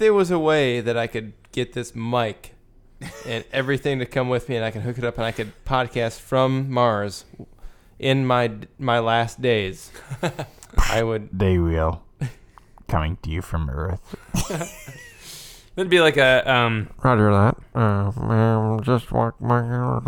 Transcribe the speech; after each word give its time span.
there 0.00 0.14
was 0.14 0.30
a 0.32 0.38
way 0.38 0.80
that 0.80 0.96
I 0.96 1.06
could 1.06 1.34
get 1.52 1.74
this 1.74 1.94
mic 1.94 2.54
and 3.24 3.44
everything 3.52 4.00
to 4.00 4.06
come 4.06 4.28
with 4.28 4.48
me, 4.48 4.56
and 4.56 4.64
I 4.64 4.72
can 4.72 4.80
hook 4.80 4.98
it 4.98 5.04
up, 5.04 5.16
and 5.18 5.24
I 5.24 5.30
could 5.30 5.52
podcast 5.64 6.18
from 6.18 6.68
Mars 6.70 7.24
in 8.00 8.26
my 8.26 8.50
my 8.78 8.98
last 8.98 9.40
days, 9.40 9.92
I 10.90 11.04
would. 11.04 11.28
They 11.32 11.58
will. 11.58 12.02
Coming 12.88 13.18
to 13.22 13.30
you 13.30 13.42
from 13.42 13.70
Earth. 13.70 14.16
That'd 15.76 15.90
be 15.90 16.00
like 16.00 16.16
a 16.16 16.50
um. 16.50 16.90
Roger 17.04 17.30
that. 17.30 17.56
Uh, 17.78 18.10
ma'am, 18.20 18.82
just 18.82 19.12
walk 19.12 19.40
my. 19.40 20.00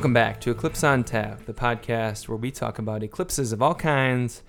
Welcome 0.00 0.14
back 0.14 0.40
to 0.40 0.50
Eclipse 0.50 0.82
on 0.82 1.04
Tap, 1.04 1.44
the 1.44 1.52
podcast 1.52 2.26
where 2.26 2.38
we 2.38 2.50
talk 2.50 2.78
about 2.78 3.02
eclipses 3.02 3.52
of 3.52 3.60
all 3.60 3.74
kinds 3.74 4.42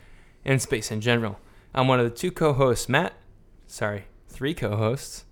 and 0.45 0.61
space 0.61 0.91
in 0.91 1.01
general. 1.01 1.39
I'm 1.73 1.89
one 1.89 1.99
of 1.99 2.05
the 2.05 2.15
two 2.15 2.31
co-hosts, 2.31 2.87
Matt. 2.87 3.11
Sorry, 3.67 4.05
three 4.29 4.53
co-hosts. 4.53 5.25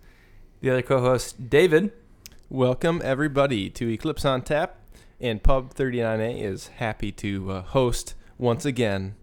The 0.60 0.72
other 0.72 0.82
co-host, 0.82 1.50
David. 1.50 1.94
Welcome 2.50 3.02
everybody 3.02 3.70
to 3.70 3.88
Eclipse 3.88 4.26
on 4.26 4.42
Tap, 4.42 4.76
and 5.22 5.42
Pub 5.42 5.74
39A 5.74 6.44
is 6.44 6.68
happy 6.68 7.14
to 7.14 7.52
uh, 7.52 7.62
host 7.62 8.14
once 8.38 8.66
again 8.66 9.16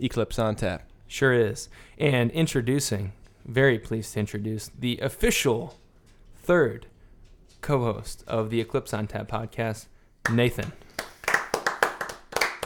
Eclipse 0.00 0.40
on 0.40 0.56
Tap. 0.56 0.82
Sure 1.06 1.32
is. 1.32 1.68
And 1.96 2.32
introducing, 2.32 3.12
very 3.44 3.78
pleased 3.78 4.14
to 4.14 4.18
introduce 4.18 4.66
the 4.66 4.98
official 4.98 5.78
third 6.34 6.86
co-host 7.60 8.24
of 8.26 8.50
the 8.50 8.60
Eclipse 8.60 8.92
on 8.92 9.06
Tap 9.06 9.28
podcast, 9.28 9.86
Nathan. 10.32 10.72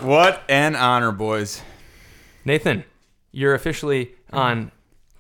What 0.01 0.43
an 0.49 0.77
honor, 0.77 1.13
boys. 1.13 1.63
Nathan, 2.45 2.85
you're 3.33 3.55
officially 3.55 4.13
on 4.33 4.71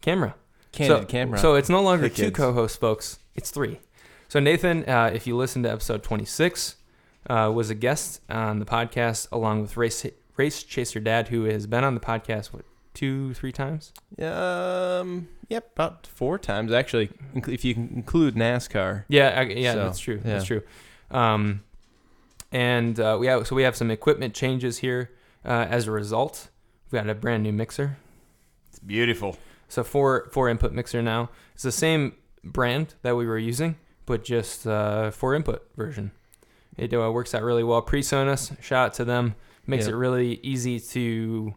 camera. 0.00 0.34
Candid 0.72 1.02
so, 1.02 1.06
camera. 1.06 1.38
So 1.38 1.54
it's 1.54 1.68
no 1.68 1.80
longer 1.82 2.08
Hey, 2.08 2.14
two 2.14 2.30
co-hosts, 2.30 2.76
folks. 2.76 3.18
It's 3.34 3.50
three. 3.50 3.80
So 4.28 4.40
Nathan, 4.40 4.88
uh, 4.88 5.10
if 5.14 5.26
you 5.26 5.36
listen 5.36 5.62
to 5.62 5.70
episode 5.70 6.02
26, 6.02 6.76
uh, 7.30 7.50
was 7.54 7.70
a 7.70 7.74
guest 7.74 8.20
on 8.28 8.58
the 8.58 8.66
podcast 8.66 9.28
along 9.32 9.62
with 9.62 9.76
Race 9.76 10.04
Race 10.36 10.62
Chaser 10.62 11.00
Dad, 11.00 11.28
who 11.28 11.44
has 11.44 11.66
been 11.66 11.84
on 11.84 11.94
the 11.94 12.00
podcast 12.00 12.52
what 12.52 12.64
two, 12.92 13.34
three 13.34 13.52
times. 13.52 13.92
um, 14.20 15.28
yep, 15.48 15.70
about 15.74 16.06
four 16.06 16.38
times 16.38 16.72
actually, 16.72 17.10
if 17.34 17.64
you 17.64 17.74
include 17.74 18.34
NASCAR. 18.34 19.04
Yeah, 19.08 19.28
I, 19.40 19.42
yeah, 19.44 19.72
So, 19.72 19.84
that's 19.84 19.98
true. 19.98 20.20
yeah. 20.24 20.32
That's 20.32 20.44
true. 20.44 20.62
Um, 21.10 21.62
and 22.54 22.98
uh, 23.00 23.16
we 23.20 23.26
have 23.26 23.46
so 23.46 23.54
we 23.56 23.64
have 23.64 23.76
some 23.76 23.90
equipment 23.90 24.32
changes 24.32 24.78
here 24.78 25.10
uh, 25.44 25.66
as 25.68 25.86
a 25.88 25.90
result. 25.90 26.48
We've 26.90 27.02
got 27.02 27.10
a 27.10 27.14
brand 27.14 27.42
new 27.42 27.52
mixer. 27.52 27.96
It's 28.70 28.78
beautiful. 28.78 29.36
So 29.68 29.82
four 29.82 30.28
four 30.32 30.48
input 30.48 30.72
mixer 30.72 31.02
now. 31.02 31.30
It's 31.54 31.64
the 31.64 31.72
same 31.72 32.14
brand 32.44 32.94
that 33.02 33.16
we 33.16 33.26
were 33.26 33.38
using, 33.38 33.76
but 34.06 34.24
just 34.24 34.66
uh, 34.66 35.10
four 35.10 35.34
input 35.34 35.66
version. 35.76 36.12
It 36.76 36.94
uh, 36.94 37.10
works 37.12 37.34
out 37.34 37.42
really 37.42 37.64
well. 37.64 37.82
PreSonus, 37.82 38.60
shout 38.62 38.86
out 38.86 38.94
to 38.94 39.04
them. 39.04 39.34
Makes 39.66 39.86
Yeah. 39.86 39.92
it 39.92 39.96
really 39.96 40.40
easy 40.42 40.78
to 40.80 41.54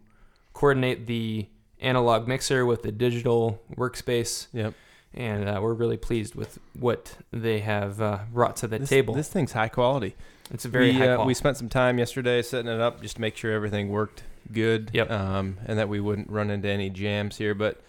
coordinate 0.54 1.06
the 1.08 1.48
analog 1.80 2.28
mixer 2.28 2.66
with 2.66 2.82
the 2.84 2.92
digital 2.92 3.62
workspace, 3.76 4.48
Yep. 4.54 4.74
and 5.14 5.48
uh, 5.50 5.60
we're 5.62 5.74
really 5.74 5.98
pleased 5.98 6.34
with 6.36 6.58
what 6.80 7.18
they 7.32 7.60
have 7.60 8.02
uh, 8.02 8.20
brought 8.32 8.56
to 8.58 8.68
the 8.68 8.80
This, 8.80 8.90
table. 8.90 9.14
This 9.14 9.28
thing's 9.30 9.52
high 9.54 9.68
quality. 9.70 10.16
It's 10.52 10.66
a 10.66 10.70
very 10.70 10.92
we, 10.92 10.94
high 10.94 11.10
uh, 11.10 11.26
we 11.26 11.34
spent 11.34 11.58
some 11.58 11.70
time 11.70 12.00
yesterday 12.00 12.42
setting 12.42 12.72
it 12.72 12.80
up 12.80 13.02
just 13.02 13.16
to 13.16 13.22
make 13.22 13.36
sure 13.36 13.52
everything 13.52 13.90
worked 13.90 14.24
good. 14.52 14.92
Yep. 14.94 15.12
Um, 15.12 15.58
and 15.66 15.78
that 15.80 15.90
we 15.90 16.00
wouldn't 16.00 16.30
run 16.30 16.50
into 16.50 16.70
any 16.70 16.90
jams 16.90 17.38
here. 17.38 17.54
But 17.54 17.82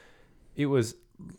it 0.57 0.67
was, 0.67 0.95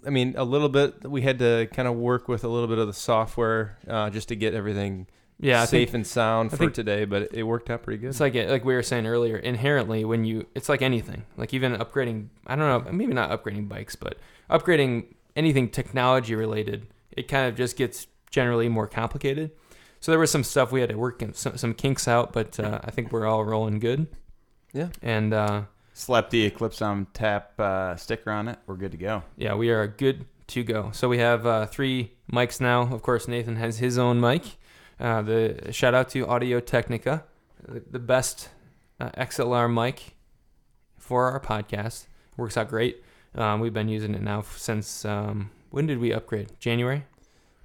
I 0.05 0.09
mean, 0.09 0.33
a 0.37 0.43
little 0.43 0.69
bit. 0.69 1.09
We 1.09 1.21
had 1.21 1.39
to 1.39 1.67
kind 1.73 1.87
of 1.87 1.95
work 1.95 2.27
with 2.27 2.43
a 2.43 2.47
little 2.47 2.67
bit 2.67 2.77
of 2.77 2.87
the 2.87 2.93
software 2.93 3.77
uh, 3.87 4.09
just 4.09 4.29
to 4.29 4.35
get 4.35 4.53
everything 4.53 5.07
yeah, 5.39 5.61
I 5.61 5.65
safe 5.65 5.89
think 5.89 5.95
and 5.95 6.07
sound 6.07 6.53
I 6.53 6.57
for 6.57 6.69
today. 6.69 7.05
But 7.05 7.23
it, 7.23 7.33
it 7.33 7.43
worked 7.43 7.69
out 7.69 7.83
pretty 7.83 7.99
good. 7.99 8.09
It's 8.09 8.19
like 8.19 8.35
like 8.35 8.65
we 8.65 8.73
were 8.73 8.83
saying 8.83 9.07
earlier. 9.07 9.37
Inherently, 9.37 10.03
when 10.05 10.25
you, 10.25 10.47
it's 10.55 10.69
like 10.69 10.81
anything. 10.81 11.25
Like 11.37 11.53
even 11.53 11.75
upgrading. 11.75 12.27
I 12.45 12.55
don't 12.55 12.85
know. 12.85 12.91
Maybe 12.91 13.13
not 13.13 13.29
upgrading 13.31 13.69
bikes, 13.69 13.95
but 13.95 14.17
upgrading 14.49 15.13
anything 15.35 15.69
technology 15.69 16.35
related. 16.35 16.87
It 17.11 17.27
kind 17.27 17.47
of 17.47 17.55
just 17.55 17.77
gets 17.77 18.07
generally 18.29 18.69
more 18.69 18.87
complicated. 18.87 19.51
So 19.99 20.11
there 20.11 20.19
was 20.19 20.31
some 20.31 20.43
stuff 20.43 20.71
we 20.71 20.79
had 20.79 20.89
to 20.89 20.95
work 20.97 21.21
in, 21.21 21.33
some, 21.33 21.57
some 21.57 21.73
kinks 21.73 22.07
out, 22.07 22.31
but 22.31 22.59
uh, 22.59 22.79
I 22.83 22.91
think 22.91 23.11
we're 23.11 23.27
all 23.27 23.43
rolling 23.43 23.79
good. 23.79 24.07
Yeah. 24.73 24.89
And 25.01 25.33
uh, 25.33 25.63
Slap 25.93 26.29
the 26.29 26.45
Eclipse 26.45 26.81
on 26.81 27.07
tap 27.13 27.59
uh, 27.59 27.95
sticker 27.97 28.31
on 28.31 28.47
it. 28.47 28.59
We're 28.65 28.75
good 28.77 28.91
to 28.91 28.97
go. 28.97 29.23
yeah, 29.35 29.55
we 29.55 29.69
are 29.69 29.87
good 29.87 30.25
to 30.47 30.63
go. 30.63 30.91
So 30.93 31.09
we 31.09 31.17
have 31.17 31.45
uh, 31.45 31.65
three 31.65 32.13
mics 32.31 32.61
now. 32.61 32.83
Of 32.93 33.01
course, 33.01 33.27
Nathan 33.27 33.57
has 33.57 33.79
his 33.79 33.97
own 33.97 34.19
mic. 34.21 34.43
Uh, 34.99 35.21
the 35.21 35.69
shout 35.71 35.93
out 35.93 36.09
to 36.09 36.25
Audio 36.27 36.59
Technica, 36.59 37.23
the, 37.67 37.81
the 37.91 37.99
best 37.99 38.49
uh, 38.99 39.09
XLR 39.11 39.71
mic 39.71 40.15
for 40.97 41.29
our 41.31 41.39
podcast. 41.39 42.05
Works 42.37 42.55
out 42.57 42.69
great. 42.69 43.03
Um, 43.35 43.59
we've 43.59 43.73
been 43.73 43.89
using 43.89 44.15
it 44.15 44.21
now 44.21 44.39
f- 44.39 44.57
since 44.57 45.03
um, 45.05 45.51
when 45.69 45.85
did 45.87 45.99
we 45.99 46.11
upgrade? 46.13 46.51
January. 46.59 47.03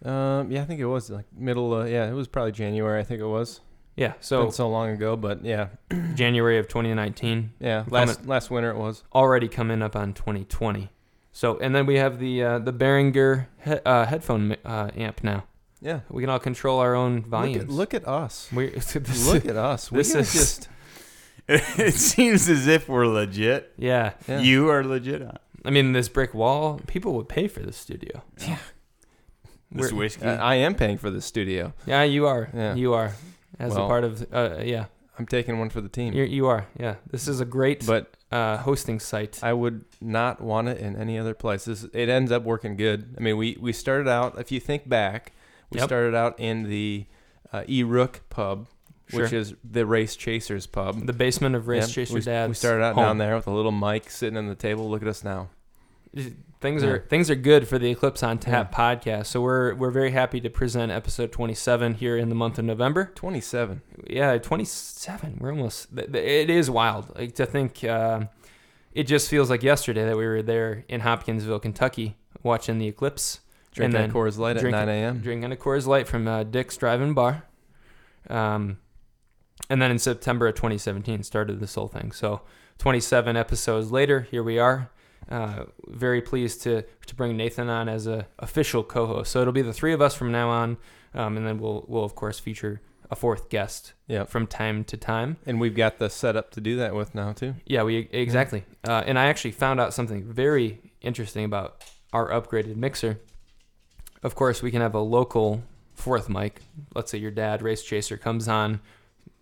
Um, 0.04 0.50
yeah, 0.50 0.62
I 0.62 0.64
think 0.64 0.80
it 0.80 0.86
was 0.86 1.10
like 1.10 1.26
middle. 1.36 1.74
Uh, 1.74 1.84
yeah, 1.84 2.08
it 2.08 2.12
was 2.12 2.28
probably 2.28 2.52
January. 2.52 3.00
I 3.00 3.04
think 3.04 3.20
it 3.20 3.26
was. 3.26 3.60
Yeah, 3.96 4.14
So 4.20 4.40
so 4.40 4.42
Been 4.42 4.52
so 4.52 4.68
long 4.70 4.88
ago, 4.90 5.16
but 5.16 5.44
yeah, 5.44 5.68
January 6.14 6.58
of 6.58 6.66
2019. 6.66 7.52
yeah. 7.60 7.84
Coming- 7.84 7.92
Last 7.92 8.26
last 8.26 8.50
winter 8.50 8.70
it 8.70 8.76
was. 8.76 9.04
already 9.14 9.46
coming 9.46 9.82
up 9.82 9.94
on 9.94 10.12
2020. 10.12 10.90
So 11.30 11.58
and 11.58 11.74
then 11.74 11.86
we 11.86 11.96
have 11.96 12.18
the 12.18 12.42
uh, 12.42 12.58
the 12.58 12.72
Behringer 12.72 13.46
he- 13.64 13.78
uh, 13.86 14.06
headphone 14.06 14.56
uh, 14.64 14.90
amp 14.96 15.22
now. 15.22 15.44
Yeah. 15.80 16.00
We 16.10 16.22
can 16.22 16.30
all 16.30 16.38
control 16.40 16.80
our 16.80 16.94
own 16.96 17.16
Look 17.16 17.26
volumes. 17.26 17.62
at, 17.64 17.70
look 17.70 17.94
at 17.94 18.06
us. 18.08 18.48
We 18.52 18.66
this- 18.70 19.28
Look 19.32 19.46
at 19.46 19.56
us. 19.56 19.92
We 19.92 19.98
this 19.98 20.14
is- 20.14 20.32
just 20.32 20.68
it 21.46 21.94
seems 21.94 22.48
as 22.48 22.66
if 22.66 22.88
we're 22.88 23.06
legit. 23.06 23.72
yeah. 23.76 24.14
yeah. 24.26 24.40
You 24.40 24.70
are 24.70 24.82
legit 24.82 25.22
I 25.64 25.70
mean, 25.70 25.92
this 25.92 26.08
brick 26.08 26.34
wall, 26.34 26.80
people 26.86 27.14
would 27.14 27.28
pay 27.28 27.46
for 27.48 27.60
this 27.60 27.76
studio. 27.76 28.22
This 29.74 29.90
We're- 29.92 29.98
whiskey. 30.04 30.24
Uh, 30.24 30.36
I 30.36 30.54
am 30.56 30.74
paying 30.74 30.98
for 30.98 31.10
this 31.10 31.24
studio. 31.26 31.72
Yeah, 31.86 32.02
you 32.04 32.26
are. 32.26 32.48
Yeah. 32.54 32.74
You 32.74 32.94
are. 32.94 33.12
As 33.58 33.74
a 33.74 33.80
part 33.80 34.04
of, 34.04 34.26
uh, 34.32 34.56
yeah, 34.64 34.86
I'm 35.18 35.26
taking 35.26 35.58
one 35.58 35.70
for 35.70 35.80
the 35.80 35.88
team. 35.88 36.12
You're, 36.14 36.26
you 36.26 36.46
are. 36.46 36.66
Yeah, 36.78 36.96
this 37.10 37.28
is 37.28 37.40
a 37.40 37.44
great 37.44 37.86
But 37.86 38.12
uh, 38.32 38.56
hosting 38.58 38.98
site. 38.98 39.38
I 39.42 39.52
would 39.52 39.84
not 40.00 40.40
want 40.40 40.68
it 40.68 40.78
in 40.78 40.96
any 40.96 41.18
other 41.18 41.34
place. 41.34 41.64
This, 41.66 41.84
it 41.92 42.08
ends 42.08 42.32
up 42.32 42.42
working 42.42 42.76
good. 42.76 43.14
I 43.16 43.20
mean, 43.20 43.36
we, 43.36 43.56
we 43.60 43.72
started 43.72 44.08
out, 44.08 44.38
if 44.40 44.50
you 44.50 44.58
think 44.58 44.88
back, 44.88 45.32
we 45.70 45.78
Yep. 45.78 45.88
started 45.88 46.14
out 46.16 46.38
in 46.40 46.64
the 46.64 47.06
uh, 47.52 47.62
E 47.68 47.84
Rook 47.84 48.22
pub, 48.28 48.66
which 49.12 49.32
is 49.32 49.54
the 49.62 49.86
Race 49.86 50.16
Chasers 50.16 50.66
pub. 50.66 51.06
the 51.06 51.12
basement 51.12 51.54
of 51.54 51.68
Race 51.68 51.88
Yeah, 51.88 51.94
Chaser 51.94 52.14
we, 52.14 52.20
Dad's. 52.22 52.48
We 52.48 52.54
started 52.54 52.82
out 52.82 52.94
home. 52.96 53.04
down 53.04 53.18
there 53.18 53.36
with 53.36 53.46
a 53.46 53.52
little 53.52 53.70
mic 53.72 54.10
sitting 54.10 54.36
on 54.36 54.48
the 54.48 54.54
table. 54.56 54.90
Look 54.90 55.02
at 55.02 55.08
us 55.08 55.22
now. 55.22 55.50
Things 56.64 56.82
Yeah. 56.82 56.88
are 56.92 56.98
things 57.00 57.28
are 57.28 57.34
good 57.34 57.68
for 57.68 57.78
the 57.78 57.90
Eclipse 57.90 58.22
on 58.22 58.38
Tap 58.38 58.74
podcast. 58.74 59.26
So 59.26 59.42
we're 59.42 59.74
we're 59.74 59.90
very 59.90 60.12
happy 60.12 60.40
to 60.40 60.48
present 60.48 60.90
episode 60.90 61.30
27 61.30 61.92
here 61.96 62.16
in 62.16 62.30
the 62.30 62.34
month 62.34 62.58
of 62.58 62.64
November. 62.64 63.12
27. 63.14 63.82
Yeah, 64.08 64.38
27. 64.38 65.36
We're 65.42 65.50
almost. 65.50 65.88
It 65.94 66.48
is 66.48 66.70
wild. 66.70 67.14
Like 67.18 67.34
to 67.34 67.44
think. 67.44 67.84
um 67.84 68.30
it 68.94 69.02
just 69.02 69.28
feels 69.28 69.50
like 69.50 69.62
yesterday 69.62 70.06
that 70.06 70.16
we 70.16 70.24
were 70.24 70.40
there 70.40 70.86
in 70.88 71.00
Hopkinsville, 71.00 71.58
Kentucky, 71.58 72.16
watching 72.42 72.78
the 72.78 72.86
eclipse, 72.88 73.40
Drinking 73.74 74.00
And 74.00 74.04
then 74.04 74.16
Coors 74.16 74.38
Light 74.38 74.56
at 74.56 74.62
9 74.64 74.88
a.m. 74.88 75.18
drinking 75.18 75.52
a 75.52 75.56
Coors 75.56 75.86
Light 75.86 76.08
from 76.08 76.26
uh, 76.26 76.44
Dick's 76.44 76.78
Drive-In 76.78 77.12
Bar. 77.12 77.44
Um, 78.30 78.78
and 79.68 79.82
then 79.82 79.90
in 79.90 79.98
September 79.98 80.46
of 80.46 80.54
2017 80.54 81.24
started 81.24 81.60
this 81.60 81.74
whole 81.74 81.88
thing. 81.88 82.10
So 82.12 82.40
27 82.78 83.36
episodes 83.36 83.92
later, 83.92 84.20
here 84.30 84.42
we 84.42 84.58
are. 84.58 84.88
Uh, 85.30 85.64
very 85.88 86.20
pleased 86.20 86.62
to 86.62 86.82
to 87.06 87.14
bring 87.14 87.36
Nathan 87.36 87.68
on 87.68 87.88
as 87.88 88.06
a 88.06 88.26
official 88.38 88.82
co-host. 88.84 89.30
So 89.32 89.40
it'll 89.40 89.52
be 89.52 89.62
the 89.62 89.72
three 89.72 89.92
of 89.92 90.02
us 90.02 90.14
from 90.14 90.30
now 90.32 90.50
on, 90.50 90.76
um, 91.14 91.36
and 91.36 91.46
then 91.46 91.58
we'll 91.58 91.84
we'll 91.88 92.04
of 92.04 92.14
course 92.14 92.38
feature 92.38 92.80
a 93.10 93.16
fourth 93.16 93.48
guest 93.50 93.92
Yep. 94.08 94.28
from 94.28 94.46
time 94.46 94.82
to 94.84 94.96
time. 94.96 95.36
And 95.46 95.60
we've 95.60 95.74
got 95.74 95.98
the 95.98 96.08
setup 96.08 96.50
to 96.52 96.60
do 96.60 96.76
that 96.76 96.94
with 96.94 97.14
now, 97.14 97.32
too. 97.32 97.54
Yeah, 97.66 97.82
we 97.82 98.08
exactly. 98.10 98.64
Uh, 98.86 99.02
and 99.06 99.18
I 99.18 99.26
actually 99.26 99.52
found 99.52 99.78
out 99.78 99.92
something 99.94 100.24
very 100.24 100.80
interesting 101.00 101.44
about 101.44 101.84
our 102.12 102.30
upgraded 102.30 102.76
mixer. 102.76 103.20
Of 104.22 104.34
course, 104.34 104.62
we 104.62 104.70
can 104.70 104.80
have 104.80 104.94
a 104.94 105.00
local 105.00 105.62
fourth 105.94 106.28
mic. 106.28 106.60
Let's 106.94 107.10
say 107.10 107.18
your 107.18 107.30
dad, 107.30 107.60
race 107.62 107.82
chaser, 107.82 108.16
comes 108.16 108.48
on, 108.48 108.80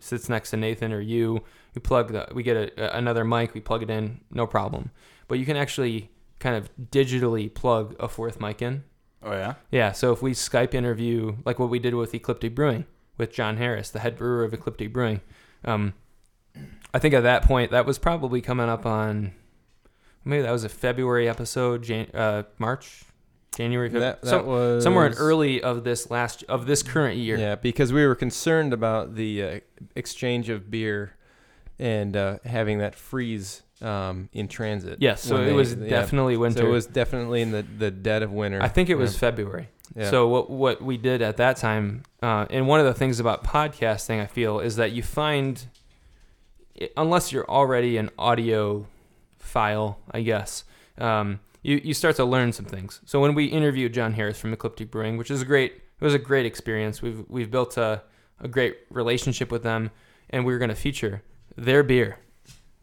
sits 0.00 0.28
next 0.28 0.50
to 0.50 0.56
Nathan 0.56 0.92
or 0.92 1.00
you. 1.00 1.42
We 1.74 1.80
plug 1.80 2.12
the, 2.12 2.28
we 2.34 2.42
get 2.42 2.56
a, 2.56 2.96
another 2.96 3.24
mic, 3.24 3.54
we 3.54 3.60
plug 3.60 3.82
it 3.82 3.90
in, 3.90 4.20
no 4.30 4.46
problem. 4.46 4.90
But 5.32 5.38
you 5.38 5.46
can 5.46 5.56
actually 5.56 6.10
kind 6.40 6.54
of 6.54 6.68
digitally 6.90 7.52
plug 7.54 7.96
a 7.98 8.06
fourth 8.06 8.38
mic 8.38 8.60
in. 8.60 8.84
Oh 9.22 9.32
yeah. 9.32 9.54
Yeah, 9.70 9.92
so 9.92 10.12
if 10.12 10.20
we 10.20 10.32
Skype 10.32 10.74
interview, 10.74 11.36
like 11.46 11.58
what 11.58 11.70
we 11.70 11.78
did 11.78 11.94
with 11.94 12.14
Ecliptic 12.14 12.54
Brewing 12.54 12.84
with 13.16 13.32
John 13.32 13.56
Harris, 13.56 13.88
the 13.88 14.00
head 14.00 14.14
brewer 14.14 14.44
of 14.44 14.52
Ecliptic 14.52 14.92
Brewing, 14.92 15.22
um, 15.64 15.94
I 16.92 16.98
think 16.98 17.14
at 17.14 17.22
that 17.22 17.44
point 17.44 17.70
that 17.70 17.86
was 17.86 17.98
probably 17.98 18.42
coming 18.42 18.68
up 18.68 18.84
on 18.84 19.32
maybe 20.22 20.42
that 20.42 20.52
was 20.52 20.64
a 20.64 20.68
February 20.68 21.30
episode, 21.30 21.82
Jan- 21.82 22.10
uh, 22.12 22.42
March, 22.58 23.04
January, 23.56 23.88
February, 23.88 24.16
That, 24.20 24.28
that 24.28 24.44
was 24.44 24.84
somewhere 24.84 25.06
in 25.06 25.14
early 25.14 25.62
of 25.62 25.82
this 25.82 26.10
last 26.10 26.44
of 26.46 26.66
this 26.66 26.82
current 26.82 27.16
year. 27.16 27.38
Yeah, 27.38 27.54
because 27.54 27.90
we 27.90 28.06
were 28.06 28.16
concerned 28.16 28.74
about 28.74 29.14
the 29.14 29.42
uh, 29.42 29.60
exchange 29.96 30.50
of 30.50 30.70
beer 30.70 31.14
and 31.78 32.18
uh, 32.18 32.36
having 32.44 32.80
that 32.80 32.94
freeze 32.94 33.62
um, 33.82 34.28
in 34.32 34.48
transit. 34.48 34.98
Yes, 35.00 35.22
so 35.22 35.36
it 35.42 35.46
they- 35.46 35.52
was 35.52 35.74
yeah. 35.74 35.88
definitely 35.88 36.36
winter. 36.36 36.60
So 36.60 36.66
it 36.66 36.70
was 36.70 36.86
definitely 36.86 37.42
in 37.42 37.50
the, 37.50 37.62
the 37.62 37.90
dead 37.90 38.22
of 38.22 38.32
winter. 38.32 38.62
I 38.62 38.68
think 38.68 38.88
it 38.88 38.94
was 38.96 39.12
Yeah. 39.14 39.18
February. 39.20 39.68
Yeah. 39.96 40.08
So 40.10 40.28
what 40.28 40.48
what 40.48 40.80
we 40.82 40.96
did 40.96 41.20
at 41.20 41.36
that 41.36 41.56
time, 41.58 42.04
uh, 42.22 42.46
and 42.48 42.66
one 42.66 42.80
of 42.80 42.86
the 42.86 42.94
things 42.94 43.20
about 43.20 43.44
podcasting, 43.44 44.22
I 44.22 44.26
feel, 44.26 44.58
is 44.60 44.76
that 44.76 44.92
you 44.92 45.02
find, 45.02 45.62
unless 46.96 47.32
you're 47.32 47.48
already 47.48 47.96
an 47.98 48.10
audio 48.18 48.86
file, 49.38 49.98
I 50.10 50.22
guess, 50.22 50.64
um, 50.98 51.40
you 51.62 51.80
you 51.84 51.94
start 51.94 52.16
to 52.16 52.24
learn 52.24 52.52
some 52.52 52.64
things. 52.66 53.00
So 53.04 53.20
when 53.20 53.34
we 53.34 53.46
interviewed 53.46 53.92
John 53.92 54.12
Harris 54.14 54.38
from 54.38 54.52
Ecliptic 54.52 54.90
Brewing, 54.90 55.16
which 55.16 55.30
is 55.30 55.42
a 55.42 55.44
great, 55.44 55.72
it 55.74 56.04
was 56.04 56.14
a 56.14 56.18
great 56.18 56.46
experience. 56.46 57.02
We've 57.02 57.24
we've 57.28 57.50
built 57.50 57.76
a 57.76 58.02
a 58.40 58.48
great 58.48 58.78
relationship 58.90 59.52
with 59.52 59.62
them, 59.62 59.90
and 60.30 60.44
we 60.44 60.52
were 60.52 60.58
going 60.58 60.68
to 60.70 60.74
feature 60.74 61.22
their 61.56 61.82
beer, 61.82 62.18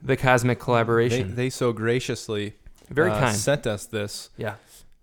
the 0.01 0.17
Cosmic 0.17 0.59
Collaboration. 0.59 1.35
they 1.35 1.49
so 1.49 1.73
graciously 1.73 2.55
Very 2.89 3.11
uh, 3.11 3.19
kind. 3.19 3.35
sent 3.35 3.67
us 3.67 3.85
this 3.85 4.29
yeah. 4.37 4.55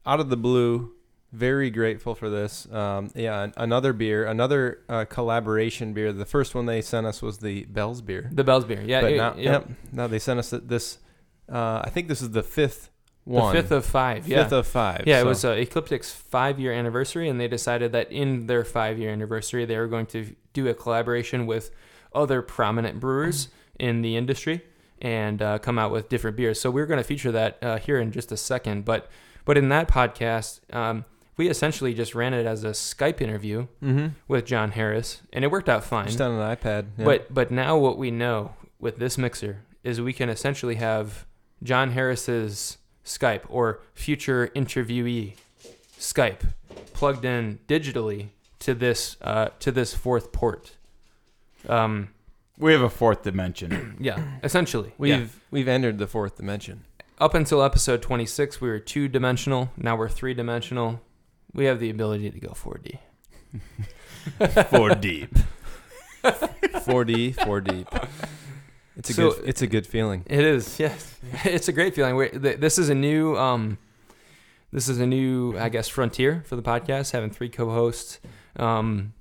out 0.04 0.20
of 0.20 0.28
the 0.28 0.37
blue. 0.37 0.93
Very 1.32 1.70
grateful 1.70 2.14
for 2.14 2.31
this. 2.31 2.70
Um, 2.72 3.10
yeah, 3.14 3.48
another 3.56 3.93
beer, 3.93 4.26
another 4.26 4.78
uh, 4.88 5.04
collaboration 5.04 5.93
beer. 5.93 6.12
The 6.12 6.25
first 6.25 6.54
one 6.54 6.66
they 6.66 6.81
sent 6.81 7.06
us 7.06 7.20
was 7.20 7.38
the 7.38 7.64
Bell's 7.64 8.00
beer. 8.00 8.31
The 8.32 8.44
Bell's 8.44 8.64
beer. 8.64 8.81
Yeah. 8.82 9.00
but 9.02 9.12
it- 9.12 9.16
now, 9.16 9.34
yep. 9.37 9.69
yep, 9.69 9.69
now 9.93 10.06
they 10.06 10.19
sent 10.19 10.38
us 10.38 10.50
this. 10.50 10.99
Uh, 11.50 11.82
I 11.84 11.90
think 11.90 12.08
this 12.08 12.22
is 12.22 12.31
the 12.31 12.42
fifth 12.42 12.90
The 13.26 13.32
one. 13.32 13.54
fifth 13.54 13.70
of 13.70 13.84
five. 13.84 14.26
Yeah. 14.26 14.44
Fifth 14.44 14.52
of 14.52 14.66
five. 14.66 15.04
Yeah, 15.06 15.20
it 15.20 15.26
was 15.26 15.44
uh, 15.44 15.50
Ecliptic's 15.50 16.10
five 16.10 16.58
year 16.58 16.72
anniversary, 16.72 17.28
and 17.28 17.38
they 17.40 17.49
decided 17.49 17.92
that 17.92 18.10
in 18.10 18.46
their 18.46 18.64
five 18.64 18.99
year 18.99 19.10
anniversary, 19.10 19.64
they 19.64 19.76
were 19.76 19.88
going 19.88 20.06
to 20.06 20.34
do 20.54 20.69
a 20.69 20.75
collaboration 20.75 21.46
with 21.46 21.70
other 22.14 22.40
prominent 22.40 22.99
brewers 22.99 23.49
in 23.78 24.00
the 24.00 24.16
industry 24.16 24.62
and 25.02 25.43
uh, 25.43 25.58
come 25.58 25.78
out 25.78 25.90
with 25.93 26.08
different 26.08 26.37
beers. 26.37 26.60
So 26.60 26.70
we're 26.70 26.87
going 26.87 26.98
to 26.98 27.04
feature 27.04 27.32
that 27.32 27.58
uh, 27.62 27.78
here 27.78 27.98
in 28.00 28.12
just 28.12 28.32
a 28.32 28.37
second. 28.37 28.84
But 28.84 29.08
but 29.44 29.56
in 29.58 29.69
that 29.69 29.88
podcast, 29.88 30.60
um, 30.75 31.04
we 31.37 31.48
essentially 31.48 31.93
just 31.94 32.14
ran 32.14 32.32
it 32.34 32.46
as 32.46 32.64
a 32.64 32.70
Skype 32.70 33.20
interview 33.20 33.66
Mhm. 33.82 34.12
with 34.26 34.44
John 34.46 34.70
Harris, 34.72 35.20
and 35.32 35.44
it 35.44 35.50
worked 35.50 35.69
out 35.69 35.84
fine. 35.84 36.06
Just 36.06 36.20
on 36.20 36.32
an 36.32 36.56
iPad. 36.56 36.87
yeah. 36.98 37.04
But 37.04 37.32
but 37.32 37.50
now 37.50 37.76
what 37.78 37.98
we 37.98 38.10
know 38.10 38.54
with 38.81 38.98
this 38.98 39.16
mixer 39.19 39.62
is 39.84 40.00
we 40.00 40.12
can 40.12 40.28
essentially 40.28 40.76
have 40.76 41.26
John 41.62 41.92
Harris's 41.92 42.78
Skype 43.04 43.42
or 43.49 43.81
future 43.94 44.49
interviewee 44.56 45.34
Skype 45.99 46.40
plugged 46.92 47.25
in 47.25 47.58
digitally 47.69 48.28
to 48.60 48.75
this 48.75 49.16
uh, 49.22 49.50
to 49.60 49.70
this 49.70 49.94
fourth 49.94 50.32
port. 50.32 50.72
Um, 51.69 52.08
We 52.58 52.72
have 52.72 52.80
a 52.82 52.88
fourth 52.90 53.22
dimension. 53.22 53.96
yeah, 54.00 54.38
essentially. 54.42 54.94
we've 54.98 55.10
yeah. 55.10 55.26
we've 55.50 55.68
entered 55.68 55.98
the 55.98 56.06
fourth 56.06 56.36
dimension. 56.36 56.84
Up 57.18 57.34
until 57.34 57.62
episode 57.62 58.02
26, 58.02 58.60
we 58.60 58.68
were 58.68 58.78
two 58.78 59.08
dimensional. 59.08 59.70
Now 59.76 59.96
we're 59.96 60.08
three 60.08 60.34
dimensional. 60.34 61.00
We 61.54 61.64
have 61.66 61.80
the 61.80 61.88
ability 61.90 62.30
to 62.30 62.38
go 62.40 62.48
4D. 62.50 62.98
Four 64.68 64.94
deep. 64.94 65.34
4D, 66.22 67.34
4 67.44 67.60
deep. 67.62 67.88
It's 68.96 69.10
a 69.10 69.12
So- 69.14 69.30
good 69.32 69.48
it's 69.48 69.62
a 69.62 69.66
good 69.66 69.86
feeling. 69.86 70.24
It 70.26 70.44
is, 70.44 70.78
yes. 70.78 71.18
It's 71.44 71.68
a 71.68 71.72
great 71.72 71.94
feeling. 71.94 72.16
we 72.16 72.28
th- 72.28 72.58
this 72.58 72.78
is 72.78 72.88
a 72.88 72.94
new, 72.94 73.36
um, 73.36 73.78
this 74.72 74.88
is 74.88 74.98
a 75.00 75.06
new, 75.06 75.56
I 75.58 75.68
guess, 75.68 75.88
frontier 75.88 76.42
for 76.46 76.56
the 76.56 76.62
podcast. 76.62 77.12
Having 77.12 77.30
three 77.30 77.48
co-hosts. 77.48 78.20
Um, 78.56 79.12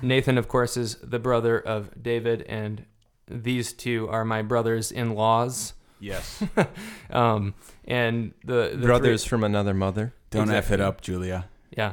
Nathan, 0.00 0.38
of 0.38 0.48
course, 0.48 0.76
is 0.76 0.96
the 1.02 1.18
brother 1.18 1.58
of 1.58 2.02
David, 2.02 2.42
and 2.42 2.86
these 3.28 3.72
two 3.72 4.08
are 4.08 4.24
my 4.24 4.42
brothers-in-laws. 4.42 5.74
Yes. 6.00 6.42
Um, 7.10 7.54
and 7.84 8.32
the, 8.42 8.70
the 8.74 8.86
Brothers 8.86 9.24
from 9.24 9.44
another 9.44 9.74
mother. 9.74 10.14
Don't 10.30 10.50
f 10.50 10.70
it 10.70 10.80
up, 10.80 11.02
Julia. 11.02 11.48
yeah. 11.76 11.92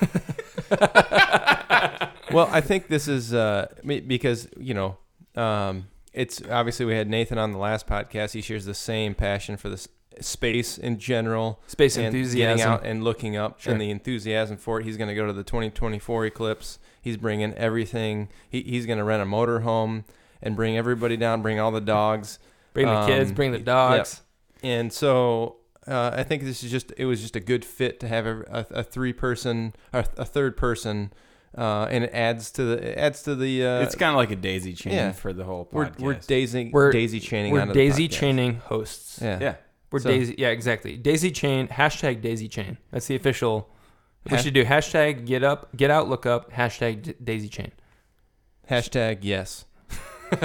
Well, 2.30 2.48
I 2.52 2.60
think 2.60 2.88
this 2.88 3.08
is 3.08 3.32
uh, 3.32 3.68
because 3.84 4.48
you 4.58 4.74
know, 4.74 4.98
um, 5.34 5.88
it's 6.12 6.42
obviously 6.50 6.84
we 6.86 6.94
had 6.94 7.08
Nathan 7.08 7.38
on 7.38 7.52
the 7.52 7.58
last 7.58 7.86
podcast. 7.86 8.32
He 8.32 8.42
shares 8.42 8.64
the 8.64 8.74
same 8.74 9.14
passion 9.14 9.56
for 9.56 9.68
this 9.68 9.88
space 10.20 10.78
in 10.78 10.98
general, 10.98 11.60
Space 11.66 11.96
and 11.96 12.06
enthusiasm. 12.06 12.56
getting 12.56 12.62
out 12.72 12.84
and 12.86 13.04
looking 13.04 13.36
up, 13.36 13.60
Sure. 13.60 13.72
and 13.72 13.80
the 13.80 13.90
enthusiasm 13.90 14.56
for 14.56 14.80
it. 14.80 14.84
He's 14.84 14.96
going 14.96 15.08
to 15.08 15.14
go 15.14 15.26
to 15.26 15.32
the 15.32 15.42
2024 15.44 16.26
eclipse. 16.26 16.78
He's 17.00 17.16
bringing 17.16 17.52
everything. 17.54 18.28
He, 18.48 18.62
he's 18.62 18.86
going 18.86 18.98
to 18.98 19.04
rent 19.04 19.22
a 19.22 19.26
motorhome 19.26 20.04
and 20.42 20.54
bring 20.56 20.76
everybody 20.76 21.16
down. 21.16 21.42
Bring 21.42 21.58
all 21.60 21.70
the 21.70 21.80
dogs. 21.80 22.38
Bring 22.74 22.86
the 22.86 23.06
kids. 23.06 23.30
um, 23.30 23.34
Bring 23.34 23.52
the 23.52 23.58
yep. 23.58 23.66
dogs. 23.66 24.22
And 24.62 24.92
so 24.92 25.56
uh, 25.86 26.10
I 26.14 26.22
think 26.22 26.42
this 26.42 26.62
is 26.62 26.70
just 26.70 26.92
it 26.96 27.06
was 27.06 27.20
just 27.20 27.34
a 27.36 27.40
good 27.40 27.64
fit 27.64 27.98
to 28.00 28.08
have 28.08 28.26
a, 28.26 28.40
a, 28.70 28.80
a 28.80 28.82
three 28.82 29.12
person 29.12 29.74
or 29.92 30.04
a 30.16 30.24
third 30.24 30.56
person, 30.56 31.12
uh, 31.56 31.86
and 31.90 32.04
it 32.04 32.10
adds 32.12 32.50
to 32.52 32.64
the 32.64 32.90
it 32.92 32.98
adds 32.98 33.22
to 33.22 33.34
the. 33.34 33.64
Uh, 33.64 33.80
it's 33.80 33.94
kind 33.94 34.10
of 34.10 34.16
like 34.16 34.30
a 34.30 34.36
daisy 34.36 34.74
chain 34.74 34.92
yeah. 34.92 35.12
for 35.12 35.32
the 35.32 35.44
whole 35.44 35.68
we're 35.72 35.86
podcast. 35.86 36.00
we're 36.00 36.14
daisy 36.14 36.70
We're- 36.72 36.92
daisy 36.92 37.20
chaining. 37.20 37.52
We're 37.52 37.62
onto 37.62 37.72
daisy 37.74 38.08
podcast. 38.08 38.12
chaining 38.12 38.54
hosts. 38.56 39.20
Yeah. 39.22 39.38
yeah. 39.40 39.54
We're 39.90 40.00
So- 40.00 40.10
daisy. 40.10 40.34
Yeah, 40.38 40.48
exactly. 40.48 40.96
Daisy 40.96 41.30
chain. 41.30 41.68
Hashtag 41.68 42.20
daisy 42.20 42.48
chain. 42.48 42.78
That's 42.90 43.06
the 43.06 43.16
official. 43.16 43.70
We 44.24 44.30
Hash- 44.36 44.44
should 44.44 44.54
do 44.54 44.64
hashtag 44.64 45.24
get 45.26 45.42
up, 45.42 45.74
get 45.76 45.90
out, 45.90 46.08
look 46.08 46.26
up. 46.26 46.52
Hashtag 46.52 47.02
d- 47.02 47.14
daisy 47.22 47.48
chain. 47.48 47.72
Hashtag 48.70 49.18
yes. 49.22 49.64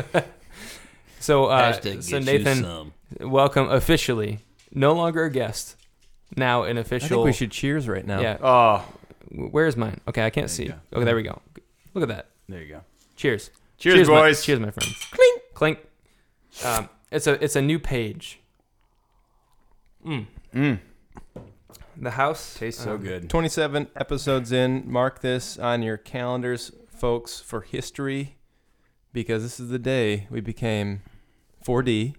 So, 1.19 1.45
uh, 1.45 1.72
so 2.01 2.19
Nathan, 2.19 2.92
welcome 3.22 3.69
officially. 3.69 4.40
No 4.74 4.92
longer 4.94 5.24
a 5.24 5.31
guest. 5.31 5.78
Now 6.36 6.63
an 6.63 6.78
I 6.78 6.81
official. 6.81 7.07
think 7.10 7.25
we 7.28 7.31
should 7.33 7.52
cheers 7.52 7.88
right 7.88 8.06
now. 8.06 8.19
Yeah. 8.19 8.38
Oh, 8.42 8.85
Where's 9.31 9.78
mine? 9.78 10.02
Okay, 10.07 10.26
I 10.26 10.30
can't 10.30 10.47
There 10.47 10.54
see. 10.54 10.66
you 10.66 10.76
Okay, 10.94 11.06
there 11.06 11.16
we 11.16 11.23
go. 11.23 11.42
Look 11.94 12.02
at 12.04 12.09
that. 12.09 12.28
there 12.50 12.62
you 12.62 12.68
go. 12.73 12.81
Cheers. 13.16 13.52
Cheers, 13.78 14.09
my- 14.09 14.16
boys. 14.21 14.44
cheers, 14.44 14.59
my 14.59 14.71
friends. 14.71 14.94
Clink. 15.12 15.42
Clink. 15.54 15.80
Um, 16.66 16.90
it's 17.09 17.26
a 17.26 17.42
it's 17.44 17.56
a 17.56 17.62
new 17.62 17.80
page. 17.80 18.40
Mm. 20.06 20.28
Mm. 20.54 20.80
The 21.98 22.12
house 22.12 22.56
Tastes 22.57 22.83
so 22.83 22.95
um, 22.95 23.04
good. 23.04 23.30
27 23.30 23.88
episodes 23.95 24.52
in. 24.52 24.83
Mark 24.92 25.22
this 25.22 25.57
on 25.57 25.83
your 25.83 25.98
calendars, 25.98 26.72
folks, 26.90 27.40
for 27.40 27.62
history, 27.62 28.36
because 29.12 29.44
this 29.44 29.60
is 29.60 29.69
the 29.69 29.80
day 29.80 30.28
we 30.30 30.42
became 30.42 31.02
4D 31.66 32.16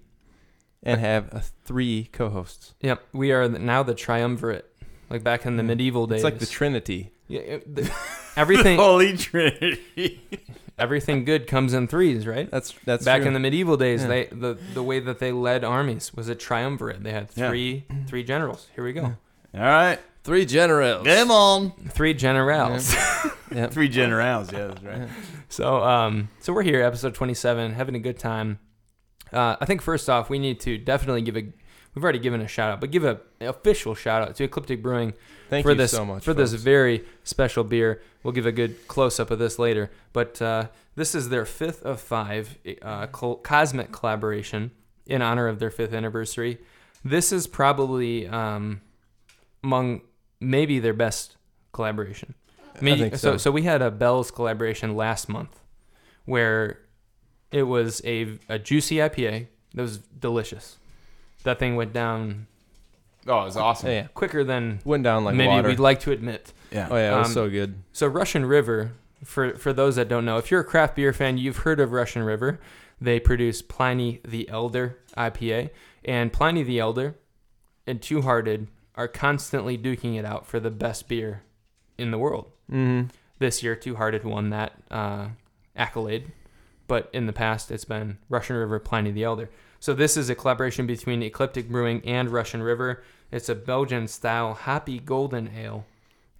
and 0.83 1.01
have 1.01 1.33
a 1.33 1.41
three 1.41 2.09
co-hosts. 2.13 2.75
Yep, 2.81 3.03
we 3.13 3.33
are 3.33 3.49
now 3.49 3.83
the 3.83 3.95
triumvirate, 3.95 4.71
like 5.11 5.25
back 5.25 5.47
in 5.47 5.57
the 5.57 5.63
medieval 5.63 6.07
days. 6.07 6.17
It's 6.17 6.25
like 6.25 6.39
the 6.39 6.47
Trinity. 6.47 7.14
Yeah, 7.29 7.59
the- 7.67 7.91
everything 8.37 8.77
Holy 8.79 9.17
Trinity. 9.17 10.21
everything 10.79 11.25
good 11.25 11.47
comes 11.47 11.73
in 11.73 11.89
threes, 11.89 12.27
right? 12.27 12.51
That's 12.51 12.73
that's 12.85 13.05
back 13.05 13.21
true. 13.21 13.29
in 13.29 13.35
the 13.35 13.41
medieval 13.41 13.77
days, 13.77 14.03
Yeah. 14.03 14.09
they 14.09 14.25
the 14.27 14.59
the 14.75 14.83
way 14.83 15.01
that 15.01 15.19
they 15.21 15.33
led 15.33 15.65
armies 15.65 16.13
was 16.15 16.29
a 16.29 16.35
triumvirate. 16.35 17.03
They 17.03 17.13
had 17.13 17.29
Yeah. 17.35 17.49
three 17.49 17.87
three 18.07 18.25
generals. 18.25 18.69
Here 18.75 18.85
we 18.85 18.93
go, 18.93 19.05
All 19.05 19.61
right. 19.61 19.99
three 20.23 20.45
generals. 20.45 21.07
on. 21.09 21.73
three 21.91 22.15
generals. 22.15 22.95
Yep. 23.55 23.71
Three 23.71 23.89
generals. 23.89 24.53
Yeah, 24.53 24.67
that's 24.67 24.83
right. 24.83 25.09
So 25.49 25.83
um 25.85 26.29
so 26.41 26.53
we're 26.53 26.63
here, 26.65 26.83
episode 26.83 27.15
twenty 27.15 27.35
seven, 27.35 27.75
having 27.75 27.95
a 27.95 28.01
good 28.01 28.19
time. 28.19 28.59
Uh, 29.33 29.57
I 29.61 29.65
think 29.65 29.81
first 29.81 30.11
off, 30.11 30.29
we 30.29 30.39
need 30.41 30.59
to 30.61 30.77
definitely 30.79 31.23
give 31.23 31.37
a. 31.37 31.45
We've 31.95 32.03
already 32.03 32.19
given 32.19 32.41
a 32.41 32.49
shout 32.49 32.73
out, 32.73 32.81
but 32.81 32.91
give 32.91 33.05
a 33.05 33.21
official 33.41 33.95
shout 33.95 34.23
out 34.23 34.35
to 34.37 34.45
Ecliptic 34.45 34.83
Brewing 34.83 35.15
Thank 35.49 35.65
for 35.65 35.75
this 35.75 35.93
so 35.93 36.05
much 36.05 36.25
for 36.25 36.35
this 36.35 36.53
very 36.53 37.05
special 37.23 37.63
beer. 37.63 38.03
We'll 38.23 38.33
give 38.33 38.47
a 38.47 38.53
good 38.53 38.89
close 38.89 39.21
up 39.21 39.31
of 39.31 39.39
this 39.39 39.59
later, 39.59 39.91
but 40.13 40.41
uh, 40.43 40.69
this 40.97 41.15
is 41.15 41.29
their 41.29 41.45
fifth 41.45 41.83
of 41.83 42.01
five 42.01 42.59
uh, 42.83 43.07
col- 43.09 43.37
cosmic 43.37 43.93
collaboration 43.93 44.73
in 45.07 45.23
honor 45.23 45.47
of 45.47 45.59
their 45.59 45.71
fifth 45.71 45.93
anniversary. 45.93 46.59
This 47.05 47.33
is 47.33 47.47
probably 47.47 48.27
um, 48.27 48.81
among 49.63 50.01
maybe 50.41 50.81
their 50.81 50.95
best 50.95 51.37
collaboration. 51.73 52.35
I 52.77 52.83
mean, 52.83 52.99
think 52.99 53.17
so 53.17 53.33
so. 53.33 53.37
so 53.37 53.51
we 53.53 53.63
had 53.63 53.83
a 53.83 53.91
Bell's 53.91 54.33
collaboration 54.33 54.97
last 54.97 55.29
month, 55.29 55.61
where 56.25 56.81
it 57.53 57.65
was 57.65 58.03
a 58.05 58.39
a 58.49 58.59
juicy 58.59 58.97
IPA 58.97 59.47
that 59.75 59.83
was 59.83 59.99
delicious. 59.99 60.79
That 61.45 61.59
thing 61.59 61.77
went 61.77 61.93
down 61.93 62.47
Oh, 63.27 63.41
it 63.41 63.45
was 63.47 63.57
awesome. 63.57 63.89
Yeah, 63.91 64.09
quicker 64.13 64.45
than 64.45 64.81
went 64.85 65.03
down 65.03 65.25
like 65.25 65.35
maybe 65.35 65.49
water. 65.49 65.69
we'd 65.69 65.79
like 65.79 66.01
to 66.01 66.13
admit. 66.13 66.53
Yeah. 66.71 66.89
oh 66.91 66.97
yeah, 66.97 67.15
it 67.15 67.19
was 67.21 67.29
Um, 67.29 67.33
so 67.33 67.49
good. 67.49 67.77
So 67.93 68.07
Russian 68.07 68.45
River, 68.45 68.93
for 69.25 69.55
for 69.55 69.73
those 69.73 69.97
that 69.97 70.09
don't 70.09 70.27
know, 70.27 70.37
if 70.37 70.51
you're 70.51 70.61
a 70.61 70.65
craft 70.65 70.97
beer 70.97 71.13
fan, 71.15 71.39
you've 71.39 71.59
heard 71.59 71.81
of 71.81 71.93
Russian 71.93 72.23
River. 72.23 72.61
They 73.01 73.19
produce 73.21 73.63
Pliny 73.63 74.21
the 74.27 74.47
Elder 74.51 74.99
IPA, 75.17 75.71
and 76.05 76.33
Pliny 76.35 76.63
the 76.63 76.79
Elder 76.79 77.15
and 77.87 78.03
Two 78.03 78.21
Hearted 78.23 78.69
are 78.95 79.09
constantly 79.09 79.79
duking 79.79 80.19
it 80.19 80.25
out 80.27 80.47
for 80.47 80.61
the 80.61 80.71
best 80.71 81.09
beer 81.09 81.43
in 81.97 82.11
the 82.11 82.19
world. 82.19 82.51
Mm-hmm. 82.71 83.09
This 83.39 83.63
year, 83.63 83.75
Two 83.75 83.97
Hearted 83.97 84.23
won 84.25 84.51
that 84.51 84.75
uh, 84.91 85.29
accolade, 85.75 86.31
but 86.87 87.09
in 87.15 87.25
the 87.27 87.33
past, 87.33 87.71
it's 87.71 87.85
been 87.87 88.19
Russian 88.29 88.57
River, 88.57 88.79
Pliny 88.79 89.11
the 89.13 89.25
Elder. 89.25 89.49
So 89.85 89.93
this 89.93 90.17
is 90.17 90.31
a 90.31 90.35
collaboration 90.35 90.87
between 90.87 91.23
Ecliptic 91.23 91.69
Brewing 91.69 92.01
and 92.07 92.31
Russian 92.31 92.63
River. 92.63 93.03
It's 93.31 93.51
a 93.51 93.55
Belgian 93.55 94.09
style 94.09 94.55
happy 94.55 94.99
golden 94.99 95.51
ale. 95.55 95.85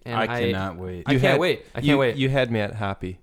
And 0.03 0.17
I 0.17 0.25
cannot 0.25 0.77
wait. 0.77 1.03
I 1.05 1.11
You 1.11 1.19
can't 1.19 1.31
had- 1.33 1.39
wait. 1.39 1.65
I 1.69 1.73
can't 1.73 1.85
you, 1.85 1.97
wait. 1.99 2.15
You 2.15 2.29
had 2.29 2.49
me 2.49 2.59
at 2.59 2.73
happy. 2.73 3.19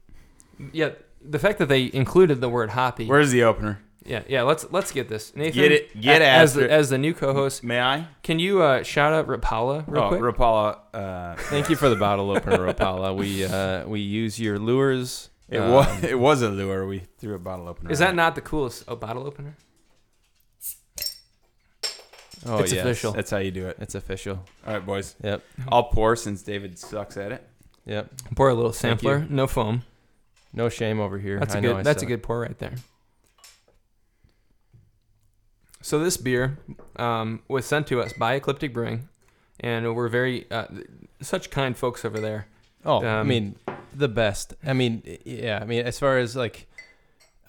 yeah, 0.72 0.90
the 1.28 1.40
fact 1.40 1.58
that 1.58 1.68
they 1.68 1.90
included 1.92 2.40
the 2.40 2.48
word 2.48 2.70
hoppy. 2.70 3.08
Where's 3.08 3.32
the 3.32 3.42
opener? 3.42 3.80
yeah, 4.04 4.22
yeah. 4.28 4.42
Let's 4.42 4.64
let's 4.70 4.92
get 4.92 5.08
this. 5.08 5.34
Nathan, 5.34 5.60
Get 5.60 5.72
it- 5.72 6.00
get 6.00 6.22
a- 6.22 6.28
as 6.28 6.50
after 6.50 6.60
the, 6.60 6.66
it. 6.66 6.70
as 6.70 6.90
the 6.90 6.98
new 6.98 7.14
co-host. 7.14 7.64
May 7.64 7.80
I? 7.80 8.06
Can 8.22 8.38
you 8.38 8.62
uh, 8.62 8.84
shout 8.84 9.12
out 9.12 9.26
Rapala 9.26 9.82
real 9.88 10.04
oh, 10.04 10.08
quick? 10.08 10.20
Rapala. 10.20 10.78
Uh, 10.94 11.34
Thank 11.34 11.68
you 11.68 11.74
for 11.74 11.88
the 11.88 11.96
bottle 11.96 12.30
opener, 12.30 12.58
Rapala. 12.58 13.16
We 13.16 13.44
uh, 13.44 13.88
we 13.88 13.98
use 13.98 14.38
your 14.38 14.60
lures. 14.60 15.30
it 15.48 15.58
um, 15.58 15.72
was 15.72 16.04
it 16.04 16.20
was 16.20 16.42
a 16.42 16.48
lure. 16.48 16.86
We 16.86 17.00
threw 17.18 17.34
a 17.34 17.40
bottle 17.40 17.66
opener. 17.66 17.90
Is 17.90 17.98
that 17.98 18.10
it. 18.10 18.14
not 18.14 18.36
the 18.36 18.40
coolest 18.40 18.84
oh, 18.86 18.94
bottle 18.94 19.26
opener? 19.26 19.56
Oh, 22.46 22.58
It's 22.58 22.72
yes. 22.72 22.84
official. 22.84 23.12
That's 23.12 23.30
how 23.30 23.38
you 23.38 23.50
do 23.50 23.68
it. 23.68 23.76
It's 23.80 23.94
official. 23.94 24.44
All 24.66 24.74
right, 24.74 24.84
boys. 24.84 25.14
Yep. 25.22 25.42
I'll 25.68 25.84
pour 25.84 26.16
since 26.16 26.42
David 26.42 26.78
sucks 26.78 27.16
at 27.16 27.30
it. 27.32 27.46
Yep. 27.86 28.10
Pour 28.36 28.48
a 28.48 28.54
little 28.54 28.72
sampler, 28.72 29.26
no 29.28 29.46
foam. 29.46 29.82
No 30.52 30.68
shame 30.68 31.00
over 31.00 31.18
here. 31.18 31.38
That's 31.38 31.54
I 31.54 31.58
a 31.58 31.60
know 31.60 31.68
good. 31.72 31.76
I 31.78 31.82
That's 31.82 32.02
a 32.02 32.06
good 32.06 32.22
pour 32.22 32.40
right 32.40 32.58
there. 32.58 32.74
So 35.80 35.98
this 35.98 36.16
beer 36.16 36.58
um, 36.96 37.42
was 37.48 37.66
sent 37.66 37.86
to 37.88 38.00
us 38.00 38.12
by 38.12 38.34
Ecliptic 38.34 38.72
Brewing, 38.72 39.08
and 39.60 39.94
we're 39.96 40.08
very 40.08 40.46
uh, 40.50 40.66
such 41.20 41.50
kind 41.50 41.76
folks 41.76 42.04
over 42.04 42.20
there. 42.20 42.46
Oh, 42.84 43.02
I 43.02 43.20
Um, 43.20 43.28
mean, 43.28 43.56
the 43.94 44.08
best. 44.08 44.54
I 44.64 44.72
mean, 44.74 45.02
yeah. 45.24 45.58
I 45.60 45.64
mean, 45.64 45.84
as 45.84 45.98
far 45.98 46.18
as 46.18 46.36
like 46.36 46.68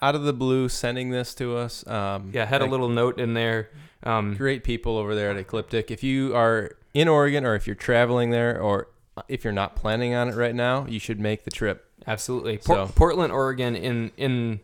out 0.03 0.15
of 0.15 0.23
the 0.23 0.33
blue 0.33 0.67
sending 0.69 1.09
this 1.11 1.33
to 1.35 1.55
us. 1.57 1.85
Um, 1.87 2.31
Yeah, 2.33 2.45
had 2.45 2.61
a 2.61 2.65
little 2.65 2.89
note 2.89 3.19
in 3.19 3.33
there. 3.33 3.69
Um, 4.03 4.35
great 4.35 4.63
people 4.63 4.97
over 4.97 5.15
there 5.15 5.29
at 5.31 5.37
Ecliptic. 5.37 5.89
If 5.89 6.03
you 6.03 6.35
are 6.35 6.71
in 6.93 7.07
Oregon 7.07 7.45
or 7.45 7.55
if 7.55 7.65
you're 7.67 7.75
traveling 7.75 8.31
there 8.31 8.59
or 8.61 8.89
if 9.29 9.43
you're 9.43 9.53
not 9.53 9.75
planning 9.75 10.13
on 10.13 10.27
it 10.29 10.35
right 10.35 10.53
now, 10.55 10.85
you 10.87 10.99
should 10.99 11.19
make 11.19 11.43
the 11.45 11.51
trip. 11.51 11.89
Absolutely. 12.05 12.57
Por- 12.57 12.87
So- 12.87 12.91
Portland, 12.95 13.31
Oregon, 13.31 13.75
in 13.75 14.11
in 14.17 14.59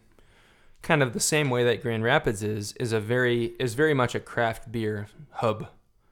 kind 0.82 1.02
of 1.04 1.14
the 1.14 1.20
same 1.20 1.50
way 1.50 1.64
that 1.64 1.82
Grand 1.82 2.04
Rapids 2.04 2.42
is, 2.44 2.74
is 2.74 2.92
a 2.92 3.00
very 3.00 3.54
is 3.60 3.76
very 3.76 3.94
much 3.94 4.14
a 4.16 4.20
craft 4.20 4.72
beer 4.72 5.08
hub. 5.32 5.68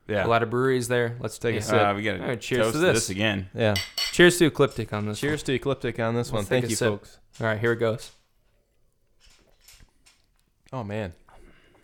Yeah. 0.08 0.26
A 0.26 0.30
lot 0.30 0.42
of 0.44 0.50
breweries 0.50 0.88
there. 0.88 1.18
Let's 1.20 1.38
take 1.38 1.52
a 1.52 1.56
Yeah. 1.56 1.62
sip. 1.62 1.82
Uh, 1.82 1.94
we 1.98 2.04
got 2.04 2.14
to 2.14 2.22
All 2.22 2.28
right, 2.30 2.40
cheers 2.40 2.62
toast 2.68 2.74
to 2.76 2.80
to 2.80 2.86
this. 2.86 2.94
this 2.96 3.10
again. 3.10 3.50
Yeah. 3.54 3.76
Cheers 4.14 4.38
to 4.38 4.46
Ecliptic 4.46 4.94
on 4.94 5.06
this. 5.06 5.20
Cheers 5.20 5.44
to 5.44 5.54
Ecliptic 5.54 6.00
on 6.00 6.16
this 6.16 6.28
Let's 6.32 6.34
one. 6.34 6.46
Thank 6.46 6.70
you, 6.70 6.76
sip. 6.78 6.88
folks. 6.88 7.18
All 7.42 7.48
right, 7.48 7.60
here 7.60 7.74
it 7.74 7.78
goes. 7.80 8.12
Oh 10.74 10.84
man, 10.84 11.14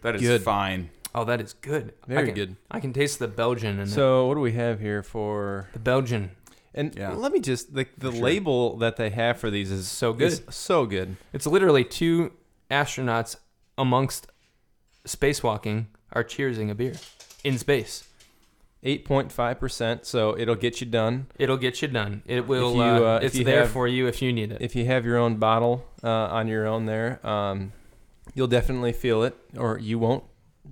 That 0.01 0.15
is 0.15 0.21
Good. 0.21 0.43
fine. 0.43 0.89
Oh, 1.15 1.23
that 1.25 1.39
is 1.39 1.53
good. 1.53 1.93
I 2.03 2.07
very 2.07 2.25
can, 2.27 2.35
good. 2.35 2.55
I 2.71 2.79
can 2.79 2.91
taste 2.91 3.19
the 3.19 3.27
Belgian 3.27 3.75
in 3.79 3.87
it. 3.87 3.91
So 3.91 4.27
what 4.27 4.33
do 4.33 4.39
we 4.41 4.53
have 4.53 4.79
here 4.79 5.03
for? 5.03 5.69
The 5.73 5.79
Belgian. 5.79 6.31
And 6.73 6.93
Yeah. 6.95 7.13
let 7.13 7.31
me 7.31 7.39
just 7.39 7.73
the 7.75 7.85
the 7.97 8.11
sure. 8.11 8.21
label 8.21 8.77
that 8.77 8.97
they 8.97 9.11
have 9.11 9.37
for 9.39 9.49
these 9.51 9.71
is 9.71 9.87
So 9.87 10.11
good. 10.11 10.31
is 10.31 10.41
so 10.49 10.85
good. 10.85 11.17
It's 11.31 11.45
literally 11.45 11.83
two 11.83 12.31
astronauts 12.71 13.35
amongst 13.77 14.27
spacewalking 15.05 15.85
are 16.11 16.23
cheersing 16.23 16.69
a 16.71 16.75
beer 16.75 16.95
in 17.43 17.57
space. 17.57 18.07
Eight 18.85 19.05
point 19.05 19.31
five 19.31 19.59
percent, 19.59 20.05
so 20.05 20.37
it'll 20.37 20.55
get 20.55 20.81
you 20.81 20.87
done. 20.87 21.27
It'll 21.39 21.57
get 21.57 21.81
you 21.81 21.87
done. 21.87 22.21
It 22.25 22.47
will. 22.47 22.73
you, 22.75 22.81
uh, 22.81 22.99
uh, 23.15 23.17
if 23.21 23.27
it's 23.27 23.35
you 23.37 23.45
there 23.45 23.61
have- 23.61 23.71
for 23.71 23.87
you 23.87 24.07
if 24.07 24.21
you 24.21 24.33
need 24.33 24.51
it. 24.51 24.61
If 24.61 24.75
you 24.75 24.85
have 24.85 25.05
your 25.05 25.17
own 25.17 25.37
bottle 25.37 25.85
uh, 26.03 26.09
on 26.09 26.47
your 26.49 26.67
own 26.67 26.85
there, 26.85 27.25
um, 27.25 27.71
you'll 28.33 28.47
definitely 28.47 28.93
feel 28.93 29.23
it, 29.23 29.35
or 29.57 29.77
you 29.79 29.99
won't 29.99 30.23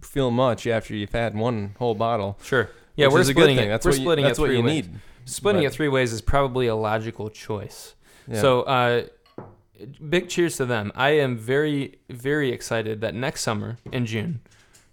feel 0.03 0.32
much 0.32 0.65
after 0.68 0.96
you've 0.96 1.12
had 1.13 1.36
one 1.36 1.75
whole 1.80 1.96
bottle. 1.96 2.38
Sure. 2.44 2.70
Yeah, 2.96 3.08
we're 3.08 3.20
is 3.22 3.30
a 3.30 3.34
good 3.34 3.44
splitting 3.44 3.58
it. 3.60 3.68
That's 3.70 3.86
we're 3.86 3.91
what 3.91 3.98
you, 3.98 4.03
splitting 4.03 4.25
that's 4.25 4.39
it 4.39 4.41
what 4.41 4.48
three 4.48 4.58
you 4.58 4.63
ways. 4.63 4.88
need. 4.88 5.00
Splitting 5.25 5.62
But- 5.62 5.68
it 5.68 5.74
three 5.74 5.88
ways 5.88 6.12
is 6.13 6.22
probably 6.22 6.68
a 6.68 6.75
logical 6.75 7.30
choice. 7.30 7.96
Yeah. 8.27 8.41
So, 8.41 8.62
uh, 8.63 9.03
big 10.10 10.30
cheers 10.30 10.58
to 10.58 10.65
them. 10.65 10.91
I 10.96 11.12
am 11.12 11.38
very, 11.38 12.00
very 12.10 12.51
excited 12.51 13.01
that 13.01 13.15
next 13.15 13.41
summer 13.41 13.77
in 13.91 14.06
June, 14.06 14.41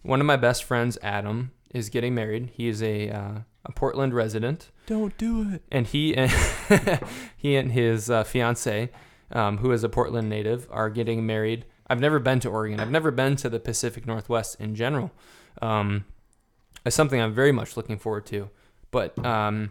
one 0.03 0.21
of 0.21 0.27
my 0.27 0.37
best 0.37 0.65
friends, 0.65 0.97
Adam, 1.03 1.51
is 1.75 1.89
getting 1.91 2.15
married. 2.15 2.51
He 2.55 2.69
is 2.69 2.83
a 2.83 3.11
uh, 3.11 3.39
a 3.67 3.73
Portland 3.73 4.15
resident, 4.15 4.71
don't 4.87 5.17
do 5.19 5.53
it. 5.55 5.63
and 5.71 5.87
he 5.87 6.17
and 6.17 6.31
he 7.37 7.57
and 7.57 7.73
his 7.73 8.09
uh, 8.11 8.25
fiance, 8.25 8.91
um, 9.33 9.59
who 9.59 9.73
is 9.73 9.85
a 9.85 9.89
Portland 9.91 10.29
native, 10.31 10.67
are 10.71 10.89
getting 10.89 11.27
married. 11.27 11.67
I've 11.89 12.01
never 12.01 12.19
been 12.19 12.41
to 12.41 12.49
Oregon. 12.49 12.81
I've 12.81 12.91
never 12.91 13.11
been 13.11 13.37
to 13.37 13.49
the 13.49 13.59
Pacific 13.59 14.07
Northwest 14.07 14.61
in 14.61 14.75
general. 14.75 15.11
Um, 15.63 16.05
it's 16.85 16.97
something 16.97 17.21
I'm 17.21 17.35
very 17.35 17.53
much 17.53 17.77
looking 17.77 17.99
forward 17.99 18.27
to. 18.27 18.51
But 18.91 19.25
um, 19.25 19.71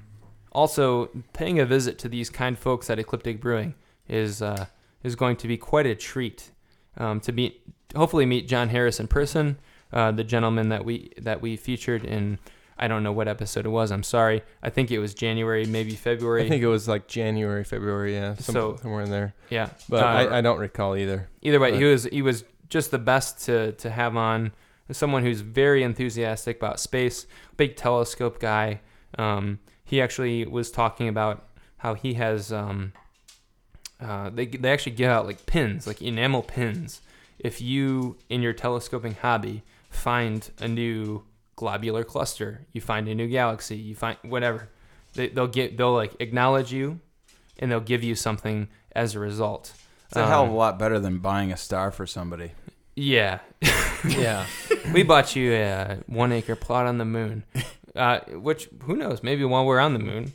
also 0.52 1.10
paying 1.34 1.60
a 1.60 1.66
visit 1.66 1.98
to 2.00 2.10
these 2.10 2.30
kind 2.30 2.58
folks 2.58 2.90
at 2.90 3.00
Ecliptic 3.00 3.40
Brewing 3.42 3.76
is 4.08 4.42
uh, 4.42 4.66
is 5.04 5.16
going 5.16 5.36
to 5.38 5.48
be 5.48 5.58
quite 5.58 5.86
a 5.86 5.96
treat. 5.96 6.52
Um, 6.98 7.20
to 7.22 7.32
meet, 7.32 7.62
hopefully, 7.96 8.26
meet 8.26 8.48
John 8.48 8.70
Harris 8.70 9.00
in 9.00 9.08
person, 9.08 9.58
uh, 9.94 10.12
the 10.12 10.24
gentleman 10.24 10.70
that 10.70 10.86
we 10.86 11.12
that 11.20 11.42
we 11.42 11.56
featured 11.58 12.04
in. 12.04 12.40
I 12.80 12.88
don't 12.88 13.02
know 13.04 13.12
what 13.12 13.28
episode 13.28 13.66
it 13.66 13.70
was. 13.70 13.92
I'm 13.92 14.04
sorry. 14.04 14.44
I 14.62 14.70
think 14.70 14.92
it 14.92 15.00
was 15.00 15.14
January, 15.14 15.66
maybe 15.66 15.92
February. 15.96 16.46
I 16.46 16.50
think 16.50 16.62
it 16.64 16.68
was 16.68 16.88
like 16.88 17.08
January, 17.08 17.64
February, 17.64 18.14
yeah, 18.14 18.36
some, 18.36 18.54
So- 18.54 18.76
somewhere 18.82 19.02
in 19.04 19.10
there. 19.10 19.34
yeah, 19.50 19.70
But 19.90 20.04
Uh, 20.04 20.08
I, 20.08 20.38
I 20.38 20.42
don't 20.42 20.60
recall 20.60 20.96
either. 20.96 21.30
Either 21.42 21.60
way, 21.60 21.72
But- 21.72 21.80
he 21.80 21.86
was 21.86 22.04
he 22.06 22.22
was 22.22 22.44
just 22.70 22.92
the 22.92 23.00
best 23.00 23.46
to 23.46 23.72
to 23.74 23.90
have 23.90 24.16
on. 24.16 24.52
Someone 24.92 25.24
who's 25.24 25.42
very 25.42 25.84
enthusiastic 25.84 26.56
about 26.58 26.80
space, 26.80 27.28
big 27.58 27.76
telescope 27.76 28.40
guy. 28.40 28.80
Um, 29.18 29.60
he 29.84 30.02
actually 30.02 30.46
was 30.46 30.72
talking 30.72 31.08
about 31.10 31.46
how 31.78 31.94
he 31.94 32.14
has. 32.14 32.54
Um, 32.54 32.94
uh, 34.00 34.30
they 34.30 34.46
they 34.46 34.70
actually 34.72 34.92
give 34.96 35.10
out 35.10 35.26
like 35.26 35.46
pins, 35.46 35.88
like 35.88 36.02
enamel 36.02 36.44
pins. 36.44 37.02
If 37.40 37.62
you 37.62 38.18
in 38.30 38.42
your 38.42 38.54
telescoping 38.54 39.16
hobby 39.16 39.64
find 39.90 40.50
a 40.60 40.68
new 40.68 41.24
globular 41.58 42.06
cluster, 42.06 42.66
you 42.72 42.80
find 42.80 43.10
a 43.10 43.14
new 43.16 43.28
galaxy, 43.28 43.76
you 43.76 43.96
find 43.96 44.18
whatever, 44.22 44.70
they, 45.16 45.28
they'll 45.28 45.48
get 45.48 45.76
they'll 45.76 45.94
like 45.94 46.16
acknowledge 46.22 46.72
you, 46.72 47.02
and 47.60 47.70
they'll 47.70 47.82
give 47.82 48.04
you 48.04 48.16
something 48.16 48.70
as 48.96 49.14
a 49.16 49.20
result. 49.20 49.74
It's 50.06 50.16
a 50.16 50.26
hell 50.26 50.44
of 50.44 50.50
a 50.50 50.52
Um, 50.54 50.58
lot 50.58 50.80
better 50.80 51.00
than 51.00 51.18
buying 51.18 51.52
a 51.52 51.58
star 51.58 51.92
for 51.92 52.08
somebody. 52.08 52.54
Yeah, 52.96 53.40
yeah. 54.08 54.46
we 54.94 55.04
bought 55.04 55.36
you 55.36 55.54
a 55.54 55.98
one 56.08 56.32
acre 56.32 56.56
plot 56.56 56.86
on 56.88 56.98
the 56.98 57.06
moon, 57.06 57.44
uh, 57.96 58.22
which 58.30 58.70
who 58.84 58.96
knows? 58.96 59.22
Maybe 59.22 59.44
while 59.44 59.66
we're 59.66 59.80
on 59.80 59.92
the 59.94 60.00
moon, 60.00 60.32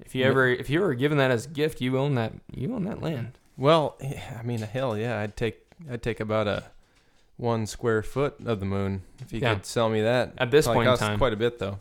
if 0.00 0.14
you 0.14 0.24
ever 0.24 0.46
if 0.48 0.70
you 0.70 0.80
were 0.80 0.94
given 0.94 1.18
that 1.18 1.30
as 1.32 1.46
a 1.46 1.48
gift, 1.48 1.80
you 1.80 1.98
own 1.98 2.14
that 2.14 2.32
you 2.54 2.72
own 2.72 2.84
that 2.84 3.02
land. 3.02 3.38
Well, 3.56 3.98
I 4.38 4.42
mean, 4.44 4.60
hell 4.60 4.96
yeah, 4.96 5.18
I'd 5.20 5.36
take 5.36 5.62
I'd 5.90 6.02
take 6.02 6.20
about 6.20 6.46
a 6.46 6.64
one 7.36 7.66
square 7.66 8.02
foot 8.02 8.34
of 8.46 8.60
the 8.60 8.66
moon 8.66 9.02
if 9.20 9.32
you 9.32 9.40
Yeah. 9.40 9.54
could 9.54 9.66
sell 9.66 9.88
me 9.88 10.02
that. 10.02 10.32
At 10.38 10.50
this 10.50 10.66
Probably 10.66 10.86
point 10.86 11.00
in 11.00 11.06
time, 11.08 11.18
quite 11.18 11.32
a 11.32 11.36
bit 11.36 11.58
though. 11.58 11.80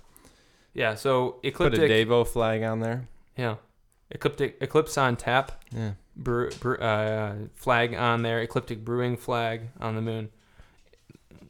yeah. 0.73 0.95
So 0.95 1.31
Put 1.31 1.45
a 1.45 1.47
ecliptic, 1.47 1.91
Davo 1.91 2.27
flag 2.27 2.63
on 2.63 2.79
there. 2.81 3.07
yeah, 3.37 3.55
ecliptic 4.11 4.57
eclipse 4.61 4.97
on 4.97 5.15
tap, 5.15 5.63
Yeah. 5.71 5.91
brew, 6.15 6.49
brew, 6.59 6.77
uh, 6.77 7.35
flag 7.55 7.93
on 7.93 8.21
there, 8.21 8.41
ecliptic 8.41 8.83
brewing 8.83 9.15
flag 9.17 9.69
on 9.79 9.95
the 9.95 10.01
moon. 10.01 10.29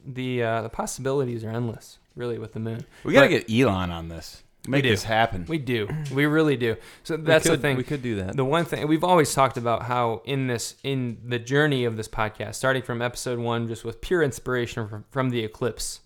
The 0.04 0.42
uh, 0.42 0.62
the 0.62 0.68
possibilities 0.68 1.42
are 1.44 1.50
endless, 1.50 1.98
really, 2.14 2.38
with 2.38 2.52
the 2.52 2.60
moon. 2.60 2.84
We 3.02 3.12
got 3.12 3.22
to 3.22 3.28
But- 3.28 3.46
get 3.48 3.60
Elon 3.60 3.90
on 3.90 4.08
this. 4.08 4.42
Make 4.66 4.84
this 4.84 5.02
happen. 5.02 5.44
We 5.48 5.58
do, 5.58 5.88
we 6.12 6.26
really 6.26 6.56
do. 6.56 6.76
So 7.04 7.16
that's 7.16 7.44
could, 7.44 7.58
the 7.58 7.62
thing. 7.62 7.76
We 7.76 7.84
could 7.84 8.02
do 8.02 8.16
that. 8.16 8.36
the 8.36 8.44
one 8.44 8.64
thing 8.64 8.86
we've 8.88 9.04
always 9.04 9.34
talked 9.34 9.56
about 9.56 9.82
how 9.82 10.22
in 10.24 10.46
this 10.46 10.76
in 10.82 11.18
the 11.24 11.38
journey 11.38 11.84
of 11.84 11.96
this 11.96 12.08
podcast 12.08 12.54
starting 12.56 12.82
from 12.82 13.02
episode 13.02 13.38
one 13.38 13.68
just 13.68 13.84
with 13.84 14.00
pure 14.00 14.22
inspiration 14.22 14.88
from, 14.88 15.04
from 15.10 15.30
the 15.30 15.44
eclipse 15.44 16.00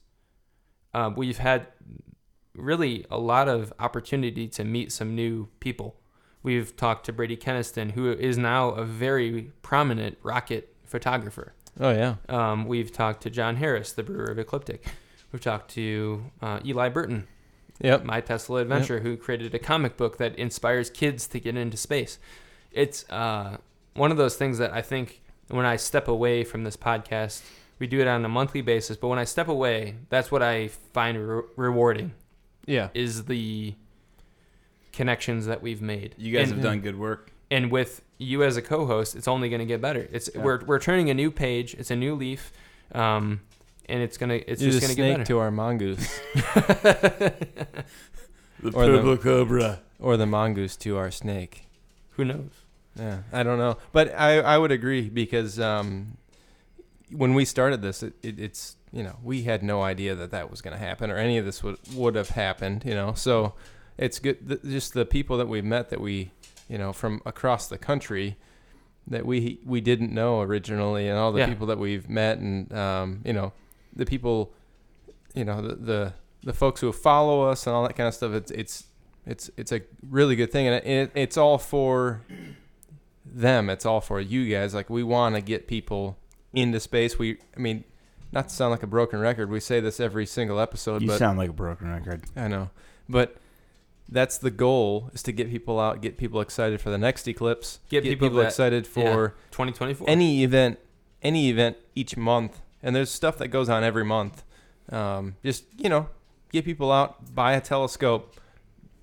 uh, 0.95 1.11
we've 1.17 1.39
had 1.39 1.67
really 2.55 3.07
a 3.11 3.19
lot 3.19 3.49
of 3.49 3.73
opportunity 3.79 4.49
to 4.49 4.65
meet 4.65 4.93
some 4.93 5.15
new 5.15 5.49
people 5.61 5.97
we've 6.43 6.77
talked 6.77 7.07
to 7.07 7.13
brady 7.13 7.37
kenniston 7.37 7.93
who 7.93 8.11
is 8.13 8.37
now 8.37 8.71
a 8.71 8.85
very 8.85 9.53
prominent 9.63 10.19
rocket 10.23 10.75
photographer 10.85 11.55
oh 11.79 11.91
yeah. 11.91 12.17
um, 12.29 12.67
we've 12.67 12.93
talked 12.93 13.23
to 13.23 13.31
john 13.31 13.57
harris 13.57 13.93
the 13.93 14.03
brewer 14.03 14.25
of 14.25 14.39
ecliptic 14.39 14.85
We've 15.33 15.43
talked 15.43 15.71
to 15.73 16.25
uh, 16.43 16.61
Eli 16.65 16.89
Burton, 16.89 17.29
Yep. 17.81 18.05
My 18.05 18.21
Tesla 18.21 18.61
Adventure, 18.63 19.01
who 19.01 19.17
created 19.17 19.55
a 19.55 19.59
comic 19.59 19.97
book 19.97 20.19
that 20.19 20.37
inspires 20.37 20.91
kids 20.91 21.27
to 21.29 21.41
get 21.41 21.57
into 21.57 21.77
space. 21.77 22.19
It's 22.73 23.09
uh, 23.11 23.57
one 23.95 24.11
of 24.11 24.17
those 24.17 24.37
things 24.37 24.59
that 24.59 24.73
I 24.73 24.83
think 24.83 25.23
when 25.49 25.65
I 25.65 25.77
step 25.77 26.07
away 26.09 26.45
from 26.45 26.65
this 26.65 26.77
podcast, 26.77 27.43
we 27.79 27.87
do 27.87 28.01
it 28.01 28.07
on 28.07 28.25
a 28.25 28.29
monthly 28.29 28.61
basis, 28.61 28.97
but 28.97 29.09
when 29.09 29.19
I 29.19 29.25
step 29.25 29.49
away, 29.49 29.97
that's 30.11 30.31
what 30.31 30.43
I 30.43 30.69
find 30.69 31.17
re- 31.19 31.43
rewarding 31.57 32.13
Yeah. 32.67 32.89
is 32.95 33.25
the 33.25 33.75
connections 34.93 35.47
that 35.47 35.63
we've 35.63 35.81
made. 35.83 36.15
You 36.19 36.33
guys 36.37 36.51
And- 36.51 36.59
have 36.59 36.63
done 36.65 36.81
good 36.81 36.99
work. 36.99 37.33
and 37.53 37.73
with 37.73 38.03
you 38.19 38.45
as 38.45 38.57
a 38.57 38.63
co-host, 38.63 39.17
it's 39.17 39.27
only 39.27 39.49
going 39.49 39.59
to 39.61 39.67
get 39.67 39.81
better. 39.81 40.07
It's 40.13 40.31
Yeah. 40.33 40.43
we're 40.43 40.65
we're 40.67 40.79
turning 40.79 41.11
a 41.11 41.15
new 41.15 41.31
page. 41.33 41.75
It's 41.75 41.91
a 41.91 41.97
new 41.97 42.15
leaf, 42.15 42.53
um, 42.93 43.41
and 43.91 44.03
it's 44.03 44.17
gonna 44.17 44.41
it's 44.47 44.63
You're 44.63 44.71
just 44.73 44.87
the 44.89 44.95
gonna 44.95 45.09
snake 45.09 45.17
get 45.19 45.27
to 45.27 45.39
our 45.39 45.51
mongoose. 45.51 46.21
The 48.63 48.73
Or 48.75 48.87
the- 48.89 49.17
cobra. 49.17 49.81
or 49.99 50.17
the 50.19 50.27
mongoose 50.27 50.77
to 50.79 50.99
our 50.99 51.11
snake. 51.11 51.65
Who 52.13 52.25
knows? 52.27 52.51
Yeah, 52.99 53.21
I 53.33 53.43
don't 53.43 53.59
know, 53.59 53.79
but 53.93 54.13
I 54.15 54.41
I 54.41 54.59
would 54.59 54.71
agree 54.73 55.09
because 55.09 55.59
um, 55.59 56.19
when 57.11 57.33
we 57.35 57.45
started 57.47 57.81
this, 57.81 58.03
it, 58.03 58.13
it, 58.23 58.39
it's 58.39 58.77
you 58.93 59.03
know 59.03 59.17
we 59.23 59.45
had 59.45 59.63
no 59.63 59.81
idea 59.83 60.15
that 60.15 60.31
that 60.33 60.51
was 60.51 60.61
going 60.61 60.77
to 60.77 60.79
happen 60.85 61.11
or 61.11 61.17
any 61.17 61.39
of 61.39 61.47
this 61.47 61.63
would 61.63 61.79
would 61.95 62.17
have 62.17 62.31
happened. 62.31 62.83
You 62.85 62.95
know, 62.95 63.15
so 63.15 63.55
it's 63.97 64.19
good 64.19 64.47
th- 64.47 64.63
just 64.65 64.93
the 64.93 65.07
people 65.07 65.39
that 65.39 65.49
we 65.49 65.63
met 65.63 65.89
that 65.89 66.01
we 66.01 66.31
you 66.69 66.77
know 66.77 66.93
from 66.93 67.23
across 67.25 67.67
the 67.69 67.79
country 67.79 68.37
that 69.07 69.25
we 69.25 69.61
we 69.65 69.81
didn't 69.81 70.13
know 70.13 70.43
originally, 70.43 71.09
and 71.09 71.17
all 71.17 71.33
the 71.33 71.39
Yeah. 71.41 71.47
people 71.47 71.69
that 71.69 71.79
we've 71.79 72.11
met, 72.11 72.37
and 72.39 72.71
um, 72.75 73.23
you 73.25 73.33
know 73.33 73.53
the 73.95 74.07
people, 74.07 74.53
you 75.35 75.45
know 75.45 75.61
the 75.63 75.75
the 75.77 76.13
the 76.43 76.53
folks 76.53 76.81
who 76.81 76.91
follow 76.93 77.43
us 77.43 77.67
and 77.67 77.75
all 77.75 77.83
that 77.87 77.95
kind 77.97 78.09
of 78.09 78.15
stuff. 78.15 78.33
It's 78.33 78.51
it's 78.51 78.85
it's 79.27 79.51
it's 79.57 79.73
a 79.73 79.83
really 80.09 80.37
good 80.37 80.51
thing, 80.51 80.67
and 80.67 80.77
it, 80.77 80.87
it, 80.87 81.11
it's 81.15 81.37
all 81.37 81.59
for 81.59 82.23
them. 83.25 83.71
It's 83.71 83.87
all 83.87 84.01
for 84.01 84.21
you 84.21 84.51
guys. 84.53 84.75
Like 84.75 84.91
we 84.91 85.03
want 85.03 85.35
to 85.35 85.41
get 85.41 85.67
people 85.67 86.17
into 86.53 86.81
space. 86.81 87.19
We, 87.19 87.39
I 87.57 87.61
mean, 87.61 87.85
not 88.33 88.49
to 88.49 88.55
sound 88.55 88.71
like 88.71 88.83
a 88.83 88.87
broken 88.87 89.21
record. 89.21 89.51
We 89.51 89.61
say 89.61 89.81
this 89.81 90.01
every 90.01 90.27
single 90.27 90.59
episode, 90.61 91.03
You 91.03 91.09
but 91.09 91.19
sound 91.19 91.39
like 91.39 91.51
a 91.51 91.55
broken 91.55 91.91
record. 91.93 92.23
I 92.37 92.49
know, 92.49 92.71
but 93.09 93.37
that's 94.09 94.39
the 94.39 94.51
goal: 94.51 95.11
is 95.13 95.23
to 95.25 95.33
get 95.33 95.51
people 95.51 95.79
out, 95.79 96.01
get 96.01 96.17
people 96.17 96.41
excited 96.41 96.81
for 96.81 96.91
the 96.91 96.99
next 96.99 97.29
eclipse, 97.29 97.81
Get 97.89 98.05
people 98.05 98.31
that- 98.31 98.47
excited 98.47 98.87
for 98.87 99.35
2024. 99.53 100.09
any 100.09 100.43
event, 100.43 100.79
any 101.23 101.51
event 101.51 101.77
each 101.95 102.17
month. 102.17 102.61
And 102.83 102.95
there's 102.97 103.11
stuff 103.11 103.39
that 103.39 103.49
goes 103.49 103.69
on 103.69 103.85
every 103.85 104.05
month. 104.05 104.43
Um, 104.91 105.37
just 105.45 105.65
you 105.77 105.89
know, 105.89 106.09
get 106.53 106.65
people 106.65 106.91
out, 106.91 107.35
buy 107.35 107.53
a 107.53 107.61
telescope, 107.61 108.37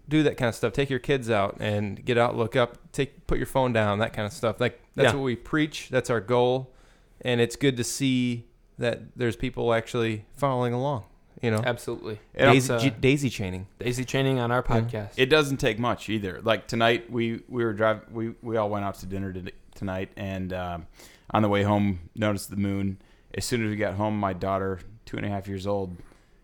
do 0.10 0.24
that 0.24 0.38
kind 0.38 0.50
of 0.50 0.56
stuff. 0.56 0.74
Take 0.74 0.90
your 0.90 1.00
kids 1.00 1.30
out 1.30 1.58
and 1.60 2.04
get 2.04 2.18
out, 2.18 2.36
look 2.36 2.56
up, 2.56 2.92
take 2.92 3.28
put 3.28 3.38
your 3.38 3.48
phone 3.48 3.74
down, 3.74 4.00
that 4.00 4.14
kind 4.14 4.26
of 4.26 4.34
stuff. 4.34 4.60
Like 4.60 4.82
that's 4.96 5.12
Yeah. 5.14 5.16
what 5.20 5.24
we 5.24 5.36
preach. 5.36 5.90
That's 5.90 6.10
our 6.10 6.22
goal, 6.22 6.74
and 7.22 7.40
it's 7.40 7.56
good 7.56 7.78
to 7.78 7.84
see 7.84 8.46
that 8.80 9.16
there's 9.16 9.36
people 9.36 9.74
actually 9.74 10.26
following 10.36 10.74
along. 10.74 11.04
You 11.42 11.52
know, 11.52 11.62
Absolutely. 11.64 12.20
Daisy, 12.36 12.74
uh, 12.74 12.90
daisy 13.00 13.30
chaining. 13.30 13.68
Daisy 13.78 14.04
chaining 14.06 14.40
on 14.40 14.52
our 14.52 14.66
Yeah. 14.68 14.76
podcast. 14.82 15.10
it 15.18 15.28
doesn't 15.28 15.58
take 15.58 15.78
much 15.78 16.10
either. 16.10 16.42
Like 16.42 16.68
tonight, 16.68 17.12
we 17.12 17.44
we 17.48 17.64
were 17.64 17.74
driving. 17.74 18.02
We 18.12 18.34
we 18.42 18.58
all 18.58 18.70
went 18.72 18.86
out 18.86 18.96
to 18.96 19.06
dinner 19.06 19.32
to, 19.32 19.52
tonight, 19.76 20.10
and 20.18 20.52
um, 20.52 20.88
on 21.32 21.44
the 21.44 21.50
way 21.50 21.62
home, 21.64 22.00
noticed 22.16 22.50
the 22.50 22.56
moon. 22.58 22.98
As 23.38 23.46
soon 23.46 23.64
as 23.64 23.70
we 23.70 23.76
got 23.78 23.94
home, 23.94 24.20
my 24.20 24.34
daughter, 24.34 24.80
two 25.06 25.16
and 25.18 25.26
a 25.26 25.30
half 25.30 25.48
years 25.48 25.66
old, 25.68 25.96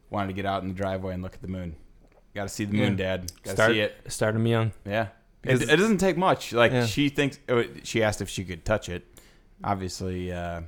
wanted 0.09 0.27
to 0.27 0.33
get 0.33 0.45
out 0.45 0.62
in 0.62 0.69
the 0.69 0.73
driveway 0.75 1.13
and 1.15 1.21
look 1.23 1.33
at 1.33 1.41
the 1.41 1.47
moon. 1.47 1.75
Got 2.35 2.43
to 2.43 2.50
see 2.50 2.65
the 2.65 2.75
moon, 2.77 2.95
Dad. 2.95 3.31
Got 3.43 3.50
to 3.51 3.55
Start- 3.57 3.71
see 3.73 3.79
it. 3.81 3.95
Start 4.12 4.33
them 4.35 4.45
young. 4.47 4.71
Yeah. 4.85 5.07
It, 5.43 5.62
it 5.63 5.75
doesn't 5.75 5.97
take 5.97 6.15
much. 6.17 6.53
Like 6.53 6.71
Yeah. 6.71 6.86
she 6.86 7.10
thinks. 7.10 7.38
oh, 7.49 7.63
She 7.84 8.01
asked 8.01 8.21
if 8.21 8.29
she 8.29 8.45
could 8.45 8.63
touch 8.63 8.88
it. 8.89 9.06
Obviously, 9.63 10.32
uh, 10.32 10.62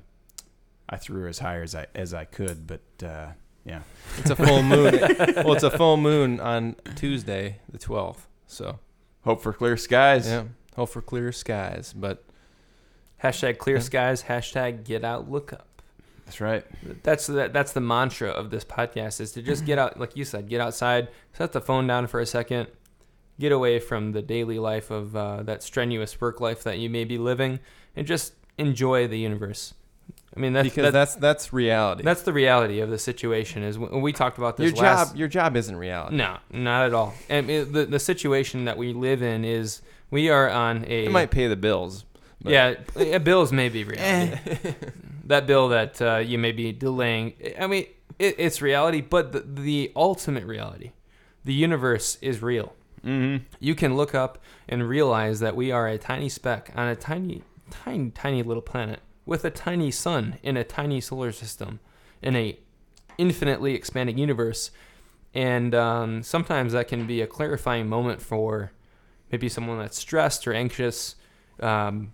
I 0.90 0.98
threw 0.98 1.22
her 1.22 1.28
as 1.28 1.40
high 1.40 1.62
as 1.62 1.74
I 1.76 1.88
as 1.96 2.14
I 2.14 2.26
could, 2.26 2.68
but 2.68 2.82
uh, 3.06 3.28
yeah. 3.64 3.82
It's 4.18 4.30
a 4.30 4.36
full 4.36 4.64
moon. 4.64 4.94
well, 5.38 5.54
it's 5.54 5.64
a 5.64 5.72
full 5.72 5.98
moon 5.98 6.40
on 6.40 6.76
Tuesday, 6.96 7.60
the 7.72 7.78
12th. 7.78 8.26
So 8.48 8.80
Hope 9.24 9.42
for 9.42 9.54
clear 9.54 9.76
skies. 9.78 10.28
yeah, 10.28 10.44
hope 10.76 10.90
for 10.90 11.02
clear 11.02 11.32
skies. 11.32 11.94
But 11.96 12.24
Hashtag 13.24 13.58
clear 13.58 13.78
Yeah. 13.78 13.82
skies. 13.82 14.24
Hashtag 14.24 14.84
get 14.84 15.04
out, 15.06 15.30
look 15.32 15.52
up. 15.54 15.75
That's 16.26 16.42
right. 16.42 16.66
That's 17.04 17.28
the, 17.28 17.50
that's 17.54 17.72
the 17.74 17.82
mantra 17.82 18.30
of 18.30 18.50
this 18.50 18.66
podcast 18.66 19.22
is 19.22 19.32
to 19.34 19.42
just 19.42 19.66
get 19.66 19.78
out, 19.78 20.00
like 20.00 20.18
you 20.18 20.26
said, 20.26 20.50
get 20.50 20.60
outside, 20.60 21.10
set 21.34 21.52
the 21.52 21.62
phone 21.62 21.86
down 21.88 22.08
for 22.08 22.20
a 22.20 22.26
second, 22.26 22.68
get 23.40 23.52
away 23.52 23.80
from 23.80 24.12
the 24.14 24.22
daily 24.22 24.58
life 24.58 24.90
of 24.90 25.16
uh, 25.16 25.44
that 25.44 25.62
strenuous 25.62 26.20
work 26.20 26.42
life 26.42 26.64
that 26.64 26.80
you 26.80 26.90
may 26.90 27.04
be 27.04 27.18
living, 27.20 27.60
and 27.96 28.08
just 28.08 28.34
enjoy 28.58 29.08
the 29.08 29.20
universe. 29.20 29.74
I 30.36 30.40
mean, 30.40 30.54
that's 30.54 30.68
because 30.68 30.84
that- 30.86 30.92
that's 30.92 31.16
that's 31.16 31.54
reality. 31.54 32.04
that's 32.04 32.24
the 32.24 32.34
reality 32.34 32.80
of 32.82 32.90
the 32.90 32.98
situation. 32.98 33.64
Is 33.64 33.78
when 33.78 34.02
we 34.02 34.12
talked 34.12 34.38
about 34.38 34.58
this 34.58 34.74
your 34.74 34.84
last. 34.84 35.10
job. 35.12 35.18
Your 35.18 35.28
job 35.28 35.56
isn't 35.56 35.76
reality. 35.76 36.18
No, 36.18 36.38
not 36.52 36.88
at 36.88 36.94
all. 36.94 37.14
And 37.30 37.50
it, 37.50 37.72
the 37.72 37.86
the 37.86 38.00
situation 38.00 38.66
that 38.66 38.78
we 38.78 38.92
live 38.94 39.22
in 39.22 39.46
is 39.46 39.82
we 40.12 40.30
are 40.30 40.50
on 40.50 40.84
a 40.90 41.06
It 41.06 41.12
might 41.12 41.32
pay 41.32 41.48
the 41.48 41.56
bills. 41.56 42.04
But- 42.46 43.08
yeah, 43.08 43.18
bills 43.18 43.52
may 43.52 43.70
be 43.70 43.84
reality. 43.96 44.38
that 45.26 45.46
bill 45.48 45.70
that 45.70 46.02
uh, 46.02 46.18
you 46.18 46.38
may 46.38 46.52
be 46.52 46.72
delaying. 46.72 47.34
I 47.60 47.68
mean, 47.68 47.88
it, 48.20 48.36
it's 48.38 48.62
reality, 48.62 49.02
but 49.02 49.32
the, 49.32 49.40
the 49.42 49.92
ultimate 49.96 50.46
reality, 50.46 50.92
the 51.44 51.54
universe 51.54 52.18
is 52.22 52.42
real. 52.42 52.74
Mm-hmm. 53.06 53.44
You 53.60 53.76
can 53.76 53.96
look 53.96 54.16
up 54.16 54.40
and 54.68 54.88
realize 54.88 55.40
that 55.40 55.56
we 55.56 55.72
are 55.72 55.88
a 55.88 55.98
tiny 55.98 56.30
speck 56.30 56.72
on 56.76 56.88
a 56.88 56.96
tiny, 56.96 57.44
tiny, 57.70 58.10
tiny 58.12 58.42
little 58.42 58.64
planet 58.64 59.00
with 59.26 59.46
a 59.46 59.52
tiny 59.52 59.92
sun 59.92 60.38
in 60.44 60.58
a 60.58 60.64
tiny 60.64 61.02
solar 61.02 61.32
system 61.32 61.80
in 62.22 62.36
a 62.36 62.58
infinitely 63.18 63.76
expanding 63.76 64.18
universe. 64.18 64.72
And 65.34 65.76
um, 65.76 66.24
sometimes 66.24 66.74
that 66.74 66.88
can 66.88 67.06
be 67.06 67.22
a 67.22 67.28
clarifying 67.28 67.88
moment 67.88 68.22
for 68.22 68.72
maybe 69.32 69.50
someone 69.50 69.78
that's 69.80 69.98
stressed 69.98 70.48
or 70.48 70.54
anxious. 70.54 71.16
Um, 71.60 72.14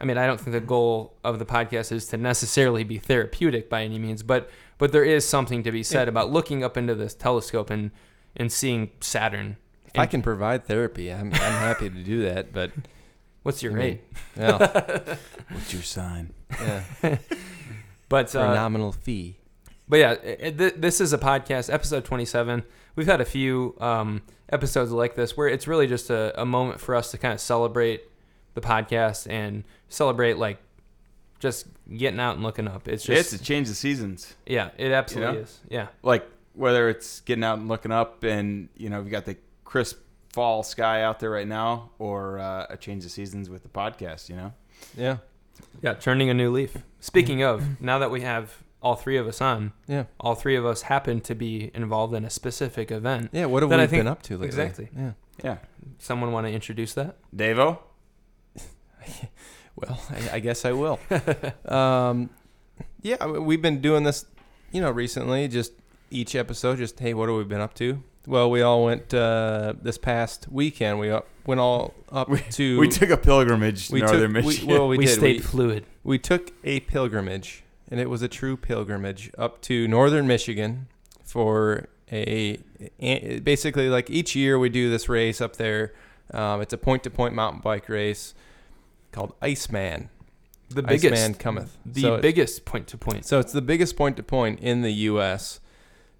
I 0.00 0.04
mean, 0.04 0.18
I 0.18 0.26
don't 0.26 0.40
think 0.40 0.52
the 0.52 0.60
goal 0.60 1.14
of 1.22 1.38
the 1.38 1.44
podcast 1.46 1.92
is 1.92 2.06
to 2.08 2.16
necessarily 2.16 2.84
be 2.84 2.98
therapeutic 2.98 3.70
by 3.70 3.82
any 3.84 3.98
means, 3.98 4.22
but 4.22 4.50
but 4.78 4.90
there 4.92 5.04
is 5.04 5.26
something 5.26 5.62
to 5.62 5.70
be 5.72 5.82
said 5.82 6.04
Yeah. 6.06 6.10
about 6.10 6.30
looking 6.32 6.64
up 6.64 6.76
into 6.76 6.94
this 6.94 7.14
telescope 7.14 7.70
and 7.70 7.90
and 8.36 8.50
seeing 8.50 8.90
Saturn. 9.00 9.56
If 9.86 9.98
I 10.00 10.06
can 10.06 10.22
provide 10.22 10.66
therapy, 10.66 11.12
I'm, 11.12 11.26
I'm 11.32 11.32
happy 11.32 11.88
to 11.88 12.02
do 12.02 12.22
that. 12.24 12.52
But 12.52 12.72
What's 13.44 13.62
your 13.62 13.72
I 13.72 13.74
mean, 13.76 13.82
rate? 13.84 14.00
well, 14.36 14.58
What's 15.50 15.72
your 15.72 15.82
sign? 15.82 16.32
yeah, 16.50 16.82
But 18.08 18.30
for 18.30 18.38
a 18.38 18.48
uh, 18.50 18.54
nominal 18.54 18.90
fee. 18.92 19.36
but 19.88 19.98
yeah, 19.98 20.12
it, 20.12 20.58
th- 20.58 20.74
this 20.78 21.00
is 21.00 21.12
a 21.12 21.18
podcast, 21.18 21.72
episode 21.72 22.04
27. 22.04 22.62
We've 22.96 23.06
had 23.06 23.20
a 23.20 23.24
few 23.24 23.76
um, 23.80 24.22
episodes 24.50 24.90
like 24.92 25.14
this 25.14 25.36
where 25.36 25.48
it's 25.48 25.66
really 25.68 25.86
just 25.86 26.10
a, 26.10 26.32
a 26.40 26.44
moment 26.46 26.80
for 26.80 26.94
us 26.94 27.10
to 27.12 27.18
kind 27.18 27.34
of 27.34 27.40
celebrate 27.40 28.02
the 28.54 28.60
podcast 28.60 29.30
and 29.30 29.64
celebrate 29.88 30.38
like 30.38 30.58
just 31.40 31.66
getting 31.96 32.20
out 32.20 32.34
and 32.36 32.42
looking 32.42 32.68
up. 32.68 32.88
It's 32.88 33.04
just 33.04 33.32
it's 33.32 33.42
a 33.42 33.44
change 33.44 33.68
of 33.68 33.76
seasons. 33.76 34.34
yeah, 34.46 34.70
it 34.78 34.92
absolutely 34.92 35.34
know? 35.34 35.40
is. 35.42 35.60
Yeah, 35.68 35.86
Like 36.02 36.26
whether 36.54 36.88
it's 36.88 37.20
getting 37.20 37.44
out 37.44 37.58
and 37.58 37.68
looking 37.68 37.92
up, 37.92 38.22
and 38.24 38.68
you 38.76 38.88
know, 38.88 39.02
we 39.02 39.10
got 39.10 39.24
the 39.24 39.36
crisp 39.64 39.98
fall 40.32 40.62
sky 40.62 41.02
out 41.02 41.20
there 41.20 41.30
right 41.30 41.46
now, 41.46 41.90
or 41.98 42.38
uh, 42.38 42.66
a 42.70 42.76
change 42.76 43.04
of 43.04 43.10
seasons 43.10 43.50
with 43.50 43.62
the 43.62 43.68
podcast. 43.68 44.28
You 44.28 44.36
know. 44.36 44.52
Yeah, 44.96 45.16
yeah, 45.82 45.94
turning 45.94 46.30
a 46.30 46.34
new 46.34 46.50
leaf. 46.50 46.76
Speaking 47.00 47.42
of, 47.42 47.80
now 47.80 47.98
that 47.98 48.10
we 48.10 48.20
have 48.22 48.62
all 48.80 48.94
three 48.94 49.16
of 49.16 49.26
us 49.26 49.40
on, 49.40 49.72
yeah, 49.88 50.04
all 50.20 50.34
three 50.34 50.56
of 50.56 50.64
us 50.64 50.82
happen 50.82 51.20
to 51.22 51.34
be 51.34 51.70
involved 51.74 52.14
in 52.14 52.24
a 52.24 52.30
specific 52.30 52.90
event. 52.90 53.30
yeah. 53.32 53.46
What 53.46 53.62
have 53.62 53.70
we 53.70 53.76
I 53.76 53.86
think- 53.86 54.00
been 54.00 54.06
up 54.08 54.22
to 54.24 54.34
lately? 54.34 54.46
exactly. 54.46 54.88
Yeah. 54.96 55.12
Yeah. 55.42 55.56
Someone 55.98 56.30
want 56.32 56.46
to 56.46 56.52
introduce 56.52 56.94
that? 56.94 57.16
Davo. 57.34 57.78
Well, 59.76 60.00
I, 60.08 60.36
I 60.36 60.38
guess 60.38 60.64
I 60.64 60.70
will. 60.70 61.00
um, 61.66 62.30
yeah, 63.02 63.26
we've 63.26 63.60
been 63.60 63.80
doing 63.80 64.04
this, 64.04 64.24
you 64.70 64.80
know, 64.80 64.90
recently. 64.90 65.48
Just 65.48 65.72
each 66.10 66.36
episode, 66.36 66.78
just 66.78 67.00
hey, 67.00 67.12
what 67.12 67.28
have 67.28 67.36
we 67.36 67.42
been 67.42 67.60
up 67.60 67.74
to? 67.74 68.00
Well, 68.26 68.50
we 68.50 68.62
all 68.62 68.84
went 68.84 69.12
uh, 69.12 69.74
this 69.82 69.98
past 69.98 70.46
weekend. 70.48 71.00
We 71.00 71.10
up, 71.10 71.26
went 71.44 71.60
all 71.60 71.92
up 72.12 72.30
to. 72.52 72.78
We 72.78 72.88
took 72.88 73.10
a 73.10 73.16
pilgrimage 73.16 73.88
to 73.88 73.94
we 73.94 74.00
northern 74.00 74.32
took, 74.32 74.44
we- 74.44 74.48
Michigan. 74.50 74.68
well, 74.68 74.88
we, 74.88 74.98
we 74.98 75.06
did. 75.06 75.14
stayed 75.16 75.36
We, 75.38 75.42
fluid. 75.42 75.86
we 76.04 76.18
took 76.18 76.52
a 76.62 76.80
pilgrimage, 76.80 77.64
and 77.90 77.98
it 77.98 78.08
was 78.08 78.22
a 78.22 78.28
true 78.28 78.56
pilgrimage 78.56 79.30
up 79.36 79.60
to 79.62 79.88
northern 79.88 80.26
Michigan 80.26 80.86
for 81.24 81.88
a, 82.12 82.58
a 83.00 83.40
basically 83.40 83.88
like 83.88 84.08
each 84.08 84.36
year 84.36 84.56
we 84.58 84.68
do 84.68 84.88
this 84.88 85.08
race 85.08 85.40
up 85.40 85.56
there. 85.56 85.92
Um, 86.32 86.60
it's 86.62 86.72
a 86.72 86.78
point-to-point 86.78 87.34
mountain 87.34 87.60
bike 87.60 87.88
race 87.88 88.34
called 89.14 89.32
Iceman. 89.40 90.10
The 90.70 90.82
biggest, 90.82 91.12
Iceman 91.14 91.34
cometh. 91.34 91.76
the 91.86 92.00
So 92.00 92.18
biggest 92.20 92.64
point 92.64 92.86
to 92.88 92.98
point. 92.98 93.24
So 93.26 93.38
it's 93.38 93.52
the 93.52 93.62
biggest 93.62 93.96
point-to-point 93.96 94.60
in 94.60 94.82
the 94.82 94.92
U.S. 95.12 95.60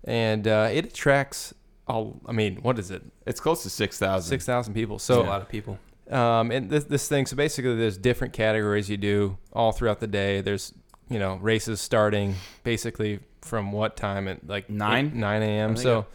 and 0.05 0.47
uh, 0.47 0.69
it 0.73 0.85
attracts. 0.87 1.53
All, 1.89 2.21
I 2.27 2.33
mean, 2.33 2.57
what 2.63 2.79
is 2.79 2.91
it? 2.91 3.03
It's 3.27 3.41
close 3.41 3.63
to 3.65 3.71
six 3.71 3.99
thousand. 3.99 4.29
Six 4.29 4.47
thousand 4.47 4.75
people. 4.75 4.99
So 4.99 5.15
So 5.17 5.23
a 5.23 5.27
lot 5.27 5.43
of 5.43 5.49
people. 5.49 5.79
um, 6.11 6.51
and 6.51 6.71
this 6.71 6.85
this 6.85 7.09
thing. 7.09 7.27
So 7.27 7.37
basically, 7.37 7.75
there's 7.77 7.99
different 7.99 8.33
categories 8.33 8.89
you 8.89 8.97
do 8.97 9.37
all 9.53 9.73
throughout 9.73 10.01
the 10.01 10.07
day. 10.07 10.41
There's 10.41 10.73
you 11.11 11.19
know 11.19 11.37
races 11.37 11.81
starting 11.81 12.37
basically 12.63 13.21
from 13.43 13.73
what 13.73 13.97
time 13.97 14.29
at 14.29 14.47
like 14.49 14.71
Nine? 14.71 15.19
nine 15.19 15.43
a.m. 15.43 15.77
So 15.77 16.07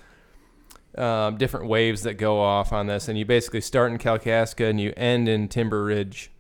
um, 0.97 1.37
different 1.37 1.67
waves 1.67 2.03
that 2.03 2.15
go 2.15 2.39
off 2.39 2.73
on 2.73 2.87
this, 2.87 3.07
and 3.07 3.17
you 3.17 3.25
basically 3.25 3.61
start 3.61 3.91
in 3.91 3.97
Kalkaska 3.97 4.69
and 4.69 4.79
you 4.79 4.93
end 4.97 5.27
in 5.29 5.47
Timber 5.47 5.83
Ridge, 5.83 6.31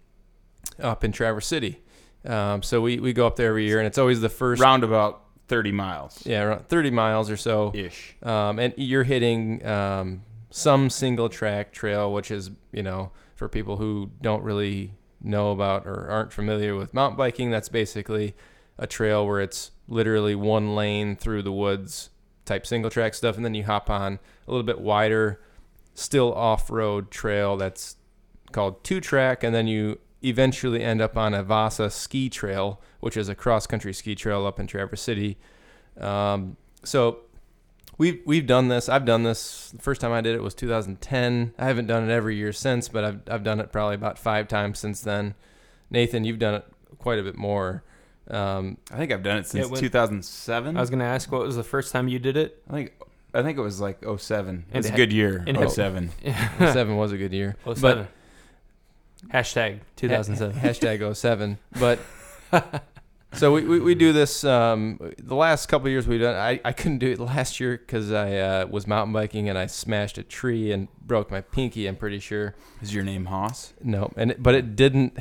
up 0.81 1.03
in 1.03 1.11
Traverse 1.11 1.47
City. 1.47 1.81
Um, 2.25 2.61
so 2.61 2.81
we, 2.81 2.99
we 2.99 3.13
go 3.13 3.25
up 3.27 3.35
there 3.37 3.49
every 3.49 3.65
year, 3.65 3.77
and 3.79 3.87
it's 3.87 3.97
always 3.97 4.21
the 4.21 4.29
first 4.29 4.61
round 4.61 4.83
about 4.83 5.23
thirty 5.47 5.71
miles 5.71 6.21
yeah 6.27 6.43
around 6.43 6.69
30 6.69 6.91
miles 6.91 7.27
or 7.27 7.35
so 7.35 7.71
ish. 7.73 8.15
um, 8.21 8.59
and 8.59 8.71
you're 8.77 9.03
hitting 9.03 9.65
um, 9.65 10.21
some 10.51 10.89
single 10.89 11.27
track 11.29 11.71
trail, 11.71 12.11
which 12.13 12.29
is 12.29 12.51
you 12.71 12.83
know 12.83 13.11
for 13.35 13.47
people 13.47 13.77
who 13.77 14.11
don't 14.21 14.43
really 14.43 14.93
know 15.21 15.51
about 15.51 15.85
or 15.87 16.07
aren't 16.09 16.31
familiar 16.33 16.75
with 16.75 16.93
mountain 16.93 17.17
biking, 17.17 17.49
that's 17.49 17.69
basically 17.69 18.35
a 18.77 18.85
trail 18.85 19.25
where 19.25 19.41
it's 19.41 19.71
literally 19.87 20.35
one 20.35 20.75
lane 20.75 21.15
through 21.15 21.41
the 21.41 21.51
woods 21.51 22.09
type 22.45 22.65
single 22.65 22.89
track 22.91 23.13
stuff, 23.13 23.35
and 23.35 23.45
then 23.45 23.53
you 23.53 23.63
hop 23.63 23.89
on 23.89 24.19
a 24.47 24.51
little 24.51 24.63
bit 24.63 24.79
wider, 24.79 25.41
still 25.93 26.33
off 26.33 26.69
road 26.69 27.11
trail 27.11 27.57
that's 27.57 27.95
called 28.51 28.83
two 28.83 28.99
track, 29.01 29.43
and 29.43 29.53
then 29.55 29.67
you 29.67 29.99
eventually 30.23 30.83
end 30.83 31.01
up 31.01 31.17
on 31.17 31.33
a 31.33 31.43
Vasa 31.43 31.89
ski 31.89 32.29
trail, 32.29 32.81
which 32.99 33.15
is 33.17 33.29
a 33.29 33.35
cross 33.35 33.65
country 33.67 33.93
ski 33.93 34.15
trail 34.15 34.45
up 34.45 34.59
in 34.59 34.67
Traverse 34.67 35.01
City. 35.01 35.37
Um, 35.99 36.57
so 36.83 37.19
we've 37.97 38.21
we've 38.25 38.45
done 38.47 38.67
this. 38.67 38.89
I've 38.89 39.05
done 39.05 39.23
this. 39.23 39.71
The 39.71 39.81
first 39.81 40.01
time 40.01 40.11
I 40.11 40.21
did 40.21 40.35
it 40.35 40.41
was 40.43 40.53
2010. 40.53 41.53
I 41.57 41.65
haven't 41.65 41.87
done 41.87 42.09
it 42.09 42.13
every 42.13 42.35
year 42.35 42.53
since, 42.53 42.87
but 42.89 43.03
I've 43.03 43.19
I've 43.29 43.43
done 43.43 43.59
it 43.59 43.71
probably 43.71 43.95
about 43.95 44.17
five 44.17 44.47
times 44.47 44.79
since 44.79 45.01
then. 45.01 45.35
Nathan, 45.89 46.23
you've 46.23 46.39
done 46.39 46.55
it 46.55 46.65
quite 46.99 47.19
a 47.19 47.23
bit 47.23 47.35
more. 47.35 47.83
Um, 48.29 48.77
I 48.91 48.97
think 48.97 49.11
I've 49.11 49.23
done 49.23 49.37
it 49.37 49.47
since 49.47 49.65
Yeah, 49.65 49.71
when- 49.71 49.79
two 49.81 49.89
thousand 49.89 50.23
seven. 50.23 50.77
I 50.77 50.81
was 50.81 50.89
gonna 50.89 51.03
ask 51.03 51.31
what 51.31 51.41
was 51.41 51.55
the 51.55 51.63
first 51.63 51.91
time 51.91 52.07
you 52.07 52.19
did 52.19 52.37
it? 52.37 52.61
I 52.69 52.73
think 52.73 52.93
I 53.33 53.43
think 53.43 53.57
it 53.57 53.61
was 53.61 53.79
like 53.79 54.03
07. 54.17 54.65
And 54.71 54.79
It's 54.85 54.89
a 54.89 54.95
good 54.97 55.13
year. 55.13 55.43
and- 55.47 55.69
07. 55.69 56.09
seven 56.57 56.97
was 56.97 57.11
a 57.11 57.17
good 57.17 57.31
year. 57.33 57.55
Oh 57.65 57.73
seven. 57.75 58.07
Hashtag 59.27 59.79
2007. 59.97 60.55
Hashtag 60.59 61.15
07. 61.15 61.57
But 61.79 61.99
so 63.33 63.53
we, 63.53 63.63
we, 63.63 63.79
we 63.79 63.95
do 63.95 64.13
this. 64.13 64.43
Um, 64.43 64.99
the 65.17 65.35
last 65.35 65.67
couple 65.67 65.87
of 65.87 65.91
years 65.91 66.07
we've 66.07 66.21
done. 66.21 66.35
I, 66.35 66.59
I 66.63 66.71
couldn't 66.71 66.99
do 66.99 67.11
it 67.11 67.19
last 67.19 67.59
year 67.59 67.77
because 67.77 68.11
I 68.11 68.37
uh, 68.37 68.67
was 68.67 68.87
mountain 68.87 69.13
biking 69.13 69.49
and 69.49 69.57
I 69.57 69.65
smashed 69.67 70.17
a 70.17 70.23
tree 70.23 70.71
and 70.71 70.87
broke 71.05 71.29
my 71.29 71.41
pinky. 71.41 71.85
I'm 71.87 71.95
pretty 71.97 72.19
sure. 72.19 72.55
Is 72.81 72.93
your 72.93 73.03
name 73.03 73.25
Haas? 73.25 73.73
No, 73.83 74.11
and 74.15 74.31
it, 74.31 74.41
but 74.41 74.55
it 74.55 74.75
didn't. 74.75 75.17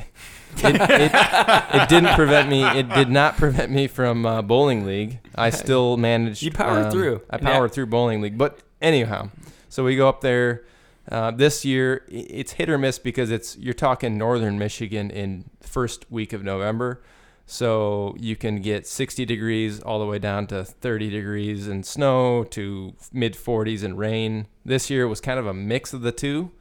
It, 0.57 0.75
it, 0.75 1.11
it 1.13 1.89
didn't 1.89 2.15
prevent 2.15 2.49
me. 2.49 2.63
It 2.63 2.89
did 2.89 3.09
not 3.09 3.37
prevent 3.37 3.71
me 3.71 3.87
from 3.87 4.25
uh, 4.25 4.41
bowling 4.41 4.85
league. 4.85 5.19
I 5.35 5.49
still 5.51 5.97
managed. 5.97 6.41
You 6.41 6.51
powered 6.51 6.85
um, 6.85 6.91
through. 6.91 7.21
I 7.29 7.37
And 7.37 7.45
that- 7.45 7.53
powered 7.53 7.71
through 7.73 7.87
bowling 7.87 8.21
league. 8.21 8.37
But 8.37 8.59
anyhow, 8.81 9.29
so 9.67 9.83
we 9.83 9.95
go 9.95 10.09
up 10.09 10.21
there. 10.21 10.63
Uh, 11.11 11.31
this 11.31 11.65
year, 11.65 12.05
it's 12.07 12.53
hit 12.53 12.69
or 12.69 12.77
miss 12.77 12.99
because 12.99 13.31
it's 13.31 13.57
you're 13.57 13.73
talking 13.73 14.17
northern 14.17 14.59
Michigan 14.59 15.09
in 15.09 15.49
first 15.61 16.09
week 16.11 16.33
of 16.33 16.43
November. 16.43 17.01
So 17.47 18.15
you 18.19 18.35
can 18.35 18.61
get 18.61 18.85
60 18.85 19.25
degrees 19.25 19.79
all 19.79 19.97
the 19.97 20.05
way 20.05 20.19
down 20.19 20.45
to 20.47 20.63
30 20.63 21.09
degrees 21.09 21.67
and 21.67 21.83
snow 21.83 22.43
to 22.51 22.93
mid 23.11 23.33
40s 23.33 23.83
and 23.83 23.97
rain. 23.97 24.45
This 24.63 24.91
year 24.91 25.07
was 25.07 25.19
kind 25.19 25.39
of 25.39 25.47
a 25.47 25.53
mix 25.53 25.91
of 25.91 26.01
the 26.01 26.11
two. 26.11 26.51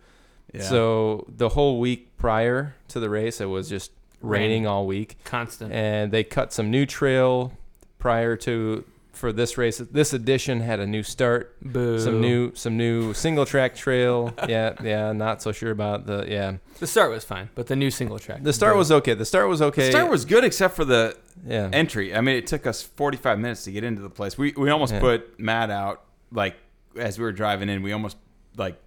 Yeah. 0.55 0.63
So 0.63 1.27
the 1.29 1.51
whole 1.51 1.79
week 1.79 2.17
prior 2.17 2.75
to 2.89 3.01
the 3.01 3.11
race, 3.11 3.39
it 3.43 3.47
was 3.47 3.69
just 3.69 3.91
raining 4.23 4.49
Raining. 4.63 4.67
all 4.67 4.87
week, 4.87 5.19
Constant. 5.25 5.73
and 5.73 6.11
they 6.11 6.25
cut 6.25 6.55
some 6.55 6.71
new 6.71 6.87
trail 6.87 7.53
prior 7.99 8.35
to 8.37 8.83
for 9.19 9.33
this 9.33 9.59
race. 9.59 9.79
This 9.79 10.13
edition 10.13 10.61
had 10.61 10.81
a 10.81 10.87
new 10.87 11.03
start, 11.03 11.57
Boo. 11.61 11.99
some 11.99 12.21
new 12.21 12.55
some 12.55 12.77
new 12.77 13.13
single 13.25 13.45
track 13.45 13.75
trail. 13.75 14.33
yeah, 14.49 14.75
yeah, 14.83 15.13
not 15.13 15.43
so 15.43 15.53
sure 15.53 15.71
about 15.71 16.07
the 16.07 16.25
yeah. 16.29 16.57
The 16.79 16.87
start 16.87 17.11
was 17.11 17.25
fine, 17.25 17.51
but 17.55 17.67
the 17.67 17.77
new 17.77 17.91
single 17.91 18.19
track. 18.19 18.43
The 18.43 18.53
start 18.53 18.75
boo. 18.75 18.79
was 18.79 18.93
okay. 18.93 19.15
The 19.15 19.25
start 19.25 19.49
was 19.49 19.61
okay. 19.61 19.87
The 19.87 19.91
start 19.91 20.11
was 20.11 20.25
good 20.25 20.45
except 20.45 20.77
for 20.77 20.85
the 20.85 21.17
yeah. 21.47 21.69
entry. 21.73 22.15
I 22.15 22.21
mean, 22.21 22.37
it 22.37 22.47
took 22.47 22.67
us 22.67 22.83
45 22.83 23.39
minutes 23.39 23.65
to 23.65 23.73
get 23.73 23.85
into 23.85 24.01
the 24.01 24.11
place. 24.11 24.39
We 24.39 24.53
we 24.57 24.71
almost 24.71 24.95
Yeah. 24.95 25.01
put 25.01 25.39
Matt 25.41 25.71
out 25.71 26.05
like 26.33 26.57
as 26.97 27.19
we 27.19 27.25
were 27.25 27.33
driving 27.33 27.69
in. 27.69 27.83
We 27.83 27.93
almost 27.93 28.17
like 28.57 28.81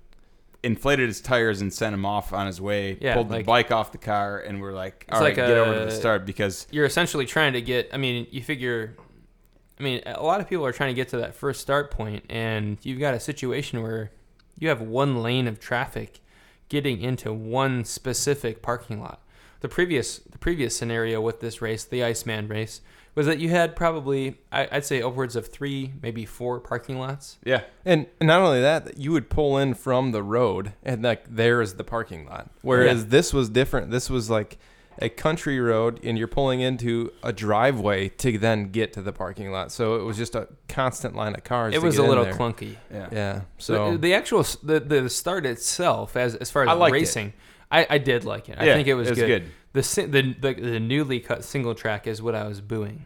inflated 0.64 1.08
his 1.08 1.22
tires 1.22 1.62
and 1.62 1.74
sent 1.74 1.94
him 1.94 2.06
off 2.06 2.34
on 2.34 2.46
his 2.48 2.62
way. 2.62 2.98
Yeah, 3.02 3.16
pulled 3.16 3.30
the 3.30 3.44
bike 3.44 3.72
off 3.72 3.92
the 3.92 3.98
car, 3.98 4.40
and 4.40 4.62
we're 4.62 4.74
like, 4.74 5.06
It's 5.08 5.18
all 5.18 5.22
right, 5.24 5.36
like 5.36 5.36
get 5.36 5.58
over 5.58 5.74
to 5.80 5.86
the 5.86 5.92
start 5.92 6.26
because 6.26 6.68
You're 6.72 6.86
essentially 6.86 7.26
trying 7.26 7.54
to 7.54 7.62
get. 7.62 7.90
I 7.94 7.98
mean, 7.98 8.28
you 8.32 8.42
figure. 8.42 8.96
I 9.82 9.84
mean, 9.84 10.02
a 10.06 10.22
lot 10.22 10.40
of 10.42 10.48
people 10.48 10.64
are 10.66 10.72
trying 10.72 10.92
to 10.92 10.94
get 10.94 11.10
to 11.10 11.18
that 11.18 11.34
first 11.34 11.60
start 11.60 11.90
point, 11.90 12.24
and 12.30 12.78
you've 12.84 13.00
got 13.00 13.16
a 13.16 13.20
situation 13.20 13.82
where 13.82 14.12
you 14.60 14.70
have 14.70 14.80
one 14.80 15.24
lane 15.24 15.48
of 15.48 15.60
traffic 15.60 16.20
getting 16.70 17.02
into 17.02 17.34
one 17.34 17.84
specific 17.84 18.62
parking 18.62 19.02
lot. 19.02 19.22
The 19.62 19.68
previous 19.70 20.20
the 20.20 20.38
previous 20.38 20.76
scenario 20.78 21.20
with 21.20 21.40
this 21.40 21.62
race, 21.64 21.84
the 21.84 22.04
Iceman 22.04 22.48
race, 22.48 22.82
was 23.16 23.26
that 23.26 23.40
you 23.40 23.50
had 23.50 23.76
probably 23.76 24.38
I, 24.52 24.68
I'd 24.72 24.86
say 24.86 25.02
upwards 25.02 25.36
of 25.36 25.48
three, 25.48 25.94
maybe 26.02 26.26
four 26.26 26.60
parking 26.60 27.00
lots. 27.00 27.40
yeah, 27.44 27.62
And 27.84 28.06
and 28.20 28.28
not 28.28 28.42
only 28.42 28.62
that, 28.62 28.98
you 29.00 29.12
would 29.14 29.30
pull 29.32 29.58
in 29.58 29.74
from 29.74 30.12
the 30.12 30.22
road, 30.22 30.74
and 30.84 31.02
like 31.04 31.26
there 31.36 31.60
is 31.60 31.74
the 31.74 31.84
parking 31.84 32.26
lot. 32.28 32.52
Whereas 32.62 33.00
Yeah. 33.02 33.10
this 33.10 33.34
was 33.34 33.50
different. 33.50 33.90
This 33.90 34.12
was 34.12 34.30
like 34.30 34.60
a 35.02 35.10
country 35.10 35.60
road, 35.60 36.00
and 36.04 36.18
you're 36.18 36.28
pulling 36.28 36.62
into 36.62 37.12
a 37.24 37.34
driveway 37.34 38.10
to 38.10 38.38
then 38.38 38.70
get 38.72 38.94
to 38.94 39.02
the 39.02 39.12
parking 39.12 39.52
lot. 39.52 39.72
So 39.72 39.96
it 39.96 40.04
was 40.04 40.16
just 40.18 40.36
a 40.36 40.48
constant 40.68 41.16
line 41.16 41.34
of 41.36 41.44
cars. 41.44 41.74
It 41.74 41.82
was 41.82 41.98
a 41.98 42.04
little 42.04 42.26
clunky. 42.26 42.76
yeah, 42.92 43.08
Yeah. 43.12 43.42
So 43.58 43.92
So 43.92 43.98
the, 43.98 44.14
actual 44.14 44.44
the 44.64 44.80
the 44.80 45.10
start 45.10 45.46
itself, 45.46 46.16
as 46.16 46.36
as 46.36 46.52
far 46.52 46.64
as 46.64 46.70
I 46.70 46.74
liked 46.74 46.92
it. 46.96 47.00
racing, 47.00 47.34
I, 47.72 47.88
I 47.90 47.98
did 47.98 48.24
like 48.26 48.50
it. 48.50 48.58
I 48.60 48.66
Yeah, 48.66 48.76
think 48.76 48.88
it 48.88 48.94
was, 48.96 49.08
it 49.08 49.12
was 49.12 49.20
good. 49.20 49.28
good. 49.28 49.52
The, 49.74 50.06
the 50.08 50.54
the 50.54 50.62
the 50.62 50.80
newly 50.80 51.20
cut 51.20 51.44
single 51.44 51.74
track 51.76 52.06
is 52.08 52.22
what 52.22 52.36
I 52.36 52.46
was 52.48 52.60
booing. 52.62 53.06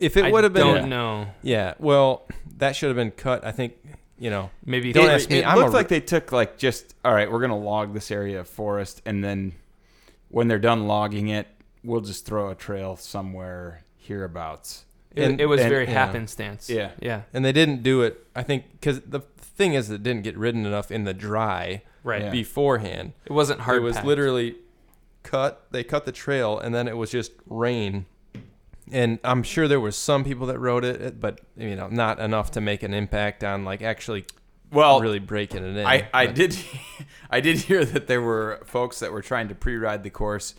if 0.00 0.16
it 0.16 0.32
would 0.32 0.44
have 0.44 0.52
been, 0.52 0.62
I 0.66 0.72
don't 0.74 0.82
yeah. 0.84 0.88
know. 0.88 1.26
Yeah. 1.42 1.74
Well, 1.78 2.26
that 2.58 2.76
should 2.76 2.88
have 2.88 2.96
been 2.96 3.10
cut. 3.10 3.44
I 3.44 3.50
think 3.52 3.74
you 4.18 4.30
know. 4.30 4.50
Maybe 4.64 4.92
Don't 4.92 5.06
three- 5.06 5.12
ask 5.14 5.28
me. 5.28 5.38
It 5.38 5.46
I'm 5.46 5.58
looked 5.58 5.70
a- 5.70 5.76
like 5.76 5.88
they 5.88 6.00
took 6.00 6.30
like 6.30 6.56
just 6.56 6.94
all 7.04 7.12
right. 7.12 7.30
We're 7.30 7.40
gonna 7.40 7.58
log 7.58 7.92
this 7.94 8.10
area 8.12 8.38
of 8.40 8.48
forest, 8.48 9.02
and 9.04 9.24
then 9.24 9.54
when 10.34 10.48
they're 10.48 10.58
done 10.58 10.86
logging 10.86 11.28
it, 11.28 11.46
we'll 11.84 12.00
just 12.00 12.26
throw 12.26 12.50
a 12.50 12.54
trail 12.54 12.96
somewhere 12.96 13.84
hereabouts. 13.96 14.84
It, 15.14 15.22
and- 15.30 15.40
it 15.40 15.46
was 15.46 15.60
and- 15.60 15.70
very 15.70 15.84
yeah. 15.84 15.92
happenstance. 15.92 16.68
Yeah. 16.68 16.90
Yeah. 17.00 17.22
And 17.32 17.44
they 17.44 17.52
didn't 17.52 17.82
do 17.82 18.02
it. 18.02 18.26
I 18.34 18.42
think 18.42 18.64
because 18.72 19.00
the 19.02 19.20
thing 19.38 19.74
is, 19.74 19.90
it 19.90 20.02
didn't 20.02 20.22
get 20.24 20.36
ridden 20.36 20.66
enough 20.66 20.90
in 20.90 21.04
the 21.04 21.14
dry 21.14 21.82
Right. 22.02 22.22
Yeah. 22.22 22.30
beforehand. 22.30 23.12
It 23.24 23.32
wasn't 23.32 23.60
hard. 23.60 23.76
it 23.78 23.80
was 23.80 23.94
packed. 23.94 24.06
literally 24.06 24.56
cut. 25.22 25.66
They 25.70 25.84
cut 25.84 26.04
the 26.04 26.12
trail, 26.12 26.58
and 26.58 26.74
then 26.74 26.88
it 26.88 26.96
was 26.96 27.10
just 27.10 27.32
rain. 27.48 28.06
And 28.92 29.18
I'm 29.24 29.42
sure 29.42 29.66
there 29.68 29.80
was 29.80 29.96
some 29.96 30.24
people 30.24 30.46
that 30.48 30.58
rode 30.58 30.84
it, 30.84 31.18
but 31.20 31.40
you 31.56 31.74
know, 31.76 31.86
not 31.88 32.18
enough 32.18 32.50
to 32.50 32.60
make 32.60 32.82
an 32.82 32.92
impact 32.92 33.42
on 33.44 33.64
like 33.64 33.80
actually 33.82 34.26
Well, 34.74 35.00
really 35.00 35.18
breaking 35.20 35.64
it 35.64 35.76
in. 35.76 35.86
I, 35.86 36.08
I 36.12 36.26
But- 36.26 36.34
did 36.34 36.58
I 37.30 37.40
did 37.40 37.58
hear 37.58 37.84
that 37.84 38.06
there 38.06 38.20
were 38.20 38.60
folks 38.66 39.00
that 39.00 39.12
were 39.12 39.22
trying 39.22 39.48
to 39.48 39.54
pre-ride 39.54 40.02
the 40.02 40.10
course 40.10 40.54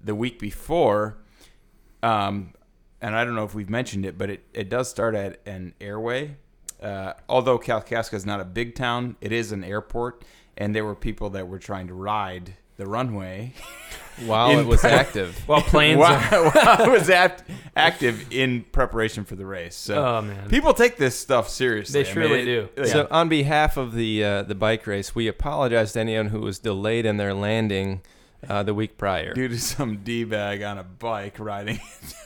the 0.00 0.14
week 0.14 0.38
before, 0.38 1.16
um, 2.02 2.52
and 3.00 3.14
I 3.16 3.24
don't 3.24 3.34
know 3.34 3.44
if 3.44 3.54
we've 3.54 3.70
mentioned 3.70 4.04
it, 4.06 4.16
but 4.18 4.30
it, 4.30 4.44
it 4.52 4.68
does 4.68 4.88
start 4.88 5.14
at 5.14 5.40
an 5.46 5.74
airway. 5.80 6.36
Uh, 6.82 7.14
although 7.28 7.58
Kalkaska 7.58 8.14
is 8.14 8.26
not 8.26 8.40
a 8.40 8.44
big 8.44 8.74
town, 8.74 9.16
it 9.20 9.32
is 9.32 9.50
an 9.52 9.64
airport, 9.64 10.22
and 10.56 10.74
there 10.74 10.84
were 10.84 10.94
people 10.94 11.30
that 11.30 11.48
were 11.48 11.58
trying 11.58 11.88
to 11.88 11.94
ride 11.94 12.54
the 12.76 12.86
runway 12.86 13.52
while 14.26 14.58
it 14.58 14.66
was 14.66 14.80
pre- 14.80 14.90
active. 14.90 15.38
Well, 15.48 15.60
planes. 15.62 15.98
while, 15.98 16.14
are, 16.34 16.50
while 16.50 16.82
it 16.86 16.90
was 16.90 17.10
act, 17.10 17.44
active 17.76 18.32
in 18.32 18.64
preparation 18.72 19.24
for 19.24 19.36
the 19.36 19.46
race. 19.46 19.74
So 19.76 20.04
oh 20.04 20.22
man. 20.22 20.48
people 20.48 20.72
take 20.74 20.96
this 20.96 21.18
stuff 21.18 21.48
seriously. 21.48 22.02
They 22.02 22.10
I 22.10 22.14
mean, 22.14 22.26
surely 22.28 22.40
it- 22.42 22.44
do. 22.76 22.82
yeah. 22.82 22.84
So 22.92 23.08
on 23.10 23.28
behalf 23.28 23.76
of 23.76 23.92
the 23.94 24.24
uh, 24.24 24.42
the 24.42 24.54
bike 24.54 24.86
race, 24.86 25.14
we 25.14 25.28
apologize 25.28 25.92
to 25.92 26.00
anyone 26.00 26.26
who 26.28 26.40
was 26.40 26.58
delayed 26.58 27.06
in 27.06 27.16
their 27.16 27.34
landing 27.34 28.02
uh, 28.48 28.62
the 28.62 28.74
week 28.74 28.96
prior. 28.98 29.32
due 29.34 29.48
to 29.48 29.58
some 29.58 29.98
d 30.04 30.22
bag 30.24 30.62
on 30.62 30.78
a 30.78 30.84
bike 30.84 31.38
riding 31.38 31.76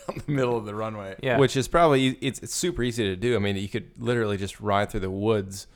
down 0.06 0.22
the 0.26 0.32
middle 0.32 0.56
of 0.56 0.66
the 0.66 0.74
runway. 0.74 1.14
yeah. 1.22 1.38
which 1.38 1.56
is 1.56 1.68
probably 1.68 2.08
it's, 2.20 2.40
it's 2.40 2.54
super 2.54 2.82
easy 2.82 3.04
to 3.04 3.16
do. 3.16 3.36
I 3.36 3.38
mean, 3.38 3.56
you 3.56 3.68
could 3.68 3.90
literally 3.98 4.36
just 4.36 4.60
ride 4.60 4.90
through 4.90 5.00
the 5.00 5.10
woods 5.10 5.66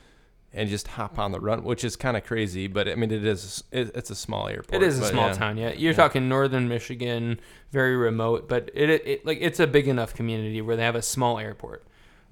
and 0.54 0.68
just 0.68 0.86
hop 0.88 1.18
on 1.18 1.32
the 1.32 1.40
run, 1.40 1.64
which 1.64 1.82
is 1.84 1.96
kind 1.96 2.16
of 2.16 2.24
crazy. 2.24 2.66
But 2.68 2.88
I 2.88 2.94
mean, 2.94 3.10
it 3.10 3.24
is 3.24 3.64
it, 3.72 3.90
it's 3.94 4.10
a 4.10 4.14
small 4.14 4.48
airport. 4.48 4.82
It 4.82 4.86
is 4.86 4.98
a 5.00 5.04
small 5.06 5.26
yeah. 5.28 5.32
town, 5.34 5.56
yeah. 5.58 5.72
You're 5.72 5.92
Yeah. 5.92 5.96
talking 5.96 6.28
northern 6.28 6.68
Michigan, 6.68 7.40
very 7.72 7.96
remote, 7.96 8.48
but 8.48 8.70
it, 8.74 8.88
it 8.90 9.26
like 9.26 9.38
it's 9.40 9.60
a 9.60 9.66
big 9.66 9.88
enough 9.88 10.14
community 10.14 10.60
where 10.62 10.76
they 10.76 10.84
have 10.84 10.94
a 10.94 11.02
small 11.02 11.38
airport. 11.38 11.84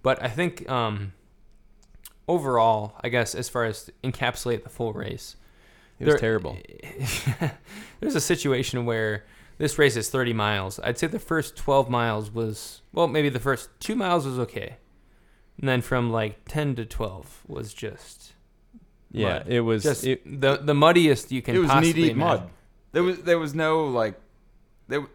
But 0.02 0.22
I 0.22 0.28
think 0.28 0.68
um, 0.70 1.12
overall, 2.28 2.94
I 3.02 3.08
guess 3.08 3.34
as 3.34 3.48
far 3.48 3.64
as 3.64 3.90
encapsulate 4.04 4.62
the 4.62 4.68
full 4.70 4.92
race, 4.92 5.36
It 5.98 6.06
was 6.06 6.14
There- 6.14 6.18
terrible. 6.20 6.58
there's 8.00 8.14
a 8.14 8.20
situation 8.20 8.84
where 8.84 9.24
this 9.58 9.78
race 9.78 9.96
is 9.96 10.08
30 10.08 10.32
miles. 10.32 10.80
I'd 10.82 10.98
say 10.98 11.06
the 11.06 11.18
first 11.20 11.56
12 11.56 11.88
miles 11.90 12.30
was 12.32 12.82
well, 12.92 13.06
maybe 13.08 13.28
the 13.28 13.40
first 13.40 13.68
two 13.80 13.94
miles 13.94 14.26
was 14.26 14.38
okay, 14.40 14.76
and 15.62 15.68
then 15.68 15.80
from 15.80 16.10
like 16.10 16.40
10 16.46 16.74
to 16.74 16.84
12 16.84 17.42
was 17.48 17.72
just 17.72 18.32
Yeah, 19.10 19.38
mud. 19.38 19.48
it 19.48 19.60
was. 19.60 19.82
just 19.84 20.04
it, 20.04 20.40
the 20.40 20.56
the 20.58 20.74
muddiest 20.74 21.32
you 21.32 21.40
can 21.40 21.54
it 21.54 21.58
was 21.60 21.68
knee 21.68 21.74
possibly 21.74 21.92
deep 22.02 22.12
imagine. 22.12 22.44
mud. 22.44 22.50
There 22.92 23.02
was 23.02 23.18
there 23.22 23.38
was 23.38 23.54
no 23.54 23.84
like 23.86 24.20
there 24.88 25.06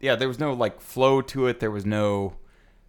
yeah 0.00 0.14
there 0.14 0.28
was 0.28 0.38
no 0.38 0.52
like 0.52 0.80
flow 0.80 1.20
to 1.22 1.46
it. 1.48 1.58
There 1.58 1.70
was 1.72 1.84
no 1.86 2.34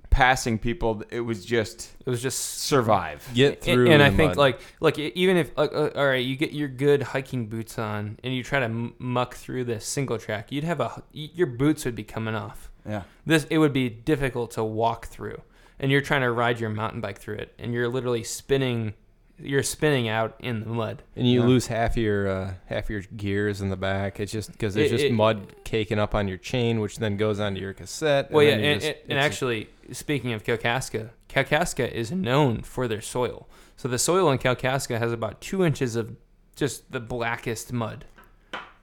passing 0.10 0.58
people. 0.60 1.04
It 1.10 1.21
was 1.21 1.43
just 1.45 1.93
It 2.06 2.10
was 2.10 2.21
just 2.21 2.39
survive. 2.60 3.28
get 3.34 3.62
through. 3.62 3.86
and, 3.86 3.95
and 3.95 4.04
I 4.04 4.10
the 4.10 4.17
think 4.17 4.30
mud. 4.32 4.38
like 4.38 4.60
like 4.80 4.99
e- 4.99 5.12
even 5.15 5.36
if 5.38 5.51
like, 5.58 5.73
uh, 5.73 5.89
all 5.95 6.06
right, 6.08 6.23
you 6.23 6.36
get 6.36 6.51
your 6.54 6.67
good 6.69 7.01
hiking 7.04 7.47
boots 7.47 7.78
on 7.80 8.17
and 8.23 8.34
you 8.34 8.43
try 8.43 8.60
to 8.60 8.65
m- 8.65 8.93
muck 8.99 9.36
through 9.36 9.63
this 9.65 9.86
single 9.86 10.17
track, 10.17 10.51
you'd 10.51 10.63
have 10.63 10.80
a 10.80 11.01
your 11.13 11.47
boots 11.47 11.86
would 11.86 11.95
be 11.95 12.04
coming 12.04 12.36
off. 12.36 12.69
Yeah. 12.88 13.04
This 13.25 13.45
it 13.49 13.58
would 13.58 13.73
be 13.73 13.89
difficult 13.89 14.51
to 14.51 14.63
walk 14.63 15.08
through, 15.08 15.41
and 15.79 15.91
you're 15.91 16.01
trying 16.01 16.21
to 16.21 16.31
ride 16.31 16.59
your 16.59 16.69
mountain 16.69 17.01
bike 17.01 17.19
through 17.19 17.35
it, 17.35 17.53
and 17.59 17.73
you're 17.73 17.88
literally 17.88 18.23
spinning, 18.23 18.93
you're 19.39 19.63
spinning 19.63 20.07
out 20.07 20.35
in 20.39 20.61
the 20.61 20.65
mud. 20.67 21.03
and 21.15 21.27
you 21.27 21.41
Yeah. 21.41 21.47
lose 21.47 21.67
half 21.67 21.97
your 21.97 22.27
uh, 22.27 22.53
half 22.67 22.89
your 22.89 23.01
gears 23.15 23.61
in 23.61 23.69
the 23.69 23.75
back. 23.75 24.19
It's 24.19 24.31
just 24.31 24.51
because 24.51 24.73
there's 24.73 24.88
It- 24.91 24.95
just 24.95 25.05
it- 25.05 25.13
mud 25.13 25.53
caking 25.63 25.99
up 25.99 26.15
on 26.15 26.27
your 26.27 26.38
chain, 26.38 26.79
which 26.79 26.97
then 26.99 27.17
goes 27.17 27.39
onto 27.39 27.59
your 27.59 27.73
cassette. 27.73 28.31
Well, 28.31 28.43
yeah, 28.45 28.51
and, 28.53 28.81
just- 28.81 28.85
and, 28.93 28.95
and 29.03 29.11
it's- 29.11 29.25
actually, 29.25 29.69
speaking 29.91 30.31
of 30.33 30.43
Kalkaska, 30.43 31.09
Kalkaska 31.29 31.91
is 31.91 32.11
known 32.11 32.61
for 32.61 32.88
their 32.88 33.01
soil. 33.01 33.47
So 33.77 33.89
the 33.89 33.99
soil 33.99 34.31
in 34.31 34.38
Kalkaska 34.38 34.97
has 34.99 35.11
about 35.11 35.41
two 35.41 35.65
inches 35.65 35.97
of 35.97 36.15
just 36.55 36.91
the 36.93 37.01
blackest 37.01 37.73
mud. 37.73 38.05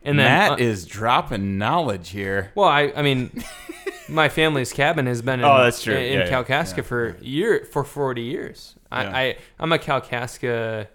And 0.04 0.18
then, 0.18 0.26
Matt 0.26 0.50
uh, 0.52 0.56
is 0.58 0.84
dropping 0.84 1.56
knowledge 1.56 2.10
here. 2.10 2.50
well, 2.56 2.68
I, 2.68 2.92
I 2.94 3.00
mean, 3.02 3.30
my 4.12 4.28
family's 4.28 4.72
cabin 4.72 5.06
has 5.06 5.22
been 5.22 5.40
oh, 5.42 5.54
in, 5.54 5.60
Oh, 5.60 5.64
that's 5.64 5.82
true. 5.82 5.94
in 5.94 6.12
Yeah, 6.18 6.24
yeah, 6.28 6.30
Kalkaska 6.42 6.76
yeah, 6.78 6.82
for 6.82 7.16
year 7.20 7.64
for 7.70 7.82
forty 7.84 8.22
years. 8.22 8.76
I, 8.90 9.02
Yeah. 9.04 9.16
I 9.16 9.36
I'm 9.58 9.72
a 9.72 9.78
Kalkaska 9.78 10.88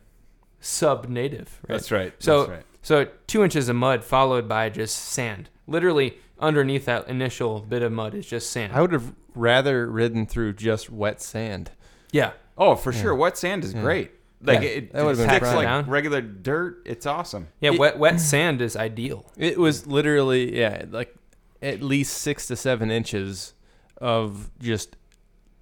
sub 0.59 1.07
native. 1.09 1.59
Right? 1.67 1.75
That's 1.75 1.91
right. 1.91 2.13
So- 2.19 2.39
That's 2.39 2.49
right. 2.51 2.63
So 2.81 3.07
two 3.27 3.43
inches 3.43 3.67
of 3.67 3.75
mud 3.75 4.03
followed 4.05 4.47
by 4.47 4.69
just 4.69 4.95
sand. 4.97 5.49
Literally 5.67 6.17
underneath 6.39 6.85
that 6.85 7.09
initial 7.09 7.59
bit 7.59 7.81
of 7.81 7.91
mud 7.91 8.13
is 8.15 8.25
just 8.25 8.49
sand. 8.49 8.71
I 8.73 8.79
would 8.81 8.93
have 8.93 9.13
rather 9.35 9.87
ridden 9.87 10.25
through 10.25 10.53
just 10.53 10.89
wet 10.89 11.21
sand. 11.21 11.71
yeah. 12.11 12.31
Oh, 12.59 12.75
for 12.75 12.91
Yeah. 12.91 13.01
sure. 13.01 13.15
Wet 13.15 13.37
sand 13.37 13.63
is 13.65 13.73
Yeah. 13.73 13.81
great. 13.81 14.11
Like 14.41 14.61
Yeah, 14.61 14.67
it, 14.69 14.93
that 14.93 15.03
would've 15.03 15.19
it 15.19 15.23
been 15.23 15.29
sticks 15.29 15.47
fine. 15.47 15.55
like 15.57 15.65
Down. 15.65 15.89
regular 15.89 16.21
dirt. 16.21 16.81
It's 16.85 17.05
awesome. 17.05 17.49
Yeah, 17.59 17.73
It- 17.73 17.79
wet 17.79 17.97
wet 17.99 18.19
sand 18.21 18.61
is 18.61 18.75
ideal. 18.77 19.29
It 19.37 19.57
was 19.59 19.85
literally 19.85 20.57
yeah, 20.57 20.85
like 20.89 21.13
at 21.61 21.81
least 21.81 22.17
six 22.17 22.47
to 22.47 22.55
seven 22.55 22.91
inches 22.91 23.53
of 23.99 24.49
just 24.59 24.95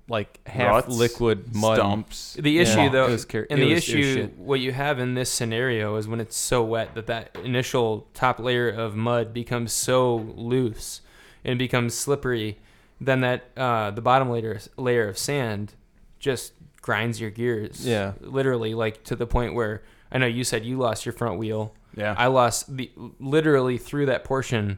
like 0.07 0.39
half 0.47 0.69
Ruts, 0.85 0.95
liquid 0.95 1.55
mud. 1.55 1.77
stumps. 1.77 2.33
The 2.39 2.51
Yeah. 2.51 2.61
issue 2.61 2.89
though, 2.89 3.07
was 3.09 3.25
car- 3.25 3.47
and 3.49 3.59
the 3.61 3.73
was- 3.73 3.77
issue 3.89 4.27
what 4.37 4.59
you 4.59 4.71
have 4.71 4.99
in 4.99 5.15
this 5.15 5.31
scenario 5.31 5.95
is 5.95 6.07
when 6.07 6.19
it's 6.19 6.35
so 6.37 6.63
wet 6.63 6.93
that 6.95 7.07
that 7.07 7.35
initial 7.43 8.07
top 8.13 8.39
layer 8.39 8.69
of 8.69 8.95
mud 8.95 9.33
becomes 9.33 9.73
so 9.73 10.15
loose 10.35 11.01
and 11.43 11.57
becomes 11.57 11.95
slippery, 11.95 12.59
then 13.01 13.21
that 13.21 13.45
uh, 13.57 13.89
the 13.91 14.01
bottom 14.01 14.29
layer 14.29 14.59
layer 14.77 15.07
of 15.07 15.17
sand 15.17 15.73
just 16.19 16.53
grinds 16.81 17.19
your 17.19 17.31
gears. 17.31 17.85
Yeah. 17.85 18.13
literally, 18.21 18.75
like 18.75 19.03
to 19.05 19.15
the 19.15 19.25
point 19.25 19.55
where 19.55 19.81
I 20.11 20.19
know 20.19 20.27
you 20.27 20.43
said 20.43 20.63
you 20.65 20.77
lost 20.77 21.05
your 21.05 21.13
front 21.13 21.39
wheel. 21.39 21.73
Yeah. 21.97 22.13
I 22.17 22.27
lost 22.27 22.77
the 22.77 22.91
literally 23.19 23.77
through 23.79 24.05
that 24.07 24.23
portion. 24.23 24.77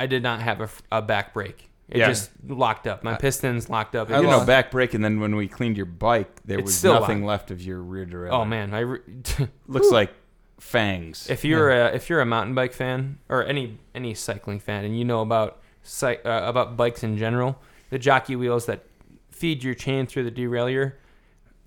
I 0.00 0.06
did 0.06 0.22
not 0.22 0.40
have 0.42 0.60
a, 0.60 0.68
a 0.90 1.02
back 1.02 1.32
brake. 1.34 1.68
It 1.88 1.98
Yeah. 1.98 2.08
just 2.08 2.30
locked 2.46 2.86
up. 2.86 3.02
My 3.02 3.16
pistons 3.16 3.68
locked 3.68 3.94
up. 3.96 4.10
It 4.10 4.14
I 4.14 4.20
you 4.20 4.26
was- 4.28 4.40
know, 4.40 4.46
back 4.46 4.70
brake, 4.70 4.94
and 4.94 5.04
then 5.04 5.20
when 5.20 5.34
we 5.36 5.48
cleaned 5.48 5.76
your 5.76 5.86
bike, 5.86 6.30
there 6.44 6.58
It's 6.60 6.66
was 6.66 6.76
still 6.78 6.94
nothing 7.00 7.24
left 7.24 7.50
of 7.50 7.60
your 7.60 7.80
rear 7.82 8.06
derailleur. 8.06 8.30
oh 8.32 8.44
man, 8.44 8.72
I 8.74 8.80
re- 8.80 9.00
looks 9.66 9.90
like 9.90 10.12
fangs. 10.58 11.28
If 11.28 11.44
you're 11.44 11.70
a 11.70 11.86
if 11.94 12.08
you're 12.08 12.20
a 12.20 12.26
mountain 12.26 12.54
bike 12.54 12.72
fan 12.72 13.18
or 13.28 13.44
any 13.44 13.78
any 13.94 14.14
cycling 14.14 14.60
fan, 14.60 14.84
and 14.84 14.98
you 14.98 15.04
know 15.04 15.20
about 15.20 15.60
cy- 15.82 16.20
uh, 16.24 16.48
about 16.48 16.76
bikes 16.76 17.02
in 17.02 17.16
general, 17.18 17.58
the 17.90 17.98
jockey 17.98 18.36
wheels 18.36 18.66
that 18.66 18.84
feed 19.30 19.64
your 19.64 19.74
chain 19.74 20.06
through 20.06 20.22
the 20.24 20.30
derailleur, 20.30 20.92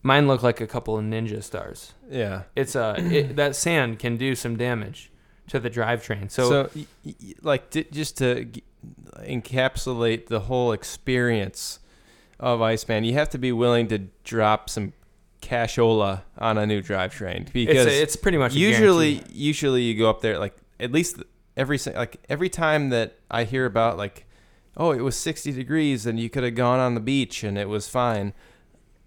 mine 0.03 0.27
look 0.27 0.43
like 0.43 0.61
a 0.61 0.67
couple 0.67 0.97
of 0.97 1.03
ninja 1.03 1.43
stars. 1.43 1.93
Yeah. 2.09 2.43
It's 2.55 2.75
uh 2.75 2.95
it, 2.97 3.35
that 3.35 3.55
sand 3.55 3.99
can 3.99 4.15
do 4.17 4.35
some 4.35 4.55
damage 4.57 5.11
to 5.47 5.60
the 5.60 5.69
drivetrain. 5.69 6.32
So, 6.32 6.69
So, 6.73 7.13
like, 7.41 7.69
just 7.91 8.17
to 8.17 8.47
encapsulate 9.19 10.27
the 10.27 10.41
whole 10.41 10.71
experience 10.71 11.79
of 12.39 12.62
Iceman, 12.62 13.03
you 13.03 13.13
have 13.13 13.29
to 13.32 13.38
be 13.38 13.51
willing 13.51 13.88
to 13.88 13.99
drop 14.23 14.69
some 14.69 14.93
cashola 15.41 16.21
on 16.38 16.58
a 16.58 16.65
new 16.65 16.82
drivetrain 16.82 17.51
because 17.51 17.86
it's 17.86 17.91
a, 17.91 18.01
it's 18.01 18.15
pretty 18.15 18.38
much 18.38 18.53
usually, 18.53 19.15
guarantee. 19.15 19.38
usually 19.38 19.82
you 19.84 19.93
go 19.93 20.10
up 20.10 20.21
there 20.21 20.39
like 20.39 20.56
at 20.79 20.91
least 20.91 21.21
every 21.58 21.77
like 21.95 22.17
every 22.29 22.49
time 22.49 22.89
that 22.89 23.17
I 23.29 23.43
hear 23.43 23.65
about 23.65 23.97
like, 23.97 24.25
oh, 24.77 24.91
it 24.91 25.01
was 25.01 25.15
60 25.15 25.51
degrees 25.51 26.06
and 26.06 26.19
you 26.19 26.29
could 26.29 26.43
have 26.43 26.56
gone 26.56 26.79
on 26.79 26.95
the 26.95 27.01
beach 27.01 27.43
and 27.43 27.58
it 27.58 27.69
was 27.69 27.88
fine. 27.88 28.34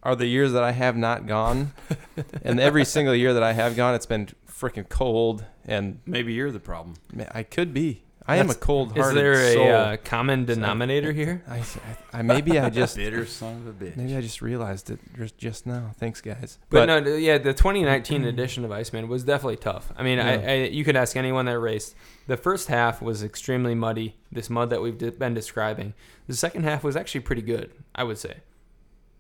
Are 0.07 0.15
the 0.15 0.27
years 0.27 0.53
that 0.53 0.63
I 0.63 0.71
have 0.71 0.97
not 0.97 1.27
gone, 1.27 1.73
and 2.43 2.61
every 2.61 2.85
single 2.85 3.13
year 3.15 3.35
that 3.35 3.43
I 3.43 3.53
have 3.55 3.75
gone, 3.75 3.97
it's 3.97 4.07
been 4.07 4.29
freaking 4.49 4.89
cold 4.89 5.45
and 5.65 5.99
Maybe 6.07 6.33
you're 6.33 6.53
the 6.53 6.61
problem. 6.61 6.95
Man, 7.13 7.29
I 7.35 7.43
could 7.43 7.75
be. 7.75 8.03
I 8.29 8.37
am 8.37 8.47
a 8.47 8.49
That's- 8.49 8.65
cold 8.65 8.97
Is 8.97 9.03
hearted 9.05 9.19
there 9.19 9.33
a 9.33 9.53
soul. 9.53 9.73
uh, 9.73 9.97
common 9.99 10.45
denominator 10.45 11.13
here? 11.13 11.43
I, 11.49 11.59
I, 11.59 11.65
I 12.13 12.23
maybe 12.23 12.57
I 12.59 12.71
just 12.83 12.97
Bitter 12.97 13.27
son 13.27 13.57
of 13.57 13.67
a 13.69 13.85
bitch. 13.85 13.97
maybe 13.97 14.17
I 14.17 14.21
just 14.21 14.43
realized 14.43 14.91
it 14.91 14.99
just 15.17 15.39
just 15.39 15.67
now. 15.67 15.91
Thanks, 15.99 16.21
guys. 16.21 16.59
But, 16.71 16.87
no, 16.87 17.01
th- 17.03 17.21
yeah, 17.23 17.39
the 17.39 17.53
2019 17.53 18.25
edition 18.25 18.65
of 18.65 18.71
Iceman 18.73 19.09
was 19.09 19.25
definitely 19.25 19.57
tough. 19.57 19.93
I 19.97 20.03
mean, 20.05 20.19
I. 20.21 20.45
I, 20.45 20.55
you 20.69 20.85
could 20.85 20.97
ask 20.97 21.17
anyone 21.17 21.47
that 21.47 21.59
raced. 21.59 21.95
The 22.29 22.37
first 22.37 22.69
half 22.69 23.03
was 23.03 23.23
extremely 23.25 23.75
muddy, 23.75 24.17
this 24.31 24.49
mud 24.51 24.71
that 24.71 24.81
we've 24.83 24.99
de- 24.99 25.11
been 25.13 25.35
describing. 25.35 25.95
The 26.29 26.35
second 26.35 26.63
half 26.65 26.83
was 26.85 26.95
actually 26.97 27.21
pretty 27.23 27.43
good, 27.43 27.73
I 27.95 28.03
would 28.05 28.19
say. 28.19 28.35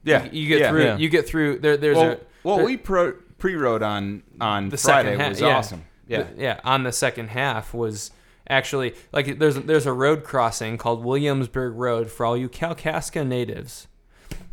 Yeah, 0.06 0.24
you, 0.24 0.30
you 0.42 0.48
get 0.48 0.60
yeah. 0.60 0.70
through. 0.70 0.84
Yeah. 0.84 0.96
You 0.96 1.08
get 1.08 1.26
through. 1.28 1.58
There, 1.58 1.76
there's 1.76 1.96
well, 1.96 2.12
a 2.12 2.18
well, 2.44 2.56
there- 2.56 2.66
we 2.66 2.76
pro, 2.76 3.12
pre-rode 3.38 3.82
on 3.82 4.22
on 4.40 4.68
The 4.70 4.76
Friday 4.78 5.08
second 5.10 5.20
half, 5.20 5.28
was 5.30 5.40
yeah. 5.40 5.56
awesome. 5.56 5.84
Yeah, 6.08 6.22
th- 6.22 6.38
yeah. 6.38 6.60
On 6.64 6.84
the 6.84 6.92
second 6.92 7.28
half 7.28 7.74
was 7.74 8.10
actually 8.48 8.94
like 9.12 9.38
there's 9.38 9.56
there's 9.56 9.86
a 9.86 9.92
road 9.92 10.22
crossing 10.24 10.78
called 10.78 11.04
Williamsburg 11.04 11.74
Road 11.74 12.10
for 12.10 12.24
all 12.24 12.36
you 12.36 12.48
Kalkaska 12.48 13.26
natives 13.26 13.88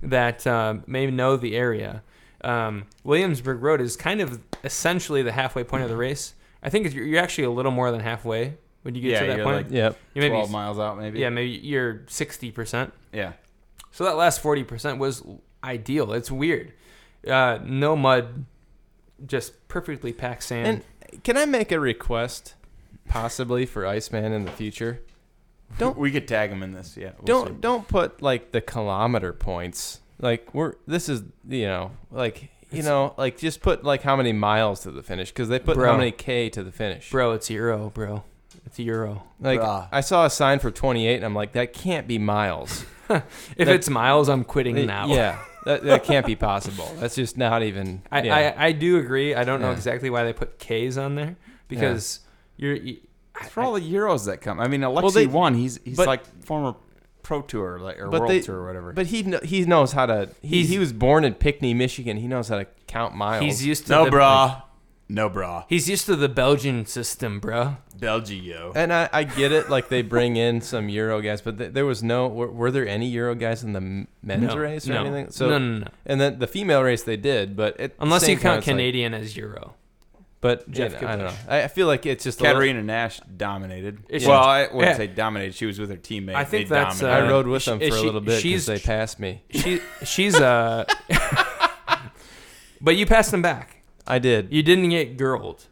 that 0.01 0.45
uh, 0.47 0.75
may 0.87 1.05
know 1.09 1.37
the 1.37 1.55
area. 1.55 2.03
Um, 2.43 2.87
Williamsburg 3.03 3.61
Road 3.61 3.79
is 3.79 3.95
kind 3.95 4.19
of 4.19 4.41
essentially 4.63 5.21
the 5.21 5.31
halfway 5.31 5.63
point 5.63 5.83
of 5.83 5.89
the 5.89 5.95
race. 5.95 6.33
I 6.61 6.69
think 6.69 6.93
you're, 6.93 7.05
you're 7.05 7.21
actually 7.21 7.45
a 7.45 7.51
little 7.51 7.71
more 7.71 7.91
than 7.91 8.01
halfway 8.01 8.55
when 8.81 8.95
you 8.95 9.01
get 9.01 9.11
Yeah, 9.11 9.19
to 9.21 9.27
that 9.27 9.35
you're 9.37 9.45
point. 9.45 9.67
like 9.67 9.71
Yep. 9.73 9.97
you 10.15 10.21
maybe 10.21 10.33
twelve 10.33 10.51
miles 10.51 10.79
out, 10.79 10.97
maybe. 10.97 11.19
yeah 11.19 11.29
maybe 11.29 11.51
you're 11.51 12.01
sixty 12.07 12.51
percent. 12.51 12.91
yeah. 13.13 13.33
So 13.93 14.03
that 14.03 14.17
last 14.17 14.41
forty 14.41 14.63
percent 14.65 14.97
was 14.99 15.23
ideal. 15.63 16.11
It's 16.11 16.29
weird. 16.29 16.73
Uh, 17.25 17.59
no 17.63 17.95
mud, 17.95 18.43
just 19.25 19.67
perfectly 19.69 20.11
packed 20.11 20.43
sand. 20.43 20.83
And 21.13 21.23
can 21.23 21.37
I 21.37 21.45
make 21.45 21.71
a 21.71 21.79
request, 21.79 22.55
possibly 23.07 23.65
for 23.65 23.85
Iceman 23.85 24.33
in 24.33 24.43
the 24.45 24.51
future? 24.51 24.99
Don't- 25.77 25.97
we 25.97 26.11
could 26.11 26.27
tag 26.27 26.49
him 26.51 26.61
in 26.63 26.73
this. 26.73 26.97
Yeah, 26.97 27.11
we'll 27.17 27.25
don't 27.25 27.47
see. 27.47 27.53
don't 27.61 27.87
put 27.87 28.21
like 28.21 28.51
the 28.51 28.61
kilometer 28.61 29.31
points. 29.31 30.01
Like 30.19 30.53
we're 30.53 30.73
this 30.87 31.07
is 31.07 31.23
you 31.47 31.65
know 31.65 31.91
like 32.11 32.43
you 32.71 32.79
It's- 32.79 32.85
know 32.85 33.13
like 33.17 33.37
just 33.37 33.61
put 33.61 33.83
like 33.83 34.01
how 34.01 34.15
many 34.15 34.33
miles 34.33 34.81
to 34.81 34.91
the 34.91 35.03
finish 35.03 35.29
because 35.29 35.49
they 35.49 35.59
put 35.59 35.75
Bro. 35.75 35.91
how 35.91 35.97
many 35.97 36.11
k 36.11 36.49
to 36.49 36.63
the 36.63 36.71
finish. 36.71 37.09
bro, 37.11 37.31
it's 37.33 37.49
euro, 37.49 37.89
bro. 37.91 38.23
It's 38.65 38.79
euro. 38.79 39.23
Like 39.39 39.59
Bruh. 39.59 39.87
I 39.91 40.01
saw 40.01 40.25
a 40.25 40.29
sign 40.29 40.59
for 40.59 40.71
28 40.71 41.15
and 41.17 41.25
I'm 41.25 41.35
like 41.35 41.51
that 41.53 41.73
can't 41.73 42.07
be 42.07 42.17
miles. 42.17 42.85
If 43.09 43.23
That- 43.57 43.67
it's 43.67 43.89
miles, 43.89 44.29
I'm 44.29 44.43
quitting 44.43 44.77
It- 44.77 44.85
now. 44.87 45.07
Yeah, 45.07 45.37
that, 45.65 45.83
that 45.83 46.03
can't 46.03 46.25
be 46.25 46.35
possible. 46.35 46.89
That's 46.99 47.15
just 47.15 47.37
not 47.37 47.61
even. 47.61 48.01
I, 48.11 48.21
yeah. 48.23 48.55
I, 48.57 48.67
I 48.67 48.71
do 48.71 48.97
agree. 48.97 49.35
I 49.35 49.43
don't 49.43 49.59
know 49.61 49.69
Yeah. 49.69 49.75
exactly 49.75 50.09
why 50.09 50.23
they 50.23 50.33
put 50.33 50.57
K's 50.57 50.97
on 50.97 51.15
there 51.15 51.35
because 51.67 52.21
you're. 52.57 52.75
You, 52.75 52.97
It's 53.41 53.49
for 53.49 53.61
all 53.61 53.73
the 53.73 53.81
euros 53.81 54.25
that 54.27 54.37
come. 54.41 54.59
I 54.59 54.67
mean, 54.67 54.83
Alexey 54.83 55.03
Well, 55.03 55.11
they- 55.11 55.27
won. 55.27 55.53
He's 55.55 55.79
he's 55.83 55.97
but- 55.97 56.07
like 56.07 56.25
former 56.45 56.75
pro 57.23 57.41
tour 57.41 57.79
like 57.79 57.99
or 57.99 58.07
But 58.07 58.21
world 58.21 58.31
they- 58.31 58.39
tour 58.41 58.57
or 58.59 58.65
whatever. 58.67 58.93
But 58.93 59.07
he 59.07 59.23
kn- 59.23 59.43
he 59.43 59.63
knows 59.65 59.91
how 59.91 60.05
to. 60.07 60.29
He, 60.41 60.65
he 60.65 60.79
was 60.79 60.93
born 60.93 61.23
in 61.25 61.33
Pinckney, 61.35 61.73
Michigan. 61.73 62.17
He 62.17 62.27
knows 62.27 62.47
how 62.47 62.57
to 62.59 62.67
count 62.87 63.15
miles. 63.15 63.43
he's 63.43 63.65
used 63.65 63.85
to 63.87 63.91
no, 63.91 64.05
the, 64.05 64.11
brah. 64.11 64.63
No 65.09 65.29
bra. 65.29 65.65
He's 65.67 65.89
used 65.89 66.05
to 66.07 66.15
the 66.15 66.29
Belgian 66.29 66.85
system, 66.85 67.39
bro. 67.39 67.77
Belgio. 67.97 68.71
And 68.75 68.91
I, 68.91 69.09
I 69.11 69.23
get 69.25 69.51
it, 69.51 69.69
like 69.69 69.89
they 69.89 70.01
bring 70.01 70.37
in 70.37 70.61
some 70.61 70.89
Euro 70.89 71.21
guys, 71.21 71.41
but 71.41 71.57
th- 71.57 71.73
there 71.73 71.85
was 71.85 72.01
no. 72.01 72.27
Were, 72.27 72.49
were 72.49 72.71
there 72.71 72.87
any 72.87 73.07
Euro 73.09 73.35
guys 73.35 73.63
in 73.63 73.73
the 73.73 73.81
men's 73.81 74.47
no, 74.47 74.57
race 74.57 74.87
or 74.89 74.93
no. 74.93 75.01
anything? 75.03 75.29
So, 75.31 75.49
no, 75.49 75.57
no, 75.59 75.77
no. 75.79 75.87
and 76.05 76.19
then 76.21 76.39
the 76.39 76.47
female 76.47 76.81
race 76.81 77.03
they 77.03 77.17
did, 77.17 77.55
but 77.55 77.79
it, 77.79 77.95
Unless 77.99 78.27
you 78.27 78.35
count 78.35 78.41
time, 78.43 78.57
it's 78.59 78.67
like- 78.67 78.73
Canadian 78.73 79.13
as 79.13 79.35
Euro. 79.37 79.75
but 80.41 80.69
Jeff 80.71 80.93
yeah, 80.93 81.11
I 81.11 81.15
don't 81.17 81.25
know. 81.25 81.33
I, 81.47 81.63
I 81.63 81.67
feel 81.67 81.87
like 81.87 82.05
it's 82.05 82.23
just 82.23 82.39
a 82.39 82.43
little- 82.43 82.55
Katerina 82.59 82.81
Nash 82.81 83.19
dominated. 83.37 83.99
Is 84.09 84.23
she- 84.23 84.29
well, 84.29 84.41
I 84.41 84.61
wouldn't 84.63 84.81
Yeah. 84.83 84.97
say 84.97 85.07
dominated. 85.07 85.53
She 85.53 85.65
was 85.65 85.79
with 85.79 85.89
her 85.89 85.97
teammate. 85.97 86.33
I 86.35 86.45
think 86.45 86.69
they 86.69 86.75
that's, 86.75 86.99
dominated. 87.01 87.23
I 87.25 87.27
uh, 87.27 87.31
rode 87.31 87.47
with 87.47 87.65
them 87.65 87.77
for 87.79 87.85
is 87.85 87.95
a 87.95 88.01
little 88.03 88.21
bit 88.21 88.41
she's- 88.41 88.65
because 88.65 88.81
they 88.81 88.87
passed 88.87 89.19
me. 89.19 89.43
She 89.51 89.79
she's 90.05 90.35
uh 90.35 90.85
But 92.81 92.95
you 92.95 93.05
passed 93.05 93.31
them 93.31 93.41
back. 93.41 93.82
I 94.07 94.19
did. 94.19 94.51
You 94.51 94.63
didn't 94.63 94.89
get 94.89 95.17
girled. 95.17 95.65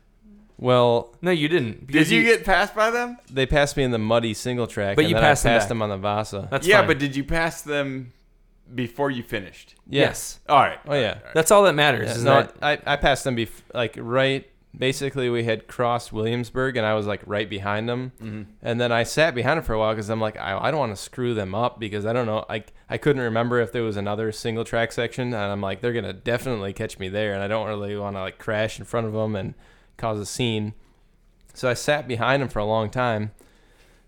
Well, 0.57 1.15
No, 1.23 1.31
you 1.31 1.47
didn't. 1.47 1.79
Did 1.79 1.87
because 1.87 2.11
you 2.11 2.23
get 2.23 2.43
passed 2.45 2.75
by 2.75 2.91
them? 2.91 3.17
they 3.31 3.45
passed 3.47 3.75
me 3.77 3.83
in 3.83 3.89
the 3.91 3.97
muddy 3.97 4.33
single 4.35 4.67
track, 4.67 4.95
But 4.95 5.05
and 5.05 5.09
you 5.09 5.15
then 5.15 5.23
passed 5.23 5.45
I 5.45 5.49
them 5.49 5.55
passed 5.57 5.63
back. 5.65 5.69
them 5.69 5.81
on 5.81 5.89
the 5.89 5.97
Vasa. 5.97 6.47
That's 6.51 6.67
yeah, 6.67 6.79
fine. 6.79 6.87
but 6.87 6.99
did 6.99 7.15
you 7.15 7.23
pass 7.23 7.63
them 7.63 8.13
before 8.75 9.09
you 9.09 9.23
finished? 9.23 9.73
Yeah. 9.87 10.01
yes. 10.01 10.39
All 10.47 10.59
right. 10.59 10.77
Oh 10.87 10.93
yeah. 10.93 11.17
That's 11.33 11.49
all 11.49 11.63
that 11.63 11.73
matters. 11.73 12.09
Yeah, 12.09 12.15
is 12.15 12.23
no, 12.23 12.33
that 12.43 12.55
I, 12.61 12.93
I 12.93 12.95
passed 12.97 13.23
them 13.23 13.35
bef- 13.37 13.49
like 13.73 13.95
right. 13.97 14.47
Basically, 14.77 15.29
we 15.29 15.43
had 15.43 15.67
crossed 15.67 16.13
Williamsburg, 16.13 16.77
and 16.77 16.85
I 16.85 16.93
was 16.93 17.05
like 17.05 17.21
right 17.25 17.49
behind 17.49 17.89
them. 17.89 18.13
Mm-hmm. 18.21 18.43
And 18.61 18.79
then 18.79 18.91
I 18.91 19.03
sat 19.03 19.35
behind 19.35 19.57
them 19.57 19.65
for 19.65 19.73
a 19.73 19.79
while 19.79 19.93
because 19.93 20.09
I'm 20.09 20.21
like, 20.21 20.37
I, 20.37 20.57
I 20.57 20.71
don't 20.71 20.79
want 20.79 20.95
to 20.95 21.01
screw 21.01 21.33
them 21.33 21.53
up 21.53 21.77
because 21.79 22.05
I 22.05 22.13
don't 22.13 22.25
know. 22.25 22.45
I, 22.49 22.63
I 22.89 22.97
couldn't 22.97 23.21
remember 23.21 23.59
if 23.59 23.73
there 23.73 23.83
was 23.83 23.97
another 23.97 24.31
single 24.31 24.63
track 24.63 24.93
section, 24.93 25.33
and 25.33 25.35
I'm 25.35 25.61
like, 25.61 25.81
they're 25.81 25.93
gonna 25.93 26.13
definitely 26.13 26.71
catch 26.71 26.99
me 26.99 27.09
there, 27.09 27.33
and 27.33 27.43
I 27.43 27.47
don't 27.47 27.67
really 27.67 27.97
want 27.97 28.15
to 28.15 28.21
like 28.21 28.39
crash 28.39 28.79
in 28.79 28.85
front 28.85 29.07
of 29.07 29.13
them 29.13 29.35
and 29.35 29.55
cause 29.97 30.19
a 30.19 30.25
scene. 30.25 30.73
So 31.53 31.69
I 31.69 31.73
sat 31.73 32.07
behind 32.07 32.41
them 32.41 32.49
for 32.49 32.59
a 32.59 32.65
long 32.65 32.89
time, 32.89 33.31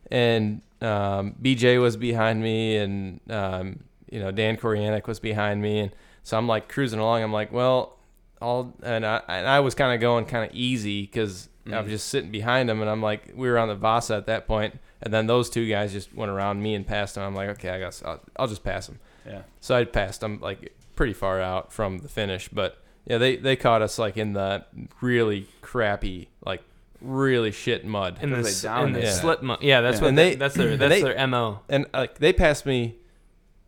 and 0.10 0.62
um, 0.82 1.36
BJ 1.41 1.82
was 1.82 1.97
behind 1.97 2.41
me, 2.41 2.78
and 2.78 3.19
um, 3.30 3.84
you 4.10 4.19
know 4.19 4.32
Dan 4.32 4.56
Korianik 4.58 5.08
was 5.08 5.19
behind 5.19 5.62
me, 5.62 5.80
and 5.80 5.91
so 6.23 6.38
I'm 6.38 6.47
like 6.47 6.69
cruising 6.69 6.99
along. 6.99 7.21
I'm 7.21 7.34
like, 7.34 7.52
well, 7.52 7.97
all 8.43 8.73
and 8.84 9.06
I 9.06 9.21
and 9.27 9.47
I 9.47 9.60
was 9.62 9.73
kind 9.75 9.93
of 9.93 10.01
going 10.01 10.25
kind 10.25 10.49
of 10.49 10.56
easy 10.56 11.01
because 11.03 11.49
I 11.71 11.79
was 11.79 11.88
Mhm. 11.88 11.91
just 11.91 12.10
sitting 12.10 12.29
behind 12.32 12.69
him, 12.69 12.82
and 12.82 12.89
I'm 12.89 13.01
like, 13.01 13.32
we 13.36 13.49
were 13.49 13.58
on 13.58 13.69
the 13.69 13.75
Vasa 13.75 14.15
at 14.15 14.25
that 14.27 14.47
point, 14.47 14.77
and 15.01 15.13
then 15.13 15.27
those 15.27 15.49
two 15.49 15.67
guys 15.67 15.93
just 15.93 16.13
went 16.13 16.29
around 16.29 16.62
me 16.62 16.75
and 16.75 16.86
passed 16.86 17.15
him. 17.17 17.23
I'm 17.23 17.34
like, 17.36 17.49
okay, 17.51 17.69
I 17.69 17.79
guess 17.79 18.03
I'll, 18.06 18.19
I'll 18.38 18.47
just 18.47 18.63
pass 18.63 18.88
him. 18.89 18.99
Yeah. 19.25 19.43
So 19.62 19.73
I 19.75 19.86
passed 19.86 20.19
them 20.21 20.39
like 20.41 20.73
pretty 20.95 21.13
far 21.13 21.39
out 21.41 21.71
from 21.71 21.99
the 21.99 22.10
finish, 22.10 22.49
but 22.49 22.77
yeah, 23.06 23.17
they 23.17 23.38
they 23.38 23.56
caught 23.56 23.82
us 23.82 23.97
like 23.97 24.17
in 24.17 24.34
the 24.34 24.65
really 25.01 25.47
crappy, 25.62 26.29
like 26.45 26.62
really 27.01 27.51
shit 27.51 27.86
mud. 27.86 28.17
in 28.21 28.29
the 28.32 28.36
they 28.38 28.41
in 28.41 28.43
the 28.56 28.62
dominate 28.63 29.01
that. 29.03 29.12
slip 29.13 29.41
mo- 29.41 29.58
Yeah, 29.62 29.82
that's 29.82 29.99
Yeah. 29.99 30.06
what 30.06 30.15
they, 30.15 30.29
they- 30.32 30.36
that's 30.36 30.56
their 30.56 30.77
that's 30.77 30.89
they- 30.95 31.01
their 31.01 31.27
MO. 31.27 31.62
and 31.69 31.86
like 31.93 32.17
they 32.19 32.34
passed 32.34 32.65
me. 32.65 32.95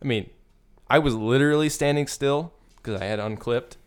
I 0.02 0.04
mean, 0.06 0.28
I 0.90 0.98
was 0.98 1.14
literally 1.14 1.68
standing 1.70 2.06
still 2.06 2.52
because 2.76 3.00
I 3.00 3.06
had 3.06 3.18
unclipped, 3.18 3.78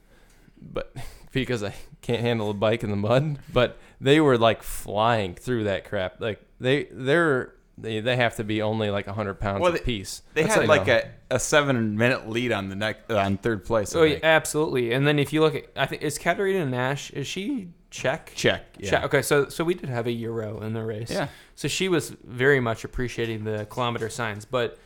but 0.61 0.95
because 1.31 1.63
I 1.63 1.73
can't 2.01 2.21
handle 2.21 2.49
a 2.49 2.53
bike 2.53 2.83
in 2.83 2.89
the 2.89 2.95
mud. 2.95 3.39
But 3.51 3.77
they 4.01 4.19
were 4.19 4.37
like 4.37 4.63
flying 4.63 5.35
through 5.35 5.65
that 5.65 5.85
crap. 5.85 6.19
Like 6.21 6.41
they 6.59 6.87
they're 6.91 7.53
they, 7.77 8.01
they 8.01 8.15
have 8.17 8.35
to 8.35 8.43
be 8.43 8.61
only 8.61 8.89
like 8.89 9.07
hundred 9.07 9.35
pounds 9.35 9.61
Well, 9.61 9.73
a 9.73 9.79
piece. 9.79 10.21
They 10.33 10.43
That's 10.43 10.55
had 10.55 10.67
like- 10.67 10.87
a, 10.87 11.11
a 11.31 11.39
seven 11.39 11.97
minute 11.97 12.29
lead 12.29 12.51
on 12.51 12.69
the 12.69 12.75
neck 12.75 13.09
on 13.09 13.37
third 13.37 13.63
place. 13.65 13.95
I 13.95 13.99
Oh, 13.99 14.03
yeah, 14.03 14.19
absolutely. 14.23 14.91
And 14.93 15.07
then 15.07 15.17
if 15.19 15.31
you 15.31 15.41
look 15.41 15.55
at, 15.55 15.65
I 15.75 15.85
think 15.85 16.01
is 16.01 16.17
Katerina 16.17 16.65
Nash. 16.65 17.11
Is 17.11 17.27
she 17.27 17.69
Czech? 17.89 18.33
Check. 18.35 18.75
Yeah. 18.77 18.89
Czech. 18.89 19.03
Okay, 19.05 19.21
so 19.21 19.47
so 19.49 19.63
we 19.63 19.73
did 19.73 19.89
have 19.89 20.07
a 20.07 20.11
euro 20.11 20.59
in 20.61 20.73
the 20.73 20.83
race. 20.83 21.09
Yeah. 21.11 21.29
So 21.55 21.67
she 21.67 21.87
was 21.89 22.09
very 22.23 22.59
much 22.59 22.83
appreciating 22.83 23.43
the 23.45 23.65
kilometer 23.69 24.09
signs, 24.09 24.45
but 24.45 24.77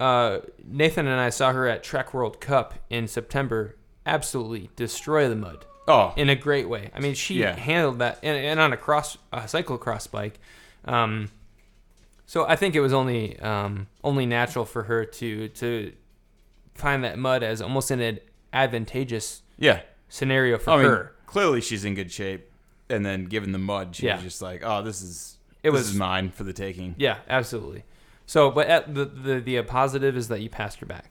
uh, 0.00 0.40
Nathan 0.64 1.06
and 1.06 1.20
I 1.20 1.30
saw 1.30 1.52
her 1.52 1.68
at 1.68 1.82
Trek 1.82 2.12
World 2.12 2.40
Cup 2.40 2.74
in 2.90 3.06
September. 3.08 3.76
Absolutely 4.06 4.70
destroy 4.76 5.28
the 5.28 5.36
mud 5.36 5.64
Oh. 5.86 6.12
in 6.16 6.28
a 6.28 6.34
great 6.36 6.68
way. 6.68 6.90
I 6.94 7.00
mean, 7.00 7.14
she 7.14 7.40
Yeah. 7.40 7.54
handled 7.56 7.98
that, 7.98 8.18
and, 8.22 8.36
and 8.36 8.60
on 8.60 8.72
a 8.72 8.76
cross 8.76 9.16
a 9.32 9.40
cyclocross 9.40 10.10
bike. 10.10 10.38
Um, 10.84 11.30
so 12.26 12.46
I 12.46 12.56
think 12.56 12.74
it 12.74 12.80
was 12.80 12.92
only 12.92 13.38
um, 13.40 13.86
only 14.02 14.26
natural 14.26 14.64
for 14.64 14.84
her 14.84 15.04
to 15.04 15.48
to 15.48 15.92
find 16.74 17.04
that 17.04 17.18
mud 17.18 17.42
as 17.42 17.60
almost 17.62 17.90
an 17.90 18.18
advantageous 18.52 19.42
Yeah. 19.58 19.80
scenario 20.08 20.58
for 20.58 20.70
I 20.70 20.76
mean, 20.76 20.86
her. 20.86 21.14
clearly 21.26 21.60
she's 21.60 21.84
in 21.84 21.94
good 21.94 22.10
shape, 22.10 22.50
and 22.88 23.04
then 23.04 23.26
given 23.26 23.52
the 23.52 23.58
mud, 23.58 23.94
she 23.96 24.06
Yeah. 24.06 24.14
was 24.16 24.24
just 24.24 24.42
like, 24.42 24.62
"Oh, 24.64 24.82
this 24.82 25.02
is 25.02 25.38
It 25.62 25.70
this 25.70 25.80
was 25.80 25.90
is 25.90 25.96
mine 25.96 26.30
for 26.30 26.44
the 26.44 26.52
taking." 26.52 26.94
Yeah, 26.98 27.18
absolutely. 27.28 27.84
So, 28.26 28.50
but 28.50 28.68
at 28.68 28.94
the, 28.94 29.04
the 29.04 29.40
the 29.40 29.62
positive 29.62 30.16
is 30.16 30.28
that 30.28 30.40
you 30.40 30.48
passed 30.48 30.80
her 30.80 30.86
back. 30.86 31.10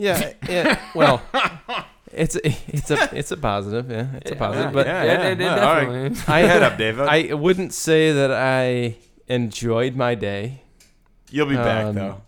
Yeah, 0.00 0.32
yeah. 0.48 0.80
Well, 0.94 1.20
it's 2.12 2.36
a, 2.36 2.40
it's 2.68 2.90
a 2.90 3.10
it's 3.16 3.30
a 3.32 3.36
positive. 3.36 3.90
Yeah, 3.90 4.06
it's 4.16 4.30
a 4.30 4.36
positive. 4.36 4.72
But 4.72 4.86
yeah, 4.86 5.02
It- 5.02 5.06
yeah. 5.06 5.28
it- 5.28 5.40
it 5.40 5.48
All 5.48 5.56
right. 5.74 5.80
definitely. 6.08 6.34
I 6.34 6.40
Head 6.40 6.62
up, 6.62 6.78
David. 6.84 7.06
I 7.06 7.34
wouldn't 7.34 7.74
say 7.74 8.12
that 8.12 8.32
I 8.32 8.96
enjoyed 9.28 9.94
my 9.96 10.14
day. 10.14 10.62
You'll 11.30 11.46
be 11.48 11.54
back 11.56 11.86
Um, 11.86 11.94
though. 11.94 12.22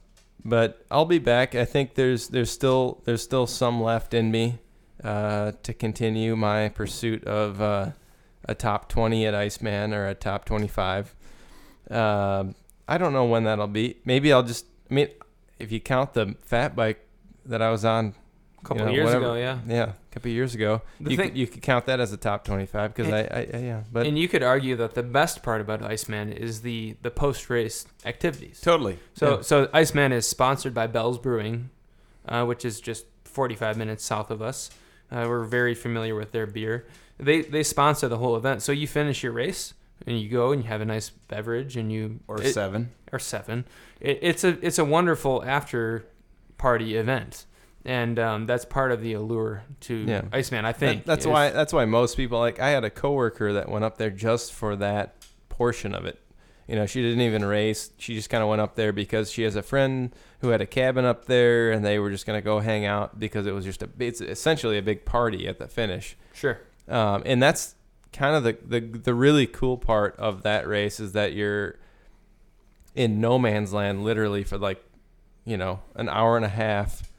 but 0.45 0.85
I'll 0.91 1.07
be 1.07 1.19
back. 1.19 1.55
I 1.55 1.65
think 1.65 1.95
there's 1.95 2.29
there's 2.29 2.51
still 2.51 3.01
there's 3.05 3.23
still 3.23 3.47
some 3.47 3.83
left 3.83 4.13
in 4.15 4.31
me 4.31 4.59
uh, 5.03 5.53
to 5.63 5.73
continue 5.75 6.37
my 6.37 6.69
pursuit 6.69 7.25
of 7.25 7.61
uh, 7.63 7.91
a 8.45 8.55
top 8.55 8.89
20 8.89 9.27
at 9.27 9.35
Iceman 9.35 9.93
or 9.95 10.07
a 10.09 10.15
top 10.15 10.45
25. 10.45 11.15
Um, 11.91 12.55
I 12.87 12.99
don't 12.99 13.13
know 13.13 13.25
when 13.25 13.45
that'll 13.45 13.67
be. 13.67 13.97
Maybe 14.05 14.33
I'll 14.33 14.43
just. 14.43 14.67
I 14.91 14.95
mean, 14.95 15.09
if 15.59 15.73
you 15.73 15.81
count 15.81 16.13
the 16.15 16.37
fat 16.45 16.77
bike 16.77 17.05
that 17.47 17.63
I 17.63 17.71
was 17.71 17.85
on, 17.85 18.15
A 18.61 18.65
couple 18.67 18.79
you 18.83 18.87
know, 18.87 18.93
years 18.93 19.05
whatever- 19.07 19.25
ago, 19.27 19.35
yeah. 19.35 19.59
yeah, 19.67 19.83
a 19.83 20.15
couple 20.15 20.31
of 20.31 20.35
years 20.35 20.55
ago, 20.55 20.83
The 21.01 21.11
you 21.11 21.17
thing- 21.17 21.29
could, 21.31 21.39
you 21.39 21.47
could 21.47 21.63
count 21.63 21.87
that 21.87 22.01
as 22.01 22.13
a 22.13 22.17
top 22.17 22.45
25 22.45 22.95
because 22.95 23.13
I, 23.13 23.21
I, 23.21 23.49
I 23.55 23.59
yeah. 23.59 23.83
But 23.93 24.07
and 24.07 24.19
you 24.19 24.29
could 24.29 24.43
argue 24.43 24.77
that 24.77 24.95
the 24.95 25.03
best 25.03 25.43
part 25.43 25.61
about 25.61 25.83
Iceman 25.83 26.33
is 26.33 26.63
the 26.63 26.97
the 27.03 27.11
post 27.11 27.51
race 27.51 27.87
activities. 28.05 28.61
Totally. 28.61 28.99
So 29.15 29.37
Yeah. 29.37 29.41
so 29.43 29.69
Iceman 29.73 30.13
is 30.13 30.29
sponsored 30.29 30.75
by 30.75 30.87
Bell's 30.87 31.19
Brewing, 31.19 31.71
uh, 32.29 32.45
which 32.45 32.65
is 32.65 32.81
just 32.81 33.07
45 33.25 33.77
minutes 33.77 34.05
south 34.05 34.31
of 34.31 34.41
us. 34.43 34.71
Uh, 35.11 35.27
we're 35.29 35.45
very 35.45 35.75
familiar 35.75 36.15
with 36.15 36.33
their 36.33 36.47
beer. 36.47 36.87
They 37.19 37.43
they 37.43 37.63
sponsor 37.63 38.09
the 38.09 38.19
whole 38.19 38.37
event. 38.37 38.63
So 38.63 38.73
you 38.73 38.87
finish 38.87 39.23
your 39.23 39.33
race 39.33 39.75
and 40.07 40.19
you 40.21 40.29
go 40.29 40.53
and 40.53 40.63
you 40.63 40.69
have 40.69 40.81
a 40.81 40.85
nice 40.85 41.11
beverage 41.11 41.77
and 41.77 41.93
you 41.93 42.21
Or 42.29 42.41
it- 42.41 42.53
seven. 42.55 42.91
or 43.13 43.19
seven. 43.19 43.65
It, 44.01 44.19
it's 44.23 44.45
a 44.45 44.59
it's 44.67 44.79
a 44.79 44.85
wonderful 44.85 45.43
after 45.45 46.05
party 46.63 46.97
event, 46.97 47.47
and 47.85 48.19
um, 48.19 48.47
that's 48.47 48.65
part 48.65 48.93
of 48.93 49.01
the 49.03 49.13
allure 49.15 49.65
to 49.81 49.95
Yeah. 49.95 50.23
Iceman. 50.33 50.65
I 50.65 50.71
That- 50.73 50.79
think 50.79 51.05
that's 51.05 51.25
is- 51.25 51.31
why 51.33 51.51
that's 51.51 51.73
why 51.73 51.85
most 51.87 52.17
people 52.17 52.39
like 52.39 52.61
I 52.61 52.71
had 52.71 52.85
a 52.85 52.91
coworker 52.91 53.53
that 53.55 53.69
went 53.69 53.85
up 53.85 53.99
there 53.99 54.11
just 54.11 54.53
for 54.53 54.77
that 54.77 55.15
portion 55.49 55.95
of 55.95 56.05
it. 56.07 56.19
You 56.69 56.77
know, 56.77 56.87
she 56.87 57.03
didn't 57.03 57.21
even 57.23 57.45
race. 57.45 57.91
She 57.99 58.15
just 58.15 58.31
kind 58.31 58.43
of 58.43 58.49
went 58.49 58.61
up 58.63 58.77
there 58.77 58.93
because 58.93 59.31
she 59.33 59.43
has 59.43 59.57
a 59.57 59.63
friend 59.63 60.15
who 60.41 60.49
had 60.51 60.61
a 60.61 60.67
cabin 60.67 61.05
up 61.05 61.25
there, 61.25 61.73
and 61.73 61.85
they 61.85 61.99
were 61.99 62.11
just 62.11 62.25
gonna 62.25 62.41
go 62.41 62.61
hang 62.61 62.85
out 62.87 63.19
because 63.19 63.47
it 63.47 63.53
was 63.53 63.65
just 63.65 63.83
a. 63.83 63.89
It's 63.99 64.21
essentially 64.21 64.79
a 64.79 64.83
big 64.83 65.05
party 65.05 65.49
at 65.49 65.59
the 65.59 65.67
finish, 65.67 66.17
sure. 66.33 66.61
um, 66.89 67.23
and 67.27 67.43
that's 67.43 67.75
kind 68.13 68.37
of 68.37 68.45
the, 68.45 68.57
the 68.65 68.81
the 69.09 69.15
really 69.15 69.47
cool 69.49 69.77
part 69.77 70.15
of 70.19 70.43
that 70.45 70.69
race 70.69 71.01
is 71.01 71.13
that 71.13 71.33
you're 71.33 71.77
in 72.95 73.21
no 73.21 73.39
man's 73.39 73.73
land, 73.73 74.05
literally 74.05 74.45
for 74.45 74.57
like, 74.59 74.83
you 75.45 75.57
know, 75.57 75.81
an 75.95 76.09
hour 76.09 76.37
and 76.37 76.45
a 76.45 76.49
half, 76.51 77.11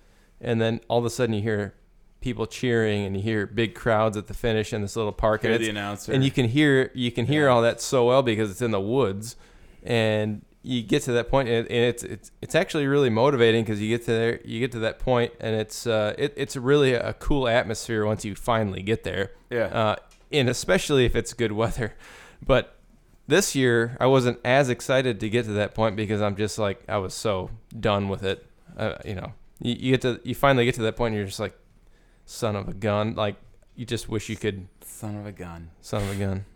and 0.41 0.61
then 0.61 0.79
all 0.87 0.99
of 0.99 1.05
a 1.05 1.09
sudden 1.09 1.35
you 1.35 1.41
hear 1.41 1.73
people 2.21 2.45
cheering 2.45 3.03
and 3.05 3.17
you 3.17 3.21
hear 3.21 3.45
big 3.45 3.75
crowds 3.75 4.15
at 4.15 4.27
the 4.27 4.33
finish 4.33 4.71
in 4.71 4.81
this 4.81 4.95
little 4.95 5.11
park, 5.11 5.41
Hear 5.41 5.51
and 5.53 5.63
the 5.63 5.69
announcer. 5.69 6.13
and 6.13 6.23
you 6.23 6.31
can 6.31 6.47
hear 6.47 6.89
you 6.93 7.11
can 7.11 7.25
hear 7.25 7.43
Yeah. 7.47 7.49
all 7.51 7.61
that 7.63 7.81
so 7.81 8.05
well 8.07 8.23
because 8.23 8.49
it's 8.49 8.61
in 8.61 8.71
the 8.71 8.79
woods 8.79 9.35
and 9.83 10.41
you 10.61 10.81
get 10.81 11.01
to 11.03 11.11
that 11.11 11.27
point 11.29 11.49
and 11.49 11.67
it's 11.69 12.03
it's 12.03 12.31
it's 12.41 12.55
actually 12.55 12.87
really 12.87 13.09
motivating 13.09 13.65
because 13.65 13.81
you 13.81 13.89
get 13.89 14.05
to 14.05 14.11
there 14.11 14.39
you 14.45 14.61
get 14.61 14.71
to 14.71 14.79
that 14.79 14.99
point 14.99 15.33
and 15.41 15.53
it's 15.57 15.85
uh 15.85 16.13
it, 16.17 16.33
it's 16.37 16.55
really 16.55 16.93
a 16.93 17.11
cool 17.15 17.49
atmosphere 17.49 18.05
once 18.05 18.23
you 18.23 18.33
finally 18.35 18.81
get 18.81 19.03
there 19.03 19.31
yeah. 19.49 19.63
uh 19.65 19.95
and 20.31 20.47
especially 20.47 21.03
if 21.03 21.17
it's 21.17 21.33
good 21.33 21.51
weather 21.51 21.93
but 22.45 22.77
this 23.27 23.55
year 23.55 23.97
I 23.99 24.05
wasn't 24.07 24.39
as 24.45 24.69
excited 24.69 25.19
to 25.21 25.29
get 25.29 25.45
to 25.45 25.51
that 25.53 25.73
point 25.75 25.95
because 25.95 26.21
I'm 26.21 26.35
just 26.35 26.57
like 26.59 26.83
I 26.89 26.97
was 26.97 27.13
so 27.13 27.49
done 27.79 28.09
with 28.09 28.23
it 28.23 28.45
uh, 28.77 28.95
you 29.05 29.15
know 29.15 29.33
you, 29.61 29.75
you 29.79 29.91
get 29.91 30.01
to 30.01 30.19
you 30.23 30.35
finally 30.35 30.65
get 30.65 30.75
to 30.75 30.81
that 30.83 30.95
point 30.95 31.11
and 31.13 31.17
you're 31.17 31.25
just 31.27 31.39
like 31.39 31.57
son 32.25 32.55
of 32.55 32.67
a 32.67 32.73
gun 32.73 33.15
like 33.15 33.35
you 33.75 33.85
just 33.85 34.07
wish 34.09 34.29
you 34.29 34.35
could 34.35 34.67
Son 34.85 35.17
of 35.17 35.25
a 35.25 35.31
gun. 35.31 35.69
Son 35.81 36.01
of 36.03 36.11
a 36.11 36.15
gun. 36.15 36.45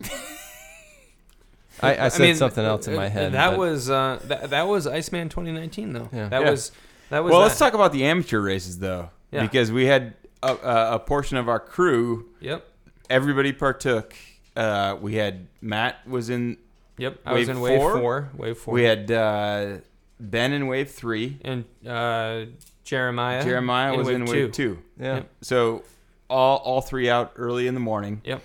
I, 1.80 2.06
I 2.06 2.08
said 2.08 2.36
something 2.36 2.64
else 2.64 2.88
in 2.88 2.94
my 2.96 3.06
uh, 3.06 3.10
head. 3.10 3.32
That 3.32 3.50
but- 3.50 3.58
was 3.58 3.90
uh, 3.90 4.20
that, 4.24 4.50
that 4.50 4.66
was 4.68 4.86
Iceman 4.86 5.28
2019 5.28 5.92
though. 5.92 6.08
Yeah. 6.12 6.28
That 6.28 6.42
Yeah. 6.42 6.50
was 6.50 6.72
that 7.10 7.22
was 7.24 7.30
Well, 7.30 7.40
that. 7.40 7.46
let's 7.48 7.58
talk 7.58 7.74
about 7.74 7.92
the 7.92 8.04
amateur 8.04 8.40
races 8.40 8.78
though, 8.78 9.10
Yeah. 9.30 9.42
because 9.42 9.70
we 9.72 9.86
had 9.86 10.14
a, 10.42 10.52
a, 10.54 10.94
a 10.94 10.98
portion 10.98 11.36
of 11.36 11.48
our 11.48 11.60
crew 11.60 12.26
Yep. 12.40 12.64
everybody 13.10 13.52
partook. 13.52 14.14
Uh, 14.58 14.96
we 15.00 15.14
had 15.14 15.46
Matt 15.60 16.06
was 16.06 16.30
in. 16.30 16.56
Yep, 16.96 17.20
I 17.24 17.32
was 17.34 17.46
Wave 17.46 17.56
in 17.56 17.60
wave 17.62 17.78
four? 17.78 17.98
four. 17.98 18.30
Wave 18.36 18.58
four. 18.58 18.74
We 18.74 18.82
had 18.82 19.08
uh, 19.10 19.76
Ben 20.18 20.52
in 20.52 20.66
wave 20.66 20.90
three. 20.90 21.38
and 21.44 21.64
uh, 21.86 22.46
Jeremiah. 22.82 23.44
Jeremiah 23.44 23.92
in 23.92 23.98
was 23.98 24.06
wave 24.08 24.16
in 24.16 24.24
wave 24.24 24.52
two. 24.52 24.78
Yeah. 24.98 25.14
Yep. 25.16 25.30
So 25.42 25.84
all 26.28 26.56
all 26.58 26.80
three 26.80 27.08
out 27.08 27.32
early 27.36 27.68
in 27.68 27.74
the 27.74 27.80
morning. 27.80 28.20
Yep. 28.24 28.42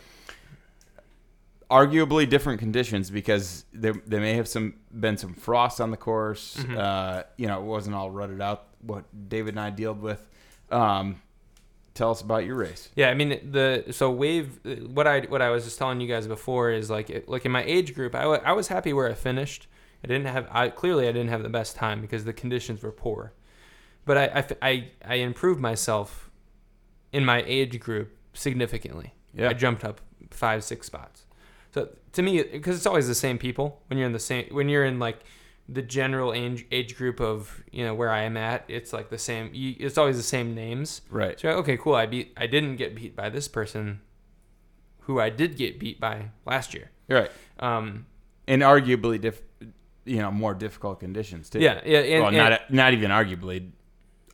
Arguably 1.71 2.29
different 2.29 2.59
conditions 2.59 3.09
because 3.09 3.65
there 3.73 3.95
there 4.05 4.21
may 4.21 4.35
have 4.35 4.47
some 4.47 4.75
been 4.91 5.17
some 5.17 5.33
frost 5.33 5.81
on 5.81 5.89
the 5.89 5.97
course. 5.97 6.57
Mhm. 6.59 6.77
Uh, 6.77 7.23
you 7.37 7.47
know, 7.47 7.59
it 7.59 7.65
wasn't 7.65 7.95
all 7.95 8.11
rutted 8.11 8.39
out. 8.41 8.65
What 8.81 9.05
David 9.29 9.55
and 9.55 9.59
I 9.61 9.71
dealt 9.71 9.97
with. 9.97 10.27
Um, 10.69 11.21
tell 11.93 12.11
us 12.11 12.21
about 12.21 12.45
your 12.45 12.55
race. 12.55 12.89
Yeah, 12.95 13.09
I 13.09 13.13
mean 13.13 13.51
the 13.51 13.85
so 13.91 14.09
wave. 14.11 14.59
What 14.93 15.07
I 15.07 15.21
what 15.21 15.41
I 15.41 15.49
was 15.49 15.63
just 15.63 15.77
telling 15.77 16.01
you 16.01 16.07
guys 16.07 16.27
before 16.27 16.71
is 16.71 16.89
like 16.89 17.09
it- 17.09 17.29
like 17.29 17.45
in 17.45 17.51
my 17.51 17.63
age 17.63 17.93
group, 17.95 18.15
I 18.15 18.23
I 18.23 18.51
was 18.53 18.67
happy 18.67 18.93
where 18.93 19.09
I 19.09 19.13
finished. 19.13 19.67
I 20.03 20.07
didn't 20.07 20.25
have 20.27 20.47
I 20.51 20.69
clearly 20.69 21.07
I 21.07 21.11
didn't 21.11 21.29
have 21.29 21.43
the 21.43 21.49
best 21.49 21.75
time 21.75 22.01
because 22.01 22.25
the 22.25 22.33
conditions 22.33 22.83
were 22.83 22.91
poor, 22.91 23.33
but 24.05 24.17
I 24.17 24.45
I 24.61 24.87
I 25.05 25.15
improved 25.15 25.59
myself 25.61 26.29
in 27.11 27.23
my 27.25 27.43
age 27.45 27.79
group 27.79 28.15
significantly. 28.33 29.13
Yeah. 29.33 29.49
I 29.49 29.53
jumped 29.53 29.83
up 29.83 30.01
five 30.31 30.63
six 30.63 30.87
spots. 30.87 31.25
So 31.73 31.89
to 32.13 32.21
me, 32.21 32.43
because 32.43 32.75
it's 32.77 32.85
always 32.85 33.07
the 33.07 33.15
same 33.15 33.37
people 33.37 33.81
when 33.87 33.97
you're 33.97 34.05
in 34.07 34.13
the 34.13 34.19
same 34.19 34.45
when 34.51 34.67
you're 34.69 34.85
in 34.85 34.99
like 34.99 35.19
the 35.69 35.81
general 35.81 36.33
age 36.33 36.65
age 36.71 36.97
group 36.97 37.19
of 37.21 37.63
you 37.71 37.85
know 37.85 37.93
where 37.95 38.09
I 38.09 38.23
am 38.23 38.35
at, 38.37 38.65
it's 38.67 38.91
like 38.93 39.09
the 39.09 39.17
same. 39.17 39.49
It's 39.53 39.97
always 39.97 40.17
the 40.17 40.23
same 40.23 40.53
names. 40.53 41.01
Right. 41.09 41.39
So 41.39 41.49
okay, 41.49 41.77
cool. 41.77 41.95
I 41.95 42.05
beat. 42.05 42.33
I 42.37 42.47
didn't 42.47 42.75
get 42.75 42.95
beat 42.95 43.15
by 43.15 43.29
this 43.29 43.47
person, 43.47 44.01
who 45.01 45.19
I 45.19 45.29
did 45.29 45.55
get 45.57 45.79
beat 45.79 45.99
by 45.99 46.29
last 46.45 46.73
year. 46.73 46.91
Right. 47.09 47.31
Um, 47.59 48.05
And 48.47 48.61
arguably 48.61 49.19
diff, 49.21 49.41
you 50.05 50.17
know, 50.17 50.31
more 50.31 50.53
difficult 50.53 50.99
conditions 50.99 51.49
too. 51.49 51.59
yeah, 51.59 51.81
yeah, 51.85 51.99
and, 51.99 52.19
well, 52.21 52.27
and 52.29 52.37
not 52.37 52.71
not 52.73 52.93
even 52.93 53.09
arguably, 53.11 53.71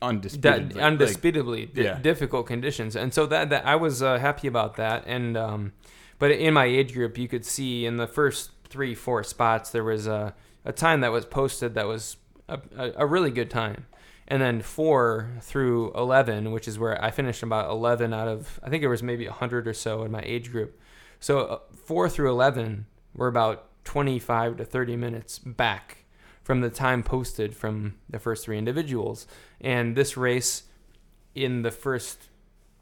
undisputed. 0.01 0.71
that, 0.71 0.81
undisputably 0.81 1.71
di- 1.73 1.83
yeah. 1.83 1.99
difficult 1.99 2.47
conditions, 2.47 2.95
and 2.95 3.13
so 3.13 3.25
that 3.27 3.49
that 3.51 3.65
I 3.65 3.75
was 3.75 4.01
uh, 4.01 4.17
happy 4.17 4.47
about 4.47 4.77
that. 4.77 5.03
And 5.05 5.37
um, 5.37 5.73
but 6.17 6.31
in 6.31 6.53
my 6.53 6.65
age 6.65 6.93
group, 6.93 7.17
you 7.17 7.27
could 7.27 7.45
see 7.45 7.85
in 7.85 7.97
the 7.97 8.07
first 8.07 8.51
three, 8.69 8.95
four 8.95 9.23
spots 9.23 9.69
there 9.71 9.83
was 9.83 10.07
a 10.07 10.33
a 10.69 10.71
time 10.71 11.01
that 11.01 11.11
was 11.11 11.25
posted 11.25 11.73
that 11.73 11.87
was 11.87 12.17
a, 12.47 12.59
a, 12.95 13.05
really 13.05 13.31
good 13.31 13.49
time. 13.49 13.87
And 14.27 14.39
then 14.39 14.61
four 14.61 15.31
through 15.41 15.91
eleven, 15.93 16.51
which 16.51 16.67
is 16.67 16.77
where 16.77 17.03
I 17.03 17.09
finished 17.09 17.41
about 17.41 17.71
eleven 17.71 18.13
out 18.13 18.27
of 18.27 18.59
I 18.63 18.69
think 18.69 18.83
it 18.83 18.87
was 18.87 19.01
maybe 19.01 19.25
hundred 19.25 19.67
or 19.67 19.73
so 19.73 20.03
in 20.03 20.11
my 20.11 20.21
age 20.23 20.51
group. 20.51 20.79
So 21.19 21.39
uh, 21.39 21.59
four 21.75 22.07
through 22.07 22.29
eleven 22.29 22.85
were 23.15 23.27
about 23.27 23.65
twenty-five 23.83 24.57
to 24.57 24.65
thirty 24.65 24.95
minutes 24.95 25.39
back 25.39 26.05
from 26.43 26.61
the 26.61 26.69
time 26.69 27.01
posted 27.01 27.55
from 27.55 27.95
the 28.07 28.19
first 28.19 28.45
three 28.45 28.57
individuals. 28.57 29.25
And 29.59 29.95
this 29.95 30.15
race, 30.15 30.63
in 31.33 31.63
the 31.63 31.71
first 31.71 32.29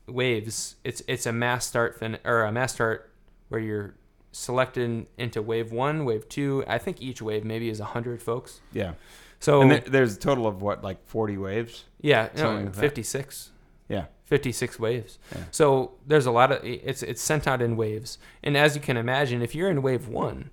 waves, 0.07 0.75
it's 0.83 1.01
it's 1.07 1.25
a 1.25 1.31
mass 1.31 1.65
start 1.65 1.97
fin 1.97 2.17
or 2.25 2.43
a 2.43 2.51
mass 2.51 2.73
start 2.73 3.09
where 3.47 3.61
you're 3.61 3.95
selected 4.31 5.07
into 5.17 5.41
wave 5.41 5.71
one, 5.71 6.05
wave 6.05 6.27
two. 6.29 6.63
I 6.67 6.77
think 6.77 7.01
each 7.01 7.21
wave 7.21 7.43
maybe 7.43 7.69
is 7.69 7.79
hundred 7.79 8.21
folks. 8.21 8.61
yeah. 8.73 8.93
So 9.39 9.61
and 9.61 9.69
there, 9.71 9.79
there's 9.81 10.15
a 10.15 10.19
total 10.19 10.47
of 10.47 10.63
what, 10.63 10.83
like 10.83 11.05
40 11.05 11.37
waves. 11.37 11.85
yeah, 12.01 12.25
something 12.33 12.43
no, 12.43 12.63
like 12.65 12.73
that. 12.73 12.81
56. 12.81 13.51
Yeah. 13.87 14.05
56 14.25 14.79
waves. 14.79 15.19
Yeah. 15.31 15.43
So 15.51 15.91
there's 16.07 16.25
a 16.25 16.31
lot 16.31 16.51
of 16.51 16.63
it's 16.65 17.03
it's 17.03 17.21
sent 17.21 17.47
out 17.47 17.61
in 17.61 17.77
waves. 17.77 18.17
And 18.43 18.57
as 18.57 18.75
you 18.75 18.81
can 18.81 18.97
imagine, 18.97 19.41
if 19.43 19.53
you're 19.53 19.69
in 19.69 19.81
wave 19.83 20.07
1, 20.07 20.49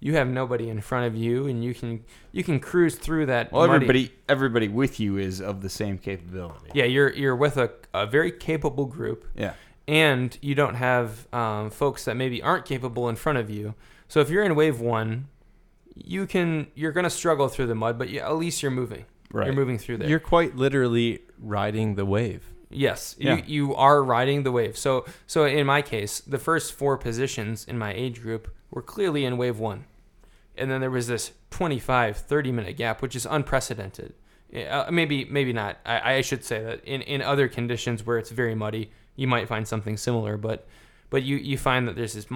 you 0.00 0.16
have 0.16 0.26
nobody 0.28 0.68
in 0.68 0.80
front 0.80 1.06
of 1.06 1.14
you 1.16 1.46
and 1.46 1.64
you 1.64 1.72
can 1.72 2.02
you 2.32 2.42
can 2.44 2.58
cruise 2.60 2.96
through 2.96 3.26
that 3.26 3.52
Well, 3.52 3.66
muddy- 3.68 3.76
everybody 3.76 4.12
everybody 4.28 4.68
with 4.68 4.98
you 5.00 5.16
is 5.18 5.40
of 5.40 5.62
the 5.62 5.70
same 5.70 5.96
capability. 5.96 6.70
Yeah, 6.74 6.84
you're 6.84 7.12
you're 7.12 7.36
with 7.36 7.56
a, 7.56 7.70
a 7.94 8.06
very 8.06 8.32
capable 8.32 8.86
group 8.86 9.24
Yeah. 9.36 9.54
And 9.88 10.36
you 10.42 10.54
don't 10.54 10.74
have 10.74 11.32
um, 11.32 11.70
folks 11.70 12.04
that 12.04 12.16
maybe 12.16 12.42
aren't 12.42 12.64
capable 12.64 13.08
in 13.08 13.16
front 13.16 13.38
of 13.38 13.50
you. 13.50 13.74
So 14.08 14.20
if 14.20 14.30
you're 14.30 14.42
in 14.44 14.54
wave 14.54 14.80
1, 14.80 15.28
you 15.94 16.26
can 16.26 16.66
you're 16.74 16.92
going 16.92 17.04
to 17.04 17.10
struggle 17.10 17.48
through 17.48 17.66
the 17.66 17.74
mud, 17.74 17.98
but 17.98 18.08
you, 18.08 18.20
at 18.20 18.36
least 18.36 18.62
you're 18.62 18.70
moving. 18.70 19.04
Right. 19.32 19.46
You're 19.46 19.54
moving 19.56 19.78
through 19.78 19.98
there. 19.98 20.08
You're 20.08 20.20
quite 20.20 20.56
literally 20.56 21.20
riding 21.38 21.94
the 21.96 22.04
wave. 22.06 22.44
Yes, 22.68 23.14
Yeah. 23.18 23.36
you, 23.36 23.42
you 23.46 23.74
are 23.76 24.02
riding 24.02 24.42
the 24.42 24.52
wave. 24.52 24.76
So 24.76 25.04
so 25.26 25.44
in 25.44 25.66
my 25.66 25.82
case, 25.82 26.20
the 26.20 26.38
first 26.38 26.72
four 26.74 26.96
positions 26.98 27.64
in 27.64 27.78
my 27.78 27.92
age 27.94 28.20
group 28.20 28.52
were 28.70 28.82
clearly 28.82 29.24
in 29.24 29.36
wave 29.38 29.58
one. 29.58 29.84
And 30.58 30.70
then 30.70 30.80
there 30.80 30.90
was 30.90 31.06
this 31.06 31.32
25, 31.50 32.16
30 32.16 32.52
minute 32.52 32.76
gap, 32.76 33.02
which 33.02 33.14
is 33.14 33.26
unprecedented. 33.26 34.14
Uh, 34.54 34.86
maybe 34.90 35.24
maybe 35.26 35.52
not. 35.52 35.78
I, 35.84 36.14
I 36.16 36.20
should 36.20 36.44
say 36.44 36.62
that 36.62 36.84
in, 36.84 37.02
in 37.02 37.20
other 37.22 37.48
conditions 37.48 38.04
where 38.06 38.18
it's 38.18 38.30
very 38.30 38.54
muddy, 38.54 38.90
you 39.16 39.26
might 39.26 39.48
find 39.48 39.66
something 39.66 39.96
similar. 39.96 40.36
But 40.36 40.66
but 41.10 41.22
you, 41.22 41.36
you 41.36 41.56
find 41.58 41.86
that 41.88 41.96
there's 41.96 42.14
this 42.14 42.26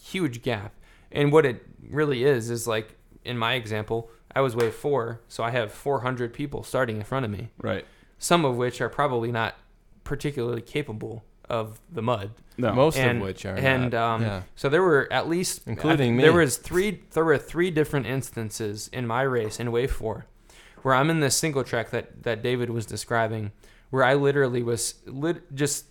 huge 0.00 0.42
gap. 0.42 0.74
And 1.12 1.32
what 1.32 1.46
it 1.46 1.64
really 1.90 2.24
is 2.24 2.50
is 2.50 2.66
like 2.66 2.94
in 3.24 3.38
my 3.38 3.54
example, 3.54 4.10
I 4.34 4.40
was 4.40 4.54
wave 4.54 4.74
four, 4.74 5.20
so 5.28 5.42
I 5.42 5.50
have 5.50 5.72
400 5.72 6.32
people 6.32 6.62
starting 6.62 6.96
in 6.98 7.02
front 7.04 7.24
of 7.24 7.30
me 7.30 7.48
Right. 7.60 7.84
some 8.18 8.44
of 8.44 8.56
which 8.56 8.80
are 8.80 8.88
probably 8.88 9.32
not 9.32 9.54
particularly 10.04 10.60
capable 10.62 11.24
of 11.48 11.80
the 11.90 12.02
mud. 12.02 12.30
No. 12.58 12.72
Most 12.72 12.98
And- 12.98 13.18
of 13.18 13.24
which 13.24 13.44
are 13.46 13.54
and, 13.56 13.92
not. 13.92 13.94
um, 13.94 14.22
yeah. 14.22 14.42
So 14.56 14.68
there 14.68 14.82
were 14.82 15.08
at 15.12 15.28
least 15.28 15.62
Including 15.66 16.12
I- 16.14 16.16
me. 16.16 16.22
There 16.22 16.32
was 16.32 16.56
three. 16.56 17.02
There 17.12 17.24
were 17.24 17.38
three 17.38 17.70
different 17.70 18.06
instances 18.06 18.88
in 18.92 19.06
my 19.06 19.22
race 19.22 19.58
in 19.60 19.70
wave 19.72 19.92
four, 19.92 20.26
where 20.82 20.94
I'm 20.94 21.08
in 21.10 21.20
this 21.20 21.36
single 21.36 21.62
track 21.64 21.90
that 21.90 22.22
that 22.24 22.42
David 22.42 22.70
was 22.70 22.84
describing, 22.86 23.52
where 23.90 24.02
I 24.04 24.14
literally 24.14 24.62
was 24.62 24.94
lit, 25.06 25.54
just 25.54 25.86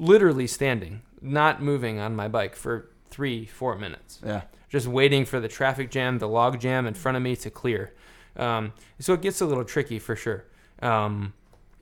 literally 0.00 0.46
standing, 0.46 1.02
not 1.20 1.62
moving 1.62 2.00
on 2.00 2.16
my 2.16 2.26
bike 2.26 2.56
for 2.56 2.90
three, 3.10 3.44
four 3.44 3.76
minutes 3.76 4.20
yeah. 4.24 4.42
just 4.68 4.86
waiting 4.86 5.24
for 5.24 5.38
the 5.38 5.48
traffic 5.48 5.90
jam, 5.90 6.18
the 6.18 6.28
log 6.28 6.58
jam 6.58 6.86
in 6.86 6.94
front 6.94 7.16
of 7.16 7.22
me 7.22 7.36
to 7.36 7.50
clear. 7.50 7.92
Um, 8.36 8.72
so 8.98 9.12
it 9.12 9.20
gets 9.20 9.40
a 9.40 9.46
little 9.46 9.64
tricky 9.64 9.98
for 9.98 10.16
sure. 10.16 10.44
Um, 10.80 11.34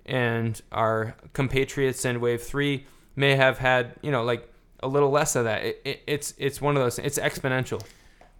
and 0.05 0.61
our 0.73 1.15
compatriots 1.33 2.05
in 2.05 2.21
Wave 2.21 2.43
Three 2.43 2.87
may 3.15 3.37
have 3.37 3.59
had, 3.59 3.95
you 4.03 4.11
know, 4.11 4.25
like 4.25 4.53
a 4.83 4.89
little 4.89 5.11
less 5.11 5.37
of 5.37 5.45
that. 5.45 5.63
It, 5.63 5.83
it, 5.85 6.03
it's 6.07 6.35
it's 6.39 6.61
one 6.61 6.77
of 6.77 6.83
those. 6.83 6.99
It's 6.99 7.19
exponential. 7.19 7.83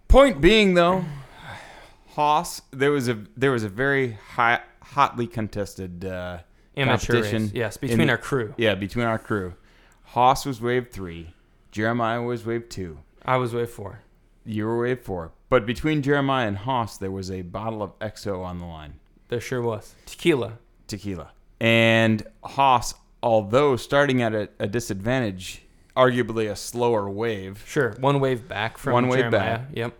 Point 0.07 0.41
being 0.41 0.73
though, 0.73 1.05
Haas, 2.15 2.63
there 2.71 2.91
was 2.91 3.07
a 3.07 3.23
there 3.37 3.51
was 3.51 3.63
a 3.63 3.69
very 3.69 4.13
high, 4.13 4.61
hotly 4.81 5.27
contested 5.27 6.03
uh, 6.03 6.39
Amateur 6.75 7.13
competition. 7.13 7.43
race, 7.43 7.53
yes, 7.53 7.77
between 7.77 8.09
our 8.09 8.17
crew. 8.17 8.53
Yeah, 8.57 8.73
between 8.73 9.05
our 9.05 9.19
crew. 9.19 9.53
Haas 10.13 10.45
was 10.45 10.61
wave 10.61 10.89
three. 10.91 11.33
Jeremiah 11.71 12.21
was 12.21 12.45
wave 12.45 12.69
two. 12.69 12.99
I 13.25 13.37
was 13.37 13.53
Wave 13.53 13.69
Four. 13.69 13.99
You 14.45 14.65
were 14.65 14.79
wave 14.81 15.01
four. 15.01 15.31
But 15.49 15.65
between 15.65 16.01
Jeremiah 16.01 16.47
and 16.47 16.57
Haas, 16.57 16.97
there 16.97 17.11
was 17.11 17.29
a 17.29 17.41
bottle 17.43 17.83
of 17.83 17.97
XO 17.99 18.43
on 18.43 18.57
the 18.59 18.65
line. 18.65 18.93
There 19.27 19.39
sure 19.41 19.61
was 19.61 19.93
tequila. 20.05 20.53
tequila. 20.87 21.31
And 21.59 22.23
Haas, 22.43 22.95
although 23.21 23.75
starting 23.75 24.21
at 24.21 24.33
a, 24.33 24.49
a 24.59 24.67
disadvantage, 24.67 25.63
arguably 25.95 26.49
a 26.49 26.55
slower 26.55 27.07
wave, 27.09 27.63
Sure, 27.67 27.95
one 27.99 28.19
wave 28.19 28.47
back 28.47 28.77
from 28.77 28.93
One 28.93 29.07
wave 29.09 29.19
Jeremiah. 29.29 29.59
back. 29.59 29.67
Yep, 29.73 29.93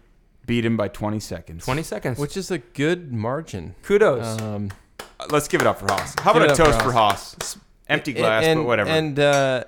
beat 0.48 0.66
him 0.66 0.78
by 0.78 0.88
20 0.88 1.20
seconds. 1.20 1.66
twenty 1.66 1.84
seconds. 1.84 2.18
Which 2.18 2.36
is 2.38 2.50
a 2.50 2.58
good 2.60 3.12
margin. 3.12 3.76
kudos. 3.84 4.42
Um, 4.42 4.72
Uh, 5.20 5.26
Let's 5.30 5.48
give 5.50 5.60
it 5.62 5.68
up 5.68 5.78
for 5.80 5.86
Haas. 5.92 6.16
How 6.22 6.32
about 6.32 6.52
a 6.52 6.56
toast 6.56 6.80
for 6.80 6.86
for 6.86 6.92
Haas? 6.94 7.58
Empty 7.88 8.14
glass, 8.14 8.46
and, 8.46 8.62
but 8.62 8.66
whatever. 8.66 8.90
And 8.90 9.20
uh, 9.20 9.64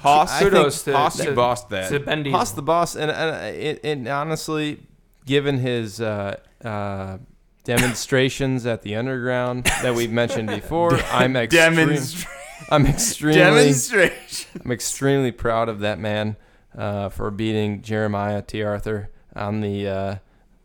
Haas, 0.00 0.32
I 0.32 0.42
kudos 0.42 0.82
think 0.82 0.94
to, 0.94 0.98
Haas, 0.98 1.16
to, 1.16 1.24
you 1.24 1.32
bossed 1.34 1.68
that. 1.70 1.90
to 1.90 2.00
Ben 2.00 2.24
Haas 2.26 2.52
the 2.52 2.62
boss, 2.62 2.96
and, 2.96 3.10
and, 3.10 3.56
and, 3.56 3.80
and 3.84 4.08
honestly, 4.08 4.80
given 5.26 5.58
his 5.58 6.00
uh, 6.00 6.36
uh, 6.64 7.18
demonstrations 7.64 8.66
at 8.66 8.82
the 8.82 8.94
underground 8.96 9.64
that 9.64 9.94
we've 9.94 10.12
mentioned 10.12 10.48
before, 10.48 10.94
I'm 11.12 11.36
extreme, 11.36 11.72
Demonstra- 11.72 12.26
I'm 12.70 12.86
extremely 12.86 13.38
demonstration. 13.38 14.60
I'm 14.64 14.72
extremely 14.72 15.32
proud 15.32 15.68
of 15.68 15.80
that 15.80 15.98
man 15.98 16.36
uh, 16.76 17.08
for 17.08 17.30
beating 17.30 17.82
Jeremiah 17.82 18.42
T. 18.42 18.62
Arthur 18.62 19.10
on 19.34 19.60
the 19.60 19.88
uh, 19.88 20.16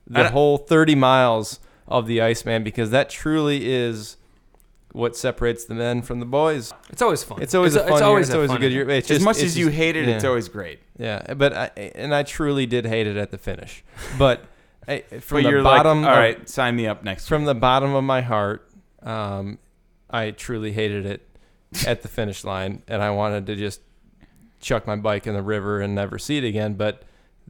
the 0.08 0.30
whole 0.30 0.58
30 0.58 0.95
miles 0.95 1.60
of 1.88 2.08
the 2.08 2.22
Iceman 2.22 2.64
because 2.64 2.91
that 2.91 3.10
truly 3.10 3.70
is 3.72 4.18
what 4.92 5.16
separates 5.16 5.66
the 5.66 5.76
men 5.76 6.02
from 6.02 6.20
the 6.20 6.26
boys. 6.26 6.74
It's 6.90 7.02
always 7.02 7.24
fun. 7.24 7.42
It's 7.42 7.54
always 7.54 7.76
a 7.76 7.80
fun 7.82 7.90
it's 7.92 8.00
year. 8.00 8.08
always 8.08 8.28
It's 8.30 8.36
always 8.36 8.50
a 8.50 8.54
fun 8.54 8.62
good 8.62 8.72
year. 8.72 8.90
It's 8.90 9.10
As 9.12 9.18
just- 9.18 9.26
much 9.26 9.36
it's 9.38 9.46
as 9.46 9.58
you 9.58 9.66
just- 9.68 9.78
hate 9.78 9.96
it, 9.96 10.08
it's 10.10 10.24
always 10.24 10.50
great. 10.50 10.80
Yeah, 10.98 11.34
but 11.36 11.54
I 11.54 11.66
and 11.96 12.14
I 12.14 12.24
truly 12.24 12.66
did 12.66 12.86
hate 12.86 13.06
it 13.08 13.16
at 13.18 13.32
the 13.32 13.38
finish. 13.38 13.84
But 14.18 14.44
I, 14.88 15.02
from 15.22 15.44
but 15.44 15.52
the 15.52 15.64
bottom, 15.64 16.02
like, 16.02 16.10
all 16.10 16.16
of- 16.18 16.20
right, 16.20 16.50
sign 16.50 16.76
me 16.76 16.88
up 16.88 17.04
next 17.04 17.28
from 17.28 17.46
the 17.46 17.54
bottom 17.56 17.94
of 17.94 18.04
my 18.04 18.22
heart, 18.22 18.68
um, 19.04 19.60
I 20.10 20.32
truly 20.32 20.72
hated 20.72 21.06
it 21.06 21.28
at 21.86 22.02
the 22.02 22.08
finish 22.08 22.44
line, 22.44 22.82
and 22.88 23.04
I 23.04 23.12
wanted 23.12 23.46
to 23.46 23.56
just 23.56 23.82
chuck 24.60 24.88
my 24.88 24.96
bike 24.96 25.28
in 25.28 25.36
the 25.36 25.44
river 25.44 25.80
and 25.82 25.94
never 25.94 26.18
see 26.18 26.38
it 26.40 26.44
again. 26.44 26.74
But 26.74 27.04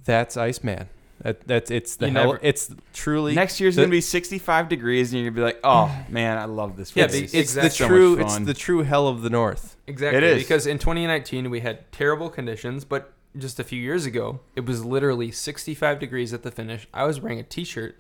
that's 0.04 0.36
Iceman. 0.36 0.90
That, 1.22 1.46
that's 1.48 1.70
it's 1.70 1.98
the 1.98 2.08
You 2.08 2.14
hell. 2.14 2.26
never- 2.28 2.40
it's 2.42 2.72
truly 2.94 3.36
Next 3.36 3.60
year's 3.60 3.76
the- 3.76 3.82
gonna 3.82 3.92
be 3.92 4.00
65 4.02 4.70
degrees, 4.70 5.12
and 5.12 5.22
you're 5.22 5.32
gonna 5.32 5.42
be 5.42 5.44
like, 5.54 5.60
"Oh 5.64 5.94
man, 6.10 6.38
I 6.38 6.46
love 6.46 6.78
this." 6.78 6.96
Yeah, 6.96 7.08
place." 7.08 7.20
but 7.20 7.24
it's 7.26 7.34
exactly. 7.58 7.70
the 7.70 7.76
So 7.76 7.84
much 7.84 7.90
true. 7.90 8.20
It's 8.20 8.34
fun. 8.34 8.46
the 8.46 8.54
true 8.54 8.84
hell 8.84 9.08
of 9.08 9.22
the 9.22 9.30
north. 9.30 9.76
Exactly. 9.86 10.18
It 10.18 10.24
is. 10.24 10.44
Because 10.44 10.66
in 10.66 10.80
2019, 10.80 11.50
we 11.50 11.60
had 11.60 11.92
terrible 11.92 12.30
conditions, 12.30 12.86
but 12.86 13.12
just 13.38 13.60
a 13.60 13.64
few 13.64 13.82
years 13.82 14.06
ago, 14.06 14.40
it 14.56 14.66
was 14.66 14.86
literally 14.86 15.30
65 15.32 16.00
degrees 16.00 16.34
at 16.34 16.44
the 16.44 16.52
finish. 16.52 16.88
I 16.94 17.04
was 17.06 17.20
wearing 17.20 17.40
a 17.40 17.44
t 17.44 17.64
shirt, 17.66 17.98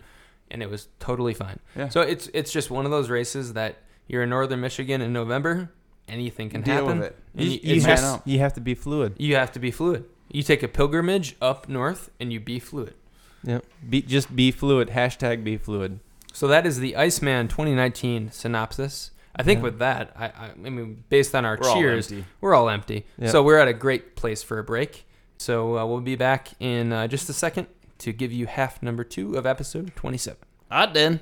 and 0.49 0.63
it 0.63 0.70
was 0.70 0.88
totally 0.99 1.34
fine. 1.34 1.59
Yeah. 1.76 1.89
So 1.89 2.01
it's 2.01 2.30
it's 2.34 2.51
just 2.51 2.72
one 2.72 2.86
of 2.86 2.91
those 2.91 3.09
races 3.09 3.51
that 3.53 3.80
you're 4.07 4.24
in 4.24 4.30
northern 4.30 4.61
Michigan 4.61 5.01
in 5.01 5.11
November, 5.11 5.72
anything 6.07 6.49
can 6.49 6.61
Deal 6.61 6.76
happen. 6.86 6.99
with 6.99 7.07
it. 7.07 7.15
And 7.36 7.43
You, 7.45 7.51
you, 7.51 7.59
you 7.63 7.76
it's 7.76 7.86
have, 7.86 7.99
just, 7.99 8.28
you 8.28 8.39
have 8.39 8.53
to 8.53 8.61
be 8.61 8.76
fluid. 8.76 9.13
you 9.17 9.36
have 9.36 9.51
to 9.51 9.59
be 9.59 9.72
fluid. 9.72 10.05
You 10.32 10.41
take 10.43 10.63
a 10.63 10.67
pilgrimage 10.67 11.36
up 11.41 11.67
north, 11.67 12.11
and 12.20 12.32
you 12.32 12.39
be 12.39 12.59
fluid. 12.59 12.93
Yeah. 13.44 13.60
Be 13.88 14.02
just 14.02 14.36
be 14.36 14.52
fluid. 14.52 14.90
Hashtag 14.90 15.44
be 15.44 15.58
fluid. 15.58 16.00
So 16.34 16.48
that 16.48 16.66
is 16.66 16.80
the 16.80 16.96
Iceman 16.96 17.48
2019 17.48 18.32
synopsis. 18.32 19.12
I 19.36 19.44
think 19.44 19.60
Yeah. 19.60 19.64
with 19.64 19.80
that, 19.80 20.12
I, 20.18 20.26
I, 20.26 20.50
I 20.66 20.70
mean, 20.70 21.04
based 21.10 21.34
on 21.34 21.46
our 21.46 21.58
We're 21.62 21.74
cheers, 21.74 22.12
empty. 22.12 22.26
we're 22.42 22.54
all 22.54 22.70
empty. 22.70 23.06
Yeah. 23.18 23.30
So 23.30 23.42
we're 23.42 23.58
at 23.60 23.68
a 23.68 23.74
great 23.74 24.16
place 24.16 24.44
for 24.44 24.60
a 24.60 24.64
break. 24.64 25.06
So 25.38 25.78
uh, 25.78 25.86
we'll 25.86 26.02
be 26.02 26.16
back 26.16 26.50
in 26.60 26.92
uh, 26.92 27.08
just 27.08 27.30
a 27.30 27.34
second 27.34 27.68
to 28.00 28.12
give 28.12 28.32
you 28.32 28.46
half 28.48 28.82
number 28.84 29.04
two 29.04 29.36
of 29.36 29.46
episode 29.46 29.96
27. 29.96 30.38
I 30.70 30.86
did. 30.88 31.22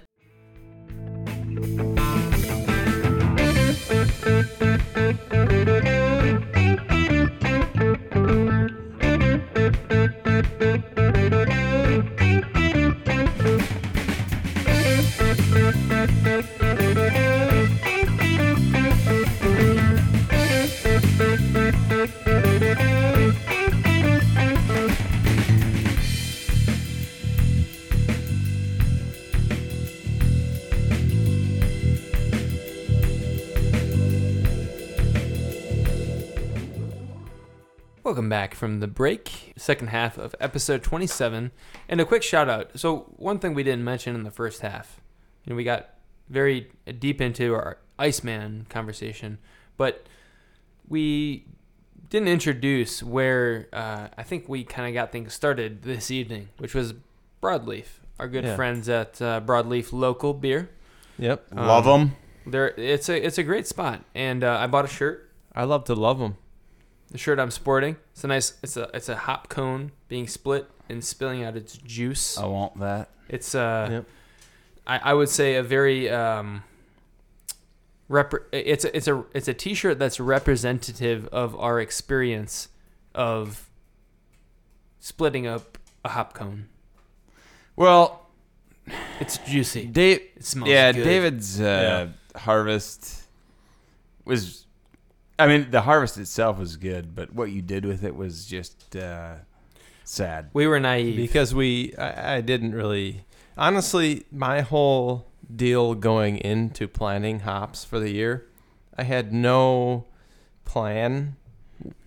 Welcome 38.07 38.29
back 38.29 38.55
from 38.55 38.79
the 38.79 38.87
break, 38.87 39.51
second 39.57 39.87
half 39.89 40.17
of 40.17 40.33
episode 40.39 40.81
27. 40.81 41.51
And 41.89 41.99
a 41.99 42.05
quick 42.05 42.23
shout 42.23 42.47
out. 42.47 42.79
So, 42.79 42.99
one 43.17 43.37
thing 43.37 43.53
we 43.53 43.63
didn't 43.63 43.83
mention 43.83 44.15
in 44.15 44.23
the 44.23 44.31
first 44.31 44.61
half, 44.61 45.01
you 45.43 45.49
know, 45.49 45.57
we 45.57 45.65
got 45.65 45.89
very 46.29 46.71
deep 46.99 47.19
into 47.19 47.53
our 47.53 47.79
Iceman 47.99 48.65
conversation, 48.69 49.39
but 49.75 50.07
we 50.87 51.47
didn't 52.09 52.29
introduce 52.29 53.03
where 53.03 53.67
uh, 53.73 54.07
I 54.17 54.23
think 54.23 54.47
we 54.47 54.63
kind 54.63 54.87
of 54.87 54.93
got 54.93 55.11
things 55.11 55.33
started 55.33 55.81
this 55.81 56.09
evening, 56.09 56.47
which 56.59 56.73
was 56.73 56.93
Broadleaf, 57.43 57.87
our 58.19 58.29
good 58.29 58.45
Yeah. 58.45 58.55
friends 58.55 58.87
at 58.87 59.21
uh, 59.21 59.41
Broadleaf 59.41 59.91
Local 59.91 60.33
Beer. 60.33 60.69
Yep. 61.19 61.47
Love 61.53 61.85
Um, 61.85 61.99
them. 62.45 62.51
There, 62.53 62.69
it's 62.77 63.09
a 63.09 63.25
it's 63.25 63.37
a 63.37 63.43
great 63.43 63.67
spot, 63.67 64.05
and 64.15 64.45
uh, 64.45 64.59
I 64.61 64.67
bought 64.67 64.85
a 64.85 64.87
shirt. 64.87 65.29
I 65.53 65.65
love 65.65 65.83
to 65.83 65.93
love 65.93 66.19
them. 66.19 66.37
The 67.11 67.17
shirt 67.17 67.39
I'm 67.39 67.51
sporting. 67.51 67.95
It's 68.11 68.23
a 68.23 68.27
nice. 68.27 68.53
It's 68.61 68.75
a 68.77 68.89
it's 68.93 69.07
a 69.09 69.15
hop 69.15 69.47
cone 69.49 69.91
being 70.09 70.27
split 70.27 70.69
and 70.89 71.03
spilling 71.03 71.43
out 71.43 71.55
its 71.55 71.77
juice. 71.77 72.37
I 72.37 72.45
want 72.45 72.79
that. 72.79 73.09
It's 73.29 73.55
uh, 73.55 73.87
Yep. 73.91 74.05
I, 74.85 74.97
I 75.11 75.13
would 75.13 75.29
say 75.29 75.55
a 75.55 75.63
very 75.63 76.09
um. 76.09 76.63
Rep- 78.09 78.33
it's 78.53 78.85
a, 78.85 78.95
it's 78.95 79.07
a 79.07 79.23
it's 79.33 79.47
a 79.49 79.53
T-shirt 79.53 79.99
that's 79.99 80.19
representative 80.19 81.27
of 81.33 81.57
our 81.59 81.79
experience 81.81 82.69
of 83.13 83.69
splitting 84.99 85.45
up 85.47 85.77
a 86.05 86.09
hop 86.09 86.33
cone. 86.33 86.67
Well, 87.75 88.29
It's 89.19 89.37
juicy. 89.39 89.85
Dave. 89.87 90.21
It 90.37 90.45
smells 90.45 90.69
Yeah, 90.69 90.91
good. 90.93 91.03
David's 91.03 91.59
uh, 91.59 92.09
harvest 92.35 93.23
was. 94.25 94.65
I 95.39 95.47
mean, 95.47 95.69
the 95.71 95.81
harvest 95.81 96.17
itself 96.17 96.57
was 96.57 96.77
good, 96.77 97.13
but 97.15 97.33
what 97.33 97.51
you 97.51 97.61
did 97.61 97.85
with 97.85 98.03
it 98.03 98.15
was 98.15 98.45
just 98.45 98.95
uh, 98.95 99.35
sad. 100.03 100.49
We 100.53 100.65
were 100.67 100.79
naive. 100.79 101.15
because 101.15 101.53
we 101.53 101.93
I, 101.95 102.37
I 102.37 102.41
didn't 102.41 102.73
really 102.73 103.25
honestly 103.57 104.25
my 104.31 104.61
whole 104.61 105.27
deal 105.55 105.95
going 105.95 106.37
into 106.37 106.87
planting 106.87 107.39
hops 107.39 107.83
for 107.85 107.99
the 107.99 108.11
year 108.11 108.45
i 108.97 109.03
had 109.03 109.31
no 109.33 110.05
plan 110.65 111.35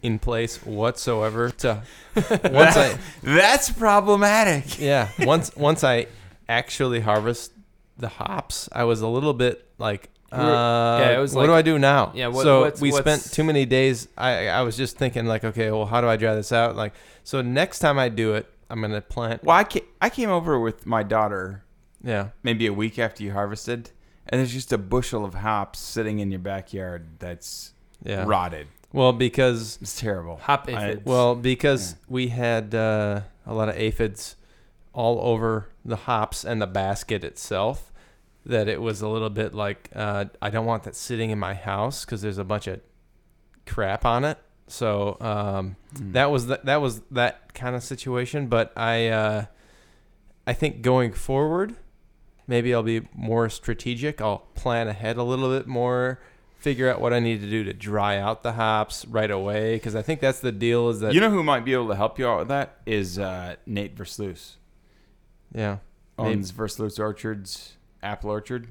in 0.03 0.19
place 0.19 0.59
whatsoever 0.65 1.51
to 1.51 1.83
once 2.53 2.77
i 2.77 2.97
That's 3.23 3.71
problematic. 3.71 4.79
yeah 4.79 5.09
once 5.21 5.55
once 5.57 5.83
i 5.83 6.07
actually 6.49 7.01
harvest 7.01 7.53
the 7.99 8.09
hops 8.09 8.69
i 8.73 8.85
was 8.85 9.01
a 9.01 9.09
little 9.09 9.35
bit 9.35 9.67
like 9.79 10.03
We 10.05 10.20
uh, 10.33 10.99
yeah, 11.01 11.17
it 11.17 11.19
was 11.21 11.35
what 11.35 11.43
like- 11.43 11.49
do 11.49 11.55
I 11.55 11.63
do 11.63 11.79
now? 11.79 12.13
Yeah, 12.15 12.29
what- 12.29 12.43
so 12.45 12.61
what's- 12.61 12.81
we 12.81 12.91
what's- 12.93 13.01
spent 13.23 13.35
too 13.35 13.45
many 13.45 13.65
days. 13.67 14.09
I 14.17 14.49
I 14.49 14.63
was 14.63 14.77
just 14.77 14.97
thinking 14.97 15.27
like, 15.27 15.45
okay, 15.45 15.71
well, 15.71 15.87
how 15.87 16.01
do 16.01 16.09
I 16.09 16.17
dry 16.17 16.35
this 16.35 16.53
out? 16.53 16.77
Like, 16.77 16.93
so 17.25 17.43
next 17.43 17.79
time 17.81 17.99
I 17.99 18.09
do 18.09 18.35
it, 18.35 18.47
I'm 18.69 18.81
gonna 18.81 19.01
plant. 19.01 19.43
Well, 19.45 19.57
I 19.57 19.65
came, 19.65 19.83
I 20.01 20.09
came 20.11 20.31
over 20.31 20.59
with 20.61 20.87
my 20.87 21.03
daughter 21.03 21.65
Yeah, 22.03 22.29
maybe 22.43 22.67
a 22.67 22.73
week 22.73 22.99
after 22.99 23.23
you 23.25 23.33
harvested, 23.33 23.91
and 24.29 24.39
there's 24.39 24.53
just 24.53 24.73
a 24.73 24.79
bushel 24.79 25.25
of 25.25 25.35
hops 25.35 25.79
sitting 25.81 26.19
in 26.21 26.31
your 26.31 26.41
backyard 26.41 27.19
that's 27.19 27.73
yeah. 28.03 28.25
rotted. 28.27 28.69
Well, 28.93 29.13
because 29.13 29.79
It's 29.83 30.01
terrible. 30.01 30.39
Hop 30.43 30.67
I- 30.69 30.73
aphids. 30.73 31.05
well, 31.05 31.35
because 31.35 31.97
we 32.09 32.29
had 32.29 32.75
uh, 32.75 33.21
a 33.47 33.55
lot 33.55 33.69
of 33.69 33.77
aphids 33.77 34.37
all 34.93 35.21
over 35.21 35.69
the 35.85 35.97
hops 35.97 36.45
and 36.45 36.61
the 36.61 36.67
basket 36.67 37.23
itself. 37.23 37.90
That 38.47 38.69
it 38.69 38.81
was 38.81 39.03
a 39.03 39.09
little 39.09 39.31
bit 39.31 39.55
like 39.55 39.91
uh, 39.95 40.25
I 40.41 40.51
don't 40.51 40.67
want 40.67 40.85
that 40.85 40.97
sitting 40.97 41.31
in 41.31 41.39
my 41.39 41.55
house 41.55 42.05
because 42.05 42.23
there's 42.23 42.39
a 42.39 42.45
bunch 42.45 42.67
of 42.67 42.81
crap 43.67 44.05
on 44.05 44.25
it. 44.25 44.39
So 44.67 45.17
um, 45.21 45.77
Mm. 45.95 46.13
that 46.13 46.31
was 46.31 46.47
that, 46.47 46.65
that 46.65 46.81
was 46.81 47.01
that 47.11 47.53
kind 47.55 47.75
of 47.77 47.83
situation. 47.83 48.47
But 48.47 48.73
I 48.77 49.09
uh, 49.09 49.45
I 50.47 50.53
think 50.55 50.81
going 50.83 51.13
forward, 51.13 51.75
maybe 52.47 52.73
I'll 52.73 52.83
be 52.83 53.03
more 53.15 53.49
strategic. 53.51 54.21
I'll 54.23 54.47
plan 54.55 54.89
ahead 54.89 55.17
a 55.17 55.23
little 55.23 55.51
bit 55.51 55.67
more. 55.67 56.21
Figure 56.59 56.91
out 56.91 57.01
what 57.01 57.13
I 57.15 57.21
need 57.21 57.41
to 57.41 57.49
do 57.51 57.65
to 57.65 57.73
dry 57.73 58.19
out 58.19 58.43
the 58.43 58.53
hops 58.53 59.05
right 59.07 59.31
away 59.31 59.75
because 59.77 59.95
I 59.97 60.03
think 60.03 60.21
that's 60.21 60.41
the 60.41 60.53
deal. 60.53 60.89
Is 60.91 61.01
that 61.01 61.13
you 61.15 61.21
know 61.21 61.31
who 61.31 61.43
might 61.43 61.65
be 61.65 61.73
able 61.73 61.89
to 61.89 61.97
help 61.97 62.19
you 62.19 62.27
out 62.29 62.39
with 62.41 62.49
that 62.49 62.81
is 62.87 63.19
uh, 63.19 63.57
Nate 63.67 63.97
Versluis. 63.97 64.57
yeah. 65.55 65.79
Owns 66.19 66.53
Versluis 66.53 66.99
Orchards, 67.01 67.77
Apple 68.03 68.31
Orchard, 68.31 68.69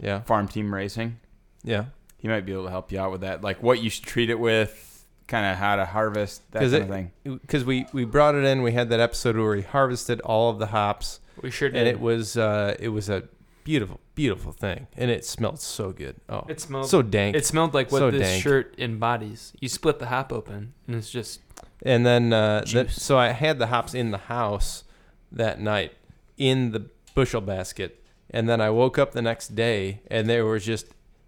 yeah 0.00 0.20
Farm 0.22 0.48
Team 0.48 0.72
Racing. 0.74 1.18
yeah 1.62 1.86
He 2.18 2.28
might 2.28 2.46
be 2.46 2.52
able 2.52 2.64
to 2.64 2.70
help 2.70 2.92
you 2.92 3.00
out 3.00 3.12
with 3.12 3.20
that, 3.22 3.42
like 3.42 3.62
what 3.62 3.82
you 3.82 3.90
should 3.90 4.04
treat 4.04 4.30
it 4.30 4.38
with, 4.38 5.04
kind 5.26 5.46
of 5.46 5.56
how 5.58 5.76
to 5.76 5.84
harvest 5.86 6.42
that 6.52 6.60
'Cause 6.60 6.72
kind 6.72 6.82
it- 6.82 6.86
of 6.86 6.90
thing. 6.90 7.38
because 7.42 7.64
we 7.64 7.86
we 7.92 8.04
brought 8.04 8.34
it 8.34 8.44
in. 8.44 8.62
We 8.62 8.72
had 8.72 8.88
that 8.90 9.00
episode 9.00 9.36
where 9.36 9.50
we 9.50 9.62
harvested 9.62 10.20
all 10.22 10.50
of 10.50 10.58
the 10.58 10.66
hops 10.68 11.20
we 11.40 11.50
sure 11.50 11.68
did. 11.68 11.78
and 11.78 11.88
it 11.88 12.00
was 12.00 12.36
uh, 12.36 12.76
it 12.78 12.88
was 12.88 13.08
a 13.08 13.24
beautiful 13.64 14.00
beautiful 14.14 14.52
thing 14.52 14.86
and 14.96 15.10
it 15.10 15.24
smelled 15.24 15.58
so 15.60 15.92
good. 15.92 16.16
Oh, 16.28 16.44
it 16.48 16.60
smelled 16.60 16.88
so 16.88 17.00
dank. 17.00 17.34
It 17.36 17.46
smelled 17.46 17.72
like 17.74 17.90
what 17.92 18.00
So 18.00 18.10
this 18.10 18.20
dank. 18.28 18.42
shirt 18.42 18.74
embodies. 18.78 19.52
You 19.60 19.68
split 19.68 19.98
the 20.00 20.06
hop 20.06 20.32
open, 20.32 20.74
and 20.86 20.96
it's 20.96 21.10
just 21.10 21.40
And 21.84 22.04
then, 22.06 22.32
uh, 22.32 22.60
that, 22.60 22.66
Juice. 22.66 23.02
so 23.02 23.18
I 23.18 23.28
had 23.30 23.58
the 23.58 23.66
hops 23.68 23.92
in 23.94 24.10
the 24.12 24.18
house 24.18 24.84
that 25.32 25.60
night 25.60 25.92
in 26.36 26.70
the 26.72 26.86
bushel 27.14 27.40
basket. 27.40 28.01
And 28.32 28.48
then 28.48 28.60
I 28.60 28.70
woke 28.70 28.98
up 28.98 29.12
the 29.12 29.22
next 29.22 29.54
day 29.54 30.00
and 30.08 30.28
there 30.28 30.46
was 30.46 30.64
just 30.64 30.86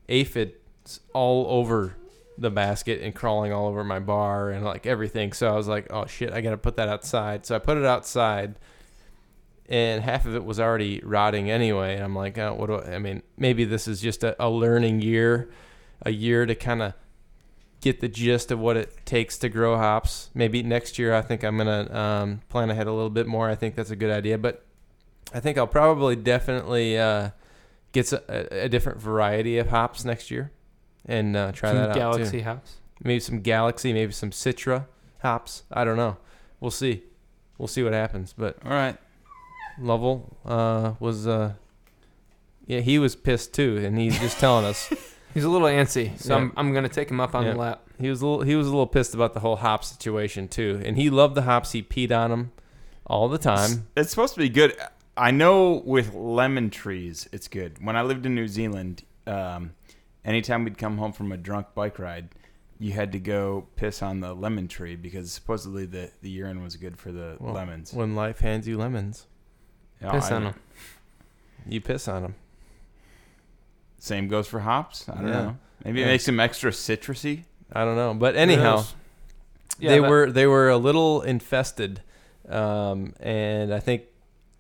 aphids 0.09 1.01
all 1.13 1.47
over 1.49 1.97
the 2.37 2.51
basket 2.51 3.01
and 3.03 3.15
crawling 3.15 3.53
all 3.53 3.67
over 3.67 3.85
my 3.85 3.99
bar 3.99 4.51
and 4.51 4.65
like 4.65 4.87
everything. 4.87 5.33
So 5.33 5.49
I 5.49 5.57
was 5.57 5.69
like, 5.69 5.87
oh 5.91 6.07
shit, 6.07 6.33
I 6.33 6.41
got 6.41 6.51
to 6.51 6.57
put 6.57 6.77
that 6.77 6.89
outside. 6.89 7.47
So 7.47 7.55
I 7.55 7.59
put 7.59 7.77
it 7.77 7.85
outside 7.85 8.57
and 9.69 10.03
half 10.03 10.27
of 10.27 10.35
it 10.35 10.45
was 10.45 10.61
already 10.61 11.01
rotting 11.03 11.51
anyway. 11.51 11.95
And 11.95 12.05
I'm 12.05 12.15
like, 12.15 12.37
oh, 12.39 12.55
what 12.55 12.67
do 12.67 12.75
I, 12.77 12.97
I 12.97 12.99
mean, 12.99 13.23
maybe 13.37 13.65
this 13.65 13.89
is 13.89 14.01
just 14.01 14.25
a, 14.25 14.37
a 14.45 14.51
learning 14.51 15.01
year, 15.01 15.51
a 16.03 16.11
year 16.11 16.45
to 16.47 16.55
kind 16.55 16.83
of 16.83 16.95
get 17.81 18.01
the 18.01 18.09
gist 18.09 18.51
of 18.51 18.59
what 18.59 18.77
it 18.77 19.05
takes 19.05 19.39
to 19.39 19.49
grow 19.49 19.77
hops. 19.77 20.31
Maybe 20.35 20.63
next 20.63 20.99
year, 20.99 21.15
I 21.15 21.23
think 21.23 21.45
I'm 21.45 21.59
gonna 21.59 21.95
um, 21.95 22.41
plan 22.49 22.71
ahead 22.71 22.87
a 22.87 22.93
little 22.93 23.11
bit 23.11 23.27
more. 23.27 23.49
I 23.49 23.55
think 23.55 23.75
that's 23.75 23.91
a 23.91 23.97
good 23.97 24.11
idea, 24.11 24.39
but 24.39 24.64
I 25.35 25.41
think 25.41 25.59
I'll 25.59 25.67
probably 25.67 26.15
definitely 26.17 26.97
uh, 26.99 27.31
get 27.93 28.13
a 28.13 28.69
different 28.69 29.01
variety 29.01 29.59
of 29.59 29.69
hops 29.69 30.05
next 30.05 30.31
year 30.31 30.53
and 31.07 31.37
uh, 31.37 31.51
try 31.53 31.71
some 31.71 31.79
that 31.79 31.91
out 31.91 31.97
Galaxy 31.97 32.39
too. 32.39 32.45
hops. 32.45 32.77
maybe 33.03 33.21
some 33.21 33.41
Galaxy, 33.41 33.93
maybe 33.93 34.13
some 34.13 34.31
Citra 34.31 34.87
hops. 35.23 35.65
I 35.73 35.85
don't 35.85 35.97
know. 35.97 36.17
We'll 36.61 36.71
see. 36.71 37.03
We'll 37.59 37.69
see 37.69 37.83
what 37.83 37.93
happens. 37.93 38.33
But 38.37 38.59
All 38.65 38.71
right. 38.71 38.97
Lovell 39.81 40.37
uh, 40.47 40.93
was, 41.01 41.27
uh, 41.27 41.55
yeah, 42.67 42.81
he 42.81 42.99
was 43.01 43.17
pissed 43.17 43.53
too, 43.53 43.83
and 43.85 43.99
he's 43.99 44.19
just 44.21 44.39
telling 44.39 44.65
us 44.65 44.93
He's 45.35 45.43
a 45.43 45.49
little 45.51 45.67
antsy, 45.67 46.17
so 46.17 46.33
Yeah. 46.37 46.43
I'm, 46.43 46.53
I'm 46.57 46.73
gonna 46.73 46.89
take 46.89 47.11
him 47.11 47.19
up 47.21 47.35
on 47.35 47.45
Yeah. 47.45 47.53
the 47.55 47.59
lap. 47.59 47.89
he 48.01 48.09
was 48.09 48.23
a 48.23 48.27
little 48.27 48.45
he 48.45 48.55
was 48.55 48.69
a 48.69 48.71
little 48.71 48.87
pissed 48.87 49.15
about 49.15 49.35
the 49.35 49.41
whole 49.41 49.57
hop 49.57 49.83
situation 49.83 50.47
too, 50.47 50.81
and 50.85 50.97
he 50.97 51.11
loved 51.11 51.35
the 51.35 51.43
hops. 51.43 51.73
He 51.73 51.83
peed 51.83 52.17
on 52.17 52.31
them 52.31 52.53
all 53.05 53.29
the 53.29 53.37
time. 53.39 53.89
It's 53.97 54.11
supposed 54.11 54.35
to 54.35 54.41
be 54.41 54.49
good. 54.49 54.77
I 55.17 55.31
know 55.31 55.83
with 55.85 56.13
lemon 56.15 56.71
trees, 56.71 57.29
it's 57.33 57.49
good. 57.49 57.85
When 57.85 57.97
I 57.97 58.03
lived 58.03 58.27
in 58.27 58.35
New 58.35 58.49
Zealand, 58.49 59.05
um, 59.27 59.73
anytime 60.25 60.65
we'd 60.65 60.79
come 60.79 60.99
home 60.99 61.13
from 61.13 61.31
a 61.33 61.37
drunk 61.37 61.69
bike 61.75 61.99
ride, 61.99 62.29
you 62.81 62.93
had 62.93 63.13
to 63.13 63.21
go 63.21 63.69
piss 63.77 64.03
on 64.03 64.21
the 64.21 64.35
lemon 64.35 64.67
tree 64.67 64.97
because 64.97 65.31
supposedly 65.33 65.87
the, 65.87 66.11
the 66.23 66.31
urine 66.31 66.63
was 66.63 66.75
good 66.77 66.97
for 66.99 67.13
the 67.13 67.37
Well, 67.39 67.55
lemons. 67.55 67.93
When 67.93 68.17
life 68.17 68.41
hands 68.41 68.67
you 68.67 68.77
lemons, 68.77 69.27
Yeah, 70.03 70.11
Piss 70.11 70.31
I- 70.33 70.37
on 70.37 70.43
him. 70.47 70.55
you 71.69 71.81
piss 71.81 72.09
on 72.09 72.23
them. 72.23 72.35
Same 73.99 74.27
goes 74.29 74.49
for 74.49 74.61
hops. 74.61 75.09
I 75.09 75.15
don't 75.15 75.27
Yeah. 75.29 75.33
know. 75.43 75.57
Maybe 75.85 76.01
Yeah. 76.01 76.07
it 76.07 76.09
makes 76.09 76.27
them 76.27 76.41
extra 76.41 76.73
citrusy. 76.73 77.45
I 77.73 77.85
don't 77.85 77.97
know, 77.97 78.15
but 78.15 78.35
anyhow. 78.37 78.85
Yeah, 79.79 79.91
they 79.91 80.01
but- 80.01 80.11
were 80.11 80.31
they 80.31 80.47
were 80.47 80.69
a 80.69 80.77
little 80.77 81.23
infested, 81.23 82.03
um, 82.49 83.15
and 83.21 83.73
I 83.73 83.81
think 83.81 84.03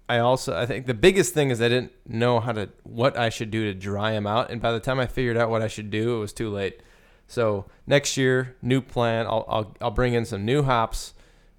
I 0.08 0.18
also 0.18 0.54
I 0.56 0.66
think 0.66 0.86
the 0.86 0.94
biggest 0.94 1.32
thing 1.34 1.50
is 1.50 1.62
I 1.62 1.68
didn't 1.68 1.92
know 2.06 2.38
how 2.40 2.52
to 2.52 2.68
what 2.82 3.16
I 3.18 3.30
should 3.30 3.50
do 3.50 3.64
to 3.64 3.74
dry 3.74 4.12
them 4.12 4.26
out, 4.26 4.50
and 4.50 4.60
by 4.60 4.72
the 4.72 4.80
time 4.80 5.00
I 5.00 5.06
figured 5.06 5.36
out 5.36 5.48
what 5.50 5.62
I 5.62 5.68
should 5.68 5.90
do, 5.90 6.16
it 6.16 6.20
was 6.20 6.32
too 6.32 6.50
late. 6.50 6.80
So 7.26 7.64
next 7.86 8.16
year, 8.18 8.54
new 8.60 8.80
plan. 8.82 9.26
I'll 9.26 9.44
I'll, 9.48 9.76
I'll 9.80 9.90
bring 9.90 10.12
in 10.14 10.24
some 10.26 10.44
new 10.44 10.62
hops, 10.62 11.14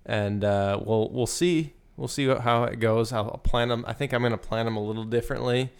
and 0.05 0.43
uh, 0.43 0.79
we'll 0.83 1.09
we'll 1.09 1.25
see 1.25 1.73
we'll 1.97 2.07
see 2.07 2.27
what, 2.27 2.41
how 2.41 2.65
it 2.65 2.79
goes. 2.79 3.11
I'll, 3.11 3.25
I'll 3.31 3.37
plan 3.39 3.69
them. 3.69 3.83
I 3.87 3.93
think 3.93 4.13
I'm 4.13 4.21
gonna 4.21 4.37
plan 4.37 4.65
them 4.65 4.75
a 4.77 4.83
little 4.83 5.05
differently. 5.05 5.71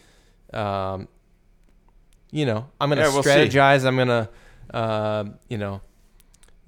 Um, 0.51 1.07
you 2.31 2.45
know, 2.47 2.67
I'm 2.81 2.89
gonna 2.89 3.01
Yeah, 3.01 3.13
we'll 3.13 3.21
see. 3.23 3.29
strategize. 3.29 3.85
I'm 3.85 3.95
gonna 3.95 4.27
uh, 4.73 5.25
you 5.49 5.59
know 5.59 5.81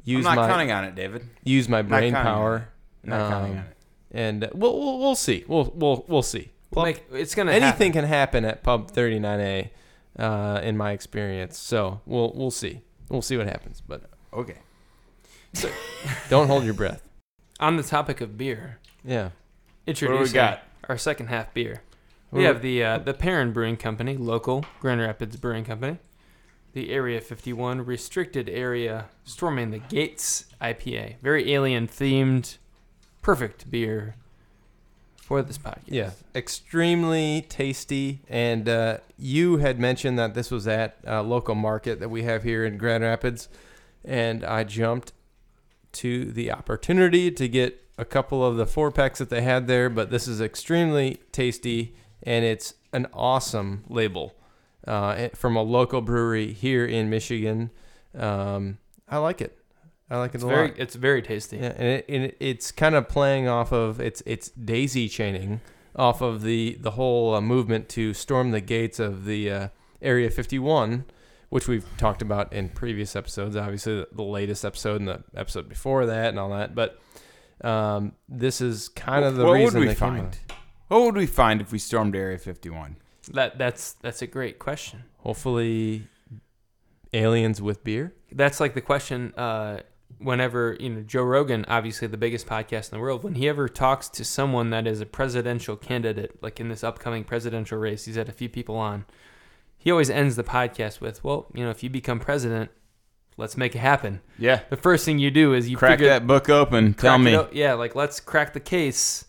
use 0.04 0.26
I'm 0.28 0.36
not 0.36 0.42
my 0.44 0.48
counting 0.48 0.72
on 0.72 0.84
it, 0.86 0.94
David. 0.94 1.28
use 1.44 1.68
my 1.68 1.82
Not 1.82 1.90
brain 1.90 2.14
counting 2.14 2.28
on 2.32 2.36
power, 2.38 2.70
Not 3.04 3.30
counting 3.32 3.52
Um, 3.54 3.58
on 3.60 3.66
it. 3.66 3.77
And 4.12 4.44
uh, 4.44 4.50
we'll, 4.54 4.78
we'll 4.80 5.00
we'll 5.00 5.16
see. 5.16 5.44
We'll 5.48 5.72
we'll 5.76 6.06
we'll 6.08 6.22
see. 6.22 6.52
We'll 6.72 6.86
Pub- 6.86 6.96
make, 6.96 7.04
it's 7.14 7.36
gonna 7.36 7.52
anything 7.52 7.92
happen. 7.92 7.92
can 7.94 8.06
happen 8.06 8.46
at 8.46 8.64
Pub 8.64 8.92
39A, 8.92 9.70
uh, 10.20 10.60
in 10.64 10.76
my 10.78 10.92
experience. 10.92 11.58
So 11.58 12.02
we'll 12.06 12.32
we'll 12.36 12.52
see. 12.52 12.82
We'll 13.10 13.22
see 13.22 13.38
what 13.38 13.48
happens. 13.48 13.82
But 13.86 14.04
Okay. 14.34 14.58
so, 15.54 15.70
don't 16.30 16.48
hold 16.48 16.64
your 16.66 16.74
breath. 16.74 17.04
on 17.60 17.78
the 17.78 17.84
topic 17.84 18.20
of 18.22 18.38
beer. 18.38 18.80
Yeah. 19.04 19.30
Introducing 19.86 20.34
got? 20.36 20.64
our 20.90 20.98
second 20.98 21.28
half 21.28 21.54
beer. 21.54 21.82
We 22.30 22.44
have 22.44 22.62
the 22.62 22.84
uh, 22.84 22.98
the 23.00 23.14
Perrin 23.14 23.54
Brewing 23.54 23.78
Company, 23.78 24.18
local 24.18 24.66
Grand 24.82 25.00
Rapids 25.00 25.38
Brewing 25.38 25.64
Company, 25.64 25.98
the 26.74 26.90
Area 26.92 27.22
51 27.22 27.86
restricted 27.86 28.50
area 28.50 29.06
Storming 29.24 29.72
the 29.72 29.80
Gates 29.80 30.46
IPA. 30.62 31.16
Very 31.22 31.54
alien 31.54 31.88
themed, 31.88 32.58
perfect 33.28 33.70
beer 33.70 34.16
for 35.18 35.42
this 35.42 35.58
podcast. 35.58 35.82
Yeah, 35.88 36.12
extremely 36.34 37.46
tasty. 37.50 38.22
And 38.30 38.70
uh, 38.70 39.00
you 39.18 39.58
had 39.58 39.82
mentioned 39.82 40.18
that 40.18 40.34
this 40.34 40.50
was 40.50 40.66
at 40.66 40.96
a 41.04 41.22
local 41.22 41.54
market 41.54 42.00
that 42.00 42.08
we 42.08 42.24
have 42.24 42.44
here 42.44 42.64
in 42.64 42.78
Grand 42.78 43.04
Rapids, 43.04 43.50
and 44.06 44.46
I 44.46 44.64
jumped 44.64 45.12
to 45.92 46.32
the 46.32 46.54
opportunity 46.54 47.30
to 47.32 47.50
get 47.50 47.84
a 47.98 48.06
couple 48.06 48.46
of 48.46 48.56
the 48.56 48.66
four 48.66 48.92
packs 48.92 49.20
that 49.20 49.30
they 49.30 49.42
had 49.42 49.68
there. 49.68 49.90
But 49.90 50.10
this 50.10 50.26
is 50.26 50.40
extremely 50.40 51.20
tasty, 51.34 51.98
and 52.24 52.46
it's 52.46 52.76
an 52.94 53.08
awesome 53.12 53.84
label 53.90 54.36
uh, 54.88 55.28
from 55.36 55.58
a 55.58 55.64
local 55.64 56.00
brewery 56.00 56.54
here 56.54 56.86
in 56.86 57.10
Michigan. 57.10 57.72
Um, 58.18 58.78
I 59.10 59.18
like 59.18 59.42
it. 59.42 59.58
I 60.10 60.18
like 60.18 60.32
it 60.32 60.36
It's 60.36 60.44
a 60.44 60.48
very 60.48 60.68
lot. 60.70 60.80
it's 60.80 60.96
very 60.96 61.22
tasty. 61.22 61.58
Yeah, 61.58 61.74
and, 61.76 61.88
it, 61.88 62.06
and 62.08 62.24
it, 62.26 62.38
it's 62.40 62.72
kind 62.72 62.96
of 62.96 63.10
playing 63.10 63.48
off 63.48 63.72
of 63.72 64.00
it's 64.00 64.24
it's 64.26 64.50
daisy 64.50 65.10
chaining 65.10 65.62
off 65.96 66.22
of 66.22 66.44
the 66.44 66.78
the 66.80 66.92
whole 66.92 67.36
uh, 67.36 67.42
movement 67.42 67.90
to 67.90 68.14
storm 68.14 68.52
the 68.52 68.62
gates 68.62 69.00
of 69.00 69.26
the 69.26 69.52
uh, 69.52 69.68
Area 70.02 70.30
51, 70.30 71.06
which 71.50 71.68
we've 71.68 71.86
talked 71.98 72.22
about 72.22 72.54
in 72.54 72.70
previous 72.70 73.16
episodes. 73.16 73.56
Obviously, 73.56 73.96
the, 73.96 74.08
the 74.14 74.24
latest 74.24 74.64
episode 74.64 75.02
and 75.02 75.08
the 75.10 75.24
episode 75.36 75.68
before 75.68 76.06
that 76.06 76.30
and 76.30 76.40
all 76.40 76.50
that. 76.52 76.74
But 76.74 77.00
um, 77.62 78.14
this 78.30 78.62
is 78.62 78.90
kind 78.90 79.26
of 79.26 79.36
the 79.36 79.46
what 79.46 79.54
reason 79.54 79.80
would 79.80 79.88
we 79.88 79.94
they 79.94 79.96
find? 79.96 80.38
What 80.88 81.02
would 81.02 81.16
we 81.16 81.26
find 81.26 81.60
if 81.60 81.72
we 81.74 81.80
stormed 81.80 82.16
Area 82.16 82.38
51? 82.38 82.96
That 83.34 83.58
that's 83.58 83.94
that's 83.94 84.22
a 84.22 84.28
great 84.28 84.58
question. 84.58 85.04
Hopefully, 85.18 86.08
aliens 87.14 87.62
with 87.62 87.84
beer. 87.84 88.14
That's 88.32 88.60
like 88.62 88.74
the 88.74 88.82
question 88.82 89.34
uh, 89.36 89.82
whenever, 90.20 90.76
you 90.80 90.90
know, 90.90 91.02
Joe 91.02 91.24
Rogan, 91.24 91.66
obviously 91.68 92.08
the 92.08 92.18
biggest 92.18 92.48
podcast 92.48 92.92
in 92.92 92.98
the 92.98 93.02
world, 93.02 93.24
when 93.24 93.36
he 93.36 93.48
ever 93.48 93.68
talks 93.70 94.10
to 94.10 94.26
someone 94.26 94.70
that 94.72 94.88
is 94.88 95.02
a 95.02 95.06
presidential 95.06 95.76
candidate, 95.76 96.42
like 96.42 96.60
in 96.60 96.70
this 96.70 96.84
upcoming 96.84 97.24
presidential 97.24 97.78
race, 97.78 98.06
he's 98.06 98.16
had 98.16 98.30
a 98.30 98.32
few 98.34 98.50
people 98.50 98.76
on. 98.78 99.06
He 99.78 99.92
always 99.92 100.10
ends 100.10 100.36
the 100.36 100.44
podcast 100.44 101.00
with, 101.02 101.24
"Well, 101.24 101.46
you 101.54 101.64
know, 101.64 101.70
if 101.70 101.84
you 101.84 101.90
become 101.90 102.20
president, 102.20 102.72
let's 103.38 103.56
make 103.56 103.76
it 103.76 103.80
happen." 103.80 104.22
Yeah. 104.40 104.62
The 104.70 104.76
first 104.78 105.06
thing 105.06 105.20
you 105.20 105.30
do 105.32 105.54
is 105.54 105.70
you 105.70 105.78
Crack 105.78 105.94
figure, 106.00 106.08
that 106.10 106.26
book 106.28 106.50
open. 106.50 106.94
Tell 106.96 107.18
me. 107.20 107.36
o- 107.38 107.48
yeah, 107.52 107.74
like 107.74 107.96
let's 107.96 108.20
crack 108.20 108.54
the 108.54 108.60
case, 108.60 109.26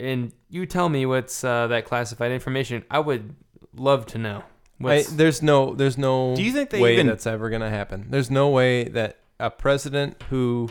and 0.00 0.32
you 0.50 0.66
tell 0.66 0.88
me 0.88 1.06
what's 1.06 1.42
uh, 1.44 1.68
that 1.68 1.84
classified 1.84 2.32
information. 2.32 2.84
I 2.90 2.98
would 2.98 3.34
love 3.74 4.06
to 4.06 4.18
know. 4.18 4.42
I, 4.84 5.04
there's 5.10 5.40
no 5.42 5.74
there's 5.74 5.96
no 5.96 6.34
Do 6.36 6.42
you 6.42 6.52
think 6.52 6.68
they 6.70 6.80
way 6.80 6.94
even- 6.94 7.06
that's 7.06 7.26
ever 7.26 7.48
gonna 7.48 7.70
happen. 7.70 8.06
There's 8.10 8.30
no 8.30 8.48
way 8.50 8.84
that 8.88 9.18
a 9.38 9.50
president 9.50 10.22
who 10.30 10.70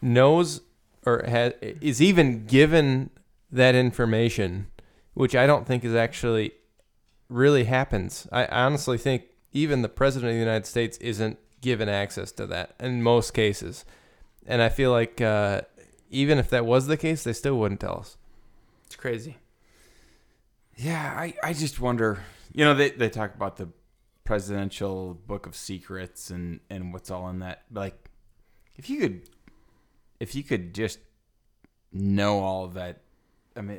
knows 0.00 0.60
or 1.04 1.24
has 1.26 1.52
is 1.60 2.02
even 2.02 2.46
given 2.46 3.10
that 3.50 3.74
information, 3.74 4.66
which 5.14 5.34
I 5.34 5.46
don't 5.46 5.66
think 5.66 5.84
is 5.84 5.94
actually 5.94 6.52
really 7.28 7.64
happens. 7.64 8.26
I 8.32 8.46
honestly 8.46 8.98
think 8.98 9.24
even 9.52 9.82
the 9.82 9.88
president 9.88 10.30
of 10.30 10.34
the 10.34 10.40
United 10.40 10.66
States 10.66 10.98
isn't 10.98 11.38
given 11.60 11.88
access 11.88 12.32
to 12.32 12.46
that 12.46 12.74
in 12.80 13.02
most 13.02 13.32
cases, 13.32 13.84
and 14.46 14.60
I 14.62 14.68
feel 14.68 14.90
like 14.90 15.20
uh, 15.20 15.62
even 16.10 16.38
if 16.38 16.50
that 16.50 16.66
was 16.66 16.86
the 16.86 16.96
case, 16.96 17.24
they 17.24 17.32
still 17.32 17.58
wouldn't 17.58 17.80
tell 17.80 17.98
us. 17.98 18.16
it's 18.86 18.96
crazy. 18.96 19.36
Yeah, 20.76 21.14
I, 21.16 21.34
I 21.42 21.52
just 21.52 21.80
wonder. 21.80 22.20
You 22.52 22.64
know, 22.64 22.74
they, 22.74 22.90
they 22.90 23.08
talk 23.08 23.34
about 23.34 23.56
the 23.56 23.68
presidential 24.26 25.14
book 25.14 25.46
of 25.46 25.56
secrets 25.56 26.30
and, 26.30 26.60
and 26.68 26.92
what's 26.92 27.10
all 27.10 27.28
in 27.30 27.38
that. 27.38 27.62
Like, 27.72 28.10
if 28.76 28.90
you 28.90 29.00
could, 29.00 29.22
if 30.20 30.34
you 30.34 30.42
could 30.42 30.74
just 30.74 30.98
know 31.92 32.40
all 32.40 32.68
that, 32.68 33.00
I 33.56 33.62
mean, 33.62 33.78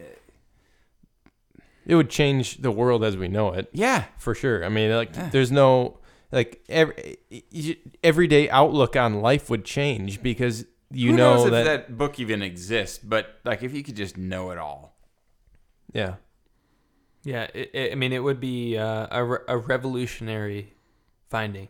It 1.86 1.96
would 1.96 2.10
change 2.10 2.58
the 2.58 2.72
world 2.72 3.04
as 3.04 3.16
we 3.16 3.28
know 3.28 3.54
it. 3.54 3.70
yeah, 3.74 4.06
for 4.18 4.34
sure. 4.34 4.66
I 4.66 4.70
mean, 4.70 4.92
like, 4.96 5.16
Yeah. 5.16 5.30
there's 5.30 5.52
no 5.52 6.00
like 6.32 6.62
every 6.68 7.18
everyday 8.04 8.50
outlook 8.50 8.96
on 8.98 9.22
life 9.22 9.50
would 9.50 9.64
change 9.64 10.22
because 10.22 10.66
you 10.92 11.12
Who 11.12 11.18
know 11.18 11.36
knows 11.36 11.46
if 11.46 11.52
that, 11.52 11.64
that, 11.64 11.98
book 11.98 12.20
even 12.20 12.42
exists? 12.42 12.98
But 12.98 13.40
like, 13.46 13.64
if 13.64 13.74
you 13.74 13.82
could 13.84 13.96
just 13.96 14.18
know 14.18 14.52
it 14.52 14.58
all, 14.58 14.98
yeah, 15.94 16.16
Yeah, 17.28 17.48
it, 17.54 17.72
it, 17.74 17.92
I 17.92 17.96
mean, 17.96 18.14
it 18.14 18.20
would 18.24 18.40
be 18.40 18.78
uh, 18.78 19.08
a, 19.12 19.24
re- 19.24 19.46
a 19.50 19.58
revolutionary 19.58 20.74
finding. 21.30 21.68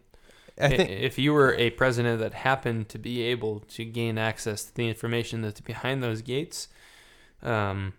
I 0.59 0.69
think 0.69 0.89
if 0.89 1.17
you 1.17 1.33
were 1.33 1.53
a 1.55 1.69
president 1.71 2.19
that 2.19 2.33
happened 2.33 2.89
to 2.89 2.99
be 2.99 3.21
able 3.23 3.61
to 3.69 3.83
gain 3.85 4.17
access 4.19 4.65
to 4.65 4.75
the 4.75 4.87
information 4.87 5.41
that's 5.41 5.61
behind 5.61 6.03
those 6.03 6.21
gates, 6.21 6.67
um, 7.41 7.93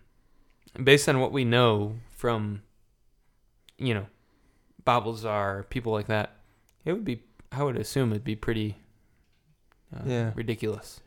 based 0.81 1.09
on 1.09 1.19
what 1.19 1.31
we 1.33 1.43
know 1.45 1.95
from, 2.11 2.61
you 3.77 3.93
know, 3.93 4.05
Bob 4.85 5.05
Lazar, 5.07 5.65
people 5.69 5.91
like 5.93 6.07
that, 6.07 6.35
it 6.85 6.93
would 6.93 7.05
be. 7.05 7.23
I 7.51 7.63
would 7.63 7.77
assume 7.77 8.11
it'd 8.11 8.23
be 8.23 8.35
pretty. 8.35 8.77
Uh, 9.95 10.01
Yeah. 10.05 10.31
Ridiculous. 10.35 11.01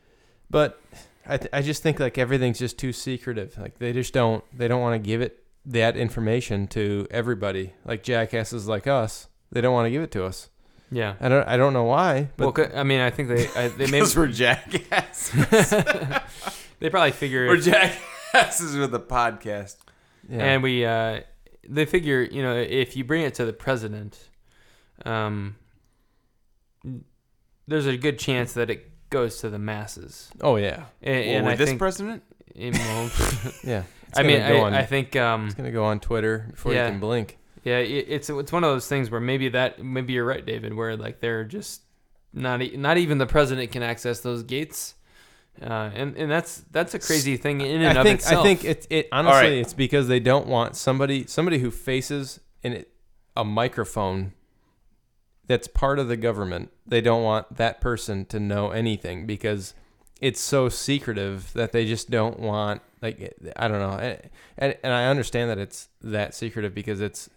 but 0.49 0.79
I 1.25 1.37
th- 1.37 1.49
I 1.53 1.61
just 1.61 1.81
think 1.83 1.99
like 1.99 2.17
everything's 2.17 2.59
just 2.59 2.77
too 2.77 2.93
secretive. 2.93 3.57
Like 3.57 3.77
they 3.79 3.93
just 3.93 4.13
don't 4.13 4.43
they 4.57 4.67
don't 4.67 4.81
want 4.81 5.01
to 5.01 5.07
give 5.07 5.21
it 5.21 5.42
that 5.65 5.95
information 5.97 6.67
to 6.67 7.07
everybody. 7.11 7.73
Like 7.85 8.03
jackasses 8.03 8.67
like 8.67 8.87
us, 8.87 9.27
they 9.51 9.61
don't 9.61 9.73
want 9.73 9.85
to 9.87 9.91
give 9.91 10.01
it 10.03 10.11
to 10.11 10.25
us. 10.25 10.49
Yeah. 10.91 11.15
I 11.19 11.27
don't 11.29 11.47
I 11.47 11.57
don't 11.57 11.73
know 11.73 11.85
why, 11.85 12.29
but 12.37 12.55
well, 12.57 12.67
c- 12.69 12.75
I 12.75 12.83
mean, 12.83 12.99
I 12.99 13.09
think 13.09 13.29
they 13.29 13.47
I, 13.55 13.67
they 13.69 13.85
maybe 13.85 13.91
because 13.99 14.15
we're 14.15 14.27
jackasses. 14.27 15.69
they 16.79 16.89
probably 16.89 17.11
figure 17.11 17.47
we're 17.47 17.57
jackasses 17.57 18.75
with 18.75 18.93
a 18.93 18.99
podcast. 18.99 19.77
yeah. 20.29 20.43
And 20.43 20.61
we, 20.63 20.85
uh, 20.85 21.21
they 21.67 21.85
figure, 21.85 22.21
you 22.21 22.43
know, 22.43 22.55
if 22.57 22.95
you 22.95 23.03
bring 23.03 23.23
it 23.23 23.33
to 23.35 23.45
the 23.45 23.53
president, 23.53 24.29
um, 25.05 25.55
there's 27.67 27.85
a 27.87 27.97
good 27.97 28.19
chance 28.19 28.53
that 28.53 28.69
it 28.69 28.89
goes 29.09 29.37
to 29.39 29.49
the 29.49 29.59
masses. 29.59 30.29
Oh 30.41 30.57
yeah, 30.57 30.85
And, 31.01 31.15
Well, 31.25 31.35
and 31.37 31.45
with 31.45 31.53
I 31.53 31.55
this 31.55 31.69
think 31.69 31.79
president? 31.79 32.23
it 32.53 32.77
won't. 32.77 33.55
yeah. 33.63 33.83
I 34.17 34.23
mean, 34.23 34.41
I, 34.41 34.59
on, 34.59 34.73
I 34.73 34.83
think 34.83 35.15
um, 35.15 35.45
it's 35.45 35.55
gonna 35.55 35.71
go 35.71 35.85
on 35.85 35.99
Twitter 35.99 36.47
before 36.51 36.73
Yeah. 36.73 36.85
you 36.85 36.91
can 36.91 36.99
blink. 36.99 37.37
Yeah, 37.63 37.77
it, 37.77 38.05
it's 38.09 38.29
it's 38.29 38.51
one 38.51 38.63
of 38.63 38.71
those 38.71 38.87
things 38.87 39.09
where 39.09 39.21
maybe 39.21 39.49
that 39.49 39.83
maybe 39.83 40.13
you're 40.13 40.25
right, 40.25 40.45
David, 40.45 40.73
where 40.73 40.97
like 40.97 41.19
they're 41.19 41.43
just 41.45 41.81
not 42.33 42.61
not 42.75 42.97
even 42.97 43.17
the 43.17 43.25
president 43.25 43.71
can 43.71 43.83
access 43.83 44.19
those 44.19 44.43
gates, 44.43 44.95
uh, 45.61 45.89
and 45.93 46.17
and 46.17 46.29
that's 46.29 46.63
that's 46.71 46.93
a 46.93 46.99
crazy 46.99 47.37
thing 47.37 47.61
in 47.61 47.81
and 47.81 47.97
I 47.97 48.01
of 48.01 48.05
think 48.05 48.19
itself. 48.19 48.41
I 48.41 48.43
think 48.43 48.65
it, 48.65 48.87
it 48.89 49.07
honestly 49.11 49.49
right. 49.49 49.53
it's 49.53 49.73
because 49.73 50.07
they 50.07 50.19
don't 50.19 50.47
want 50.47 50.75
somebody 50.75 51.25
somebody 51.27 51.59
who 51.59 51.71
faces 51.71 52.39
in 52.63 52.73
it, 52.73 52.89
a 53.37 53.45
microphone 53.45 54.33
that's 55.47 55.67
part 55.67 55.99
of 55.99 56.07
the 56.07 56.17
government. 56.17 56.71
They 56.85 57.01
don't 57.01 57.23
want 57.23 57.57
that 57.57 57.81
person 57.81 58.25
to 58.25 58.39
know 58.39 58.71
anything 58.71 59.25
because 59.25 59.73
it's 60.21 60.39
so 60.39 60.69
secretive 60.69 61.51
that 61.53 61.71
they 61.71 61.85
just 61.85 62.09
don't 62.09 62.39
want 62.39 62.81
like 63.03 63.35
I 63.57 63.67
don't 63.67 63.79
know. 63.79 63.97
And 63.99 64.19
and, 64.57 64.77
and 64.83 64.93
I 64.93 65.05
understand 65.07 65.49
that 65.51 65.57
it's 65.59 65.89
that 66.01 66.33
secretive 66.33 66.73
because 66.73 67.01
it's 67.01 67.29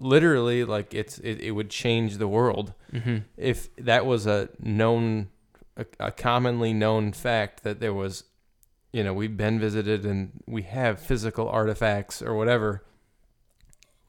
literally 0.00 0.62
like 0.64 0.94
it's 0.94 1.18
it, 1.18 1.40
it 1.40 1.50
would 1.52 1.70
change 1.70 2.18
the 2.18 2.28
world 2.28 2.72
Mhm. 2.92 3.24
if 3.36 3.74
that 3.76 4.06
was 4.06 4.26
a 4.26 4.48
known 4.60 5.28
a, 5.76 5.86
a 5.98 6.10
commonly 6.12 6.72
known 6.72 7.12
fact 7.12 7.62
that 7.64 7.80
there 7.80 7.92
was 7.94 8.22
you 8.92 9.02
know 9.02 9.12
we've 9.12 9.36
been 9.36 9.58
visited 9.58 10.04
and 10.06 10.42
we 10.46 10.62
have 10.62 11.00
physical 11.00 11.48
artifacts 11.48 12.22
or 12.22 12.34
whatever 12.36 12.84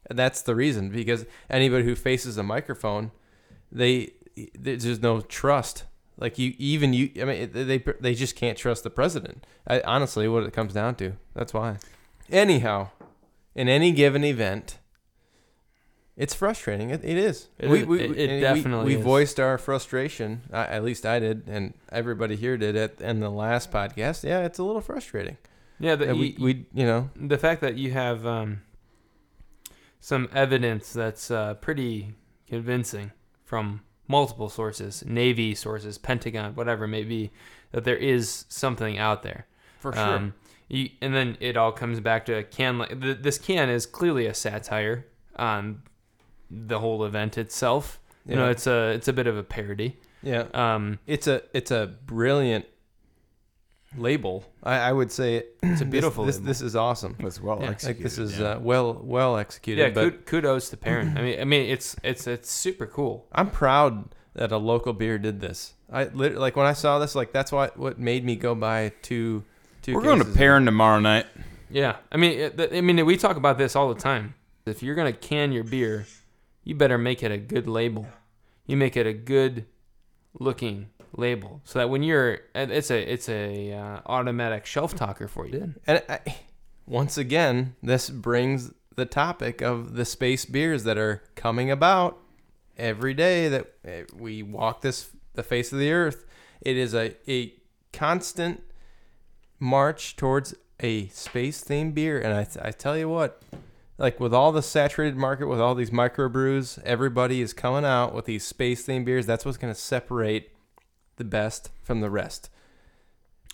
and 0.06 0.18
that's 0.18 0.42
the 0.44 0.56
reason 0.56 0.90
because 0.90 1.26
anybody 1.50 1.84
who 1.86 1.96
faces 1.96 2.38
a 2.38 2.44
microphone 2.44 3.12
they 3.72 4.12
there's 4.56 5.02
no 5.02 5.22
trust 5.22 5.86
like 6.20 6.38
you 6.38 6.54
even 6.60 6.94
you 6.94 7.10
i 7.22 7.24
mean 7.26 7.50
they 7.54 7.84
they 8.00 8.14
just 8.14 8.36
can't 8.36 8.58
trust 8.58 8.84
the 8.84 8.90
president 8.90 9.46
I, 9.68 9.82
honestly 9.82 10.28
what 10.28 10.44
it 10.44 10.54
comes 10.54 10.74
down 10.74 10.96
to 10.96 11.14
that's 11.34 11.54
why 11.54 11.78
anyhow 12.30 12.90
in 13.56 13.68
any 13.70 13.92
given 13.92 14.24
event 14.24 14.78
it's 16.18 16.34
frustrating. 16.34 16.90
It, 16.90 17.00
it 17.06 17.16
is. 17.16 17.48
It 17.58 17.70
we, 17.70 17.86
we, 17.86 18.00
It- 18.02 18.10
we- 18.10 18.18
it 18.18 18.44
and 18.44 18.64
we- 18.66 18.86
We 18.88 18.96
voiced 18.96 19.40
our 19.40 19.58
frustration. 19.58 20.42
I, 20.52 20.66
at 20.66 20.84
least 20.84 21.06
I 21.06 21.18
did, 21.20 21.48
and 21.48 21.76
everybody 21.94 22.36
here 22.36 22.58
did 22.58 22.76
at 22.76 23.00
in 23.00 23.22
the 23.22 23.30
last 23.30 23.72
podcast. 23.72 24.26
Yeah, 24.26 24.42
it's 24.44 24.60
a 24.60 24.64
little 24.66 24.82
frustrating. 24.82 25.38
yeah, 25.80 25.96
That 25.96 26.18
we, 26.18 26.36
we, 26.38 26.66
you 26.74 26.86
know, 26.86 27.10
the 27.16 27.38
fact 27.38 27.62
that 27.62 27.78
you 27.78 27.92
have 27.92 28.26
um, 28.28 28.64
some 30.02 30.28
evidence 30.34 30.92
that's 30.92 31.32
uh, 31.32 31.54
pretty 31.54 32.16
convincing 32.48 33.14
from 33.46 33.82
multiple 34.10 34.50
sources, 34.50 35.06
Navy 35.06 35.56
sources, 35.56 35.98
Pentagon, 35.98 36.54
whatever 36.56 36.84
it 36.84 36.90
may 36.90 37.04
be, 37.04 37.32
that 37.72 37.86
there 37.86 37.96
is 37.96 38.44
something 38.50 38.98
out 38.98 39.24
there. 39.24 39.46
for 39.80 39.98
Um, 39.98 40.34
you, 40.68 40.90
and 41.02 41.16
then 41.16 41.38
it 41.40 41.56
all 41.56 41.72
comes 41.72 42.02
back 42.02 42.26
to 42.26 42.34
a 42.34 42.44
can. 42.44 42.78
Like 42.80 43.00
th- 43.00 43.20
this 43.22 43.38
can 43.38 43.70
is 43.70 43.86
clearly 43.86 44.26
a 44.26 44.34
satire 44.34 45.06
on 45.38 45.84
the 46.52 46.80
whole 46.80 47.06
event 47.06 47.38
itself. 47.38 48.00
You 48.26 48.36
know, 48.36 48.50
it's 48.50 48.68
a 48.68 48.90
it's 48.92 49.08
a 49.08 49.14
bit 49.14 49.26
of 49.28 49.38
a 49.38 49.44
parody. 49.44 49.98
yeah, 50.22 50.46
Um, 50.54 51.00
it's 51.08 51.26
a 51.28 51.42
it's 51.54 51.72
a 51.72 51.96
brilliant 52.06 52.66
label. 53.98 54.44
I, 54.64 54.76
I 54.78 54.92
would 54.94 55.12
say 55.12 55.44
It's 55.64 55.82
a 55.82 55.86
beautiful 55.86 56.26
This, 56.26 56.36
this, 56.36 56.42
label. 56.42 56.48
this 56.48 56.62
is 56.62 56.76
awesome. 56.76 57.16
Was 57.22 57.42
well 57.42 57.60
Yeah. 57.62 57.70
executed. 57.72 57.98
Like 58.00 58.04
this 58.04 58.18
is 58.18 58.40
yeah. 58.40 58.46
uh, 58.54 58.60
well 58.60 58.94
well 59.04 59.38
executed. 59.38 59.82
yeah, 59.82 59.90
but 59.90 60.26
kudos 60.26 60.70
to 60.70 60.78
Perrin. 60.78 61.18
I 61.18 61.22
mean, 61.22 61.40
I 61.40 61.44
mean, 61.46 61.70
it's 61.70 61.96
it's 62.04 62.28
it's 62.28 62.52
super 62.52 62.86
cool. 62.86 63.26
I'm 63.32 63.50
proud 63.50 64.14
that 64.36 64.52
a 64.52 64.58
local 64.58 64.94
beer 64.94 65.18
did 65.18 65.42
this. 65.42 65.74
I 65.92 66.06
lit- 66.06 66.38
like 66.38 66.56
when 66.56 66.68
I 66.68 66.74
saw 66.74 67.00
this, 67.00 67.16
like 67.16 67.32
that's 67.34 67.52
what 67.52 67.78
what 67.78 67.98
made 68.00 68.24
me 68.24 68.36
go 68.36 68.54
buy 68.56 68.92
two 69.02 69.44
two. 69.82 69.96
We're 69.96 70.02
going 70.04 70.20
to 70.20 70.24
cases 70.26 70.36
of- 70.36 70.40
Perrin 70.40 70.66
tomorrow 70.66 71.00
night. 71.00 71.26
Yeah, 71.72 71.98
I 72.12 72.18
mean, 72.18 72.40
it, 72.40 72.74
I 72.74 72.82
mean, 72.82 73.06
we 73.06 73.16
talk 73.18 73.38
about 73.38 73.58
this 73.60 73.76
all 73.76 73.94
the 73.94 74.00
time. 74.00 74.34
If 74.66 74.82
you're 74.84 74.96
gonna 74.96 75.14
can 75.14 75.52
your 75.52 75.64
beer, 75.64 76.06
you 76.64 76.76
better 76.76 76.98
make 76.98 77.22
it 77.24 77.32
a 77.32 77.38
good 77.38 77.68
label. 77.68 78.08
You 78.68 78.78
make 78.78 78.96
it 78.98 79.08
a 79.08 79.14
good 79.14 79.66
looking 80.40 80.90
label, 81.16 81.62
so 81.64 81.80
that 81.80 81.90
when 81.90 82.04
you're, 82.04 82.40
it's 82.56 82.92
a 82.92 83.12
it's 83.12 83.30
a 83.30 83.74
uh, 83.74 84.00
automatic 84.06 84.66
shelf 84.66 84.96
talker 84.96 85.28
for 85.28 85.48
you. 85.48 85.74
And 85.88 86.04
I, 86.10 86.20
once 86.86 87.18
again, 87.18 87.76
this 87.84 88.10
brings 88.10 88.72
the 88.96 89.06
topic 89.06 89.62
of 89.62 89.96
the 89.96 90.06
space 90.06 90.46
beers 90.46 90.84
that 90.84 90.98
are 90.98 91.24
coming 91.36 91.72
about 91.72 92.18
every 92.78 93.14
day 93.14 93.48
that 93.48 93.74
eh, 93.86 94.04
we 94.18 94.44
walk 94.44 94.82
this 94.82 95.12
the 95.36 95.44
face 95.44 95.72
of 95.72 95.80
the 95.80 95.92
earth. 95.92 96.26
It 96.62 96.76
is 96.76 96.94
a, 96.94 97.16
a 97.30 97.54
constant 97.94 98.62
march 99.60 100.16
towards 100.16 100.56
a 100.82 101.08
space 101.08 101.64
themed 101.64 101.94
beer, 101.94 102.20
and 102.20 102.34
I, 102.34 102.68
I 102.68 102.72
tell 102.72 102.98
you 102.98 103.08
what, 103.08 103.42
like 103.98 104.20
with 104.20 104.34
all 104.34 104.52
the 104.52 104.62
saturated 104.62 105.18
market 105.18 105.48
with 105.48 105.60
all 105.60 105.76
these 105.76 105.92
microbrews, 105.92 106.82
everybody 106.84 107.42
is 107.42 107.54
coming 107.54 107.86
out 107.86 108.14
with 108.14 108.26
these 108.26 108.46
space 108.46 108.86
themed 108.88 109.06
beers. 109.06 109.26
That's 109.26 109.46
what's 109.46 109.58
going 109.58 109.74
to 109.74 109.80
separate 109.80 110.52
the 111.20 111.24
best 111.24 111.70
from 111.84 112.02
the 112.02 112.10
rest. 112.10 112.50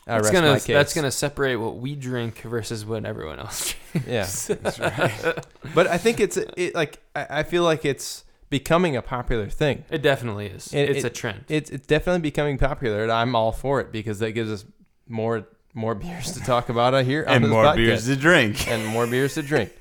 I 0.07 0.13
That's 0.13 0.23
rest 0.25 0.33
gonna 0.33 0.47
my 0.51 0.59
case. 0.59 0.67
that's 0.67 0.93
gonna 0.93 1.11
separate 1.11 1.55
what 1.57 1.77
we 1.77 1.95
drink 1.95 2.41
versus 2.41 2.85
what 2.85 3.05
everyone 3.05 3.39
else 3.39 3.73
drinks. 3.91 4.49
Yeah, 4.49 4.55
That's 4.61 4.79
right. 4.79 5.45
but 5.75 5.87
I 5.87 5.97
think 5.97 6.19
it's 6.19 6.37
it 6.37 6.73
like 6.75 7.01
I 7.15 7.27
I 7.39 7.43
feel 7.43 7.63
like 7.63 7.83
it's 7.85 8.23
becoming 8.51 8.95
a 8.95 9.01
popular 9.01 9.49
thing. 9.49 9.83
It 9.89 10.01
definitely 10.03 10.45
is. 10.47 10.71
It- 10.73 10.89
it's 10.91 11.03
it- 11.03 11.07
a 11.07 11.09
trend. 11.09 11.45
It's 11.49 11.69
it's 11.71 11.87
definitely 11.87 12.21
becoming 12.21 12.57
popular, 12.59 13.01
and 13.03 13.11
I'm 13.11 13.35
all 13.35 13.51
for 13.51 13.81
it 13.81 13.91
because 13.91 14.19
that 14.19 14.31
gives 14.33 14.51
us 14.51 14.63
more 15.09 15.47
more 15.73 15.95
beers 15.95 16.31
to 16.33 16.39
talk 16.39 16.69
about 16.69 16.93
here 17.03 17.25
on 17.27 17.35
and 17.35 17.43
this 17.45 17.49
more 17.51 17.65
podcast. 17.65 17.75
beers 17.75 18.05
to 18.05 18.15
drink. 18.15 18.67
and 18.69 18.85
more 18.85 19.07
beers 19.07 19.33
to 19.33 19.41
drink. 19.41 19.71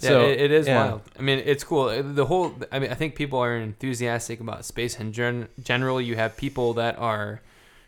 Yeah, 0.00 0.08
so 0.08 0.20
it, 0.26 0.40
it 0.40 0.50
is 0.50 0.66
yeah. 0.66 0.76
wild. 0.76 1.02
I 1.18 1.22
mean, 1.22 1.42
it's 1.44 1.64
cool. 1.64 1.88
Uh, 1.88 2.02
The 2.02 2.26
whole. 2.26 2.54
I 2.70 2.78
mean, 2.78 2.90
I 2.90 2.94
think 2.94 3.14
people 3.14 3.38
are 3.38 3.56
enthusiastic 3.56 4.40
about 4.40 4.64
space 4.64 4.98
in 5.00 5.12
gen- 5.12 5.48
general. 5.62 6.00
You 6.00 6.16
have 6.16 6.36
people 6.36 6.74
that 6.74 6.98
are 6.98 7.40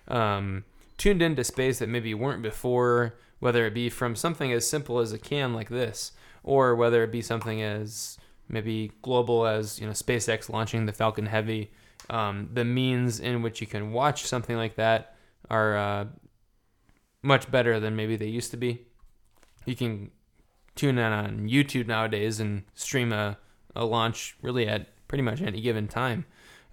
um, 0.08 0.64
tuned 0.96 1.20
into 1.20 1.44
space 1.44 1.78
that 1.80 1.88
maybe 1.88 2.14
weren't 2.14 2.42
before, 2.42 3.14
whether 3.40 3.66
it 3.66 3.74
be 3.74 3.90
from 3.90 4.16
something 4.16 4.52
as 4.52 4.66
simple 4.66 5.00
as 5.00 5.12
a 5.12 5.18
can 5.18 5.52
like 5.52 5.68
this, 5.68 6.12
or 6.42 6.74
whether 6.74 7.04
it 7.04 7.12
be 7.12 7.20
something 7.20 7.62
as 7.62 8.16
maybe 8.48 8.90
global 9.02 9.46
as 9.46 9.78
you 9.78 9.86
know 9.86 9.92
SpaceX 9.92 10.48
launching 10.48 10.86
the 10.86 10.92
Falcon 10.92 11.26
Heavy. 11.26 11.70
Um, 12.10 12.48
the 12.54 12.64
means 12.64 13.20
in 13.20 13.42
which 13.42 13.60
you 13.60 13.66
can 13.66 13.92
watch 13.92 14.24
something 14.24 14.56
like 14.56 14.76
that 14.76 15.14
are 15.50 15.76
uh, 15.76 16.04
much 17.22 17.50
better 17.50 17.78
than 17.78 17.96
maybe 17.96 18.16
they 18.16 18.28
used 18.28 18.50
to 18.52 18.56
be. 18.56 18.86
You 19.66 19.76
can 19.76 20.10
tune 20.78 20.96
in 20.96 21.12
on 21.12 21.48
YouTube 21.48 21.88
nowadays 21.88 22.40
and 22.40 22.62
stream 22.74 23.12
a, 23.12 23.36
a 23.74 23.84
launch 23.84 24.36
really 24.40 24.66
at 24.66 24.86
pretty 25.08 25.22
much 25.22 25.42
any 25.42 25.60
given 25.60 25.88
time 25.88 26.24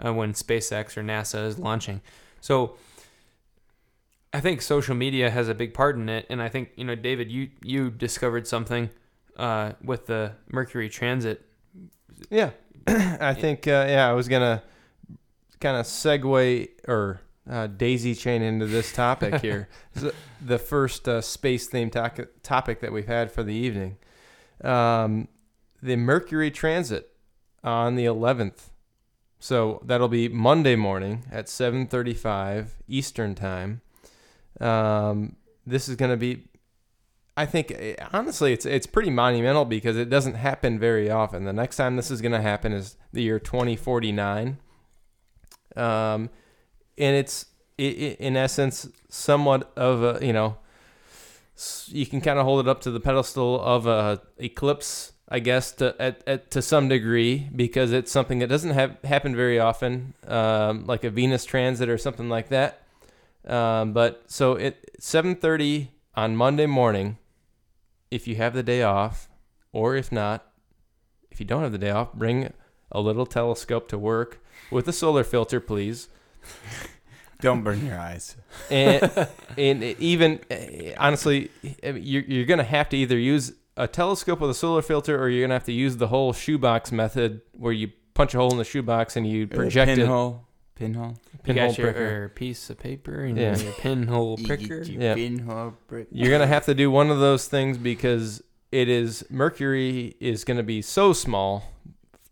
uh, 0.04 0.14
when 0.14 0.34
SpaceX 0.34 0.96
or 0.96 1.04
NASA 1.04 1.48
is 1.48 1.58
launching. 1.58 2.02
So 2.40 2.76
I 4.32 4.40
think 4.42 4.62
social 4.62 4.96
media 4.96 5.32
has 5.32 5.50
a 5.50 5.56
big 5.56 5.74
part 5.74 5.96
in 5.96 6.08
it, 6.08 6.28
and 6.30 6.42
I 6.42 6.50
think 6.50 6.70
you 6.76 6.86
know, 6.86 6.96
David, 6.96 7.32
you 7.32 7.50
you 7.64 7.90
discovered 7.90 8.46
something 8.46 8.90
uh, 9.38 9.74
with 9.84 10.06
the 10.06 10.34
Mercury 10.50 10.90
Transit. 10.90 11.44
yeah, 12.30 12.52
I 12.88 13.34
think 13.34 13.68
uh, 13.68 13.86
yeah 13.88 14.08
I 14.08 14.14
was 14.14 14.28
gonna 14.28 14.62
kind 15.60 15.78
of 15.78 15.86
segue 15.86 16.70
or 16.88 17.22
uh, 17.50 17.68
daisy 17.68 18.16
chain 18.16 18.42
into 18.42 18.66
this 18.66 18.92
topic 18.92 19.36
here. 19.42 19.70
The 20.42 20.60
first 20.60 21.08
uh, 21.08 21.22
space 21.22 21.70
themed 21.70 21.92
to- 21.94 22.30
topic 22.44 22.80
that 22.82 22.92
we've 22.92 23.08
had 23.08 23.32
for 23.32 23.44
the 23.44 23.54
evening, 23.54 23.98
um, 24.64 25.28
the 25.82 25.96
Mercury 25.96 26.52
transit 26.52 27.12
on 27.64 27.96
the 27.96 28.06
11th. 28.06 28.70
So 29.40 29.82
that'll 29.86 30.08
be 30.08 30.28
Monday 30.28 30.76
morning 30.76 31.26
at 31.32 31.46
7:35 31.46 32.70
Eastern 32.88 33.36
time. 33.36 33.82
Um, 34.60 35.36
this 35.68 35.88
is 35.90 35.96
going 35.96 36.12
to 36.12 36.18
be, 36.18 36.46
I 37.36 37.46
think, 37.46 37.72
eh, 37.72 37.96
honestly, 38.14 38.54
it's 38.54 38.66
it's 38.66 38.88
pretty 38.88 39.10
monumental 39.10 39.66
because 39.66 39.98
it 39.98 40.10
doesn't 40.10 40.36
happen 40.36 40.80
very 40.80 41.12
often. 41.12 41.44
The 41.44 41.54
next 41.54 41.76
time 41.76 41.96
this 41.96 42.10
is 42.10 42.22
going 42.22 42.32
to 42.32 42.42
happen 42.42 42.72
is 42.72 42.96
the 43.14 43.22
year 43.22 43.40
2049. 43.40 44.58
Um, 45.76 46.30
and 46.98 47.16
it's 47.16 47.46
i 47.80 47.84
i 47.84 48.18
in 48.20 48.38
essence 48.38 48.88
somewhat 49.10 49.72
of 49.76 50.04
a 50.04 50.26
you 50.26 50.34
know 50.34 50.58
you 51.88 52.06
can 52.06 52.20
kind 52.20 52.38
of 52.38 52.46
hold 52.46 52.66
it 52.66 52.70
up 52.70 52.82
to 52.82 52.92
the 52.92 53.00
pedestal 53.00 53.62
of 53.62 53.88
a 53.88 54.22
eclipse 54.38 55.14
i 55.30 55.40
guess 55.40 55.72
to 55.72 55.96
at, 56.00 56.22
at 56.28 56.52
to 56.52 56.62
some 56.62 56.90
degree 56.90 57.50
because 57.56 57.92
it's 57.92 58.12
something 58.12 58.40
that 58.40 58.48
doesn't 58.48 58.72
have 58.72 58.98
happen 59.04 59.36
very 59.36 59.60
often 59.60 60.14
um, 60.28 60.86
like 60.86 61.04
a 61.04 61.10
venus 61.10 61.46
transit 61.46 61.90
or 61.90 61.98
something 61.98 62.30
like 62.30 62.50
that. 62.50 62.82
Um, 63.48 63.94
but 63.94 64.24
so 64.28 64.58
at 64.58 64.76
7.30 65.00 65.90
on 66.16 66.36
monday 66.36 66.66
morning 66.66 67.20
if 68.10 68.28
you 68.28 68.38
have 68.38 68.56
the 68.56 68.64
day 68.64 68.82
off 68.82 69.30
or 69.72 69.96
if 69.96 70.12
not 70.12 70.52
if 71.30 71.40
you 71.40 71.46
don't 71.46 71.62
have 71.62 71.72
the 71.72 71.78
day 71.78 71.92
off 71.92 72.12
bring 72.14 72.52
a 72.92 73.00
little 73.00 73.28
telescope 73.28 73.88
to 73.90 74.00
work 74.00 74.44
with 74.72 74.88
a 74.88 74.94
solar 74.94 75.24
filter 75.24 75.60
please 75.60 76.08
Don't 77.42 77.64
burn 77.64 77.86
your 77.86 78.00
eyes. 78.00 78.36
and 78.72 79.28
and 79.58 79.84
even 79.84 80.40
honestly, 80.98 81.52
I 81.84 81.92
mean, 81.92 82.04
you're 82.04 82.24
you're 82.24 82.46
gonna 82.46 82.64
have 82.64 82.90
to 82.90 82.98
either 82.98 83.18
use 83.18 83.54
a 83.78 83.88
telescope 83.88 84.40
with 84.40 84.50
a 84.50 84.54
solar 84.54 84.82
filter, 84.82 85.22
or 85.22 85.30
you're 85.30 85.44
gonna 85.46 85.54
have 85.56 85.66
to 85.66 85.74
use 85.74 85.98
the 85.98 86.08
whole 86.08 86.32
shoebox 86.34 86.92
method, 86.92 87.42
where 87.58 87.74
you 87.74 87.92
punch 88.14 88.34
a 88.34 88.38
hole 88.38 88.52
in 88.52 88.58
the 88.58 88.64
shoebox 88.64 89.18
and 89.18 89.28
you 89.28 89.48
project 89.48 89.92
it. 89.92 89.98
pinhole. 89.98 90.46
Pinhole. 90.76 91.18
You 91.34 91.40
pinhole 91.44 91.68
got 91.70 91.78
your, 91.78 91.92
pricker. 91.92 92.32
Uh, 92.34 92.36
piece 92.36 92.70
of 92.70 92.80
paper 92.80 93.24
and 93.26 93.38
Yeah. 93.38 93.58
your 93.58 93.74
pinhole 93.74 94.38
pricker. 94.46 94.82
Yeah. 94.84 95.14
Pinhole 95.16 95.74
prick. 95.88 96.08
You're 96.12 96.32
gonna 96.32 96.48
have 96.48 96.66
to 96.66 96.74
do 96.74 96.90
one 96.90 97.10
of 97.12 97.20
those 97.20 97.48
things 97.48 97.78
because 97.78 98.42
it 98.72 98.88
is 98.90 99.26
Mercury 99.30 100.16
is 100.22 100.44
gonna 100.46 100.64
be 100.64 100.82
so 100.82 101.12
small 101.14 101.72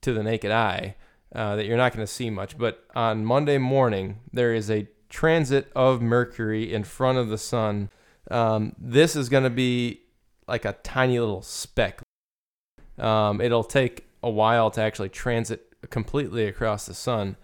to 0.01 0.13
the 0.13 0.23
naked 0.23 0.51
eye 0.51 0.95
uh, 1.33 1.55
that 1.55 1.65
you're 1.65 1.77
not 1.77 1.93
gonna 1.93 2.07
see 2.07 2.29
much. 2.29 2.57
But 2.57 2.85
on 2.95 3.25
Monday 3.25 3.57
morning, 3.57 4.19
there 4.31 4.53
is 4.53 4.69
a 4.69 4.87
transit 5.09 5.71
of 5.75 6.01
Mercury 6.01 6.73
in 6.73 6.83
front 6.83 7.17
of 7.17 7.29
the 7.29 7.37
sun. 7.37 7.89
Um, 8.31 8.75
this 8.77 9.15
is 9.15 9.29
gonna 9.29 9.49
be 9.49 10.01
like 10.47 10.65
a 10.65 10.73
tiny 10.83 11.19
little 11.19 11.41
speck. 11.41 12.01
Um, 12.97 13.41
it'll 13.41 13.63
take 13.63 14.07
a 14.21 14.29
while 14.29 14.71
to 14.71 14.81
actually 14.81 15.09
transit 15.09 15.73
completely 15.89 16.45
across 16.45 16.85
the 16.85 16.93
sun. 16.93 17.37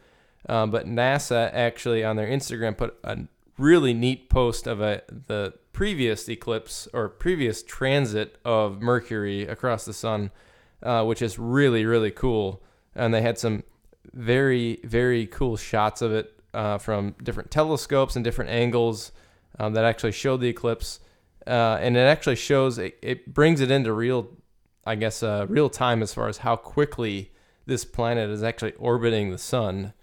Um, 0.47 0.71
but 0.71 0.85
NASA 0.85 1.51
actually 1.53 2.03
on 2.03 2.15
their 2.15 2.27
Instagram 2.27 2.77
put 2.77 2.97
a 3.03 3.17
really 3.57 3.93
neat 3.93 4.29
post 4.29 4.67
of 4.67 4.79
a 4.81 5.01
the 5.09 5.53
previous 5.73 6.29
eclipse 6.29 6.87
or 6.93 7.09
previous 7.09 7.61
transit 7.61 8.37
of 8.45 8.81
Mercury 8.81 9.43
across 9.43 9.85
the 9.85 9.93
sun, 9.93 10.31
uh, 10.81 11.03
which 11.03 11.21
is 11.21 11.37
really 11.37 11.85
really 11.85 12.11
cool. 12.11 12.63
And 12.95 13.13
they 13.13 13.21
had 13.21 13.37
some 13.37 13.63
very 14.13 14.79
very 14.83 15.27
cool 15.27 15.57
shots 15.57 16.01
of 16.01 16.11
it 16.11 16.39
uh, 16.53 16.77
from 16.77 17.15
different 17.23 17.51
telescopes 17.51 18.15
and 18.15 18.23
different 18.23 18.49
angles 18.49 19.11
um, 19.59 19.73
that 19.73 19.85
actually 19.85 20.11
showed 20.11 20.41
the 20.41 20.47
eclipse. 20.47 20.99
Uh, 21.47 21.77
and 21.81 21.97
it 21.97 22.01
actually 22.01 22.35
shows 22.35 22.77
it, 22.77 22.97
it 23.01 23.33
brings 23.33 23.61
it 23.61 23.71
into 23.71 23.91
real, 23.93 24.29
I 24.85 24.95
guess, 24.95 25.23
uh, 25.23 25.45
real 25.49 25.69
time 25.69 26.01
as 26.01 26.13
far 26.13 26.27
as 26.27 26.39
how 26.39 26.55
quickly 26.55 27.31
this 27.65 27.85
planet 27.85 28.29
is 28.29 28.43
actually 28.43 28.73
orbiting 28.73 29.31
the 29.31 29.37
sun. 29.37 29.93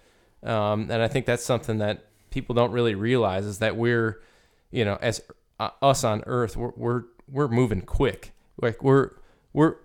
Um, 0.43 0.91
and 0.91 1.03
I 1.03 1.09
think 1.09 1.27
that's 1.27 1.45
something 1.45 1.79
that 1.79 2.07
people 2.31 2.55
don't 2.55 2.73
really 2.73 2.95
realize 2.95 3.45
is 3.45 3.59
that 3.59 3.77
we're, 3.77 4.21
you 4.71 4.85
know, 4.85 4.99
as 5.01 5.21
uh, 5.59 5.71
us 5.83 6.05
on 6.05 6.23
Earth, 6.27 6.57
we're, 6.57 6.73
we're 6.77 7.03
we're 7.29 7.49
moving 7.49 7.81
quick. 7.81 8.33
Like 8.61 8.83
we're 8.83 9.11
we're 9.53 9.77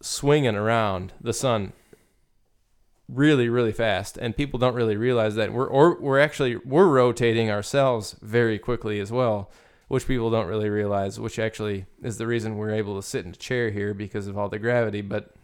swinging 0.00 0.56
around 0.56 1.12
the 1.20 1.32
sun 1.32 1.72
really 3.12 3.48
really 3.48 3.72
fast, 3.72 4.16
and 4.18 4.36
people 4.36 4.58
don't 4.58 4.74
really 4.74 4.96
realize 4.96 5.34
that 5.34 5.52
we're 5.52 5.66
or 5.66 6.00
we're 6.00 6.20
actually 6.20 6.56
we're 6.56 6.88
rotating 6.88 7.50
ourselves 7.50 8.16
very 8.22 8.58
quickly 8.58 9.00
as 9.00 9.12
well, 9.12 9.50
which 9.88 10.06
people 10.06 10.30
don't 10.30 10.46
really 10.46 10.70
realize. 10.70 11.20
Which 11.20 11.38
actually 11.38 11.86
is 12.02 12.18
the 12.18 12.26
reason 12.26 12.56
we're 12.56 12.74
able 12.74 12.96
to 12.96 13.06
sit 13.06 13.24
in 13.24 13.32
a 13.32 13.36
chair 13.36 13.70
here 13.70 13.94
because 13.94 14.26
of 14.26 14.38
all 14.38 14.48
the 14.48 14.58
gravity, 14.58 15.00
but 15.00 15.34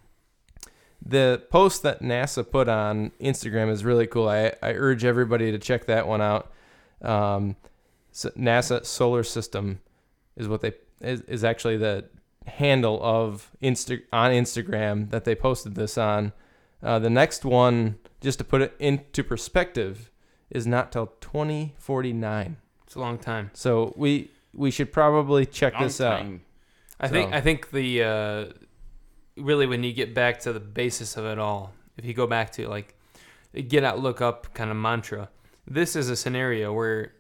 the 1.04 1.42
post 1.50 1.82
that 1.82 2.02
NASA 2.02 2.48
put 2.48 2.68
on 2.68 3.12
Instagram 3.20 3.70
is 3.70 3.84
really 3.84 4.06
cool. 4.06 4.28
I, 4.28 4.52
I 4.62 4.72
urge 4.72 5.04
everybody 5.04 5.52
to 5.52 5.58
check 5.58 5.86
that 5.86 6.08
one 6.08 6.20
out. 6.20 6.50
Um, 7.02 7.56
so 8.10 8.30
NASA 8.30 8.84
Solar 8.84 9.22
System 9.22 9.80
is 10.36 10.48
what 10.48 10.60
they 10.60 10.72
is, 11.00 11.20
is 11.22 11.44
actually 11.44 11.76
the 11.76 12.06
handle 12.46 13.00
of 13.02 13.50
Insta 13.62 14.02
on 14.12 14.32
Instagram 14.32 15.10
that 15.10 15.24
they 15.24 15.34
posted 15.34 15.74
this 15.74 15.96
on. 15.96 16.32
Uh, 16.82 16.98
the 16.98 17.10
next 17.10 17.44
one, 17.44 17.98
just 18.20 18.38
to 18.38 18.44
put 18.44 18.62
it 18.62 18.74
into 18.78 19.24
perspective, 19.24 20.10
is 20.50 20.66
not 20.66 20.92
till 20.92 21.08
2049. 21.20 22.56
It's 22.86 22.94
a 22.94 23.00
long 23.00 23.18
time. 23.18 23.50
So 23.54 23.92
we 23.96 24.30
we 24.54 24.70
should 24.70 24.92
probably 24.92 25.44
check 25.46 25.74
Long 25.74 25.82
this 25.84 26.00
out. 26.00 26.18
time. 26.20 26.42
I 27.00 27.08
think 27.08 27.30
So- 27.30 27.36
I 27.36 27.40
think 27.40 27.70
the 27.70 28.02
uh, 28.02 28.44
really 29.36 29.66
when 29.66 29.82
you 29.84 29.92
get 29.92 30.14
back 30.14 30.40
to 30.40 30.52
the 30.52 30.60
basis 30.60 31.16
of 31.16 31.24
it 31.26 31.38
all, 31.38 31.72
if 31.96 32.04
you 32.04 32.14
go 32.14 32.26
back 32.26 32.52
to 32.52 32.68
like 32.68 32.94
get 33.68 33.84
out, 33.84 33.98
look 33.98 34.20
up 34.20 34.54
kind 34.54 34.70
of 34.70 34.76
mantra, 34.76 35.28
this 35.66 35.94
is 35.96 36.08
a 36.08 36.16
scenario 36.16 36.72
where 36.72 37.12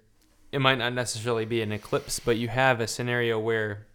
it 0.52 0.60
might 0.60 0.78
not 0.78 0.94
necessarily 0.94 1.44
be 1.44 1.60
an 1.60 1.72
eclipse, 1.72 2.18
but 2.20 2.36
you 2.38 2.48
have 2.48 2.80
a 2.80 2.86
scenario 2.86 3.38
where 3.38 3.86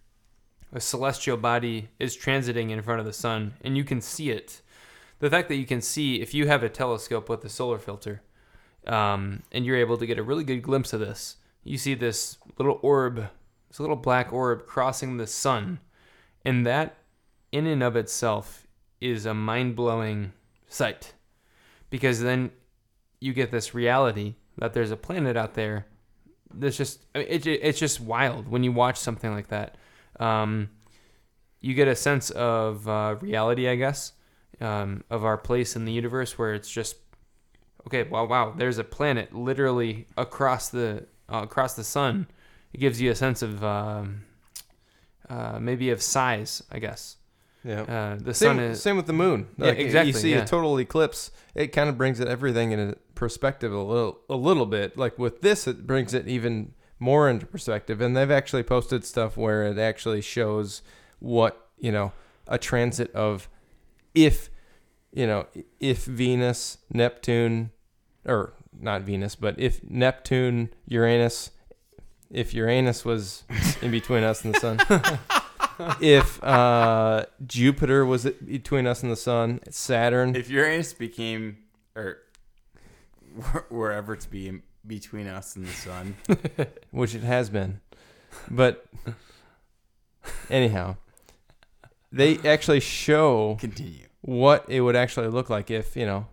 a 0.72 0.80
celestial 0.80 1.38
body 1.38 1.90
is 2.00 2.16
transiting 2.18 2.70
in 2.70 2.82
front 2.82 3.00
of 3.00 3.06
the 3.06 3.14
sun 3.14 3.54
and 3.62 3.76
you 3.78 3.84
can 3.84 4.02
see 4.02 4.30
it. 4.30 4.62
The 5.24 5.30
fact 5.30 5.48
that 5.48 5.56
you 5.56 5.66
can 5.66 5.80
see, 5.80 6.20
if 6.20 6.34
you 6.34 6.48
have 6.48 6.64
a 6.64 6.70
telescope 6.70 7.30
with 7.30 7.46
a 7.46 7.50
solar 7.50 7.80
filter, 7.80 8.22
um, 8.86 9.44
and 9.54 9.66
you're 9.66 9.78
able 9.78 9.96
to 9.96 10.06
get 10.06 10.20
a 10.20 10.24
really 10.24 10.44
good 10.44 10.62
glimpse 10.62 10.92
of 10.92 11.00
this, 11.00 11.38
you 11.64 11.78
see 11.78 11.94
this 11.94 12.38
little 12.58 12.78
orb, 12.82 13.30
this 13.70 13.80
little 13.80 13.96
black 13.96 14.34
orb 14.34 14.66
crossing 14.66 15.16
the 15.16 15.26
sun, 15.26 15.80
and 16.44 16.66
that, 16.66 16.98
in 17.54 17.66
and 17.68 17.82
of 17.82 17.96
itself, 17.96 18.68
is 19.00 19.26
a 19.26 19.34
mind-blowing 19.34 20.34
sight, 20.68 21.14
because 21.90 22.20
then 22.20 22.52
you 23.22 23.32
get 23.32 23.50
this 23.50 23.74
reality 23.74 24.36
that 24.58 24.74
there's 24.74 24.92
a 24.92 24.98
planet 24.98 25.38
out 25.38 25.54
there. 25.54 25.86
That's 26.54 26.76
just 26.76 27.06
I 27.16 27.20
mean, 27.20 27.28
it, 27.30 27.48
it's 27.48 27.80
just 27.80 28.02
wild 28.02 28.50
when 28.50 28.66
you 28.66 28.74
watch 28.74 28.98
something 28.98 29.32
like 29.32 29.48
that. 29.48 29.78
Um, 30.20 30.72
you 31.62 31.76
get 31.76 31.88
a 31.88 31.96
sense 31.96 32.30
of 32.32 32.90
uh, 32.90 33.16
reality, 33.22 33.70
I 33.70 33.76
guess, 33.76 34.12
um, 34.64 35.04
of 35.10 35.26
our 35.26 35.38
place 35.38 35.76
in 35.76 35.86
the 35.86 35.92
universe, 35.92 36.38
where 36.38 36.54
it's 36.54 36.70
just 36.70 36.96
okay. 37.88 38.04
Wow, 38.04 38.26
wow. 38.26 38.54
There's 38.56 38.78
a 38.78 38.84
planet 38.84 39.34
literally 39.36 40.08
across 40.18 40.70
the 40.70 41.06
uh, 41.32 41.42
across 41.44 41.76
the 41.76 41.84
sun. 41.84 42.28
It 42.74 42.80
gives 42.80 43.00
you 43.00 43.12
a 43.12 43.16
sense 43.16 43.42
of 43.42 43.64
um, 43.64 44.24
uh, 45.30 45.60
maybe 45.60 45.90
of 45.90 46.02
size, 46.02 46.64
I 46.72 46.80
guess. 46.80 47.18
Yeah. 47.64 47.82
Uh, 47.82 48.18
the 48.20 48.34
Same, 48.34 48.58
sun 48.58 48.60
is 48.60 48.82
same 48.82 48.98
with 48.98 49.08
the 49.08 49.14
moon. 49.14 49.48
Yeah, 49.58 49.68
Like, 49.68 49.78
exactly, 49.78 50.08
You 50.08 50.14
see 50.14 50.32
yeah. 50.32 50.42
a 50.42 50.46
total 50.46 50.78
eclipse, 50.80 51.32
it 51.56 51.68
kind 51.68 51.88
of 51.90 51.98
brings 51.98 52.20
it 52.20 52.28
everything 52.28 52.72
in 52.72 52.96
perspective 53.16 53.72
a 53.72 53.82
little, 53.82 54.20
a 54.30 54.36
little 54.36 54.66
bit. 54.66 54.98
Like 54.98 55.18
with 55.18 55.42
this, 55.42 55.66
it 55.66 55.88
brings 55.88 56.14
it 56.14 56.28
even 56.28 56.74
more 57.00 57.30
into 57.30 57.46
perspective. 57.46 58.02
And 58.02 58.18
they've 58.18 58.30
actually 58.32 58.64
posted 58.64 59.06
stuff 59.06 59.38
where 59.38 59.64
it 59.64 59.78
actually 59.78 60.22
shows 60.22 60.82
what 61.20 61.70
you 61.78 61.92
know 61.92 62.12
a 62.48 62.58
transit 62.58 63.14
of 63.16 63.48
if 64.14 64.50
you 65.14 65.28
know 65.28 65.48
if 65.80 66.06
Venus, 66.06 66.80
Neptune, 66.92 67.72
or 68.26 68.54
not 68.80 69.02
Venus, 69.04 69.36
but 69.36 69.60
if 69.60 69.84
Neptune, 69.90 70.70
Uranus, 70.88 71.52
if 72.30 72.54
Uranus 72.54 73.06
was 73.06 73.44
in 73.82 73.92
between 73.92 74.24
us 74.24 74.44
and 74.44 74.56
the 74.56 74.60
sun. 74.60 74.80
if 76.02 76.44
uh, 76.44 77.26
Jupiter 77.46 78.06
was 78.06 78.26
between 78.26 78.88
us 78.88 79.04
and 79.04 79.12
the 79.12 79.16
sun, 79.16 79.60
Saturn. 79.70 80.36
If 80.36 80.50
Uranus 80.50 80.94
became, 80.94 81.58
or 81.96 82.18
wherever 83.70 84.14
it's 84.14 84.26
be 84.26 84.62
between 84.86 85.28
us 85.28 85.56
and 85.56 85.66
the 85.66 85.72
sun, 85.72 86.16
which 86.92 87.16
it 87.16 87.24
has 87.24 87.50
been. 87.50 87.80
But 88.50 88.86
anyhow, 90.50 90.98
they 92.12 92.40
actually 92.40 92.80
show 92.80 93.58
continue. 93.60 94.08
What 94.24 94.66
it 94.70 94.82
would 94.82 94.96
actually 94.96 95.28
look 95.28 95.50
like 95.50 95.70
if 95.70 95.96
you 95.96 96.06
know 96.06 96.28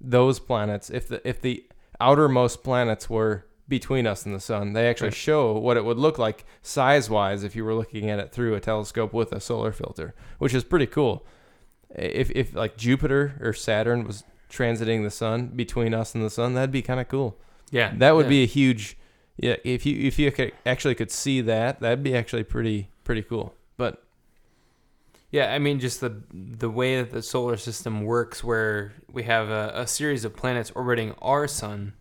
those 0.00 0.38
planets, 0.40 0.90
if 0.90 1.08
the 1.08 1.26
if 1.26 1.40
the 1.40 1.64
outermost 2.00 2.62
planets 2.62 3.08
were 3.08 3.46
between 3.68 4.06
us 4.06 4.24
and 4.24 4.34
the 4.34 4.40
sun. 4.40 4.72
They 4.72 4.88
actually 4.88 5.08
Right. 5.08 5.14
show 5.16 5.52
what 5.58 5.76
it 5.76 5.84
would 5.84 5.98
look 5.98 6.16
like 6.18 6.44
size 6.62 7.10
wise 7.10 7.44
if 7.44 7.54
you 7.54 7.64
were 7.64 7.74
looking 7.74 8.08
at 8.08 8.18
it 8.18 8.32
through 8.32 8.54
a 8.54 8.60
telescope 8.60 9.12
with 9.12 9.30
a 9.32 9.40
solar 9.40 9.72
filter, 9.72 10.14
which 10.38 10.54
is 10.54 10.64
pretty 10.64 10.86
cool. 10.86 11.26
If 11.94 12.30
if 12.30 12.54
like 12.54 12.76
Jupiter 12.76 13.38
or 13.40 13.52
Saturn 13.52 14.04
was 14.04 14.24
transiting 14.50 15.02
the 15.04 15.10
sun 15.10 15.48
between 15.48 15.92
us 15.94 16.14
and 16.14 16.24
the 16.24 16.30
sun, 16.30 16.54
that'd 16.54 16.70
be 16.72 16.82
kind 16.82 16.98
of 17.00 17.08
cool. 17.08 17.38
yeah. 17.70 17.92
That 17.96 18.14
would 18.16 18.26
yeah. 18.26 18.30
be 18.30 18.42
a 18.44 18.46
huge, 18.46 18.96
yeah. 19.36 19.56
If 19.64 19.84
you 19.86 20.06
if 20.06 20.18
you 20.18 20.32
could 20.32 20.52
actually 20.64 20.94
could 20.94 21.10
see 21.10 21.40
that, 21.42 21.80
that'd 21.80 22.02
be 22.02 22.14
actually 22.16 22.44
pretty 22.44 22.88
pretty 23.04 23.22
cool. 23.22 23.54
But 23.76 24.02
Yeah, 25.30 25.52
I 25.52 25.58
mean, 25.58 25.78
just 25.78 26.00
the 26.00 26.22
the 26.32 26.70
way 26.70 26.96
that 26.96 27.10
the 27.10 27.22
solar 27.22 27.56
system 27.56 28.02
works, 28.04 28.42
where 28.42 28.94
we 29.12 29.24
have 29.24 29.50
a, 29.50 29.72
a 29.74 29.86
series 29.86 30.24
of 30.24 30.34
planets 30.34 30.72
orbiting 30.74 31.14
our 31.20 31.46
sun. 31.46 31.92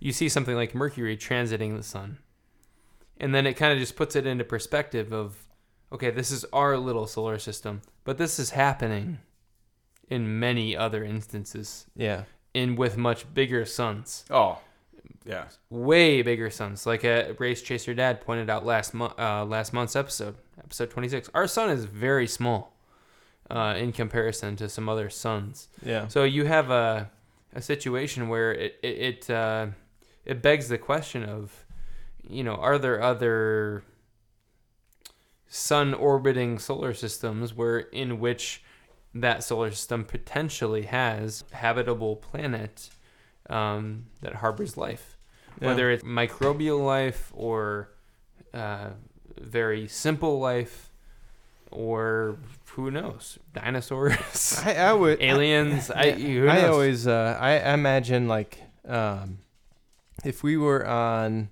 You 0.00 0.12
see 0.12 0.28
something 0.28 0.56
like 0.56 0.74
Mercury 0.74 1.16
transiting 1.16 1.76
the 1.76 1.82
sun, 1.82 2.18
and 3.18 3.34
then 3.34 3.46
it 3.46 3.54
kind 3.54 3.72
of 3.72 3.78
just 3.78 3.96
puts 3.96 4.16
it 4.16 4.26
into 4.26 4.44
perspective 4.44 5.12
of, 5.12 5.36
okay, 5.92 6.10
this 6.10 6.30
is 6.30 6.44
our 6.52 6.76
little 6.76 7.06
solar 7.06 7.38
system, 7.38 7.82
but 8.04 8.18
this 8.18 8.38
is 8.38 8.50
happening 8.50 9.18
in 10.08 10.38
many 10.38 10.76
other 10.76 11.04
instances, 11.04 11.86
yeah, 11.94 12.24
in 12.52 12.76
with 12.76 12.96
much 12.96 13.32
bigger 13.32 13.64
suns. 13.64 14.24
Oh, 14.28 14.58
yeah. 15.24 15.44
way 15.70 16.20
bigger 16.22 16.50
suns, 16.50 16.84
like 16.84 17.04
uh, 17.04 17.32
Race 17.38 17.62
Chaser 17.62 17.94
Dad 17.94 18.20
pointed 18.20 18.50
out 18.50 18.66
last 18.66 18.92
month, 18.92 19.18
uh, 19.18 19.44
last 19.44 19.72
month's 19.72 19.96
episode, 19.96 20.36
episode 20.66 20.90
twenty 20.90 21.08
six. 21.08 21.30
Our 21.34 21.46
sun 21.46 21.70
is 21.70 21.84
very 21.84 22.26
small 22.26 22.74
uh, 23.50 23.74
in 23.78 23.92
comparison 23.92 24.56
to 24.56 24.68
some 24.68 24.88
other 24.88 25.08
suns. 25.08 25.68
yeah, 25.84 26.08
So 26.08 26.24
you 26.24 26.44
have 26.46 26.70
a 26.70 27.10
a 27.54 27.62
situation 27.62 28.28
where 28.28 28.52
it 28.52 28.78
it 28.82 28.96
it, 29.28 29.30
uh, 29.30 29.68
it 30.24 30.42
begs 30.42 30.68
the 30.68 30.78
question 30.78 31.22
of, 31.24 31.64
you 32.28 32.42
know, 32.44 32.54
are 32.56 32.78
there 32.78 33.00
other 33.02 33.84
sun 35.48 35.94
orbiting 35.94 36.58
solar 36.58 36.92
systems 36.92 37.54
where 37.54 37.78
in 37.78 38.18
which 38.18 38.62
that 39.14 39.42
solar 39.44 39.70
system 39.70 40.04
potentially 40.04 40.82
has 40.82 41.44
habitable 41.52 42.16
planet 42.16 42.90
um, 43.48 44.06
that 44.20 44.34
harbors 44.34 44.76
life, 44.76 45.16
Yeah. 45.60 45.68
whether 45.68 45.90
it's 45.90 46.02
microbial 46.04 46.84
life 46.84 47.32
or 47.34 47.92
uh, 48.52 48.90
very 49.40 49.88
simple 49.88 50.38
life, 50.38 50.90
or 51.70 52.38
who 52.76 52.90
knows, 52.90 53.38
dinosaurs, 53.54 54.60
I, 54.64 54.74
I 54.74 54.92
would 54.92 55.20
aliens. 55.22 55.90
I, 55.90 56.10
who 56.12 56.46
I 56.46 56.68
always 56.68 57.06
uh, 57.06 57.38
I 57.40 57.52
I 57.58 57.72
imagine 57.72 58.28
like 58.28 58.60
um, 58.86 59.38
if 60.24 60.42
we 60.42 60.56
were 60.56 60.86
on, 60.86 61.48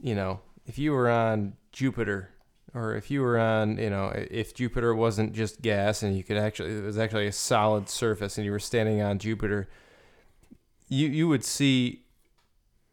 you 0.00 0.14
know, 0.14 0.40
if 0.66 0.78
you 0.78 0.92
were 0.92 1.08
on 1.08 1.54
Jupiter, 1.70 2.30
or 2.74 2.96
if 2.96 3.10
you 3.10 3.22
were 3.22 3.38
on, 3.38 3.78
you 3.78 3.88
know, 3.88 4.12
if 4.14 4.52
Jupiter 4.52 4.94
wasn't 4.94 5.32
just 5.32 5.62
gas 5.62 6.02
and 6.02 6.16
you 6.16 6.24
could 6.24 6.36
actually 6.36 6.76
it 6.76 6.84
was 6.84 6.98
actually 6.98 7.28
a 7.28 7.32
solid 7.32 7.88
surface 7.88 8.36
and 8.36 8.44
you 8.44 8.50
were 8.50 8.58
standing 8.58 9.00
on 9.00 9.18
Jupiter, 9.18 9.68
you 10.88 11.08
you 11.08 11.28
would 11.28 11.44
see 11.44 12.02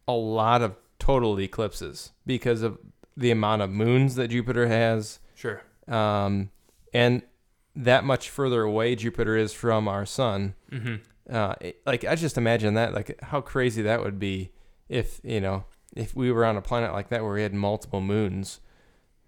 a 0.07 0.13
lot 0.13 0.61
of 0.61 0.75
total 0.99 1.39
eclipses 1.39 2.11
because 2.25 2.61
of 2.61 2.77
the 3.17 3.31
amount 3.31 3.61
of 3.61 3.69
moons 3.69 4.15
that 4.15 4.29
Jupiter 4.29 4.67
has 4.67 5.19
sure. 5.35 5.61
um, 5.87 6.49
and 6.93 7.21
that 7.75 8.03
much 8.03 8.29
further 8.29 8.61
away 8.63 8.95
Jupiter 8.95 9.35
is 9.37 9.53
from 9.53 9.87
our 9.87 10.05
sun. 10.05 10.53
hmm 10.71 10.95
Uh, 11.29 11.55
it- 11.61 11.81
like 11.85 12.03
I 12.03 12.15
just 12.15 12.37
imagine 12.37 12.73
that, 12.73 12.93
like 12.93 13.19
how 13.23 13.39
crazy 13.41 13.81
that 13.83 14.03
would 14.03 14.19
be 14.19 14.51
if 14.89 15.21
you 15.23 15.39
know 15.41 15.65
if 15.95 16.15
we 16.15 16.31
were 16.31 16.43
on 16.45 16.57
a 16.57 16.61
planet 16.61 16.91
like 16.91 17.09
that 17.09 17.23
where 17.23 17.33
we 17.33 17.41
had 17.43 17.53
multiple 17.53 18.01
moons. 18.01 18.59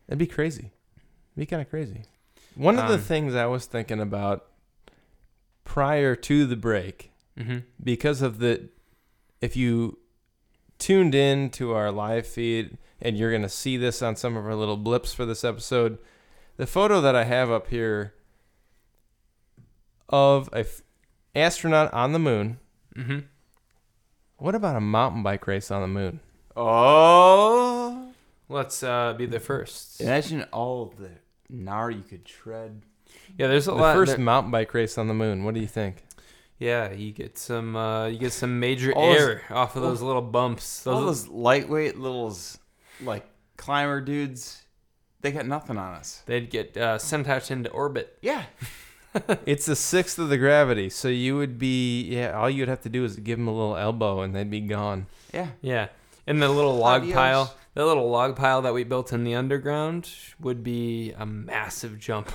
It'd 0.08 0.20
be 0.20 0.28
crazy. 0.28 0.72
It'd 1.32 1.38
be 1.38 1.46
kind 1.46 1.62
of 1.62 1.70
crazy. 1.70 2.04
One 2.56 2.78
of 2.80 2.88
the 2.88 2.96
Um, 2.96 3.02
things 3.02 3.34
I 3.36 3.46
was 3.46 3.66
thinking 3.66 4.00
about 4.02 4.46
prior 5.64 6.16
to 6.16 6.46
the 6.46 6.56
break, 6.56 7.12
hmm 7.38 7.60
because 7.84 8.22
of 8.22 8.40
the, 8.40 8.70
if 9.42 9.56
you 9.56 10.00
tuned 10.80 11.14
in 11.16 11.50
to 11.52 11.72
our 11.74 11.92
live 11.92 12.26
feed 12.28 12.78
and 13.06 13.18
you're 13.18 13.32
gonna 13.32 13.48
see 13.50 13.78
this 13.78 14.02
on 14.02 14.16
some 14.16 14.36
of 14.36 14.46
our 14.46 14.56
little 14.56 14.78
blips 14.78 15.14
for 15.14 15.26
this 15.26 15.44
episode, 15.44 15.98
the 16.58 16.66
photo 16.68 17.00
that 17.02 17.16
I 17.16 17.24
have 17.24 17.52
up 17.52 17.68
here 17.68 18.14
of 20.10 20.50
a 20.54 20.60
f- 20.60 20.82
astronaut 21.36 21.94
on 21.94 22.12
the 22.14 22.20
moon. 22.20 22.60
hmm 22.96 23.20
What 24.38 24.56
about 24.56 24.76
a 24.76 24.82
mountain 24.82 25.24
bike 25.24 25.46
race 25.48 25.72
on 25.72 25.82
the 25.82 25.88
moon? 25.88 26.20
Oh, 26.56 28.12
Let's 28.48 28.84
uh, 28.84 29.14
be 29.14 29.26
the 29.26 29.40
first. 29.40 30.00
imagine 30.02 30.44
all 30.54 30.94
the 31.00 31.10
gnar 31.52 31.94
you 31.96 32.04
could 32.04 32.26
tread. 32.26 32.82
Yeah, 33.38 33.48
there's 33.48 33.68
a 33.68 33.72
The 33.72 33.78
lot. 33.78 33.96
first 33.96 34.12
there- 34.16 34.20
mountain 34.20 34.52
bike 34.52 34.74
race 34.74 34.98
on 34.98 35.08
the 35.08 35.14
moon. 35.14 35.44
What 35.44 35.54
do 35.56 35.60
you 35.60 35.68
think? 35.68 36.04
yeah, 36.60 36.92
you 36.92 37.12
get 37.12 37.38
some. 37.38 37.76
Uh, 37.76 38.08
you 38.08 38.18
get 38.18 38.32
some 38.32 38.60
major 38.60 38.94
All 38.94 39.10
those- 39.12 39.20
air 39.20 39.42
off 39.50 39.76
of 39.76 39.82
those 39.82 40.02
little 40.02 40.22
bumps. 40.22 40.86
All 40.88 41.02
Those, 41.02 41.26
those 41.26 41.34
lightweight 41.34 41.98
little 41.98 42.34
like 43.04 43.26
climber 43.58 44.02
dudes, 44.02 44.64
they 45.22 45.32
got 45.32 45.46
nothing 45.46 45.78
on 45.78 45.94
us. 45.94 46.22
they'd 46.26 46.50
get 46.50 46.76
uh, 46.78 46.98
sent 46.98 47.28
out 47.28 47.50
into 47.52 47.70
orbit. 47.70 48.18
Yeah, 48.22 48.44
It's 49.46 49.68
a 49.70 49.76
sixth 49.78 50.20
of 50.20 50.28
the 50.30 50.38
gravity, 50.38 50.90
so 50.90 51.08
you 51.08 51.38
would 51.38 51.58
be 51.58 52.02
yeah. 52.04 52.32
All 52.38 52.50
you'd 52.50 52.68
have 52.68 52.82
to 52.82 52.90
do 52.90 53.06
is 53.06 53.16
give 53.16 53.38
them 53.38 53.48
a 53.48 53.52
little 53.54 53.78
elbow, 53.78 54.22
and 54.22 54.36
they'd 54.36 54.50
be 54.50 54.62
gone. 54.62 55.08
yeah. 55.34 55.48
Yeah, 55.62 55.88
and 56.28 56.42
the 56.42 56.50
little 56.50 56.76
log 56.76 57.02
Adios. 57.04 57.16
pile, 57.16 57.56
the 57.76 57.86
little 57.86 58.10
log 58.10 58.36
pile 58.36 58.62
that 58.64 58.74
we 58.74 58.84
built 58.84 59.14
in 59.14 59.24
the 59.24 59.36
underground 59.36 60.10
would 60.40 60.64
be 60.64 61.14
a 61.18 61.26
massive 61.26 61.98
jump. 61.98 62.30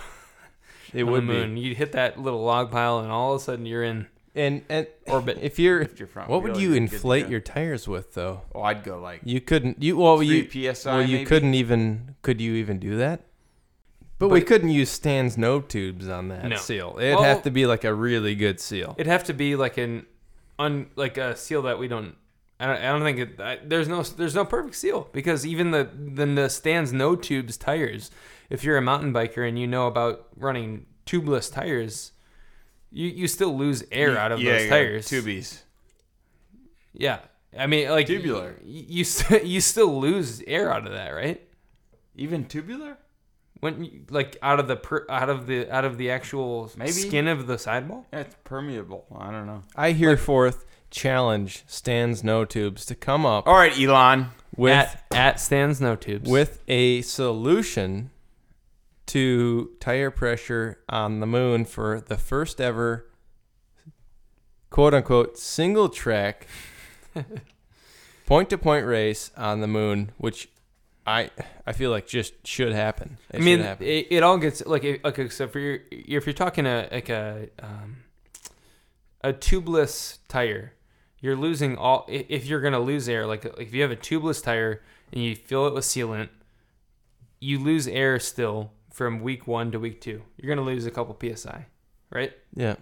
It 0.95 1.05
would 1.05 1.23
the 1.29 1.33
moon. 1.33 1.57
You'd 1.59 1.77
hit 1.77 1.93
that 1.93 2.19
little 2.19 2.43
log 2.43 2.71
pile, 2.71 3.01
and 3.01 3.11
all 3.13 3.35
of 3.35 3.41
a 3.43 3.45
sudden 3.45 3.67
you're 3.67 3.85
in 3.85 4.03
be. 4.03 4.09
And 4.35 4.62
and 4.68 4.87
orbit. 5.09 5.39
if 5.43 5.59
you're, 5.59 5.81
If 5.81 5.99
you're 5.99 6.07
front 6.07 6.31
what 6.31 6.43
would 6.45 6.57
you 6.57 6.70
you're 6.70 6.78
good 6.78 6.89
to 6.91 6.95
inflate 6.95 7.24
go. 7.24 7.31
your 7.33 7.41
tires 7.41 7.89
with 7.89 8.14
though? 8.14 8.43
Oh, 8.55 8.62
I'd 8.62 8.85
go 8.85 9.01
like 9.01 9.22
You 9.24 9.41
couldn't. 9.41 9.83
You 9.83 9.97
well 9.97 10.22
you 10.22 10.45
three 10.45 10.72
psi. 10.72 10.93
well 10.99 11.03
you 11.03 11.16
maybe? 11.18 11.26
couldn't 11.26 11.55
even. 11.55 12.14
Could 12.22 12.41
you 12.41 12.55
even 12.55 12.78
do 12.78 12.97
that? 12.99 13.22
But, 14.20 14.28
we 14.28 14.41
But- 14.41 14.49
couldn't 14.49 14.68
use 14.68 14.91
Stan's 14.91 15.37
no 15.39 15.61
tubes 15.61 16.07
on 16.09 16.28
that 16.28 16.45
No. 16.45 16.57
seal. 16.57 16.97
It'd 17.01 17.14
Well- 17.16 17.24
have 17.24 17.43
to 17.43 17.51
be 17.51 17.66
like 17.66 17.85
a 17.85 17.93
really 17.95 18.35
good 18.35 18.61
seal. 18.61 18.95
It'd 18.99 19.11
have 19.11 19.24
to 19.24 19.33
be 19.35 19.57
like 19.57 19.78
an 19.78 20.07
un 20.59 20.87
like 20.95 21.16
a 21.18 21.35
seal 21.37 21.62
that 21.62 21.78
we 21.78 21.89
don't. 21.89 22.14
I 22.61 22.66
don't, 22.66 22.76
I 22.76 22.93
don't 22.93 23.03
think 23.03 23.18
it, 23.18 23.41
I, 23.41 23.59
there's 23.64 23.89
no 23.89 24.03
there's 24.03 24.35
no 24.35 24.45
perfect 24.45 24.76
seal 24.76 25.09
because 25.12 25.45
even 25.47 25.70
the 25.72 25.89
then 25.93 26.35
the 26.37 26.49
Stan's 26.51 26.93
no 26.93 27.16
tubes 27.16 27.57
tires. 27.57 28.11
If 28.51 28.62
you're 28.62 28.76
a 28.76 28.83
mountain 28.83 29.12
biker 29.12 29.49
and 29.49 29.59
you 29.59 29.66
know 29.66 29.87
about 29.87 30.26
running 30.37 30.85
tubeless 31.07 31.51
tires, 31.53 32.12
you 32.91 33.09
you 33.09 33.28
still 33.28 33.57
lose 33.57 33.84
air 33.93 34.18
out 34.18 34.32
of 34.32 34.41
yeah, 34.41 34.53
those 34.53 34.62
yeah, 34.64 34.70
tires. 34.70 35.09
Tubies. 35.09 35.62
Yeah, 36.93 37.20
I 37.59 37.66
mean 37.66 37.88
like 37.91 38.07
Tubular. 38.07 38.57
You 38.64 38.84
you, 38.88 39.05
st- 39.16 39.45
you 39.45 39.61
still 39.61 40.01
lose 40.01 40.43
air 40.47 40.72
out 40.72 40.86
of 40.86 40.93
that, 40.93 41.11
right? 41.11 41.41
Even 42.16 42.45
tubular? 42.45 42.99
When 43.61 43.84
you, 43.84 44.01
like 44.11 44.36
out 44.43 44.59
of 44.59 44.68
the 44.68 44.76
per, 44.76 45.07
out 45.09 45.28
of 45.28 45.47
the 45.47 45.70
out 45.70 45.84
of 45.84 45.99
the 45.99 46.11
actual 46.11 46.70
Maybe. 46.76 46.93
skin 46.93 47.28
of 47.28 47.47
the 47.47 47.59
sidewall. 47.59 48.07
Yeah, 48.12 48.20
it's 48.20 48.34
permeable. 48.45 49.05
I 49.16 49.30
don't 49.30 49.47
know. 49.47 49.62
I 49.76 49.93
hereforth 49.93 50.64
challenge 50.91 51.62
Stan's 51.66 52.24
no 52.24 52.45
tubes 52.45 52.84
to 52.86 52.95
come 52.95 53.24
up 53.24 53.47
All 53.47 53.55
right, 53.55 53.78
Elon. 53.78 54.30
with 54.57 54.72
at 54.72 55.05
at 55.12 55.41
Stan's 55.41 55.80
no 55.80 55.95
tubes 55.95 56.28
with 56.28 56.62
a 56.68 57.03
solution 57.03 58.11
to 59.11 59.71
tire 59.81 60.11
pressure 60.11 60.79
on 60.89 61.21
the 61.21 61.27
moon 61.27 61.65
for 61.65 62.01
the 62.01 62.17
first 62.17 62.61
ever 62.61 63.07
quote 64.71 64.95
unquote 64.95 65.37
single 65.39 65.89
track 65.89 66.47
point 68.27 68.51
to 68.51 68.59
point 68.59 68.87
race 68.87 69.31
on 69.37 69.61
the 69.61 69.67
moon, 69.67 70.13
which 70.19 70.49
I 71.07 71.31
I 71.67 71.73
feel 71.73 71.91
like 71.91 72.07
just 72.07 72.47
should 72.47 72.73
happen. 72.73 73.19
It 73.33 73.41
I 73.41 73.45
mean, 73.45 73.61
happen. 73.61 73.87
it, 73.87 74.07
it 74.11 74.23
all 74.23 74.39
gets 74.39 74.65
like 74.65 74.85
it- 74.85 75.01
okay. 75.05 75.29
So 75.29 75.49
for 75.49 75.59
your, 75.59 75.79
if 75.91 76.27
you're 76.27 76.33
talking 76.33 76.67
a 76.67 76.89
like 76.93 77.09
a 77.09 77.49
um, 77.61 77.97
a 79.23 79.33
tubeless 79.33 80.19
tire, 80.29 80.75
you're 81.21 81.37
losing 81.37 81.77
all. 81.77 82.07
If 82.09 82.47
you're 82.47 82.61
gonna 82.61 82.79
lose 82.81 83.09
air, 83.09 83.27
like 83.27 83.45
if 83.59 83.75
you 83.75 83.83
have 83.83 83.91
a 83.91 83.97
tubeless 83.97 84.43
tire 84.43 84.83
and 85.13 85.23
you 85.25 85.35
fill 85.35 85.67
it 85.67 85.75
with 85.75 85.85
sealant, 85.85 86.29
you 87.41 87.59
lose 87.59 87.89
air 87.89 88.21
still 88.21 88.71
from 89.01 89.21
week 89.23 89.47
one 89.47 89.73
to 89.73 89.79
week 89.81 89.99
two. 89.99 90.21
You're 90.37 90.55
gonna 90.55 90.67
lose 90.67 90.85
a 90.85 90.91
couple 90.91 91.17
psi, 91.35 91.65
right? 92.11 92.35
yeah. 92.55 92.75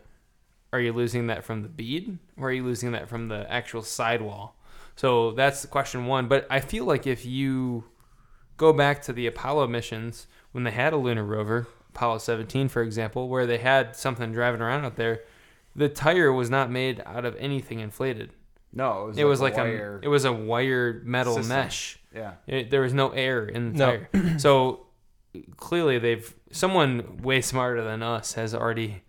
Are 0.73 0.81
you 0.81 0.93
losing 0.93 1.29
that 1.29 1.45
from 1.45 1.63
the 1.63 1.69
bead, 1.69 2.19
or 2.37 2.49
are 2.49 2.53
you 2.53 2.65
losing 2.65 2.91
that 2.91 3.09
from 3.09 3.29
the 3.29 3.49
actual 3.49 3.83
sidewall? 3.83 4.57
So 4.97 5.31
that's 5.31 5.65
question 5.67 6.07
one. 6.07 6.27
But 6.27 6.45
I 6.51 6.59
feel 6.59 6.87
like 6.87 7.07
if 7.07 7.25
you 7.25 7.85
go 8.57 8.73
back 8.73 9.01
to 9.03 9.13
the 9.13 9.29
Apollo 9.29 9.69
missions 9.69 10.27
when 10.51 10.65
they 10.65 10.73
had 10.73 10.93
a 10.93 10.97
lunar 10.97 11.23
rover, 11.23 11.69
Apollo 11.91 12.19
17, 12.19 12.67
for 12.69 12.83
example, 12.83 13.29
where 13.29 13.47
they 13.47 13.59
had 13.59 13.95
something 13.95 14.33
driving 14.33 14.61
around 14.61 14.85
out 14.85 14.97
there, 14.97 15.21
the 15.77 15.89
tire 15.89 16.33
was 16.33 16.51
not 16.51 16.69
made 16.69 17.01
out 17.07 17.25
of 17.25 17.37
anything 17.37 17.79
inflated. 17.79 18.33
No, 18.73 19.05
it 19.05 19.07
was 19.07 19.19
It 19.19 19.25
was 19.25 19.41
like, 19.41 19.57
wire. 19.57 20.01
a 20.03 20.05
it 20.05 20.09
was 20.09 20.25
a 20.25 20.33
wire 20.33 21.01
metal 21.05 21.37
system. 21.37 21.57
mesh. 21.57 22.01
yeah. 22.13 22.33
It, 22.49 22.71
there 22.73 22.81
was 22.81 22.93
no 22.93 23.11
air 23.11 23.47
in 23.47 23.73
the 23.75 23.79
No. 23.79 23.87
tire. 24.13 24.39
so 24.41 24.85
clearly 25.57 25.99
they've 25.99 26.35
someone 26.51 27.19
way 27.23 27.41
smarter 27.41 27.83
than 27.83 28.03
us 28.03 28.35
has 28.35 28.55
already 28.55 29.03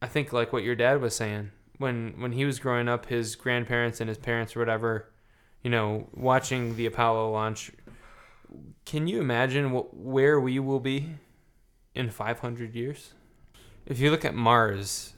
I 0.00 0.06
think 0.06 0.32
like 0.32 0.52
what 0.52 0.62
your 0.62 0.74
dad 0.74 1.00
was 1.00 1.14
saying 1.14 1.50
when 1.78 2.14
when 2.18 2.32
he 2.32 2.44
was 2.44 2.58
growing 2.58 2.88
up 2.88 3.06
his 3.06 3.36
grandparents 3.36 4.00
and 4.00 4.08
his 4.08 4.18
parents 4.18 4.54
or 4.56 4.60
whatever, 4.60 5.12
you 5.62 5.70
know, 5.70 6.08
watching 6.12 6.76
the 6.76 6.86
Apollo 6.86 7.32
launch 7.32 7.72
can 8.84 9.06
you 9.06 9.20
imagine 9.20 9.72
what, 9.72 9.96
where 9.96 10.38
we 10.38 10.58
will 10.58 10.80
be 10.80 11.14
in 11.94 12.10
500 12.10 12.74
years? 12.74 13.14
If 13.86 13.98
you 13.98 14.10
look 14.10 14.24
at 14.24 14.34
Mars 14.34 15.14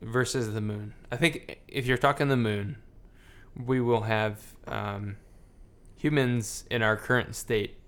versus 0.00 0.52
the 0.52 0.60
moon, 0.60 0.94
I 1.10 1.16
think 1.16 1.60
if 1.68 1.86
you're 1.86 1.98
talking 1.98 2.28
the 2.28 2.36
moon, 2.36 2.78
we 3.54 3.80
will 3.80 4.02
have 4.02 4.40
um, 4.66 5.16
humans 5.96 6.64
in 6.70 6.82
our 6.82 6.96
current 6.96 7.34
state 7.36 7.78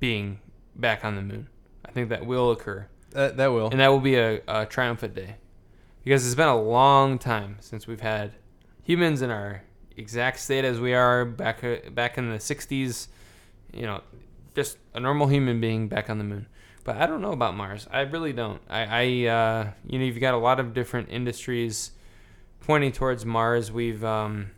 being 0.00 0.40
back 0.78 1.04
on 1.04 1.16
the 1.16 1.22
moon. 1.22 1.48
I 1.84 1.90
think 1.90 2.08
that 2.10 2.24
will 2.24 2.50
occur. 2.50 2.88
That 3.10 3.36
that 3.36 3.48
will. 3.48 3.68
And 3.70 3.80
that 3.80 3.88
will 3.88 4.00
be 4.00 4.16
a, 4.16 4.40
a 4.46 4.66
triumphant 4.66 5.14
day. 5.14 5.36
Because 6.04 6.24
it's 6.24 6.34
been 6.34 6.48
a 6.48 6.60
long 6.60 7.18
time 7.18 7.56
since 7.60 7.86
we've 7.86 8.00
had 8.00 8.32
humans 8.82 9.20
in 9.20 9.30
our 9.30 9.62
exact 9.96 10.38
state 10.38 10.64
as 10.64 10.80
we 10.80 10.94
are 10.94 11.24
back 11.24 11.64
uh, 11.64 11.90
back 11.90 12.18
in 12.18 12.30
the 12.30 12.38
60s. 12.38 13.08
You 13.72 13.82
know, 13.82 14.02
just 14.54 14.78
a 14.94 15.00
normal 15.00 15.26
human 15.26 15.60
being 15.60 15.88
back 15.88 16.08
on 16.08 16.18
the 16.18 16.24
moon. 16.24 16.46
But 16.84 16.96
I 16.96 17.06
don't 17.06 17.20
know 17.20 17.32
about 17.32 17.54
Mars. 17.54 17.86
I 17.90 18.00
really 18.00 18.32
don't. 18.32 18.62
I, 18.68 18.84
I 18.84 19.28
uh, 19.28 19.70
you 19.86 19.98
know, 19.98 20.04
you've 20.04 20.20
got 20.20 20.34
a 20.34 20.38
lot 20.38 20.58
of 20.58 20.72
different 20.72 21.10
industries 21.10 21.90
pointing 22.60 22.92
towards 22.92 23.26
Mars. 23.26 23.70
We've 23.70 24.02
um, 24.04 24.52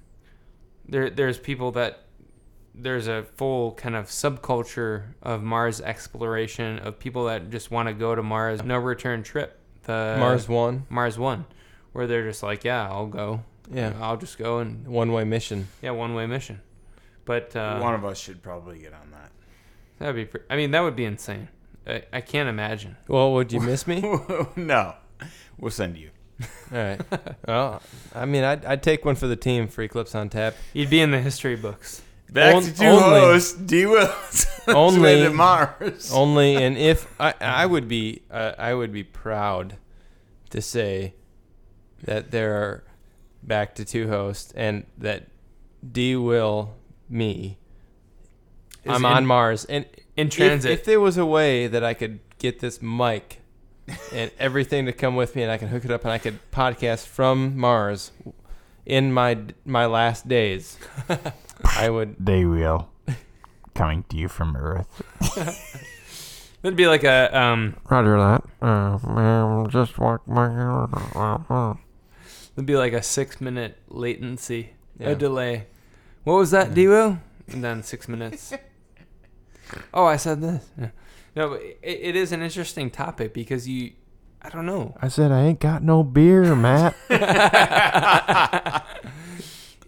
there 0.89 1.11
there's 1.11 1.39
people 1.39 1.73
that 1.73 2.05
there's 2.75 3.09
a 3.09 3.25
full 3.37 3.73
kind 3.73 3.97
of 3.97 4.07
subculture 4.07 5.05
of 5.23 5.43
Mars 5.43 5.81
exploration 5.81 6.79
of 6.81 6.99
people 6.99 7.25
that 7.27 7.51
just 7.51 7.71
want 7.71 7.89
to 7.89 7.95
go 7.95 8.15
to 8.15 8.23
Mars, 8.23 8.63
no 8.63 8.79
return 8.79 9.23
trip. 9.23 9.59
The 9.85 10.17
Mars 10.19 10.49
One. 10.49 10.85
Mars 10.89 11.19
One, 11.19 11.47
where 11.93 12.07
they're 12.07 12.27
just 12.27 12.43
like, 12.43 12.65
yeah, 12.65 12.89
I'll 12.89 13.07
go. 13.07 13.43
Yeah. 13.73 13.93
I'll 14.01 14.17
just 14.17 14.37
go 14.39 14.59
and 14.59 14.87
One 14.87 15.13
way 15.13 15.25
mission. 15.25 15.69
yeah, 15.83 15.91
one 15.93 16.15
way 16.15 16.27
mission. 16.27 16.61
But 17.25 17.55
uh, 17.55 17.79
One 17.79 17.95
of 17.95 18.05
us 18.05 18.19
should 18.19 18.43
probably 18.43 18.79
get 18.79 18.93
on 18.93 19.11
that. 19.13 19.31
that'd 19.99 20.17
be. 20.17 20.25
Pre- 20.25 20.41
I 20.51 20.57
mean, 20.57 20.73
that 20.73 20.81
would 20.81 20.97
be 20.97 21.05
insane. 21.05 21.49
I, 21.87 22.03
I 22.13 22.21
can't 22.21 22.49
imagine. 22.49 22.97
Well, 23.09 23.33
would 23.35 23.53
you 23.53 23.61
miss 23.61 23.87
me? 23.87 24.03
No, 24.57 24.95
we'll 25.59 25.71
send 25.71 25.97
you. 25.97 26.11
All 26.73 26.79
right. 26.79 27.01
Well, 27.47 27.83
I 28.15 28.25
mean, 28.27 28.43
I'd, 28.45 28.65
I'd 28.65 28.83
take 28.83 29.05
one 29.05 29.15
for 29.15 29.27
the 29.27 29.37
team 29.37 29.69
for 29.69 29.83
Eclipse 29.83 30.15
on 30.15 30.29
Tap. 30.31 30.55
You'd 30.73 30.91
be 30.91 31.01
in 31.01 31.11
the 31.11 31.21
history 31.21 31.57
books. 31.57 32.03
Back 32.33 32.55
On- 32.57 32.63
to 32.63 32.73
two 32.77 32.85
only- 32.85 33.21
hosts, 33.21 33.53
D. 33.55 33.87
Wills, 33.87 34.47
Only- 34.69 35.29
Mars. 35.29 36.13
Only, 36.15 36.57
and 36.57 36.77
if 36.79 37.07
I, 37.21 37.35
I 37.41 37.67
would 37.67 37.89
be, 37.89 38.23
uh, 38.31 38.53
I 38.59 38.75
would 38.75 38.93
be 38.93 39.03
proud 39.03 39.77
to 40.51 40.63
say 40.63 41.15
that 42.05 42.31
there 42.31 42.55
are 42.55 42.85
back 43.43 43.75
to 43.77 43.85
two 43.85 44.09
hosts, 44.09 44.53
and 44.53 44.85
that 44.99 45.27
D 45.93 46.15
will 46.17 46.75
me. 47.09 47.59
Is 48.85 48.93
I'm 48.93 49.05
in- 49.05 49.13
on 49.13 49.27
Mars, 49.27 49.65
and 49.65 49.85
In 50.17 50.29
if, 50.29 50.33
transit. 50.35 50.71
if 50.71 50.85
there 50.85 51.01
was 51.01 51.17
a 51.19 51.27
way 51.27 51.67
that 51.67 51.83
I 51.85 51.95
could 51.95 52.21
get 52.39 52.61
this 52.61 52.81
mic 52.81 53.41
and 54.13 54.31
everything 54.39 54.87
to 54.87 54.93
come 54.93 55.17
with 55.17 55.35
me, 55.35 55.43
and 55.43 55.51
I 55.51 55.59
can 55.59 55.69
hook 55.69 55.85
it 55.85 55.91
up, 55.91 56.05
and 56.05 56.13
I 56.13 56.19
could 56.19 56.39
podcast 56.53 57.07
from 57.07 57.57
Mars 57.59 58.13
in 58.87 59.13
my 59.13 59.39
my 59.65 59.87
last 59.87 60.29
days, 60.29 60.79
I 61.77 61.91
would. 61.91 62.17
They 62.19 62.45
will. 62.45 62.89
Coming 63.75 64.05
to 64.11 64.17
you 64.17 64.29
from 64.29 64.57
Earth. 64.57 65.03
That'd 66.63 66.77
be 66.77 66.87
like 66.87 67.05
a 67.05 67.37
um. 67.37 67.77
Roger 67.89 68.17
that. 68.19 68.45
Uh, 68.61 68.99
um, 69.09 69.71
just 69.71 69.99
walk 69.99 70.27
my. 70.29 70.87
It'd 72.57 72.67
be 72.67 72.77
like 72.77 72.93
a 72.93 73.03
six 73.03 73.41
minute 73.41 73.79
latency, 73.89 74.71
Yeah. 74.99 75.11
a 75.11 75.15
delay. 75.15 75.67
What 76.25 76.35
was 76.35 76.51
that, 76.51 76.75
Dewo? 76.75 77.19
And 77.49 77.65
then 77.65 77.83
six 77.83 78.09
minutes. 78.09 78.53
oh, 79.95 80.05
I 80.05 80.17
said 80.17 80.43
this. 80.43 80.69
Yeah. 80.79 80.91
No, 81.35 81.49
but 81.51 81.63
it, 81.63 81.79
it 81.83 82.17
is 82.17 82.33
an 82.33 82.43
interesting 82.43 82.91
topic 82.91 83.33
because 83.33 83.67
you, 83.69 83.93
I 84.43 84.49
don't 84.49 84.67
know. 84.67 84.97
I 85.01 85.09
said 85.09 85.31
I 85.33 85.43
ain't 85.43 85.61
got 85.61 85.83
no 85.83 86.03
beer, 86.03 86.55
Matt. 86.57 86.95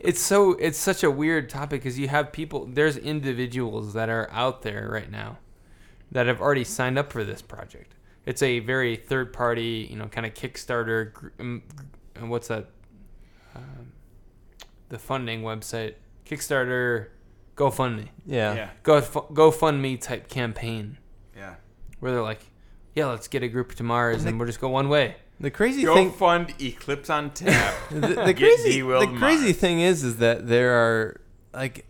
It's 0.05 0.21
so 0.21 0.55
it's 0.55 0.79
such 0.79 1.05
a 1.05 1.11
weird 1.13 1.49
topic 1.49 1.81
because 1.81 1.97
you 1.97 2.09
have 2.09 2.33
people. 2.33 2.67
There's 2.67 2.97
individuals 2.97 3.93
that 3.93 4.09
are 4.09 4.29
out 4.33 4.63
there 4.63 4.89
right 4.91 5.09
now 5.09 5.39
that 6.11 6.27
have 6.27 6.41
already 6.41 6.65
signed 6.65 6.99
up 6.99 7.13
for 7.13 7.23
this 7.23 7.41
project. 7.41 7.95
It's 8.27 8.43
a 8.43 8.59
very 8.59 8.97
third 8.97 9.33
party, 9.33 9.87
you 9.89 9.97
know, 9.97 10.07
kind 10.07 10.27
of 10.27 10.35
Kickstarter. 10.35 11.13
gr- 11.13 11.29
um, 11.39 11.63
What's 12.19 12.49
that? 12.49 12.67
Um, 13.55 13.93
the 14.89 14.99
funding 14.99 15.43
website, 15.43 15.95
Kickstarter, 16.27 17.11
GoFundMe, 17.57 18.09
Yeah. 18.27 18.55
yeah, 18.55 18.71
Go 18.83 19.01
GoFundMe 19.01 20.01
type 20.01 20.27
campaign 20.29 20.99
yeah. 21.37 21.55
where 22.01 22.11
they're 22.11 22.23
like, 22.23 22.41
yeah, 22.95 23.07
let's 23.07 23.28
get 23.28 23.43
a 23.43 23.49
group 23.49 23.74
to 23.76 23.82
Mars 23.82 24.24
and 24.24 24.38
we'll 24.38 24.47
just 24.47 24.61
go 24.61 24.68
one 24.68 24.88
way. 24.88 25.16
The 25.40 25.51
crazy 25.51 25.82
Go 25.82 25.95
thing, 25.95 26.12
fund 26.12 26.55
Eclipse 26.61 27.11
on 27.11 27.30
tap. 27.30 27.74
the, 27.90 28.01
the 28.01 28.32
Get 28.32 28.36
crazy, 28.36 28.72
D-Will 28.72 29.01
the 29.01 29.18
crazy 29.18 29.47
Mars. 29.47 29.57
thing 29.57 29.80
is, 29.80 30.05
is 30.05 30.18
that 30.18 30.47
there 30.47 30.72
are 30.74 31.20
like 31.53 31.84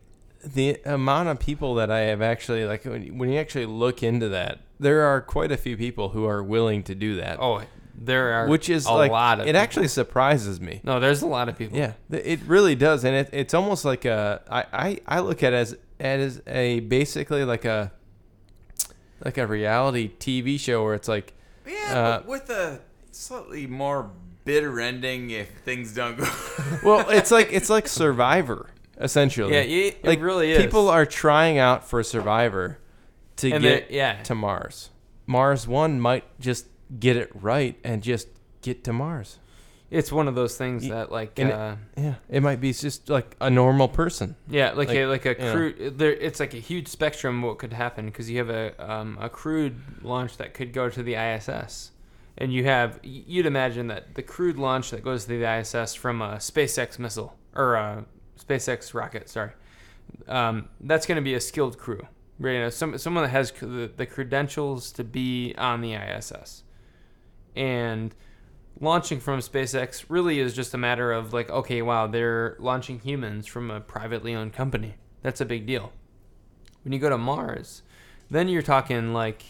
the 0.45 0.79
amount 0.87 1.29
of 1.29 1.39
people 1.39 1.75
that 1.75 1.91
I 1.91 2.01
have 2.01 2.23
actually 2.23 2.65
like 2.65 2.85
when 2.85 3.03
you, 3.05 3.15
when 3.15 3.29
you 3.31 3.39
actually 3.39 3.67
look 3.67 4.03
into 4.03 4.29
that, 4.31 4.61
there 4.81 5.03
are 5.03 5.21
quite 5.21 5.53
a 5.53 5.57
few 5.57 5.77
people 5.77 6.11
who 6.11 6.25
are 6.25 6.43
willing 6.43 6.83
to 6.85 6.95
do 6.95 7.17
that. 7.17 7.39
Oh, 7.41 7.63
there 7.95 8.33
are 8.33 8.49
which 8.49 8.71
is 8.71 8.87
a 8.87 8.93
like 8.93 9.11
lot 9.13 9.39
of 9.39 9.45
it 9.47 9.51
people. 9.51 9.61
actually 9.61 9.89
surprises 9.89 10.61
me. 10.61 10.81
no, 10.83 10.99
there's 10.99 11.21
a 11.23 11.27
lot 11.27 11.49
of 11.49 11.59
people. 11.59 11.77
Yeah, 11.77 11.93
th- 12.11 12.25
it 12.25 12.41
really 12.47 12.75
does, 12.75 13.05
and 13.05 13.15
it, 13.15 13.29
it's 13.33 13.55
almost 13.55 13.85
like 13.85 14.05
a 14.07 14.41
I, 14.49 14.65
I, 14.73 15.01
I 15.07 15.21
look 15.21 15.43
at 15.43 15.53
it 15.53 15.57
as 15.57 15.77
as 16.01 16.41
a 16.47 16.81
basically 16.81 17.45
like 17.45 17.65
a 17.67 17.93
like 19.25 19.39
a 19.39 19.47
reality 19.47 20.11
TV 20.19 20.59
show 20.59 20.85
where 20.85 20.95
it's 20.95 21.09
like 21.09 21.35
yeah, 21.67 21.99
Uh, 21.99 22.19
but 22.19 22.27
with 22.27 22.51
a 22.51 22.81
slightly 23.13 23.67
more 23.67 24.11
bitter 24.45 24.81
ending 24.81 25.31
if 25.31 25.49
things 25.65 25.95
don't 25.95 26.19
go. 26.19 26.29
well, 26.83 27.09
it's 27.11 27.31
like 27.31 27.53
it's 27.53 27.71
like 27.71 27.89
Survivor 27.89 28.71
essentially. 28.99 29.53
Yeah, 29.53 29.61
it, 29.61 29.99
it 30.03 30.05
like 30.05 30.21
really 30.21 30.53
is. 30.53 30.63
People 30.63 30.89
are 30.89 31.07
trying 31.07 31.59
out 31.59 31.89
for 31.89 32.03
Survivor 32.03 32.79
to 33.37 33.51
and 33.53 33.63
get 33.63 33.91
yeah, 33.91 34.23
to 34.25 34.35
Mars. 34.35 34.91
Mars 35.27 35.67
One 35.67 36.01
might 36.01 36.25
just 36.41 36.67
get 36.99 37.17
it 37.17 37.31
right 37.35 37.79
and 37.85 38.03
just 38.03 38.29
get 38.61 38.85
to 38.85 38.93
Mars. 38.93 39.39
It's 39.93 40.11
one 40.11 40.27
of 40.27 40.35
those 40.35 40.57
things 40.57 40.89
that 40.89 41.13
like 41.13 41.39
and 41.39 41.51
it- 41.51 41.55
uh, 41.55 41.77
Yeah, 41.97 42.15
it 42.31 42.43
might 42.43 42.61
be 42.61 42.73
just 42.73 43.11
like 43.11 43.37
a 43.41 43.51
normal 43.51 43.89
person. 43.89 44.37
yeah, 44.49 44.69
like, 44.71 44.89
like, 44.89 44.97
a 44.97 45.07
like 45.07 45.27
a 45.27 45.33
you 45.33 45.39
know. 45.39 45.53
crude. 45.53 45.99
There, 45.99 46.13
it's 46.13 46.41
like 46.41 46.55
a 46.55 46.59
huge 46.59 46.89
spectrum 46.89 47.43
what 47.43 47.59
could 47.59 47.73
happen 47.75 48.07
because 48.07 48.31
you 48.31 48.39
have 48.39 48.49
a 48.51 48.73
um, 48.93 49.19
a 49.21 49.29
crewed 49.29 49.77
launch 50.03 50.39
that 50.39 50.55
could 50.55 50.73
go 50.73 50.89
to 50.89 51.03
the 51.03 51.15
ISS, 51.17 51.91
and 52.39 52.53
you 52.55 52.65
have 52.65 53.01
y- 53.05 53.23
you'd 53.27 53.45
imagine 53.47 53.89
that 53.89 54.15
the 54.15 54.23
crewed 54.23 54.57
launch 54.57 54.91
that 54.93 55.05
goes 55.05 55.25
to 55.27 55.39
the 55.39 55.45
ISS 55.59 55.95
from 55.95 56.23
a 56.23 56.37
SpaceX 56.37 56.99
missile 56.99 57.37
or 57.55 57.75
a 57.75 58.05
SpaceX 58.41 58.95
rocket, 58.95 59.29
sorry, 59.29 59.51
um, 60.27 60.69
that's 60.81 61.05
going 61.07 61.17
to 61.17 61.23
be 61.23 61.35
a 61.35 61.41
skilled 61.41 61.77
crew. 61.79 62.07
Right, 62.39 62.53
you 62.55 62.59
know, 62.61 62.71
some 62.71 62.97
someone 62.97 63.25
that 63.25 63.31
has 63.31 63.51
c- 63.51 63.67
the, 63.67 63.91
the 63.95 64.07
credentials 64.07 64.91
to 64.93 65.05
be 65.05 65.55
on 65.59 65.83
the 65.83 65.93
ISS, 65.95 66.63
and 67.55 68.15
launching 68.83 69.21
from 69.21 69.39
SpaceX 69.39 70.05
really 70.09 70.41
is 70.41 70.53
just 70.53 70.75
a 70.75 70.79
matter 70.79 71.13
of 71.13 71.33
like, 71.33 71.49
okay, 71.49 71.81
wow, 71.81 72.09
they're 72.09 72.57
launching 72.59 72.99
humans 72.99 73.47
from 73.47 73.71
a 73.71 73.81
privately 73.81 74.35
owned 74.35 74.53
company. 74.53 74.97
That's 75.23 75.41
a 75.41 75.47
big 75.47 75.67
deal. 75.67 75.93
When 76.83 76.93
you 76.93 76.99
go 76.99 77.09
to 77.09 77.17
Mars, 77.17 77.83
then 78.29 78.49
you're 78.49 78.61
talking 78.61 79.15
like, 79.15 79.45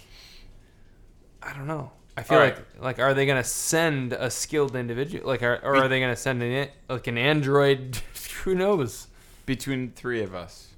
I 1.42 1.54
don't 1.54 1.66
know. 1.66 1.90
I 2.14 2.22
feel 2.22 2.38
All 2.38 2.44
like 2.44 2.58
like 2.78 2.98
are 2.98 3.14
they 3.14 3.24
gonna 3.24 3.42
send 3.42 4.12
a 4.12 4.30
skilled 4.30 4.76
individual 4.76 5.26
like 5.26 5.42
are, 5.42 5.58
or 5.62 5.76
are 5.76 5.88
they 5.88 5.98
gonna 5.98 6.14
send 6.14 6.42
an 6.42 6.68
like 6.90 7.06
an 7.06 7.16
android? 7.16 7.98
Who 8.44 8.54
knows? 8.54 9.08
Between 9.46 9.92
three 9.92 10.22
of 10.22 10.34
us, 10.34 10.74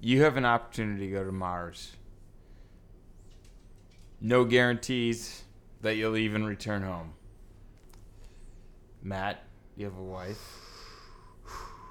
you 0.00 0.22
have 0.22 0.36
an 0.36 0.44
opportunity 0.44 1.06
to 1.06 1.12
go 1.12 1.24
to 1.24 1.30
Mars. 1.30 1.92
No 4.20 4.44
guarantees 4.44 5.44
that 5.80 5.94
you'll 5.94 6.16
even 6.16 6.44
return 6.44 6.82
home. 6.82 7.12
Matt, 9.02 9.42
you 9.76 9.84
have 9.86 9.96
a 9.96 10.02
wife. 10.02 10.38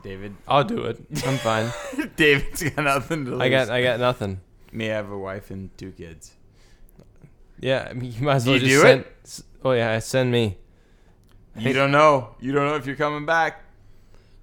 David, 0.04 0.36
I'll 0.48 0.64
do 0.64 0.84
it. 0.86 1.00
I'm 1.26 1.38
fine. 1.38 1.72
David's 2.16 2.64
got 2.64 2.84
nothing 2.84 3.26
to 3.26 3.32
lose. 3.32 3.42
I 3.42 3.50
got 3.50 3.70
I 3.70 3.82
got 3.82 4.00
nothing. 4.00 4.40
Me, 4.72 4.92
I 4.92 4.96
have 4.96 5.10
a 5.12 5.18
wife 5.18 5.50
and 5.52 5.76
two 5.78 5.92
kids. 5.92 6.34
Yeah, 7.60 7.88
I 7.90 7.94
mean, 7.94 8.14
you 8.14 8.22
might 8.24 8.36
as 8.36 8.46
well 8.46 8.56
You 8.56 8.60
just 8.62 8.72
do 8.72 8.82
send. 8.82 9.02
it? 9.02 9.42
Oh 9.66 9.72
yeah, 9.72 9.98
send 10.00 10.32
me. 10.32 10.58
You 11.58 11.74
don't 11.74 11.92
know. 11.92 12.36
You 12.40 12.52
don't 12.52 12.68
know 12.68 12.76
if 12.76 12.86
you're 12.86 12.96
coming 12.96 13.26
back 13.26 13.64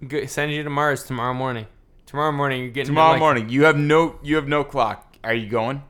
Go, 0.08 0.26
send 0.26 0.52
you 0.52 0.64
to 0.64 0.70
Mars 0.70 1.04
tomorrow 1.04 1.32
morning. 1.32 1.66
Tomorrow 2.06 2.32
morning 2.32 2.62
you're 2.62 2.70
getting 2.70 2.88
tomorrow 2.88 3.12
like, 3.12 3.20
morning. 3.20 3.48
You 3.48 3.64
have 3.64 3.76
no. 3.76 4.18
You 4.22 4.36
have 4.36 4.48
no 4.48 4.64
clock. 4.64 5.16
Are 5.22 5.32
you 5.34 5.48
going? 5.48 5.82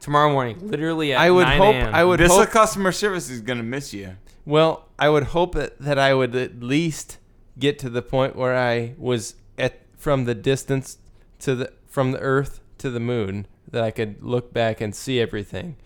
Tomorrow 0.00 0.30
morning, 0.32 0.58
literally 0.68 1.12
at 1.14 1.20
I 1.20 1.30
would 1.30 1.46
9 1.46 1.58
hope. 1.58 1.74
a.m. 1.74 1.94
I 1.94 2.04
would 2.04 2.20
This 2.20 2.30
hope. 2.30 2.50
customer 2.50 2.92
service 2.92 3.28
is 3.30 3.40
gonna 3.40 3.62
miss 3.62 3.92
you. 3.92 4.16
Well, 4.44 4.88
I 4.98 5.08
would 5.08 5.24
hope 5.24 5.54
that, 5.54 5.78
that 5.78 5.98
I 5.98 6.14
would 6.14 6.34
at 6.34 6.62
least 6.62 7.18
get 7.58 7.78
to 7.80 7.88
the 7.88 8.02
point 8.02 8.36
where 8.36 8.56
I 8.56 8.94
was 8.98 9.36
at 9.58 9.80
from 9.96 10.24
the 10.24 10.34
distance 10.34 10.98
to 11.40 11.54
the 11.54 11.72
from 11.86 12.12
the 12.12 12.18
Earth 12.18 12.60
to 12.78 12.90
the 12.90 13.00
Moon 13.00 13.46
that 13.70 13.82
I 13.82 13.90
could 13.90 14.22
look 14.22 14.52
back 14.52 14.80
and 14.80 14.94
see 14.94 15.20
everything. 15.20 15.76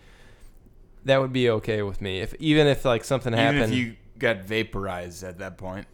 That 1.05 1.21
would 1.21 1.31
be 1.31 1.49
okay 1.49 1.81
with 1.81 2.01
me. 2.01 2.19
If 2.19 2.33
even 2.39 2.67
if 2.67 2.83
like 2.83 3.03
something 3.03 3.33
Even 3.33 3.45
happened, 3.45 3.73
if 3.73 3.79
you 3.79 3.95
got 4.17 4.41
vaporized 4.41 5.23
at 5.23 5.39
that 5.39 5.57
point. 5.57 5.87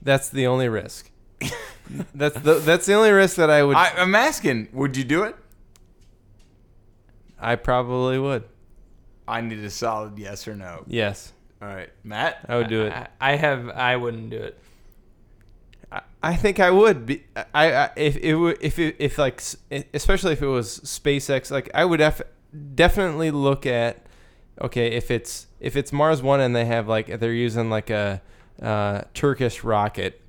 that's 0.00 0.28
the 0.28 0.46
only 0.46 0.68
risk. 0.68 1.10
that's 2.14 2.38
the 2.40 2.54
that's 2.54 2.86
the 2.86 2.94
only 2.94 3.10
risk 3.10 3.36
that 3.36 3.50
I 3.50 3.62
would. 3.62 3.76
I, 3.76 3.92
I'm 3.96 4.14
asking, 4.14 4.68
would 4.72 4.96
you 4.96 5.04
do 5.04 5.24
it? 5.24 5.36
I 7.38 7.56
probably 7.56 8.18
would. 8.18 8.44
I 9.28 9.40
need 9.40 9.58
a 9.58 9.70
solid 9.70 10.18
yes 10.18 10.48
or 10.48 10.54
no. 10.54 10.84
Yes, 10.86 11.32
All 11.60 11.68
right, 11.68 11.90
Matt. 12.02 12.46
I 12.48 12.56
would 12.56 12.68
do 12.68 12.82
it. 12.82 12.92
I, 12.92 13.08
I 13.20 13.36
have. 13.36 13.68
I 13.68 13.96
wouldn't 13.96 14.30
do 14.30 14.38
it. 14.38 14.58
I, 15.92 16.00
I 16.22 16.36
think 16.36 16.60
I 16.60 16.70
would 16.70 17.06
be. 17.06 17.24
I, 17.54 17.72
I 17.72 17.90
if 17.96 18.16
it 18.16 18.34
would 18.34 18.58
if 18.60 18.78
it, 18.78 18.96
if 18.98 19.18
like 19.18 19.42
especially 19.92 20.32
if 20.32 20.42
it 20.42 20.46
was 20.46 20.80
SpaceX, 20.80 21.50
like 21.50 21.70
I 21.74 21.84
would 21.84 21.98
def, 21.98 22.22
definitely 22.74 23.30
look 23.30 23.66
at. 23.66 24.04
Okay, 24.60 24.92
if 24.92 25.10
it's 25.10 25.46
if 25.60 25.76
it's 25.76 25.92
Mars 25.92 26.22
One 26.22 26.40
and 26.40 26.54
they 26.56 26.64
have 26.64 26.88
like 26.88 27.20
they're 27.20 27.32
using 27.32 27.70
like 27.70 27.90
a 27.90 28.20
uh, 28.60 29.02
Turkish 29.14 29.62
rocket, 29.62 30.20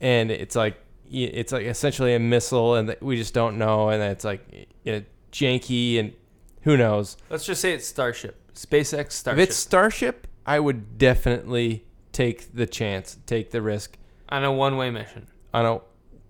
and 0.00 0.30
it's 0.30 0.54
like 0.54 0.76
it's 1.10 1.52
like 1.52 1.66
essentially 1.66 2.14
a 2.14 2.18
missile, 2.18 2.74
and 2.76 2.96
we 3.00 3.16
just 3.16 3.34
don't 3.34 3.58
know, 3.58 3.88
and 3.90 4.02
it's 4.02 4.24
like 4.24 4.68
you 4.84 4.92
know, 4.92 5.02
janky, 5.30 5.98
and 5.98 6.12
who 6.62 6.76
knows. 6.76 7.16
Let's 7.28 7.44
just 7.44 7.60
say 7.60 7.72
it's 7.74 7.86
Starship, 7.86 8.36
SpaceX 8.54 9.12
Starship. 9.12 9.38
If 9.40 9.48
it's 9.48 9.56
Starship, 9.56 10.26
I 10.46 10.60
would 10.60 10.98
definitely 10.98 11.84
take 12.12 12.54
the 12.54 12.66
chance, 12.66 13.18
take 13.26 13.50
the 13.50 13.62
risk 13.62 13.96
on 14.28 14.44
a 14.44 14.52
one-way 14.52 14.90
mission. 14.90 15.28
on 15.54 15.66
a 15.66 15.80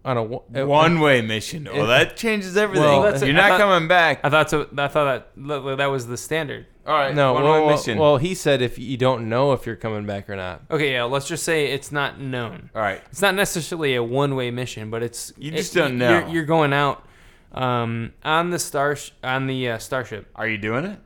on 0.05 0.17
a 0.17 0.23
one- 0.25 0.43
uh, 0.57 0.67
One 0.67 0.99
way 0.99 1.23
mission. 1.23 1.69
Well, 1.73 1.87
that 1.87 2.17
changes 2.17 2.57
everything. 2.57 2.85
Well, 2.85 3.17
You're 3.25 3.29
I 3.29 3.33
not 3.33 3.49
thought- 3.51 3.61
coming 3.61 3.87
back. 3.89 4.19
I 4.25 4.31
thought 4.31 4.51
so. 4.51 4.67
I 4.77 4.89
thought 4.89 5.29
that 5.37 5.77
that 5.79 5.87
was 5.87 6.09
the 6.09 6.17
standard. 6.17 6.67
All 6.85 6.93
right. 6.95 7.15
No, 7.15 7.35
one 7.35 7.45
well, 7.45 7.53
way 7.53 7.61
well, 7.67 7.71
mission. 7.77 7.99
well, 7.99 8.17
he 8.17 8.35
said 8.35 8.61
if 8.63 8.77
you 8.81 8.97
don't 8.97 9.29
know 9.29 9.53
if 9.53 9.65
you're 9.65 9.77
coming 9.77 10.05
back 10.05 10.29
or 10.29 10.35
not. 10.35 10.63
Okay, 10.73 10.91
yeah. 10.93 11.05
Let's 11.05 11.29
just 11.29 11.45
say 11.45 11.67
it's 11.67 11.93
not 11.93 12.19
known. 12.21 12.71
All 12.75 12.83
right. 12.83 13.01
It's 13.13 13.23
not 13.23 13.37
necessarily 13.37 13.95
a 13.95 14.03
one-way 14.03 14.51
mission, 14.51 14.91
but 14.91 15.05
it's 15.05 15.33
You 15.39 15.53
just 15.53 15.77
it- 15.77 15.79
don't 15.79 15.99
You're, 16.01 16.23
know. 16.23 16.29
you're 16.33 16.45
going 16.47 16.73
out 16.73 17.07
um, 17.53 18.13
on 18.25 18.51
the 18.51 18.59
star 18.59 18.97
on 19.23 19.47
the 19.47 19.71
uh, 19.71 19.79
starship. 19.79 20.27
Are 20.35 20.49
you 20.49 20.59
doing 20.59 20.85
it? 20.85 20.99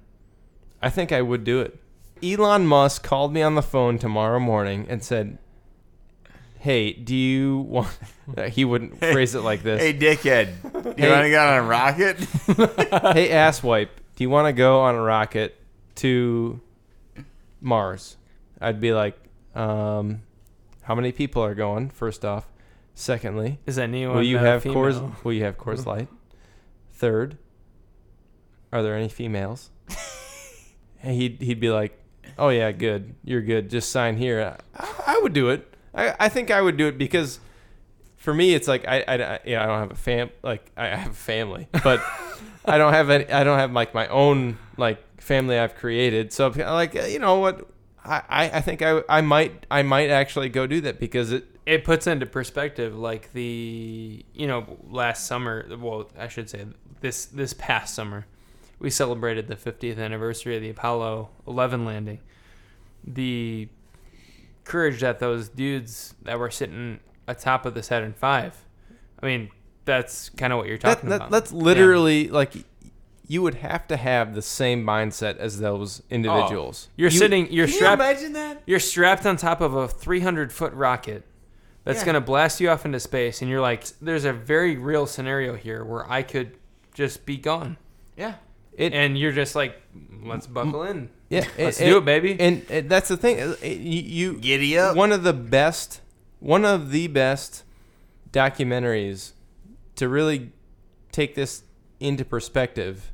I 0.82 0.90
think 0.90 1.12
I 1.12 1.22
would 1.22 1.44
do 1.44 1.60
it. 1.60 1.78
Elon 2.22 2.66
Musk 2.66 3.02
called 3.02 3.32
me 3.32 3.42
on 3.42 3.54
the 3.54 3.62
phone 3.62 3.98
tomorrow 3.98 4.38
morning 4.38 4.86
and 4.88 5.02
said, 5.02 5.38
"Hey, 6.58 6.92
do 6.92 7.14
you 7.14 7.58
want?" 7.58 7.88
he 8.50 8.64
wouldn't 8.64 8.98
phrase 8.98 9.34
it 9.34 9.40
like 9.40 9.62
this. 9.62 9.80
Hey, 9.82 9.92
dickhead. 9.92 10.62
Do 10.72 10.88
you 10.90 10.94
Hey. 10.96 11.10
want 11.10 11.24
to 11.24 11.30
go 11.30 11.46
on 11.46 11.58
a 11.58 11.62
rocket? 11.62 12.18
hey, 13.14 13.28
asswipe, 13.30 13.88
do 14.16 14.24
you 14.24 14.30
want 14.30 14.46
to 14.48 14.52
go 14.52 14.80
on 14.80 14.94
a 14.94 15.00
rocket 15.02 15.56
to 15.96 16.60
Mars? 17.60 18.16
I'd 18.60 18.80
be 18.80 18.92
like, 18.94 19.18
um, 19.54 20.22
how 20.82 20.94
many 20.94 21.12
people 21.12 21.42
are 21.44 21.54
going? 21.54 21.90
First 21.90 22.24
off, 22.24 22.46
secondly, 22.94 23.58
Is 23.66 23.76
that 23.76 23.88
Neo? 23.88 24.14
will 24.14 24.22
you 24.22 24.38
uh, 24.38 24.42
have 24.42 24.62
female? 24.62 24.76
Coors? 24.84 25.24
Will 25.24 25.32
you 25.34 25.44
have 25.44 25.58
Coors 25.58 25.84
Light? 25.84 26.08
Third, 26.92 27.36
are 28.72 28.82
there 28.82 28.94
any 28.96 29.08
females? 29.10 29.70
he'd 31.08 31.40
he'd 31.40 31.60
be 31.60 31.70
like, 31.70 31.98
oh 32.38 32.48
yeah, 32.48 32.72
good, 32.72 33.14
you're 33.24 33.42
good. 33.42 33.70
Just 33.70 33.90
sign 33.90 34.16
here. 34.16 34.56
I, 34.74 35.02
I 35.06 35.20
would 35.22 35.32
do 35.32 35.50
it. 35.50 35.72
I, 35.94 36.14
I 36.20 36.28
think 36.28 36.50
I 36.50 36.60
would 36.60 36.76
do 36.76 36.86
it 36.88 36.98
because 36.98 37.40
for 38.16 38.34
me, 38.34 38.54
it's 38.54 38.68
like 38.68 38.86
I, 38.86 39.04
I, 39.06 39.14
I- 39.34 39.38
yeah, 39.44 39.62
I 39.62 39.66
don't 39.66 39.78
have 39.78 39.90
a 39.92 39.94
fam 39.96 40.30
like 40.42 40.70
I 40.76 40.86
have 40.88 41.10
a 41.12 41.14
family, 41.14 41.68
but 41.84 42.00
I 42.64 42.78
don't 42.78 42.92
have 42.92 43.10
any. 43.10 43.30
I 43.30 43.44
don't 43.44 43.58
have 43.58 43.72
like 43.72 43.94
my 43.94 44.06
own 44.08 44.58
like 44.76 44.98
family 45.20 45.58
I've 45.58 45.74
created. 45.76 46.32
So 46.32 46.48
like 46.48 46.96
uh, 46.96 47.02
you 47.04 47.18
know 47.18 47.38
what, 47.38 47.68
I, 48.04 48.22
I 48.28 48.50
I 48.54 48.60
think 48.60 48.82
I 48.82 49.02
I 49.08 49.20
might 49.20 49.66
I 49.70 49.82
might 49.82 50.10
actually 50.10 50.48
go 50.48 50.66
do 50.66 50.80
that 50.82 50.98
because 51.00 51.32
it 51.32 51.44
it 51.64 51.82
puts 51.84 52.06
into 52.06 52.26
perspective 52.26 52.96
like 52.96 53.32
the 53.32 54.24
you 54.34 54.46
know 54.46 54.76
last 54.88 55.26
summer 55.26 55.66
well 55.80 56.08
i 56.16 56.28
should 56.28 56.48
say 56.48 56.64
this 57.00 57.24
this 57.26 57.52
past 57.54 57.92
summer 57.92 58.24
we 58.78 58.90
celebrated 58.90 59.48
the 59.48 59.56
50th 59.56 59.98
anniversary 59.98 60.56
of 60.56 60.62
the 60.62 60.70
apollo 60.70 61.30
11 61.46 61.84
landing 61.84 62.18
the 63.04 63.68
courage 64.64 65.00
that 65.00 65.18
those 65.20 65.48
dudes 65.48 66.14
that 66.22 66.38
were 66.38 66.50
sitting 66.50 66.98
atop 67.28 67.64
of 67.66 67.74
the 67.74 67.82
saturn 67.82 68.12
v 68.12 68.26
i 68.26 68.50
mean 69.22 69.48
that's 69.84 70.28
kind 70.30 70.52
of 70.52 70.58
what 70.58 70.66
you're 70.68 70.78
talking 70.78 71.08
that 71.08 71.16
about 71.16 71.30
that's 71.30 71.52
Yeah. 71.52 71.58
literally 71.58 72.28
like 72.28 72.52
you 73.28 73.42
would 73.42 73.54
have 73.56 73.86
to 73.88 73.96
have 73.96 74.34
the 74.34 74.42
same 74.42 74.84
mindset 74.84 75.36
as 75.38 75.58
those 75.58 76.00
oh, 76.00 76.04
individuals. 76.14 76.88
you're 76.96 77.10
You- 77.10 77.18
sitting 77.18 77.52
you're 77.52 77.66
Can 77.66 77.72
you 77.72 77.76
strapped 77.78 78.00
imagine 78.02 78.32
that? 78.34 78.62
you're 78.66 78.78
strapped 78.80 79.26
on 79.26 79.36
top 79.36 79.60
of 79.60 79.74
a 79.74 79.88
300 79.88 80.52
foot 80.52 80.72
rocket 80.74 81.24
that's 81.84 82.00
Yeah. 82.00 82.04
going 82.06 82.14
to 82.14 82.20
blast 82.20 82.60
you 82.60 82.68
off 82.70 82.84
into 82.84 82.98
space 83.00 83.40
and 83.40 83.50
you're 83.50 83.60
like 83.60 83.84
there's 84.00 84.24
a 84.24 84.32
very 84.32 84.76
real 84.76 85.06
scenario 85.06 85.54
here 85.54 85.84
where 85.84 86.10
i 86.10 86.22
could 86.22 86.56
just 86.94 87.24
be 87.26 87.36
gone 87.36 87.76
Yeah. 88.16 88.34
It, 88.76 88.92
and 88.92 89.18
you're 89.18 89.32
just 89.32 89.54
like 89.56 89.80
let's 90.22 90.46
buckle 90.46 90.82
in 90.84 91.08
yeah, 91.28 91.44
let's 91.58 91.78
do 91.78 91.96
it 91.98 92.04
baby 92.04 92.36
And, 92.38 92.64
and 92.70 92.88
that's 92.88 93.08
the 93.08 93.16
thing. 93.16 93.38
it- 93.38 93.78
you, 93.78 94.02
you 94.32 94.38
Giddy 94.38 94.78
up. 94.78 94.94
one 94.96 95.12
of 95.12 95.22
the 95.24 95.32
best, 95.32 96.00
one 96.38 96.64
of 96.64 96.90
the 96.90 97.08
best 97.08 97.64
documentaries 98.30 99.32
to 99.96 100.08
really 100.08 100.52
take 101.10 101.34
this 101.34 101.62
into 101.98 102.24
perspective 102.24 103.12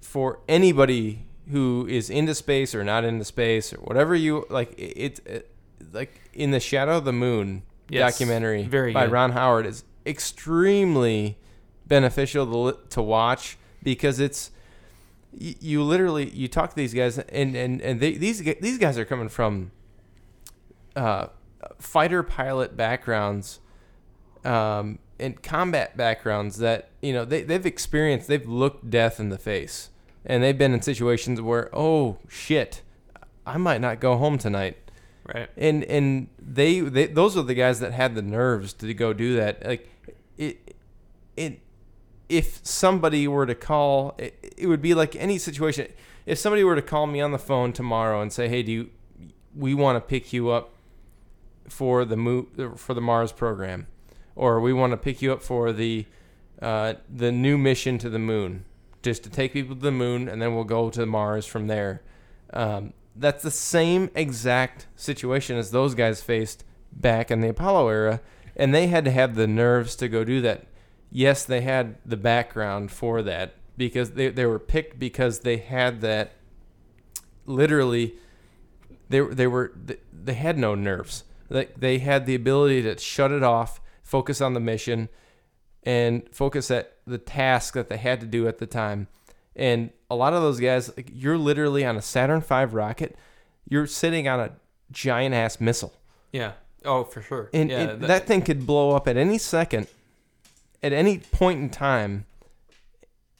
for 0.00 0.40
anybody 0.48 1.24
who 1.50 1.86
is 1.88 2.10
into 2.10 2.34
space 2.34 2.74
or 2.74 2.82
not 2.82 3.04
into 3.04 3.24
space 3.24 3.72
or 3.72 3.76
whatever 3.78 4.14
you 4.14 4.44
like. 4.50 4.74
It's 4.76 5.20
it, 5.20 5.50
like 5.92 6.20
in 6.32 6.50
the 6.50 6.60
shadow 6.60 6.98
of 6.98 7.04
the 7.04 7.12
moon 7.12 7.62
Yes, 7.88 8.12
documentary 8.18 8.64
very 8.64 8.92
by 8.92 9.04
good. 9.04 9.12
Ron 9.12 9.32
Howard 9.32 9.64
is 9.66 9.84
extremely 10.04 11.38
beneficial 11.86 12.72
to, 12.72 12.78
to 12.90 13.02
watch 13.02 13.56
because 13.86 14.18
it's 14.18 14.50
you, 15.32 15.54
you 15.60 15.82
literally 15.82 16.28
you 16.30 16.48
talk 16.48 16.70
to 16.70 16.76
these 16.76 16.92
guys 16.92 17.18
and 17.18 17.54
and 17.54 17.80
and 17.80 18.00
they, 18.00 18.14
these 18.14 18.42
these 18.42 18.78
guys 18.78 18.98
are 18.98 19.04
coming 19.04 19.28
from 19.28 19.70
uh, 20.96 21.28
fighter 21.78 22.24
pilot 22.24 22.76
backgrounds 22.76 23.60
um, 24.44 24.98
and 25.20 25.40
combat 25.40 25.96
backgrounds 25.96 26.58
that 26.58 26.90
you 27.00 27.12
know 27.12 27.24
they 27.24 27.42
they've 27.42 27.64
experienced 27.64 28.26
they've 28.26 28.48
looked 28.48 28.90
death 28.90 29.20
in 29.20 29.30
the 29.30 29.38
face. 29.38 29.90
And 30.28 30.42
they've 30.42 30.58
been 30.58 30.74
in 30.74 30.82
situations 30.82 31.40
where 31.40 31.70
oh 31.72 32.18
shit 32.28 32.82
I 33.46 33.56
might 33.58 33.80
not 33.80 34.00
go 34.00 34.16
home 34.16 34.38
tonight. 34.38 34.76
Right. 35.32 35.48
And 35.56 35.84
and 35.84 36.26
they, 36.40 36.80
they 36.80 37.06
those 37.06 37.36
are 37.36 37.44
the 37.44 37.54
guys 37.54 37.78
that 37.78 37.92
had 37.92 38.16
the 38.16 38.22
nerves 38.22 38.72
to 38.74 38.92
go 38.92 39.12
do 39.12 39.36
that. 39.36 39.64
Like 39.64 39.88
it 40.36 40.74
it 41.36 41.60
if 42.28 42.60
somebody 42.64 43.28
were 43.28 43.46
to 43.46 43.54
call 43.54 44.14
it, 44.18 44.54
it 44.56 44.66
would 44.66 44.82
be 44.82 44.94
like 44.94 45.14
any 45.16 45.38
situation 45.38 45.88
if 46.24 46.38
somebody 46.38 46.64
were 46.64 46.74
to 46.74 46.82
call 46.82 47.06
me 47.06 47.20
on 47.20 47.32
the 47.32 47.38
phone 47.38 47.72
tomorrow 47.72 48.20
and 48.20 48.32
say 48.32 48.48
hey 48.48 48.62
do 48.62 48.72
you 48.72 48.90
we 49.54 49.72
want 49.72 49.96
to 49.96 50.00
pick 50.00 50.32
you 50.32 50.50
up 50.50 50.74
for 51.68 52.04
the 52.04 52.16
mo- 52.16 52.46
for 52.76 52.94
the 52.94 53.00
Mars 53.00 53.32
program 53.32 53.86
or 54.34 54.60
we 54.60 54.72
want 54.72 54.92
to 54.92 54.96
pick 54.96 55.22
you 55.22 55.32
up 55.32 55.42
for 55.42 55.72
the 55.72 56.04
uh, 56.60 56.94
the 57.08 57.30
new 57.32 57.56
mission 57.56 57.98
to 57.98 58.10
the 58.10 58.18
moon 58.18 58.64
just 59.02 59.22
to 59.22 59.30
take 59.30 59.52
people 59.52 59.74
to 59.74 59.82
the 59.82 59.92
moon 59.92 60.28
and 60.28 60.42
then 60.42 60.54
we'll 60.54 60.64
go 60.64 60.90
to 60.90 61.06
Mars 61.06 61.46
from 61.46 61.66
there 61.66 62.02
um, 62.52 62.92
that's 63.18 63.42
the 63.42 63.50
same 63.50 64.10
exact 64.14 64.86
situation 64.94 65.56
as 65.56 65.70
those 65.70 65.94
guys 65.94 66.20
faced 66.20 66.64
back 66.92 67.30
in 67.30 67.40
the 67.40 67.48
Apollo 67.48 67.88
era, 67.88 68.20
and 68.54 68.74
they 68.74 68.86
had 68.86 69.04
to 69.04 69.10
have 69.10 69.34
the 69.34 69.46
nerves 69.46 69.96
to 69.96 70.08
go 70.08 70.24
do 70.24 70.40
that. 70.42 70.66
Yes, 71.16 71.46
they 71.46 71.62
had 71.62 71.96
the 72.04 72.18
background 72.18 72.90
for 72.90 73.22
that 73.22 73.54
because 73.78 74.10
they, 74.10 74.28
they 74.28 74.44
were 74.44 74.58
picked 74.58 74.98
because 74.98 75.38
they 75.38 75.56
had 75.56 76.02
that 76.02 76.32
literally 77.46 78.16
they, 79.08 79.20
they 79.20 79.46
were 79.46 79.72
they 80.12 80.34
had 80.34 80.58
no 80.58 80.74
nerves. 80.74 81.24
They, 81.48 81.68
they 81.74 82.00
had 82.00 82.26
the 82.26 82.34
ability 82.34 82.82
to 82.82 82.98
shut 82.98 83.32
it 83.32 83.42
off 83.42 83.80
focus 84.02 84.42
on 84.42 84.52
the 84.52 84.60
mission 84.60 85.08
and 85.84 86.22
focus 86.32 86.70
at 86.70 86.98
the 87.06 87.16
task 87.16 87.72
that 87.72 87.88
they 87.88 87.96
had 87.96 88.20
to 88.20 88.26
do 88.26 88.46
at 88.46 88.58
the 88.58 88.66
time. 88.66 89.08
And 89.54 89.92
a 90.10 90.14
lot 90.14 90.34
of 90.34 90.42
those 90.42 90.60
guys 90.60 90.94
like, 90.98 91.10
you're 91.14 91.38
literally 91.38 91.82
on 91.82 91.96
a 91.96 92.02
saturn 92.02 92.42
v 92.42 92.64
rocket. 92.66 93.16
You're 93.66 93.86
sitting 93.86 94.28
on 94.28 94.38
a 94.38 94.50
giant 94.92 95.34
ass 95.34 95.62
missile. 95.62 95.94
Yeah. 96.30 96.52
Oh 96.84 97.04
for 97.04 97.22
sure. 97.22 97.48
And 97.54 97.70
yeah 97.70 97.82
it- 97.84 98.00
that, 98.00 98.26
thing 98.26 98.42
could 98.42 98.66
blow 98.66 98.90
up 98.90 99.08
at 99.08 99.16
any 99.16 99.38
second 99.38 99.86
at 100.86 100.92
any 100.92 101.18
point 101.18 101.58
in 101.60 101.68
time 101.70 102.24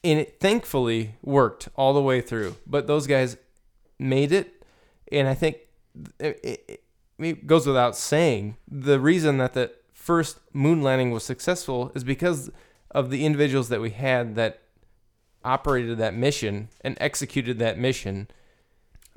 and 0.04 0.18
it 0.18 0.38
thankfully 0.40 1.14
worked 1.22 1.68
all 1.76 1.92
the 1.94 2.00
way 2.10 2.20
through 2.20 2.56
but 2.66 2.86
those 2.86 3.06
guys 3.06 3.36
made 3.98 4.32
it 4.32 4.62
and 5.12 5.26
i 5.28 5.34
think 5.34 5.56
it, 6.20 6.40
it, 6.42 6.82
it 7.18 7.46
goes 7.46 7.66
without 7.66 7.96
saying 7.96 8.56
the 8.70 8.98
reason 9.00 9.38
that 9.38 9.52
the 9.54 9.70
first 9.92 10.38
moon 10.52 10.82
landing 10.82 11.10
was 11.10 11.24
successful 11.24 11.90
is 11.94 12.04
because 12.04 12.50
of 12.90 13.10
the 13.10 13.24
individuals 13.24 13.68
that 13.68 13.80
we 13.80 13.90
had 13.90 14.34
that 14.36 14.60
operated 15.44 15.96
that 15.98 16.14
mission 16.14 16.68
and 16.82 16.96
executed 17.00 17.58
that 17.58 17.78
mission 17.78 18.28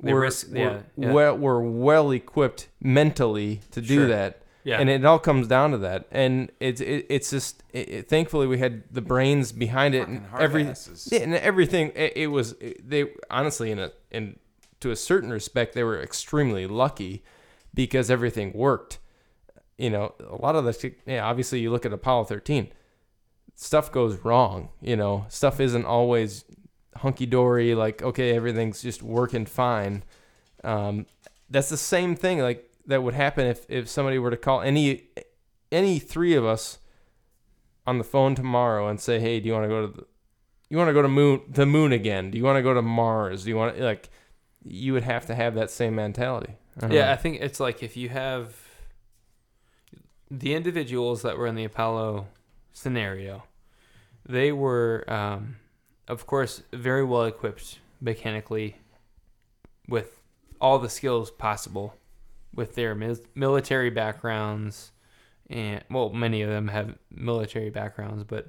They 0.00 0.12
were, 0.14 0.20
risk- 0.20 0.50
were, 0.50 0.56
yeah, 0.58 0.78
yeah. 0.96 1.12
well 1.12 1.36
were 1.36 1.60
well 1.62 2.10
equipped 2.12 2.68
mentally 2.80 3.60
to 3.72 3.80
do 3.80 3.94
Sure. 4.00 4.06
that 4.08 4.42
yeah. 4.64 4.78
And 4.80 4.88
it 4.90 5.04
all 5.04 5.18
comes 5.18 5.46
down 5.48 5.70
to 5.72 5.78
that. 5.78 6.06
And 6.10 6.50
it's 6.60 6.80
it, 6.80 7.06
it's 7.08 7.30
just 7.30 7.62
it, 7.72 7.88
it- 7.88 8.08
thankfully 8.08 8.46
we 8.46 8.58
had 8.58 8.82
the 8.90 9.00
brains 9.00 9.52
behind 9.52 9.94
it 9.94 10.06
and 10.08 10.18
Fucking 10.18 10.30
hard 10.30 10.42
every 10.42 10.66
asses. 10.66 11.08
yeah, 11.10 11.20
and 11.20 11.34
everything 11.34 11.92
it, 11.94 12.12
it 12.16 12.26
was 12.28 12.52
it- 12.60 12.88
they 12.88 13.06
honestly 13.30 13.70
in 13.70 13.78
a 13.78 13.90
in 14.10 14.38
to 14.80 14.90
a 14.90 14.96
certain 14.96 15.30
respect 15.30 15.74
they 15.74 15.84
were 15.84 16.00
extremely 16.02 16.66
lucky 16.66 17.22
because 17.74 18.10
everything 18.10 18.52
worked. 18.54 18.98
You 19.78 19.90
know 19.90 20.14
a 20.20 20.36
lot 20.36 20.56
of 20.56 20.64
the 20.64 20.92
yeah 21.06 21.24
obviously 21.24 21.60
you 21.60 21.70
look 21.70 21.86
at 21.86 21.92
apollo 21.92 22.24
13 22.24 22.68
stuff 23.54 23.90
goes 23.92 24.16
wrong 24.24 24.68
you 24.80 24.96
know? 24.96 25.24
Stuff 25.28 25.58
isn't 25.60 25.84
always 25.84 26.44
hunky-dory 26.96 27.74
like 27.74 28.02
okay 28.02 28.34
everything's 28.34 28.82
just 28.82 29.02
working 29.02 29.46
fine. 29.46 30.02
Um, 30.64 31.06
that's 31.48 31.68
the 31.70 31.76
same 31.76 32.14
thing 32.14 32.40
like 32.40 32.69
that 32.86 33.02
would 33.02 33.14
happen 33.14 33.46
if, 33.46 33.66
if 33.68 33.88
somebody 33.88 34.18
were 34.18 34.30
to 34.30 34.36
call 34.36 34.60
any 34.60 35.04
any 35.72 35.98
three 35.98 36.34
of 36.34 36.44
us 36.44 36.78
on 37.86 37.98
the 37.98 38.04
phone 38.04 38.34
tomorrow 38.34 38.88
and 38.88 39.00
say, 39.00 39.20
"Hey, 39.20 39.40
do 39.40 39.46
you 39.46 39.52
want 39.52 39.64
to 39.64 39.68
go 39.68 39.86
to 39.86 39.92
the, 39.92 40.06
you 40.68 40.76
want 40.76 40.88
to 40.88 40.94
go 40.94 41.02
to 41.02 41.08
moon 41.08 41.42
the 41.48 41.66
moon 41.66 41.92
again? 41.92 42.30
Do 42.30 42.38
you 42.38 42.44
want 42.44 42.56
to 42.56 42.62
go 42.62 42.74
to 42.74 42.82
Mars? 42.82 43.44
Do 43.44 43.50
you 43.50 43.56
want 43.56 43.76
to 43.76 43.84
like 43.84 44.08
you 44.64 44.92
would 44.92 45.02
have 45.04 45.26
to 45.26 45.34
have 45.34 45.54
that 45.54 45.70
same 45.70 45.94
mentality." 45.94 46.54
I 46.80 46.86
Yeah, 46.86 47.06
know. 47.06 47.12
I 47.12 47.16
think 47.16 47.40
it's 47.40 47.60
like 47.60 47.82
if 47.82 47.96
you 47.96 48.08
have 48.08 48.56
the 50.30 50.54
individuals 50.54 51.22
that 51.22 51.36
were 51.36 51.46
in 51.46 51.56
the 51.56 51.64
Apollo 51.64 52.28
scenario, 52.72 53.42
they 54.24 54.52
were, 54.52 55.04
um, 55.08 55.56
of 56.06 56.26
course, 56.26 56.62
very 56.72 57.04
well 57.04 57.24
equipped 57.24 57.80
mechanically 58.00 58.76
with 59.88 60.20
all 60.60 60.78
the 60.78 60.88
skills 60.88 61.30
possible 61.32 61.94
with 62.54 62.74
their 62.74 62.94
mil- 62.94 63.18
military 63.34 63.90
backgrounds. 63.90 64.92
And, 65.48 65.82
well, 65.90 66.10
many 66.10 66.42
of 66.42 66.50
them 66.50 66.68
have 66.68 66.96
military 67.10 67.70
backgrounds, 67.70 68.24
but 68.24 68.48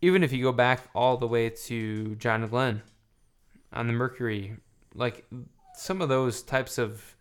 even 0.00 0.22
if 0.22 0.32
you 0.32 0.42
go 0.42 0.52
back 0.52 0.80
all 0.94 1.16
the 1.16 1.26
way 1.26 1.50
to 1.50 2.14
John 2.16 2.46
Glenn 2.46 2.82
on 3.72 3.86
the 3.86 3.92
Mercury, 3.92 4.56
like 4.94 5.26
some 5.74 6.00
of 6.00 6.08
those 6.08 6.42
types 6.42 6.78
of 6.78 7.16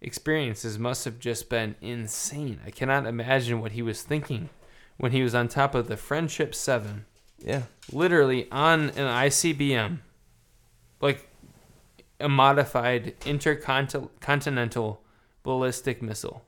experiences 0.00 0.78
must 0.78 1.04
have 1.04 1.18
just 1.18 1.48
been 1.48 1.74
insane. 1.80 2.60
I 2.64 2.70
cannot 2.70 3.06
imagine 3.06 3.60
what 3.60 3.72
he 3.72 3.82
was 3.82 4.02
thinking 4.02 4.50
when 4.96 5.12
he 5.12 5.22
was 5.22 5.34
on 5.34 5.48
top 5.48 5.74
of 5.74 5.88
the 5.88 5.96
Friendship 5.96 6.54
7, 6.54 7.04
yeah. 7.38 7.62
literally 7.92 8.50
on 8.50 8.90
an 8.90 9.06
ICBM, 9.06 9.98
like 11.00 11.28
a 12.20 12.28
modified 12.28 13.14
intercontinental 13.24 15.00
ballistic 15.48 16.02
missile. 16.02 16.44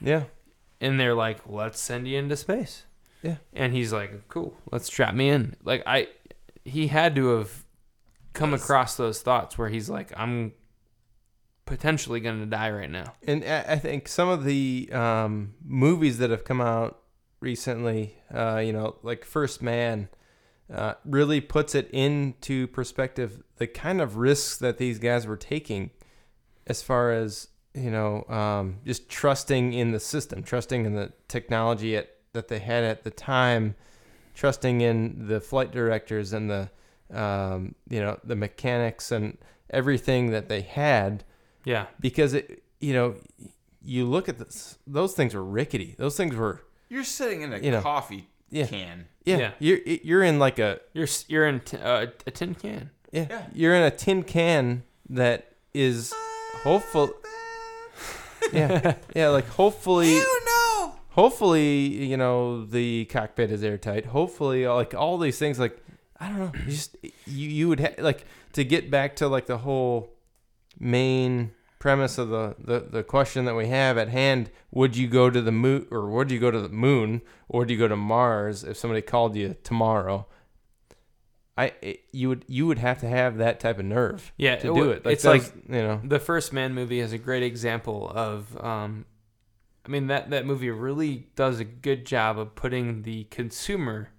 Yeah. 0.00 0.24
And 0.80 1.00
they're 1.00 1.14
like, 1.14 1.40
let's 1.44 1.80
send 1.80 2.06
you 2.06 2.16
into 2.16 2.36
space. 2.36 2.84
Yeah. 3.20 3.38
And 3.52 3.72
he's 3.72 3.92
like, 3.92 4.28
cool, 4.28 4.56
let's 4.70 4.86
strap 4.86 5.12
me 5.12 5.28
in. 5.28 5.56
Like, 5.64 5.82
I, 5.86 6.06
he 6.64 6.86
had 6.86 7.16
to 7.16 7.30
have 7.36 7.64
come 8.34 8.54
across 8.54 8.96
those 8.96 9.20
thoughts 9.22 9.58
where 9.58 9.68
he's 9.68 9.90
like, 9.90 10.12
I'm 10.16 10.52
potentially 11.64 12.20
going 12.20 12.38
to 12.38 12.46
die 12.46 12.70
right 12.70 12.88
now. 12.90 13.14
And 13.26 13.42
I 13.44 13.64
I 13.70 13.78
think 13.80 14.06
some 14.06 14.28
of 14.28 14.44
the 14.44 14.88
um, 14.92 15.54
movies 15.64 16.18
that 16.18 16.30
have 16.30 16.44
come 16.44 16.60
out 16.60 17.02
recently, 17.40 18.14
uh, 18.32 18.62
you 18.64 18.72
know, 18.72 18.98
like 19.02 19.24
First 19.24 19.60
Man, 19.60 20.08
uh, 20.72 20.94
really 21.04 21.40
puts 21.40 21.74
it 21.74 21.90
into 21.92 22.68
perspective 22.68 23.42
the 23.56 23.66
kind 23.66 24.00
of 24.00 24.16
risks 24.16 24.56
that 24.58 24.78
these 24.78 25.00
guys 25.00 25.26
were 25.26 25.36
taking 25.36 25.90
as 26.68 26.82
far 26.82 27.10
as, 27.10 27.48
you 27.74 27.90
know, 27.90 28.24
um, 28.28 28.78
just 28.84 29.08
trusting 29.08 29.72
in 29.72 29.92
the 29.92 30.00
system, 30.00 30.42
trusting 30.42 30.84
in 30.86 30.94
the 30.94 31.12
technology 31.28 31.96
at, 31.96 32.08
that 32.32 32.48
they 32.48 32.58
had 32.58 32.84
at 32.84 33.04
the 33.04 33.10
time, 33.10 33.74
trusting 34.34 34.80
in 34.80 35.26
the 35.28 35.40
flight 35.40 35.70
directors 35.72 36.32
and 36.32 36.50
the, 36.50 36.70
um, 37.12 37.74
you 37.88 38.00
know, 38.00 38.18
the 38.24 38.36
mechanics 38.36 39.10
and 39.12 39.38
everything 39.70 40.30
that 40.30 40.48
they 40.48 40.60
had 40.62 41.24
Yeah. 41.64 41.86
because 42.00 42.32
it 42.34 42.62
you 42.80 42.92
know 42.94 43.16
you 43.82 44.06
look 44.06 44.28
at 44.28 44.38
this 44.38 44.78
those 44.86 45.12
things 45.14 45.34
were 45.34 45.44
rickety 45.44 45.94
those 45.98 46.16
things 46.16 46.34
were 46.34 46.62
You're 46.88 47.04
sitting 47.04 47.42
in 47.42 47.52
a 47.52 47.58
You 47.58 47.72
know, 47.72 47.82
coffee 47.82 48.28
yeah. 48.50 48.66
can. 48.66 49.06
yeah, 49.26 49.36
Yeah. 49.38 49.50
you're 49.58 49.78
you're 49.80 50.22
in 50.22 50.38
like 50.38 50.58
a 50.58 50.80
You're, 50.94 51.08
you're 51.28 51.46
in 51.46 51.60
t- 51.60 51.76
uh, 51.76 52.06
a 52.26 52.30
tin 52.30 52.54
can. 52.54 52.90
yeah, 53.12 53.26
Yeah. 53.28 53.46
you're 53.52 53.74
in 53.74 53.82
a 53.82 53.90
tin 53.90 54.22
can 54.22 54.84
that 55.10 55.52
is 55.74 56.14
hopeful 56.62 57.10
yeah. 58.52 58.94
Yeah 59.14 59.28
like 59.28 59.48
hopefully 59.48 60.14
know. 60.46 60.94
hopefully 61.10 61.86
you 61.86 62.16
know 62.16 62.64
the 62.64 63.04
cockpit 63.06 63.50
is 63.50 63.62
airtight. 63.62 64.06
Hopefully 64.06 64.66
like 64.66 64.94
all 64.94 65.18
these 65.18 65.38
things 65.38 65.58
like 65.58 65.78
i 66.20 66.28
don't 66.28 66.38
know. 66.38 66.52
You 66.66 66.70
just 66.72 66.96
you, 67.26 67.48
you 67.48 67.68
would 67.68 67.80
ha- 67.80 67.94
like 67.98 68.24
to 68.54 68.64
get 68.64 68.90
back 68.90 69.16
to 69.16 69.28
like 69.28 69.46
the 69.46 69.58
whole 69.58 70.10
main 70.78 71.52
premise 71.78 72.18
of 72.18 72.28
the, 72.28 72.56
the 72.58 72.80
the 72.80 73.02
question 73.04 73.44
that 73.44 73.54
we 73.54 73.68
have 73.68 73.96
at 73.96 74.08
hand 74.08 74.50
would 74.72 74.96
you 74.96 75.06
go 75.06 75.30
to 75.30 75.40
the 75.40 75.52
moon 75.52 75.86
or 75.90 76.08
would 76.08 76.30
you 76.30 76.38
go 76.40 76.50
to 76.50 76.60
the 76.60 76.68
moon 76.68 77.22
or 77.48 77.64
do 77.64 77.72
you 77.72 77.78
go 77.78 77.86
to 77.86 77.94
mars 77.96 78.64
if 78.64 78.76
somebody 78.76 79.00
called 79.00 79.36
you 79.36 79.54
tomorrow 79.62 80.26
i 81.58 81.72
it, 81.82 82.04
you 82.12 82.28
would 82.28 82.44
you 82.46 82.66
would 82.66 82.78
have 82.78 83.00
to 83.00 83.08
have 83.08 83.38
that 83.38 83.58
type 83.58 83.78
of 83.78 83.84
nerve 83.84 84.32
Yeah, 84.38 84.56
to 84.56 84.72
do 84.72 84.90
it 84.90 85.04
like 85.04 85.14
it's 85.14 85.24
like 85.24 85.42
you 85.68 85.82
know 85.82 86.00
the 86.04 86.20
first 86.20 86.52
Man 86.52 86.72
movie 86.72 87.00
is 87.00 87.12
a 87.12 87.18
great 87.18 87.42
example 87.42 88.10
of. 88.14 88.56
Um, 88.64 89.04
I 89.84 89.90
mean 89.90 90.06
that 90.06 90.30
that 90.30 90.46
movie 90.46 90.70
really 90.70 91.28
does 91.34 91.60
a 91.60 91.64
good 91.64 92.06
job 92.06 92.38
of 92.38 92.54
putting 92.54 93.02
the 93.02 93.24
consumer, 93.24 94.10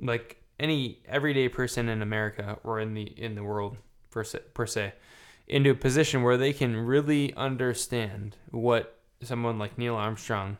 like 0.00 0.42
any 0.60 1.00
everyday 1.06 1.48
person 1.48 1.88
in 1.88 2.02
America 2.02 2.58
or 2.62 2.78
in 2.78 2.94
the 2.94 3.02
in 3.02 3.34
the 3.34 3.44
world 3.44 3.78
per 4.10 4.24
se, 4.24 4.40
per 4.52 4.66
se, 4.66 4.92
into 5.46 5.70
a 5.70 5.74
position 5.74 6.22
where 6.22 6.36
they 6.36 6.52
can 6.52 6.76
really 6.76 7.32
understand 7.34 8.36
what 8.50 9.00
someone 9.22 9.58
like 9.58 9.78
Neil 9.78 9.94
Armstrong 9.94 10.58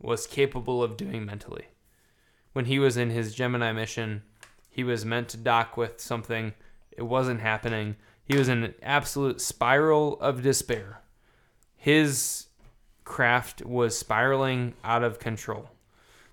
was 0.00 0.26
capable 0.26 0.82
of 0.82 0.96
doing 0.96 1.26
mentally. 1.26 1.66
When 2.52 2.66
he 2.66 2.78
was 2.78 2.96
in 2.96 3.10
his 3.10 3.34
Gemini 3.34 3.72
mission, 3.72 4.22
he 4.78 4.84
was 4.84 5.04
meant 5.04 5.26
to 5.26 5.36
dock 5.36 5.76
with 5.76 6.00
something. 6.00 6.54
It 6.92 7.02
wasn't 7.02 7.40
happening. 7.40 7.96
He 8.24 8.38
was 8.38 8.48
in 8.48 8.62
an 8.62 8.74
absolute 8.80 9.40
spiral 9.40 10.20
of 10.20 10.40
despair. 10.40 11.00
His 11.74 12.46
craft 13.02 13.64
was 13.64 13.98
spiraling 13.98 14.74
out 14.84 15.02
of 15.02 15.18
control 15.18 15.68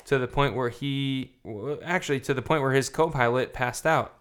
to 0.05 0.19
the 0.19 0.27
point 0.27 0.55
where 0.55 0.69
he 0.69 1.31
actually 1.83 2.19
to 2.19 2.35
the 2.35 2.43
point 2.43 2.61
where 2.61 2.73
his 2.73 2.87
co-pilot 2.87 3.51
passed 3.51 3.87
out. 3.87 4.13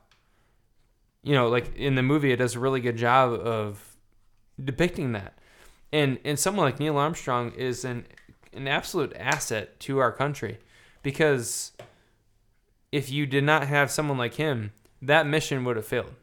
You 1.22 1.34
know, 1.34 1.51
like 1.51 1.76
in 1.76 1.94
the 1.94 2.02
movie 2.02 2.32
it 2.32 2.36
does 2.36 2.55
a 2.55 2.60
really 2.60 2.80
good 2.80 2.96
job 2.96 3.34
of 3.34 3.94
depicting 4.59 5.12
that. 5.12 5.36
And 5.92 6.18
and 6.24 6.38
someone 6.38 6.64
like 6.64 6.80
Neil 6.80 6.96
Armstrong 6.96 7.52
is 7.52 7.84
an 7.84 8.06
an 8.55 8.68
absolute 8.68 9.12
asset 9.18 9.78
to 9.80 9.98
our 9.98 10.12
country 10.12 10.60
because 11.02 11.72
if 12.98 13.10
you 13.10 13.26
did 13.26 13.44
not 13.44 13.66
have 13.66 13.90
someone 13.90 14.18
like 14.18 14.34
him, 14.34 14.72
that 15.02 15.26
mission 15.26 15.64
would 15.64 15.76
have 15.76 15.86
failed. 15.86 16.14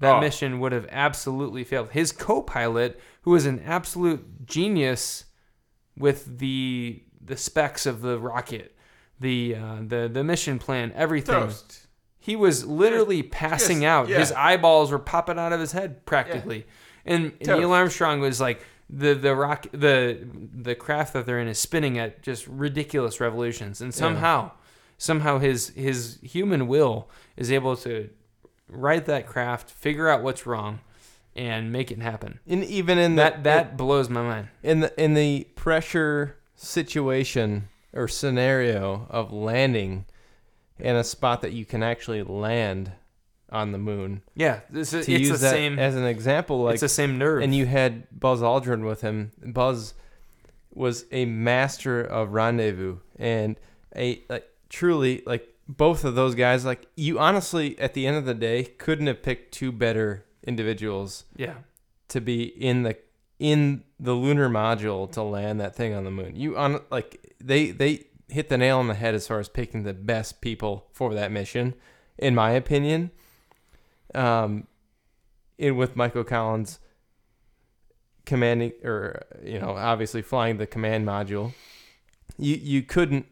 That 0.00 0.14
Oh. 0.16 0.20
mission 0.20 0.58
would 0.60 0.72
have 0.72 0.86
absolutely 0.90 1.62
failed. 1.64 1.90
His 1.90 2.10
co-pilot, 2.10 2.98
who 3.22 3.32
was 3.32 3.44
an 3.46 3.60
absolute 3.66 4.46
genius 4.46 5.24
with 5.96 6.38
the 6.38 7.02
the 7.22 7.36
specs 7.36 7.84
of 7.86 8.00
the 8.00 8.18
rocket, 8.18 8.74
the 9.18 9.54
uh, 9.56 9.76
the 9.86 10.08
the 10.12 10.24
mission 10.24 10.58
plan, 10.58 10.90
everything. 10.94 11.34
Toast. 11.34 11.86
He 12.18 12.34
was 12.36 12.64
literally 12.66 13.22
passing 13.22 13.84
out. 13.84 14.08
yeah. 14.08 14.18
His 14.18 14.32
eyeballs 14.32 14.90
were 14.90 14.98
popping 14.98 15.38
out 15.38 15.52
of 15.52 15.60
his 15.60 15.72
head 15.72 16.04
practically. 16.06 16.66
And 17.06 17.32
Toast. 17.40 17.58
Neil 17.60 17.72
Armstrong 17.72 18.20
was 18.20 18.40
like 18.40 18.64
the 18.88 19.14
the 19.14 19.34
rock 19.34 19.66
the 19.72 20.18
the 20.52 20.74
craft 20.74 21.12
that 21.12 21.26
they're 21.26 21.40
in 21.40 21.48
is 21.48 21.58
spinning 21.58 21.98
at 21.98 22.22
just 22.22 22.46
ridiculous 22.46 23.20
revolutions 23.20 23.80
and 23.82 23.92
somehow 23.94 24.50
somehow 25.00 25.38
his 25.38 25.70
his 25.70 26.18
human 26.22 26.68
will 26.68 27.08
is 27.34 27.50
able 27.50 27.74
to 27.74 28.10
right 28.68 29.04
that 29.06 29.26
craft, 29.26 29.70
figure 29.70 30.08
out 30.08 30.22
what's 30.22 30.44
wrong 30.46 30.80
and 31.34 31.72
make 31.72 31.90
it 31.90 31.98
happen. 32.00 32.38
and 32.46 32.62
even 32.64 32.98
in 32.98 33.16
the, 33.16 33.22
That 33.22 33.44
that 33.44 33.76
blows 33.78 34.08
my 34.10 34.22
mind. 34.22 34.48
in 34.62 34.80
the 34.80 35.02
in 35.02 35.14
the 35.14 35.48
pressure 35.56 36.36
situation 36.54 37.68
or 37.94 38.06
scenario 38.08 39.06
of 39.10 39.32
landing 39.32 40.04
in 40.78 40.94
a 40.96 41.02
spot 41.04 41.40
that 41.40 41.52
you 41.52 41.64
can 41.64 41.82
actually 41.82 42.22
land 42.22 42.92
on 43.50 43.72
the 43.72 43.78
moon 43.78 44.22
Yeah, 44.36 44.60
this 44.70 44.92
is, 44.92 45.06
to 45.06 45.12
it's 45.12 45.20
use 45.28 45.30
the 45.30 45.46
that 45.46 45.50
same 45.52 45.78
as 45.78 45.96
an 45.96 46.04
example 46.04 46.62
like 46.64 46.74
it's 46.74 46.82
the 46.82 46.88
same 46.88 47.16
nerve. 47.18 47.42
and 47.42 47.54
you 47.54 47.64
had 47.66 48.06
Buzz 48.18 48.40
Aldrin 48.42 48.86
with 48.86 49.00
him 49.00 49.32
Buzz 49.44 49.94
was 50.72 51.06
a 51.10 51.24
master 51.24 52.00
of 52.02 52.32
rendezvous 52.32 52.98
and 53.18 53.56
a 53.96 54.22
like 54.28 54.46
truly 54.70 55.22
like 55.26 55.46
both 55.68 56.04
of 56.04 56.14
those 56.14 56.34
guys 56.34 56.64
like 56.64 56.86
you 56.96 57.18
honestly 57.18 57.78
at 57.78 57.92
the 57.94 58.06
end 58.06 58.16
of 58.16 58.24
the 58.24 58.34
day 58.34 58.64
couldn't 58.64 59.06
have 59.06 59.22
picked 59.22 59.52
two 59.52 59.70
better 59.70 60.24
individuals 60.44 61.24
yeah. 61.36 61.54
to 62.08 62.20
be 62.20 62.44
in 62.44 62.82
the 62.82 62.96
in 63.38 63.82
the 63.98 64.12
lunar 64.12 64.48
module 64.48 65.10
to 65.10 65.22
land 65.22 65.60
that 65.60 65.74
thing 65.74 65.94
on 65.94 66.04
the 66.04 66.10
moon. 66.10 66.36
You 66.36 66.56
on 66.56 66.80
like 66.90 67.34
they 67.40 67.70
they 67.70 68.04
hit 68.28 68.48
the 68.48 68.58
nail 68.58 68.78
on 68.78 68.86
the 68.86 68.94
head 68.94 69.14
as 69.14 69.26
far 69.26 69.40
as 69.40 69.48
picking 69.48 69.82
the 69.82 69.94
best 69.94 70.40
people 70.40 70.86
for 70.92 71.14
that 71.14 71.32
mission, 71.32 71.74
in 72.18 72.34
my 72.34 72.50
opinion. 72.50 73.10
Um, 74.14 74.66
in 75.58 75.76
with 75.76 75.96
Michael 75.96 76.24
Collins 76.24 76.78
commanding 78.26 78.72
or 78.84 79.22
you 79.42 79.58
know 79.58 79.70
obviously 79.70 80.22
flying 80.22 80.58
the 80.58 80.66
command 80.66 81.06
module, 81.06 81.54
you 82.36 82.56
you 82.56 82.82
couldn't 82.82 83.26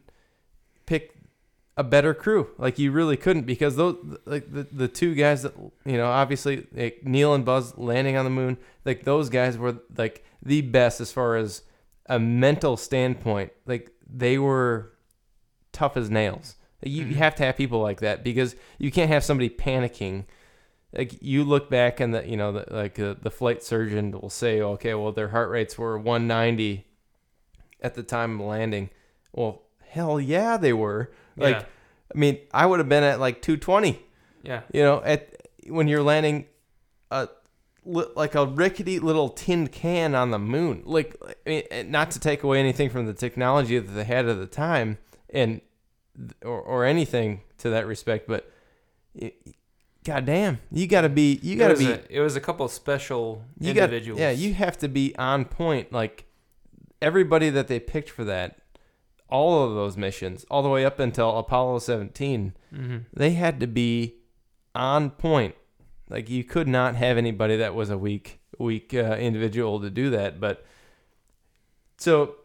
a 1.79 1.83
better 1.83 2.13
crew. 2.13 2.49
Like 2.57 2.77
you 2.77 2.91
really 2.91 3.15
couldn't 3.15 3.43
because 3.45 3.77
those 3.77 3.95
like 4.25 4.51
the, 4.51 4.63
the 4.71 4.87
two 4.89 5.15
guys 5.15 5.43
that 5.43 5.53
you 5.85 5.95
know 5.97 6.07
obviously 6.07 6.67
like 6.73 7.05
Neil 7.05 7.33
and 7.33 7.45
Buzz 7.45 7.77
landing 7.77 8.17
on 8.17 8.25
the 8.25 8.31
moon, 8.41 8.57
like 8.83 9.03
those 9.05 9.29
guys 9.29 9.57
were 9.57 9.77
like 9.95 10.25
the 10.43 10.59
best 10.61 10.99
as 10.99 11.11
far 11.11 11.37
as 11.37 11.63
a 12.07 12.19
mental 12.19 12.75
standpoint, 12.75 13.51
like 13.65 13.91
they 14.11 14.37
were 14.37 14.91
tough 15.71 15.95
as 15.95 16.09
nails. 16.09 16.55
You, 16.83 17.05
you 17.05 17.15
Mhm. 17.15 17.17
have 17.17 17.35
to 17.35 17.43
have 17.43 17.55
people 17.55 17.79
like 17.81 17.99
that 18.01 18.23
because 18.23 18.55
you 18.77 18.91
can't 18.91 19.09
have 19.11 19.23
somebody 19.23 19.49
panicking. 19.49 20.25
Like 20.91 21.21
you 21.21 21.43
look 21.43 21.69
back 21.69 21.99
and 21.99 22.13
the 22.13 22.27
you 22.27 22.35
know 22.35 22.51
the, 22.51 22.65
like 22.71 22.99
uh, 22.99 23.15
the 23.21 23.31
flight 23.31 23.63
surgeon 23.63 24.11
will 24.11 24.29
say, 24.29 24.59
okay, 24.61 24.93
well 24.95 25.11
their 25.13 25.29
heart 25.29 25.49
rates 25.49 25.77
were 25.77 25.97
190 25.97 26.85
at 27.81 27.93
the 27.95 28.03
time 28.03 28.39
of 28.39 28.45
landing. 28.47 28.89
Well, 29.31 29.61
hell 29.87 30.19
yeah, 30.19 30.57
they 30.57 30.73
were. 30.73 31.11
Like 31.39 31.55
yeah. 31.55 31.65
I 32.13 32.17
mean, 32.17 32.39
I 32.51 32.65
would 32.65 32.79
have 32.79 32.89
been 32.89 33.03
at 33.03 33.19
like 33.19 33.41
220 33.41 33.99
yeah. 34.43 34.61
you 34.73 34.81
know 34.81 35.01
at 35.03 35.47
when 35.67 35.87
you're 35.87 36.03
landing 36.03 36.45
a 37.11 37.27
like 37.85 38.35
a 38.35 38.45
rickety 38.45 38.99
little 38.99 39.29
tin 39.29 39.67
can 39.67 40.13
on 40.13 40.31
the 40.31 40.39
moon 40.39 40.83
like 40.85 41.15
I 41.45 41.49
mean, 41.49 41.91
not 41.91 42.11
to 42.11 42.19
take 42.19 42.43
away 42.43 42.59
anything 42.59 42.89
from 42.89 43.05
the 43.05 43.13
technology 43.13 43.79
that 43.79 43.91
they 43.91 44.03
had 44.03 44.27
at 44.27 44.37
the 44.37 44.45
time 44.47 44.97
and 45.29 45.61
or, 46.43 46.61
or 46.61 46.85
anything 46.85 47.41
to 47.59 47.69
that 47.69 47.87
respect 47.87 48.27
but 48.27 48.51
y- 49.13 49.33
god 50.03 50.25
damn 50.25 50.59
you 50.71 50.87
got 50.87 51.01
to 51.01 51.09
be 51.09 51.39
you 51.41 51.55
gotta 51.55 51.75
be 51.75 51.87
A, 51.87 52.01
it 52.09 52.19
was 52.19 52.35
a 52.35 52.41
couple 52.41 52.67
special 52.67 53.43
you 53.59 53.73
got 53.73 53.85
individuals. 53.85 54.19
yeah 54.19 54.31
you 54.31 54.53
have 54.53 54.77
to 54.79 54.87
be 54.87 55.15
on 55.17 55.45
point 55.45 55.91
like 55.91 56.25
everybody 57.01 57.49
that 57.49 57.67
they 57.67 57.79
picked 57.79 58.09
for 58.09 58.23
that 58.25 58.58
all 59.29 59.63
of 59.63 59.75
those 59.75 59.95
missions 59.97 60.45
all 60.49 60.61
the 60.63 60.69
way 60.69 60.85
up 60.85 60.99
until 60.99 61.37
apollo 61.37 61.79
17 61.79 62.53
hmm 62.73 62.97
they 63.13 63.31
had 63.31 63.59
to 63.59 63.67
be 63.67 64.19
on 64.75 65.09
point. 65.11 65.55
Like 66.09 66.29
you 66.29 66.43
could 66.43 66.67
not 66.67 66.95
have 66.95 67.17
anybody 67.17 67.57
that 67.57 67.75
was 67.75 67.89
a 67.89 67.97
weak, 67.97 68.39
weak 68.57 68.93
uh, 68.93 69.15
individual 69.19 69.79
to 69.81 69.89
do 69.89 70.09
that. 70.11 70.39
But 70.39 70.65
so 71.97 72.35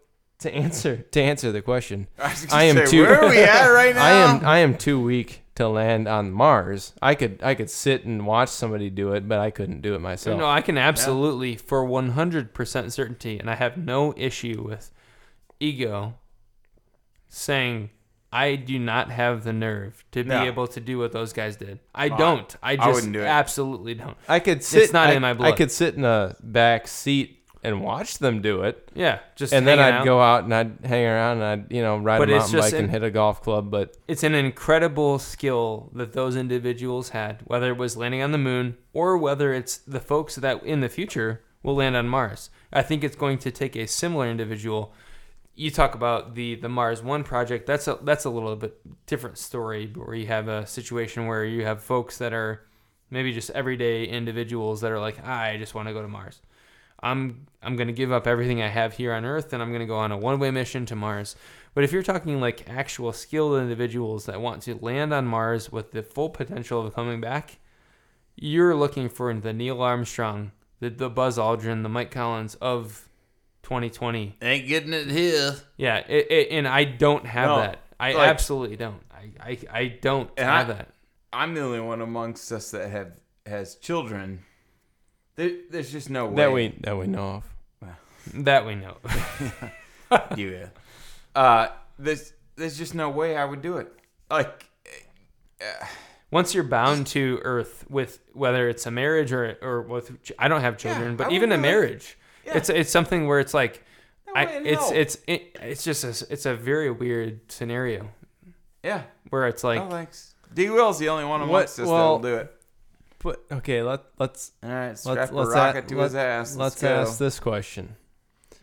to 0.41 0.53
answer 0.53 0.97
to 1.13 1.23
answer 1.23 1.51
the 1.51 1.63
question, 1.63 2.09
I, 2.19 2.35
I 2.51 2.63
am 2.65 2.77
say, 2.77 2.87
too. 2.87 3.03
Where 3.03 3.23
are 3.23 3.31
we 3.31 3.43
at 3.43 3.69
right 3.73 3.95
now? 3.95 4.05
I 4.05 4.11
am 4.11 4.45
I 4.45 4.59
am 4.59 4.77
too 4.77 5.01
weak 5.01 5.43
to 5.55 5.69
land 5.69 6.09
on 6.09 6.31
Mars. 6.31 6.93
I 7.01 7.15
could 7.15 7.41
I 7.43 7.55
could 7.55 7.71
sit 7.71 8.05
and 8.05 8.27
watch 8.27 8.51
somebody 8.51 8.91
do 8.91 9.13
it, 9.13 9.27
but 9.27 9.39
I 9.39 9.51
couldn't 9.51 9.81
do 9.81 9.95
it 9.95 10.01
myself. 10.01 10.39
No, 10.39 10.47
I 10.47 10.61
can 10.61 10.77
absolutely, 10.77 11.57
for 11.57 11.87
100% 11.87 12.93
certainty, 12.93 13.39
and 13.39 13.49
I 13.49 13.55
have 13.55 13.79
no 13.79 14.13
issue 14.17 14.63
with 14.67 14.91
ego 15.61 16.15
saying 17.35 17.91
I 18.33 18.57
do 18.57 18.79
not 18.81 19.11
have 19.11 19.45
the 19.45 19.53
nerve 19.53 20.05
to 20.13 20.25
be 20.25 20.29
No. 20.31 20.43
able 20.45 20.67
to 20.69 20.81
do 20.81 20.99
what 20.99 21.13
those 21.13 21.33
guys 21.33 21.57
did. 21.57 21.79
I 21.95 22.09
Oh, 22.09 22.17
don't. 22.17 22.57
I 22.63 22.73
I 22.73 22.77
just 22.77 22.95
wouldn't 22.95 23.13
do 23.13 23.21
it. 23.21 23.27
absolutely 23.27 23.95
don't. 23.95 24.17
I 24.29 24.41
could 24.41 24.65
sit. 24.65 24.93
not 24.93 25.11
I, 25.11 25.13
in 25.15 25.23
my 25.23 25.37
I 25.39 25.53
could 25.53 25.71
sit 25.71 25.95
in 25.95 26.05
a 26.05 26.35
back 26.43 26.89
seat 26.89 27.41
and 27.63 27.81
watch 27.81 28.19
them 28.19 28.43
do 28.43 28.63
it, 28.63 28.91
Yeah, 28.95 29.21
just 29.37 29.53
and 29.55 29.67
then 29.67 29.79
hanging 29.79 29.95
I'd 29.95 29.99
out. 30.01 30.05
go 30.05 30.21
out 30.21 30.45
and 30.45 30.55
I'd 30.55 30.79
hang 30.85 31.07
around 31.07 31.41
and 31.43 31.45
I'd 31.45 31.73
you 31.73 31.81
know 31.81 31.97
ride 31.97 32.19
But 32.19 32.29
a 32.29 32.35
it's 32.37 32.45
mountain 32.53 32.59
just 32.61 32.73
bike 32.73 32.81
and 32.81 32.91
hit 32.91 33.03
a 33.05 33.11
golf 33.11 33.41
club. 33.41 33.71
But 33.71 33.97
It's 34.09 34.23
an 34.25 34.35
incredible 34.35 35.19
skill 35.19 35.91
that 35.95 36.13
those 36.13 36.35
individuals 36.37 37.11
had, 37.11 37.41
whether 37.45 37.71
it 37.71 37.79
was 37.79 37.97
landing 37.97 38.21
on 38.21 38.33
the 38.33 38.39
moon 38.39 38.77
or 38.93 39.17
whether 39.17 39.55
it's 39.55 39.79
the 39.79 40.01
folks 40.01 40.35
that 40.37 40.63
in 40.65 40.81
the 40.81 40.89
future 40.89 41.43
will 41.63 41.77
land 41.77 41.97
on 41.97 42.07
Mars. 42.09 42.51
I 42.73 42.83
think 42.83 43.03
it's 43.05 43.17
going 43.17 43.39
to 43.39 43.51
take 43.51 43.77
a 43.77 43.87
similar 43.87 44.29
individual. 44.29 44.93
You 45.55 45.71
talk 45.71 45.95
about 45.95 46.35
the 46.35 46.57
the 46.57 46.69
Mars 46.69 47.03
One 47.03 47.23
project. 47.25 47.67
That's 47.67 47.87
a 47.87 47.99
that's 48.03 48.25
a 48.25 48.31
little 48.31 48.57
bit 48.57 48.81
different 49.07 49.39
story, 49.39 49.91
where 49.95 50.15
you 50.15 50.27
have 50.27 50.49
a 50.49 50.67
situation 50.67 51.27
where 51.27 51.45
you 51.45 51.65
have 51.65 51.83
folks 51.83 52.19
that 52.19 52.33
are 52.33 52.67
maybe 53.11 53.33
just 53.33 53.51
everyday 53.51 54.05
individuals 54.05 54.81
that 54.81 54.91
are 54.91 54.99
like, 54.99 55.25
I 55.25 55.57
just 55.57 55.75
want 55.75 55.89
to 55.89 55.95
go 55.95 56.03
to 56.03 56.09
Mars. 56.09 56.43
I'm 57.01 57.47
I'm 57.63 57.77
gonna 57.77 57.93
give 57.93 58.13
up 58.13 58.27
everything 58.27 58.63
I 58.63 58.69
have 58.69 58.95
here 58.95 59.13
on 59.13 59.25
Earth 59.25 59.53
and 59.53 59.63
I'm 59.63 59.73
gonna 59.73 59.87
go 59.87 59.97
on 59.99 60.11
a 60.11 60.19
one 60.19 60.39
way 60.39 60.51
mission 60.51 60.87
to 60.87 60.97
Mars. 60.97 61.37
But 61.75 61.85
if 61.85 61.93
you're 61.93 62.03
talking 62.03 62.41
like 62.41 62.69
actual 62.69 63.13
skilled 63.13 63.61
individuals 63.61 64.27
that 64.27 64.41
want 64.41 64.63
to 64.63 64.77
land 64.77 65.13
on 65.13 65.27
Mars 65.27 65.71
with 65.71 65.93
the 65.93 66.03
full 66.03 66.31
potential 66.31 66.87
of 66.87 66.95
coming 66.95 67.21
back, 67.21 67.59
you're 68.37 68.75
looking 68.75 69.09
for 69.09 69.33
the 69.35 69.53
Neil 69.53 69.83
Armstrong, 69.83 70.53
the, 70.81 70.89
the 70.89 71.11
Buzz 71.11 71.37
Aldrin, 71.37 71.83
the 71.83 71.89
Mike 71.89 72.11
Collins 72.11 72.55
of 72.57 73.09
2020. 73.65 74.37
Ain't 74.41 74.69
getting 74.69 74.93
it 74.93 75.09
here. 75.11 75.55
Yeah, 75.77 75.99
it, 75.99 76.31
it, 76.31 76.49
and 76.53 76.69
I 76.69 76.85
don't 76.85 77.27
have 77.27 77.49
No, 77.49 77.57
that. 77.59 77.79
I 77.99 78.13
like- 78.13 78.29
absolutely 78.29 78.77
don't. 78.77 79.01
I, 79.13 79.31
I, 79.51 79.59
I 79.73 79.89
don't 80.01 80.31
have 80.39 80.71
I- 80.71 80.73
that. 80.75 80.89
I'm 81.33 81.55
the 81.55 81.63
only 81.63 81.81
one 81.81 82.01
amongst 82.01 82.53
us 82.53 82.71
that 82.71 82.89
have 82.91 83.13
has 83.47 83.75
children. 83.75 84.45
There, 85.35 85.51
there's 85.69 85.91
just 85.91 86.09
no 86.09 86.27
way 86.27 86.37
that 86.37 86.53
we 86.53 86.69
that 86.83 86.97
we 86.97 87.07
know 87.09 87.43
of. 87.83 87.95
That 88.45 88.65
we 88.67 88.77
know. 88.77 88.97
yeah. 90.37 90.67
Uh, 91.35 91.69
there's 91.99 92.33
there's 92.57 92.79
just 92.79 92.95
no 92.95 93.11
way 93.11 93.37
I 93.37 93.45
would 93.45 93.63
do 93.63 93.79
it. 93.79 93.93
Like, 94.31 94.67
Once 96.31 96.55
you're 96.55 96.65
bound 96.65 97.07
to 97.09 97.41
Earth 97.43 97.85
with 97.89 98.21
whether 98.33 98.69
it's 98.69 98.87
a 98.87 98.91
marriage 98.91 99.33
or 99.33 99.57
or 99.61 99.83
with 99.83 100.13
I 100.39 100.49
don't 100.49 100.61
have 100.61 100.77
children, 100.79 101.11
Yeah, 101.11 101.17
but 101.17 101.27
I 101.29 101.31
even 101.35 101.51
a 101.51 101.57
wouldn't 101.57 101.63
marriage, 101.63 102.17
Yeah. 102.47 102.57
it's 102.59 102.69
it's 102.69 102.91
something 102.91 103.27
where 103.27 103.41
it's 103.41 103.55
like 103.55 103.83
no 104.27 104.33
I, 104.35 104.43
it's 104.45 104.83
hell. 104.83 104.93
it's 104.95 105.19
it, 105.27 105.57
it's 105.63 105.85
just 105.85 106.05
a, 106.05 106.33
it's 106.33 106.47
a 106.47 106.55
very 106.55 106.91
weird 106.91 107.41
scenario 107.51 108.09
yeah. 108.83 109.03
where 109.31 109.47
it's 109.49 109.65
like 109.65 109.79
no 109.81 109.91
thanks. 109.91 110.35
D. 110.53 110.71
Will's 110.71 110.99
the 110.99 111.09
only 111.09 111.25
one 111.25 111.41
What- 111.41 111.49
amongst 111.49 111.79
us 111.81 111.87
well- 111.89 112.19
that'll 112.19 112.37
do 112.37 112.41
it. 112.43 112.51
But 113.21 113.43
okay, 113.51 113.83
let 113.83 114.01
let's 114.19 114.53
All 114.63 114.69
right, 114.69 114.89
let's 114.89 115.01
strap 115.03 115.33
a 115.33 115.35
let's 115.35 115.51
rocket 115.55 115.85
a- 115.85 115.89
to 115.89 115.97
let- 115.97 116.05
his 116.05 116.15
ass. 116.15 116.57
let's 116.57 116.81
go. 116.83 116.89
ask 117.01 117.19
this 117.19 117.41
question. 117.41 117.97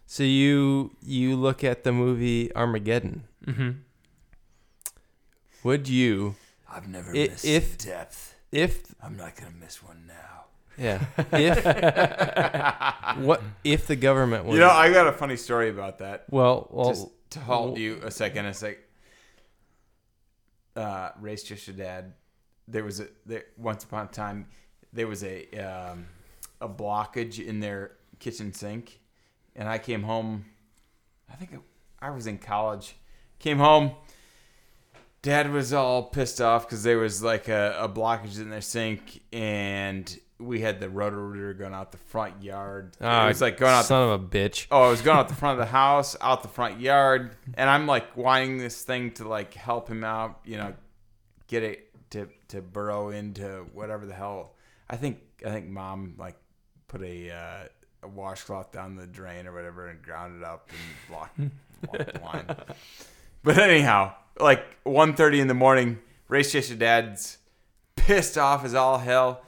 So 0.05 0.21
you 0.23 0.91
you 1.01 1.35
look 1.35 1.63
at 1.63 1.83
the 1.83 1.91
movie 1.91 2.53
Armageddon. 2.55 3.23
mhm. 3.45 3.77
Would 5.63 5.87
you 5.89 6.35
I've 6.69 6.87
never 6.87 7.09
I- 7.11 7.13
missed 7.13 7.45
if- 7.45 7.77
depth. 7.79 8.35
if 8.51 8.93
I'm 9.01 9.17
not 9.17 9.35
gonna 9.35 9.51
miss 9.59 9.81
one 9.83 10.05
now. 10.07 10.30
Yeah 10.81 11.05
if 11.33 13.17
what 13.23 13.41
if 13.63 13.87
the 13.87 13.95
government 13.95 14.45
was 14.45 14.55
You 14.55 14.61
know, 14.61 14.69
I 14.71 14.91
got 14.91 15.07
a 15.07 15.11
funny 15.13 15.37
story 15.37 15.69
about 15.69 15.99
that. 15.99 16.25
well 16.29 16.67
well 16.71 16.89
Just 16.89 17.07
to 17.31 17.39
halt 17.39 17.71
well- 17.71 17.79
you 17.79 17.99
a 18.03 18.11
second, 18.11 18.45
a 18.45 18.53
sec. 18.53 18.77
Uh, 20.75 21.09
race 21.19 21.43
just 21.43 21.67
your 21.67 21.75
dad. 21.75 22.13
There 22.67 22.83
was 22.83 22.99
a 23.01 23.07
there 23.25 23.43
once 23.57 23.83
upon 23.83 24.05
a 24.05 24.09
time 24.09 24.47
there 24.93 25.07
was 25.07 25.23
a 25.23 25.47
um, 25.57 26.07
a 26.61 26.69
blockage 26.69 27.45
in 27.45 27.59
their 27.59 27.91
kitchen 28.19 28.53
sink, 28.53 28.99
and 29.55 29.67
I 29.67 29.77
came 29.77 30.03
home. 30.03 30.45
I 31.29 31.35
think 31.35 31.51
I 31.99 32.09
was 32.11 32.25
in 32.27 32.37
college. 32.37 32.95
Came 33.39 33.57
home. 33.57 33.91
Dad 35.21 35.51
was 35.51 35.71
all 35.73 36.03
pissed 36.03 36.39
off 36.41 36.65
because 36.65 36.83
there 36.83 36.97
was 36.97 37.21
like 37.21 37.47
a, 37.47 37.75
a 37.79 37.89
blockage 37.89 38.39
in 38.39 38.49
their 38.49 38.61
sink, 38.61 39.21
and 39.33 40.17
we 40.41 40.61
had 40.61 40.79
the 40.79 40.89
rotor 40.89 41.53
going 41.53 41.73
out 41.73 41.91
the 41.91 41.97
front 41.97 42.43
yard. 42.43 42.95
Ah, 42.99 43.25
it 43.25 43.27
was 43.29 43.41
like 43.41 43.57
going 43.57 43.73
out 43.73 43.81
the 43.81 43.87
son 43.87 44.09
of 44.09 44.21
a 44.21 44.25
bitch. 44.25 44.67
Oh, 44.71 44.83
I 44.83 44.89
was 44.89 45.01
going 45.01 45.17
out 45.17 45.29
the 45.29 45.35
front 45.35 45.59
of 45.59 45.65
the 45.65 45.71
house, 45.71 46.15
out 46.21 46.41
the 46.41 46.49
front 46.49 46.79
yard, 46.79 47.35
and 47.53 47.69
I'm 47.69 47.87
like 47.87 48.17
wanting 48.17 48.57
this 48.57 48.81
thing 48.81 49.11
to 49.13 49.27
like 49.27 49.53
help 49.53 49.87
him 49.87 50.03
out, 50.03 50.39
you 50.45 50.57
know, 50.57 50.73
get 51.47 51.63
it 51.63 51.89
to 52.11 52.27
to 52.49 52.61
burrow 52.61 53.09
into 53.09 53.65
whatever 53.73 54.05
the 54.05 54.13
hell. 54.13 54.55
I 54.89 54.97
think 54.97 55.19
I 55.45 55.49
think 55.49 55.69
mom 55.69 56.15
like 56.17 56.37
put 56.87 57.01
a 57.01 57.31
uh, 57.31 57.67
a 58.03 58.07
washcloth 58.07 58.71
down 58.71 58.95
the 58.95 59.07
drain 59.07 59.47
or 59.47 59.53
whatever 59.53 59.87
and 59.87 60.01
ground 60.01 60.41
it 60.41 60.43
up 60.43 60.69
and 60.69 60.79
blocked, 61.09 61.39
blocked 61.81 62.13
the 62.13 62.19
line. 62.19 62.55
But 63.43 63.57
anyhow, 63.57 64.13
like 64.39 64.83
1.30 64.85 65.39
in 65.39 65.47
the 65.47 65.53
morning, 65.53 65.99
race 66.27 66.51
chaser 66.51 66.75
dad's 66.75 67.37
pissed 67.95 68.37
off 68.37 68.63
as 68.63 68.73
all 68.73 68.99
hell, 68.99 69.43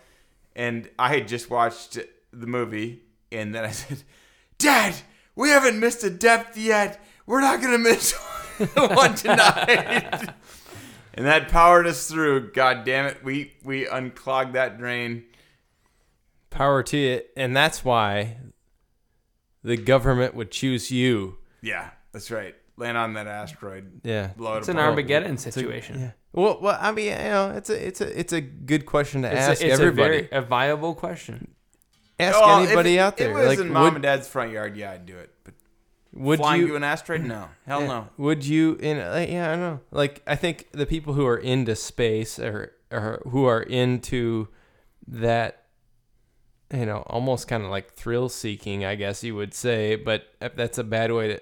and 0.55 0.89
I 0.97 1.13
had 1.13 1.27
just 1.27 1.49
watched 1.49 1.97
the 2.31 2.47
movie, 2.47 3.03
and 3.31 3.53
then 3.53 3.63
I 3.63 3.71
said, 3.71 4.03
"Dad, 4.57 4.95
we 5.35 5.49
haven't 5.49 5.79
missed 5.79 6.03
a 6.03 6.09
depth 6.09 6.57
yet. 6.57 7.03
We're 7.25 7.41
not 7.41 7.61
gonna 7.61 7.77
miss 7.77 8.13
one 8.73 9.15
tonight." 9.15 10.29
and 11.13 11.25
that 11.25 11.49
powered 11.49 11.87
us 11.87 12.09
through. 12.09 12.51
God 12.51 12.83
damn 12.85 13.05
it, 13.05 13.23
we 13.23 13.53
we 13.63 13.87
unclogged 13.87 14.53
that 14.53 14.77
drain. 14.77 15.25
Power 16.49 16.83
to 16.83 16.97
you, 16.97 17.21
and 17.35 17.55
that's 17.55 17.83
why 17.83 18.37
the 19.63 19.77
government 19.77 20.35
would 20.35 20.51
choose 20.51 20.91
you. 20.91 21.37
Yeah, 21.61 21.91
that's 22.11 22.29
right. 22.29 22.55
Land 22.75 22.97
on 22.97 23.13
that 23.13 23.27
asteroid, 23.27 24.01
Yeah. 24.03 24.31
blow 24.35 24.55
it 24.55 24.59
it's 24.59 24.67
an 24.67 24.77
apart. 24.77 24.89
Armageddon 24.89 25.33
It's 25.33 25.45
a- 25.45 25.51
situation. 25.51 25.99
yeah. 25.99 26.11
Well, 26.31 26.57
well, 26.59 26.77
I 26.81 26.91
mean, 26.91 27.05
you 27.11 27.15
know, 27.17 27.51
it's 27.55 27.69
a 27.69 27.87
it's 27.87 28.01
a 28.01 28.19
it's 28.19 28.33
a 28.33 28.41
good 28.41 28.85
question 28.87 29.21
to 29.21 29.27
It's, 29.31 29.37
ask 29.39 29.61
a, 29.61 29.65
it's 29.67 29.79
everybody. 29.79 30.15
a 30.17 30.21
very 30.21 30.29
a 30.31 30.41
viable 30.41 30.95
question. 30.95 31.53
ask 32.19 32.39
Well, 32.39 32.61
if 32.63 32.67
anybody 32.69 32.95
it- 32.95 32.99
out 32.99 33.17
there. 33.17 33.29
If 33.29 33.37
it 33.37 33.39
was 33.39 33.47
like, 33.47 33.59
in 33.59 33.71
mom 33.71 33.83
would, 33.83 33.93
and 33.95 34.03
dad's 34.03 34.27
front 34.27 34.51
yard, 34.51 34.75
yeah, 34.75 34.91
I'd 34.93 35.05
do 35.05 35.15
it. 35.17 35.29
But 35.43 35.53
would 36.13 36.39
flying 36.39 36.61
you? 36.61 36.67
to 36.69 36.75
an 36.75 36.83
asteroid, 36.83 37.21
no, 37.21 37.49
hell 37.67 37.81
yeah, 37.81 37.87
no. 37.87 38.07
Would 38.17 38.43
you? 38.45 38.73
In 38.81 38.97
like, 38.97 39.29
yeah, 39.29 39.47
I 39.47 39.51
don't 39.51 39.59
know. 39.61 39.79
Like, 39.91 40.23
I 40.25 40.35
think 40.35 40.69
the 40.71 40.87
people 40.87 41.13
who 41.13 41.27
are 41.27 41.37
into 41.37 41.75
space 41.75 42.39
or 42.39 42.71
or 42.91 43.21
who 43.29 43.45
are 43.45 43.61
into 43.61 44.47
that 45.07 45.59
you 46.73 46.87
know, 46.87 47.03
almost 47.05 47.47
kind 47.47 47.63
of 47.63 47.69
like 47.69 47.93
thrill 47.93 48.29
seeking, 48.29 48.83
I 48.83 48.95
guess 48.95 49.23
you 49.23 49.35
would 49.35 49.53
say, 49.53 49.95
but 49.95 50.23
uh, 50.41 50.49
that's 50.55 50.79
a 50.79 50.83
bad 50.83 51.11
way 51.11 51.27
to 51.27 51.41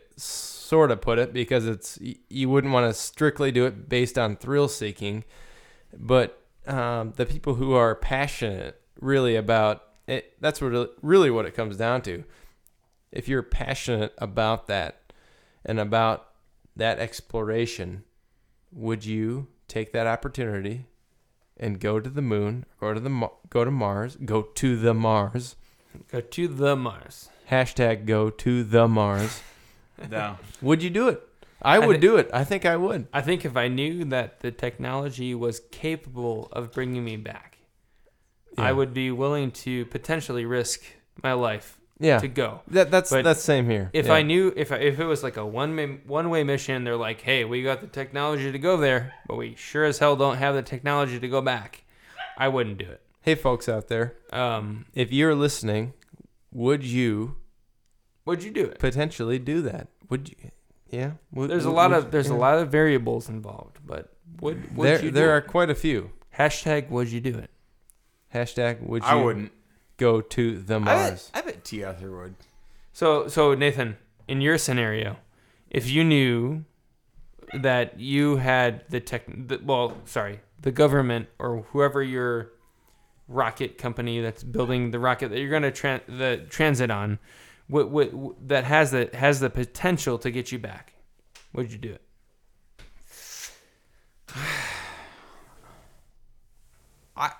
sort 0.72 0.90
of 0.90 1.02
put 1.02 1.20
it 1.20 1.34
because 1.34 1.68
it's 1.68 2.00
you 2.30 2.48
wouldn't 2.48 2.72
want 2.72 2.90
to 2.90 2.98
strictly 2.98 3.52
do 3.52 3.66
it 3.66 3.90
based 3.90 4.18
on 4.18 4.38
thrill 4.38 4.70
seeking, 4.70 5.26
but 5.94 6.42
um, 6.66 7.12
the 7.18 7.26
people 7.26 7.56
who 7.56 7.74
are 7.74 7.94
passionate 7.94 8.80
really 9.02 9.36
about 9.36 9.84
it, 10.08 10.34
that's 10.40 10.62
what 10.62 10.96
really 11.02 11.30
what 11.30 11.46
it 11.46 11.54
comes 11.54 11.76
down 11.76 12.02
to. 12.04 12.24
If 13.12 13.28
you're 13.28 13.44
passionate 13.44 14.14
about 14.18 14.68
that 14.68 15.12
and 15.66 15.78
about 15.78 16.30
that 16.78 17.00
exploration, 17.00 18.06
would 18.72 19.04
you 19.04 19.48
take 19.68 19.92
that 19.92 20.08
opportunity 20.08 20.86
and 21.58 21.82
go 21.82 22.00
to 22.00 22.10
the 22.10 22.22
moon, 22.22 22.66
go 22.80 22.94
to 22.94 23.00
the 23.02 23.30
go 23.50 23.66
to 23.66 23.72
Mars, 23.72 24.16
go 24.24 24.44
to 24.44 24.78
the 24.78 24.94
Mars. 24.94 25.58
Go 26.10 26.22
to 26.22 26.48
the 26.48 26.78
Mars. 26.78 27.30
Hashtag 27.50 28.06
go 28.06 28.30
to 28.30 28.64
the 28.64 28.88
Mars. 28.88 29.42
No. 30.10 30.38
Would 30.62 30.82
you 30.84 30.90
do 30.90 31.08
it? 31.10 31.22
I 31.64 31.76
I 31.76 31.80
would 31.80 32.02
do 32.02 32.18
it. 32.18 32.28
I 32.34 32.44
think 32.44 32.66
I 32.66 32.76
would. 32.76 33.08
I 33.14 33.22
think 33.22 33.46
if 33.46 33.56
I 33.56 33.68
knew 33.68 34.04
that 34.06 34.40
the 34.40 34.50
technology 34.52 35.36
was 35.36 35.60
capable 35.72 36.50
of 36.52 36.72
bringing 36.72 37.06
me 37.06 37.18
back, 37.18 37.58
I 38.58 38.72
would 38.74 38.94
be 38.96 39.12
willing 39.12 39.52
to 39.66 39.86
potentially 39.86 40.44
risk 40.46 40.82
my 41.22 41.34
life 41.34 41.78
Yeah, 42.00 42.18
to 42.18 42.28
go. 42.28 42.62
that, 42.70 42.90
that's 42.90 43.12
But 43.12 43.24
that's 43.24 43.44
same 43.44 43.70
here. 43.70 43.92
If 43.94 44.08
Yeah. 44.08 44.14
I 44.14 44.24
knew 44.24 44.52
if 44.56 44.72
I, 44.72 44.78
if 44.78 45.00
it 45.00 45.06
was 45.06 45.22
like 45.22 45.38
a 45.38 45.46
one 45.46 46.02
one 46.08 46.32
way 46.32 46.44
mission, 46.44 46.84
they're 46.84 46.98
like, 46.98 47.22
"Hey, 47.22 47.46
we 47.46 47.62
got 47.62 47.82
the 47.82 47.88
technology 47.88 48.52
to 48.52 48.58
go 48.60 48.76
there, 48.78 49.14
but 49.28 49.36
we 49.38 49.54
sure 49.56 49.86
as 49.86 50.00
hell 50.00 50.16
don't 50.16 50.38
have 50.38 50.56
the 50.56 50.64
technology 50.64 51.20
to 51.20 51.28
go 51.28 51.42
back." 51.42 51.84
I 52.38 52.48
wouldn't 52.48 52.80
do 52.80 52.86
it. 52.90 53.02
hey 53.22 53.36
folks 53.36 53.70
out 53.70 53.88
there, 53.88 54.16
Um, 54.34 54.86
if 54.96 55.12
you're 55.14 55.36
listening, 55.36 55.94
would 56.52 56.84
you 56.84 57.36
would 58.26 58.44
you 58.44 58.52
do 58.52 58.66
it? 58.66 58.80
potentially 58.80 59.40
do 59.40 59.62
that? 59.64 59.88
Would 60.10 60.30
you? 60.30 60.36
Yeah. 60.90 61.12
Would, 61.34 61.50
There's 61.50 61.66
a 61.66 61.72
lot 61.72 61.92
would- 61.92 61.98
of 62.06 62.12
there's 62.12 62.30
a 62.30 62.36
lot 62.36 62.58
of 62.58 62.70
variables 62.70 63.30
involved, 63.30 63.80
but 63.86 64.14
would 64.42 64.76
would 64.76 64.86
There 64.88 65.06
you 65.06 65.12
there 65.12 65.28
do 65.28 65.32
are 65.32 65.38
it? 65.38 65.48
quite 65.48 65.70
a 65.70 65.76
few. 65.76 66.12
hashtag 66.38 66.90
would 66.90 67.10
you 67.10 67.22
do 67.22 67.38
it? 67.38 67.50
Hashtag 68.34 68.82
would 68.82 69.04
you 69.04 69.10
I 69.10 69.16
wouldn't. 69.16 69.52
go 69.98 70.20
to 70.22 70.58
the 70.60 70.76
I 70.76 70.80
bet, 70.80 70.86
Mars? 70.86 71.32
I 71.34 71.42
bet 71.42 71.64
T. 71.64 71.84
Arthur 71.84 72.12
would. 72.18 72.36
So 72.94 73.28
so 73.28 73.54
Nathan, 73.56 73.98
in 74.28 74.42
your 74.42 74.58
scenario, 74.58 75.18
if 75.70 75.90
you 75.90 76.04
knew 76.04 76.66
that 77.54 78.00
you 78.00 78.38
had 78.38 78.84
the 78.90 79.00
tech, 79.00 79.24
the, 79.28 79.60
well, 79.64 79.98
sorry, 80.06 80.40
the 80.62 80.72
government 80.72 81.28
or 81.40 81.64
whoever 81.72 82.02
your 82.02 82.52
rocket 83.28 83.78
company 83.78 84.20
that's 84.22 84.44
building 84.44 84.92
the 84.92 85.00
rocket 85.00 85.30
that 85.30 85.40
you're 85.40 85.50
going 85.50 85.62
to 85.64 85.72
tran 85.72 86.02
the 86.08 86.46
transit 86.50 86.90
on, 86.92 87.20
what, 87.72 87.90
what, 87.90 88.48
that 88.48 88.66
has 88.66 88.92
the 88.92 89.10
has 89.14 89.40
the 89.40 89.50
potential 89.50 90.18
to 90.20 90.30
get 90.30 90.52
you 90.52 90.60
back, 90.60 90.94
would 91.54 91.72
you 91.72 91.78
do 91.78 91.94
it? 91.94 92.02
I. 97.16 97.32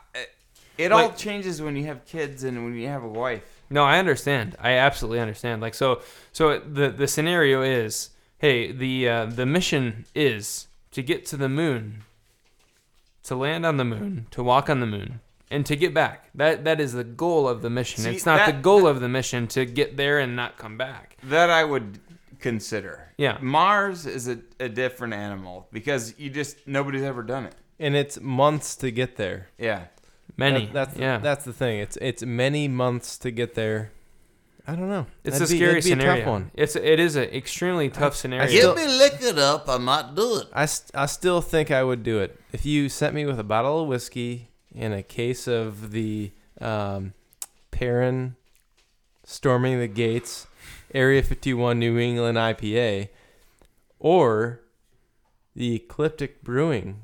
It 0.78 0.92
all 0.92 1.08
Like- 1.10 1.18
changes 1.18 1.62
when 1.62 1.76
you 1.76 1.86
have 1.86 2.06
kids 2.06 2.44
and 2.44 2.64
when 2.64 2.76
you 2.76 2.88
have 2.88 3.04
a 3.04 3.08
wife. 3.08 3.44
No, 3.70 3.84
I 3.84 4.00
understand. 4.00 4.56
I 4.60 4.72
absolutely 4.72 5.20
understand. 5.20 5.62
Like 5.62 5.74
so, 5.74 6.02
so 6.32 6.60
the 6.60 6.90
the 6.90 7.08
scenario 7.08 7.62
is, 7.62 8.10
hey, 8.40 8.72
the 8.72 9.08
uh, 9.08 9.26
the 9.26 9.46
mission 9.46 10.06
is 10.16 10.68
to 10.92 11.04
get 11.04 11.26
to 11.28 11.38
the 11.38 11.50
moon, 11.50 12.04
to 13.24 13.36
land 13.36 13.66
on 13.66 13.78
the 13.78 13.86
moon, 13.86 14.28
to 14.32 14.44
walk 14.44 14.70
on 14.70 14.80
the 14.80 14.86
moon, 14.88 15.20
and 15.52 15.66
to 15.68 15.76
get 15.76 15.94
back. 15.94 16.30
That 16.36 16.64
that 16.64 16.80
is 16.82 16.94
the 16.94 17.04
goal 17.04 17.48
of 17.48 17.62
the 17.62 17.70
mission. 17.70 18.04
See, 18.04 18.10
it's 18.16 18.26
not 18.26 18.46
the 18.48 18.54
that- 18.54 18.62
goal 18.62 18.88
of 18.88 19.00
the 19.02 19.10
mission 19.10 19.48
to 19.50 19.66
get 19.66 19.98
there 19.98 20.18
and 20.20 20.36
not 20.36 20.58
come 20.58 20.78
back. 20.78 21.18
That 21.24 21.50
I 21.50 21.64
would 21.64 22.00
consider. 22.40 23.10
Yeah. 23.18 23.38
Mars 23.42 24.06
is 24.06 24.28
a, 24.28 24.40
a 24.60 24.70
different 24.70 25.14
animal 25.14 25.68
because 25.72 26.18
you 26.18 26.30
just 26.30 26.66
nobody's 26.68 27.04
ever 27.04 27.22
done 27.24 27.46
it. 27.46 27.56
and 27.80 27.96
it's 27.96 28.20
months 28.20 28.76
to 28.78 28.92
get 28.92 29.16
there. 29.18 29.50
Yeah. 29.58 29.86
Many. 30.38 30.66
That- 30.68 30.74
that's 30.74 30.98
yeah. 30.98 31.18
that's 31.20 31.46
the 31.46 31.54
thing. 31.54 31.80
It's 31.80 31.98
it's 31.98 32.24
many 32.24 32.68
months 32.68 33.18
to 33.20 33.32
get 33.32 33.54
there. 33.56 33.92
I 34.68 34.76
don't 34.76 34.90
know. 34.90 35.08
it's 35.24 35.40
That'd 35.40 35.50
a 35.50 35.52
be- 35.52 35.58
scary 35.58 35.74
that'd 35.74 35.84
be 35.84 35.90
scenario. 35.90 36.14
A 36.14 36.18
tough 36.20 36.28
one. 36.28 36.52
It's 36.54 36.76
it 36.76 37.00
is 37.00 37.16
an 37.16 37.24
extremely 37.26 37.90
tough 37.90 38.16
scenario. 38.16 38.48
still- 38.48 38.76
me 38.76 38.88
lick 38.88 39.18
it 39.22 39.38
up, 39.40 39.68
I 39.68 39.78
might 39.78 40.14
do 40.16 40.38
it. 40.40 40.48
I, 40.54 40.66
st- 40.68 40.92
I 40.96 41.08
still 41.08 41.42
think 41.42 41.72
I 41.72 41.84
would 41.84 42.04
do 42.04 42.20
it 42.20 42.40
if 42.54 42.66
you 42.66 42.88
sent 42.88 43.14
me 43.16 43.26
with 43.26 43.40
a 43.40 43.44
bottle 43.44 43.82
of 43.82 43.88
whiskey 43.88 44.50
and 44.76 44.94
a 44.94 45.04
case 45.04 45.48
of 45.48 45.92
the 45.92 46.32
um, 46.60 47.14
Perrin 47.72 48.36
storming 49.24 49.80
the 49.80 49.88
gates 49.88 50.48
Area 50.94 51.24
51 51.24 51.80
New 51.80 51.98
England 51.98 52.38
IPA 52.38 53.10
or 54.00 54.62
the 55.56 55.76
Ecliptic 55.76 56.44
Brewing 56.44 57.02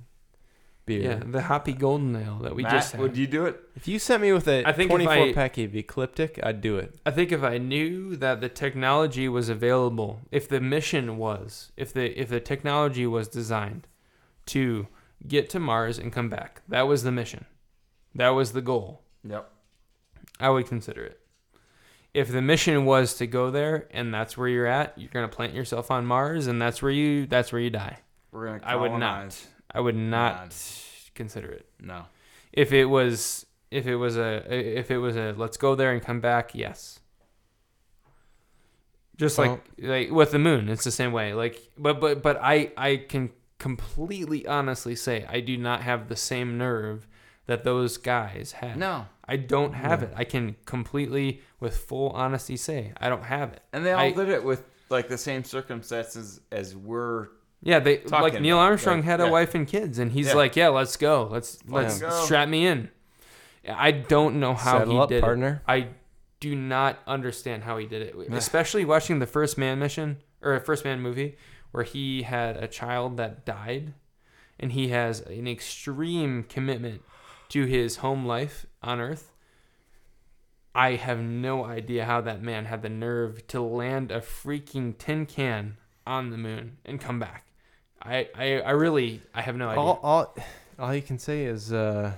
beer. 0.85 1.01
yeah, 1.03 1.19
the 1.25 1.43
hoppy 1.43 1.73
golden 1.73 2.15
ale 2.15 2.39
that 2.41 2.55
we 2.55 2.63
Matt, 2.63 2.71
just 2.71 2.91
had. 2.93 3.01
would 3.01 3.17
you 3.17 3.27
do 3.27 3.45
it? 3.45 3.59
If 3.75 3.87
you 3.87 3.99
sent 3.99 4.21
me 4.21 4.33
with 4.33 4.47
a 4.47 4.67
I 4.67 4.71
think 4.73 4.89
24 4.89 5.13
I- 5.13 5.33
pack 5.33 5.57
of 5.57 5.75
Ecliptic, 5.75 6.39
I'd 6.43 6.61
do 6.61 6.77
it. 6.77 6.95
I 7.05 7.11
think 7.11 7.31
if 7.31 7.43
I 7.43 7.57
knew 7.57 8.15
that 8.15 8.41
the 8.41 8.49
technology 8.49 9.29
was 9.29 9.49
available, 9.49 10.21
if 10.31 10.49
the 10.49 10.59
mission 10.59 11.17
was, 11.17 11.71
if 11.77 11.93
the 11.93 12.19
if 12.19 12.29
the 12.29 12.39
technology 12.39 13.05
was 13.05 13.27
designed 13.27 13.87
to 14.47 14.87
get 15.27 15.49
to 15.51 15.59
Mars 15.59 15.97
and 15.97 16.11
come 16.11 16.29
back, 16.29 16.61
that 16.67 16.87
was 16.87 17.03
the 17.03 17.11
mission. 17.11 17.45
That 18.17 18.29
was 18.29 18.51
the 18.51 18.61
goal. 18.61 19.03
Yep. 19.23 19.49
I 20.39 20.49
would 20.49 20.67
consider 20.67 21.03
it. 21.03 21.19
If 22.15 22.31
the 22.31 22.41
mission 22.41 22.85
was 22.85 23.13
to 23.15 23.27
go 23.27 23.51
there 23.51 23.87
and 23.91 24.11
that's 24.11 24.35
where 24.35 24.47
you're 24.47 24.65
at, 24.65 24.97
you're 24.97 25.11
gonna 25.13 25.27
plant 25.27 25.53
yourself 25.53 25.91
on 25.91 26.05
Mars 26.05 26.47
and 26.47 26.59
that's 26.59 26.81
where 26.81 26.91
you 26.91 27.27
that's 27.27 27.51
where 27.51 27.61
you 27.61 27.69
die. 27.69 27.99
We're 28.31 28.47
gonna. 28.47 28.61
I 28.63 28.75
would 28.75 28.93
not. 28.93 29.39
I 29.71 29.79
would 29.79 29.95
not 29.95 30.49
God. 30.49 30.53
consider 31.13 31.51
it. 31.51 31.67
No. 31.79 32.05
If 32.51 32.73
it 32.73 32.85
was 32.85 33.45
if 33.69 33.85
it 33.85 33.95
was 33.95 34.17
a 34.17 34.43
if 34.51 34.89
it 34.89 34.97
was 34.97 35.15
a 35.15 35.35
let's 35.37 35.57
go 35.57 35.75
there 35.75 35.91
and 35.91 36.01
come 36.01 36.19
back, 36.19 36.55
yes. 36.55 36.99
Just 39.15 39.37
like 39.37 39.61
like 39.77 40.09
with 40.09 40.31
the 40.31 40.39
moon, 40.39 40.69
it's 40.69 40.83
the 40.83 40.91
same 40.91 41.11
way. 41.11 41.35
Like 41.35 41.61
but 41.77 41.99
but 41.99 42.23
but 42.23 42.39
I 42.41 42.71
I 42.75 42.95
can 42.97 43.29
completely 43.59 44.47
honestly 44.47 44.95
say 44.95 45.25
I 45.29 45.39
do 45.39 45.55
not 45.55 45.81
have 45.81 46.09
the 46.09 46.15
same 46.15 46.57
nerve 46.57 47.07
that 47.47 47.63
those 47.63 47.97
guys 47.97 48.53
had. 48.53 48.77
No. 48.77 49.07
I 49.27 49.35
don't 49.37 49.73
have 49.73 50.01
No. 50.01 50.07
it. 50.07 50.13
I 50.15 50.23
can 50.23 50.55
completely 50.65 51.41
with 51.59 51.75
full 51.75 52.09
honesty 52.11 52.55
say 52.55 52.93
I 52.97 53.09
don't 53.09 53.23
have 53.23 53.51
it. 53.53 53.61
And 53.73 53.85
they 53.85 53.91
all 53.93 53.99
I- 53.99 54.11
did 54.11 54.29
it 54.29 54.43
with 54.43 54.63
like 54.89 55.09
the 55.09 55.17
same 55.17 55.43
circumstances 55.43 56.39
as 56.51 56.75
we're. 56.75 57.27
Yeah, 57.63 57.79
they 57.79 57.97
Talking 57.97 58.33
like 58.33 58.41
Neil 58.41 58.57
Armstrong 58.59 58.97
like, 58.97 59.05
had 59.05 59.19
a 59.19 59.25
yeah. 59.25 59.31
wife 59.31 59.55
and 59.55 59.67
kids 59.67 59.97
and 59.99 60.11
he's 60.11 60.27
Yeah. 60.27 60.33
like, 60.35 60.55
"Yeah, 60.55 60.67
let's 60.69 60.95
go. 60.95 61.27
Let's 61.31 61.57
let's 61.67 61.99
go." 61.99 62.09
strap 62.23 62.47
me 62.47 62.67
in." 62.67 62.89
I 63.67 63.91
don't 63.91 64.39
know 64.39 64.53
how 64.53 64.77
Saddle 64.79 64.93
he 64.93 64.99
up, 64.99 65.09
did 65.09 65.17
it. 65.17 65.21
partner. 65.21 65.61
I 65.67 65.87
do 66.39 66.55
not 66.55 66.99
understand 67.07 67.63
how 67.63 67.77
he 67.79 67.85
did 67.87 68.01
it, 68.03 68.15
especially 68.31 68.85
watching 68.85 69.19
the 69.19 69.25
First 69.25 69.57
Man 69.57 69.79
mission 69.79 70.17
or 70.41 70.53
a 70.53 70.61
First 70.61 70.85
Man 70.85 71.01
movie 71.01 71.35
where 71.71 71.83
he 71.83 72.21
had 72.21 72.55
a 72.57 72.67
child 72.67 73.17
that 73.17 73.43
died, 73.43 73.93
and 74.59 74.71
he 74.71 74.89
has 74.89 75.19
an 75.21 75.47
extreme 75.47 76.43
commitment 76.43 77.01
to 77.49 77.65
his 77.65 77.97
home 77.97 78.25
life 78.25 78.65
on 78.83 78.99
Earth. 78.99 79.31
I 80.75 80.91
have 80.95 81.19
no 81.19 81.65
idea 81.65 82.05
how 82.05 82.21
that 82.21 82.41
man 82.41 82.65
had 82.65 82.81
the 82.83 82.89
nerve 82.89 83.47
to 83.47 83.61
land 83.61 84.11
a 84.11 84.19
freaking 84.21 84.95
tin 84.97 85.25
can 85.25 85.77
on 86.05 86.29
the 86.29 86.37
moon 86.37 86.77
and 86.85 87.01
come 87.01 87.19
back. 87.19 87.45
I, 88.01 88.29
I, 88.35 88.59
I 88.61 88.71
really 88.71 89.21
I 89.33 89.41
have 89.41 89.55
no 89.55 89.69
idea. 89.69 89.81
All, 89.81 89.99
all, 90.03 90.35
all 90.77 90.93
you 90.93 91.01
can 91.01 91.17
say 91.17 91.45
is 91.45 91.73
uh, 91.73 92.11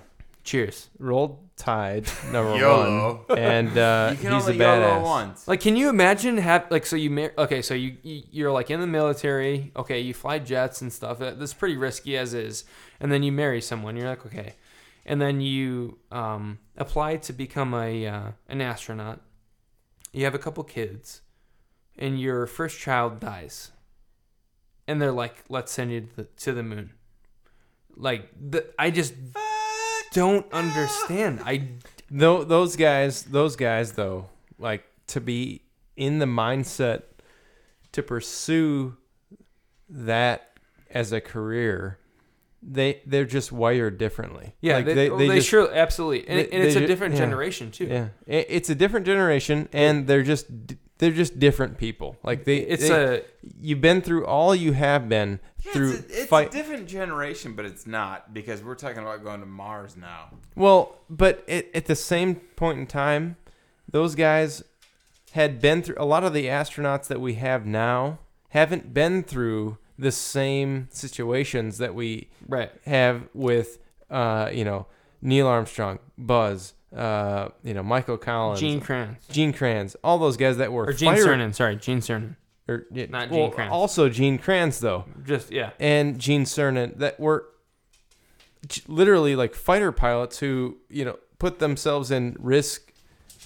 Cheers. 0.44 0.90
roll 1.00 1.40
tide 1.56 2.06
number 2.32 2.58
YOLO. 2.58 3.24
one, 3.28 3.40
and 3.40 3.78
uh, 3.78 4.16
you 4.22 4.30
he's 4.30 4.48
a 4.48 4.54
badass. 4.54 5.02
once. 5.04 5.48
Like, 5.48 5.62
can 5.62 5.76
you 5.78 5.88
imagine 5.90 6.38
have 6.38 6.70
like 6.70 6.86
so 6.86 6.96
you 6.98 7.10
mar- 7.10 7.34
okay 7.38 7.62
so 7.62 7.74
you 7.74 7.96
you- 8.04 8.24
you're 8.32 8.52
like 8.52 8.70
in 8.70 8.80
the 8.82 8.88
military 8.88 9.72
okay 9.76 10.00
you 10.02 10.14
fly 10.14 10.40
jets 10.40 10.82
and 10.82 10.92
stuff 10.92 11.20
that's 11.20 11.54
pretty 11.54 11.76
risky 11.78 12.18
as 12.18 12.34
is 12.34 12.66
and 13.00 13.10
then 13.12 13.24
you 13.24 13.32
marry 13.32 13.62
someone 13.62 13.96
you're 13.98 14.08
like 14.10 14.26
okay 14.26 14.56
and 15.10 15.20
then 15.20 15.42
you 15.42 15.98
um, 16.12 16.60
apply 16.78 17.18
to 17.18 17.34
become 17.34 17.74
a 17.74 18.08
uh, 18.08 18.32
an 18.48 18.62
astronaut. 18.62 19.20
You 20.14 20.24
have 20.24 20.36
a 20.36 20.40
couple 20.40 20.64
kids 20.64 21.22
and 21.98 22.22
your 22.22 22.46
first 22.46 22.80
child 22.80 23.20
dies. 23.20 23.72
And 24.88 25.02
they're 25.02 25.12
like 25.12 25.44
let's 25.50 25.72
send 25.72 25.92
you 25.92 26.02
to 26.02 26.16
the, 26.16 26.24
to 26.24 26.54
the 26.54 26.64
moon. 26.64 26.92
Like 27.98 28.30
the, 28.40 28.68
I 28.78 28.92
just 28.92 29.16
don't 30.14 30.52
understand. 30.54 31.42
I 31.44 31.70
Tho- 32.12 32.44
those 32.44 32.76
guys, 32.76 33.24
those 33.24 33.56
guys, 33.56 33.94
though, 33.94 34.30
like 34.58 34.84
to 35.08 35.22
be 35.22 35.64
in 35.96 36.20
the 36.20 36.26
mindset 36.26 37.04
to 37.92 38.02
pursue 38.02 38.98
that 39.90 40.58
as 40.90 41.12
a 41.12 41.22
career, 41.22 42.00
they 42.62 43.02
they're 43.06 43.26
just 43.26 43.52
wired 43.52 43.98
differently. 43.98 44.54
Yeah, 44.62 44.76
Like, 44.78 44.86
they, 44.86 44.94
they, 44.94 45.10
they 45.10 45.36
just- 45.36 45.48
sure 45.48 45.74
absolutely, 45.74 46.28
and, 46.28 46.40
they- 46.40 46.50
and 46.52 46.64
it's 46.64 46.74
they 46.74 46.80
a 46.80 46.84
ju- 46.84 46.88
different 46.88 47.14
yeah. 47.16 47.20
generation 47.22 47.72
too. 47.72 47.86
Yeah, 47.86 48.08
it's 48.28 48.70
a 48.70 48.76
different 48.76 49.06
generation, 49.06 49.70
and 49.74 50.08
they're 50.08 50.24
just 50.24 50.48
they're 50.98 51.12
just 51.12 51.40
different 51.40 51.78
people. 51.78 52.18
Like 52.24 52.44
they, 52.44 52.58
it's 52.58 52.90
they- 52.90 53.18
a 53.18 53.22
you've 53.62 53.80
been 53.82 54.02
through 54.02 54.26
all 54.26 54.54
you 54.54 54.74
have 54.74 55.08
been 55.08 55.40
Yeah, 55.64 55.72
through 55.72 55.92
it's, 55.94 56.02
a, 56.14 56.20
it's 56.22 56.26
fight. 56.30 56.50
a 56.54 56.58
different 56.58 56.88
generation, 56.88 57.54
but 57.54 57.64
it's 57.66 57.88
not 57.88 58.34
because 58.34 58.62
we're 58.62 58.76
talking 58.76 59.00
about 59.00 59.24
going 59.24 59.40
to 59.40 59.46
Mars 59.46 59.96
now. 59.96 60.32
Well, 60.56 60.98
but 61.10 61.48
at, 61.50 61.68
at 61.74 61.86
the 61.86 61.96
same 61.96 62.36
point 62.36 62.80
in 62.80 62.88
time, 62.88 63.38
those 63.90 64.16
guys 64.16 64.62
had 65.32 65.62
been 65.62 65.82
through 65.82 65.96
a 65.98 66.06
lot 66.06 66.24
of 66.26 66.34
the 66.34 66.48
astronauts 66.48 67.08
that 67.08 67.22
we 67.22 67.36
have 67.36 67.66
now 67.66 68.20
haven't 68.50 68.94
been 68.94 69.24
through 69.24 69.78
the 70.00 70.12
same 70.12 70.88
situations 70.92 71.78
that 71.80 71.94
we 71.94 72.30
right. 72.48 72.72
have 72.86 73.28
with 73.34 73.78
uh, 74.10 74.50
you 74.52 74.64
know 74.64 74.88
Neil 75.22 75.46
Armstrong, 75.46 76.00
Buzz, 76.18 76.74
uh, 76.96 77.50
you 77.64 77.74
know 77.74 77.84
Michael 77.84 78.18
Collins, 78.18 78.60
Gene 78.62 78.80
Kranz 78.80 79.18
Gene 79.30 79.54
Kranz, 79.54 79.96
all 80.04 80.18
those 80.18 80.38
guys 80.38 80.58
that 80.58 80.72
were 80.72 80.86
or 80.86 80.94
Gene 80.94 81.14
fire- 81.14 81.26
Cernan. 81.26 81.54
Sorry, 81.54 81.76
Gene 81.76 82.00
Cernan. 82.00 82.38
or, 82.68 82.86
yeah, 82.92 83.08
Not 83.10 83.30
well, 83.30 83.48
Gene 83.48 83.52
Kranz. 83.52 83.72
Also 83.72 84.10
Gene 84.10 84.38
Kranz 84.38 84.80
though, 84.80 85.06
Just 85.26 85.52
yeah. 85.52 85.72
and 85.80 86.18
Gene 86.18 86.46
Cernan 86.46 86.98
that 86.98 87.20
were 87.20 87.46
literally 88.88 89.36
like 89.36 89.54
fighter 89.54 89.92
pilots 89.92 90.40
who 90.40 90.78
you 90.90 91.04
know 91.04 91.20
put 91.40 91.60
themselves 91.60 92.10
in 92.10 92.38
risk, 92.40 92.94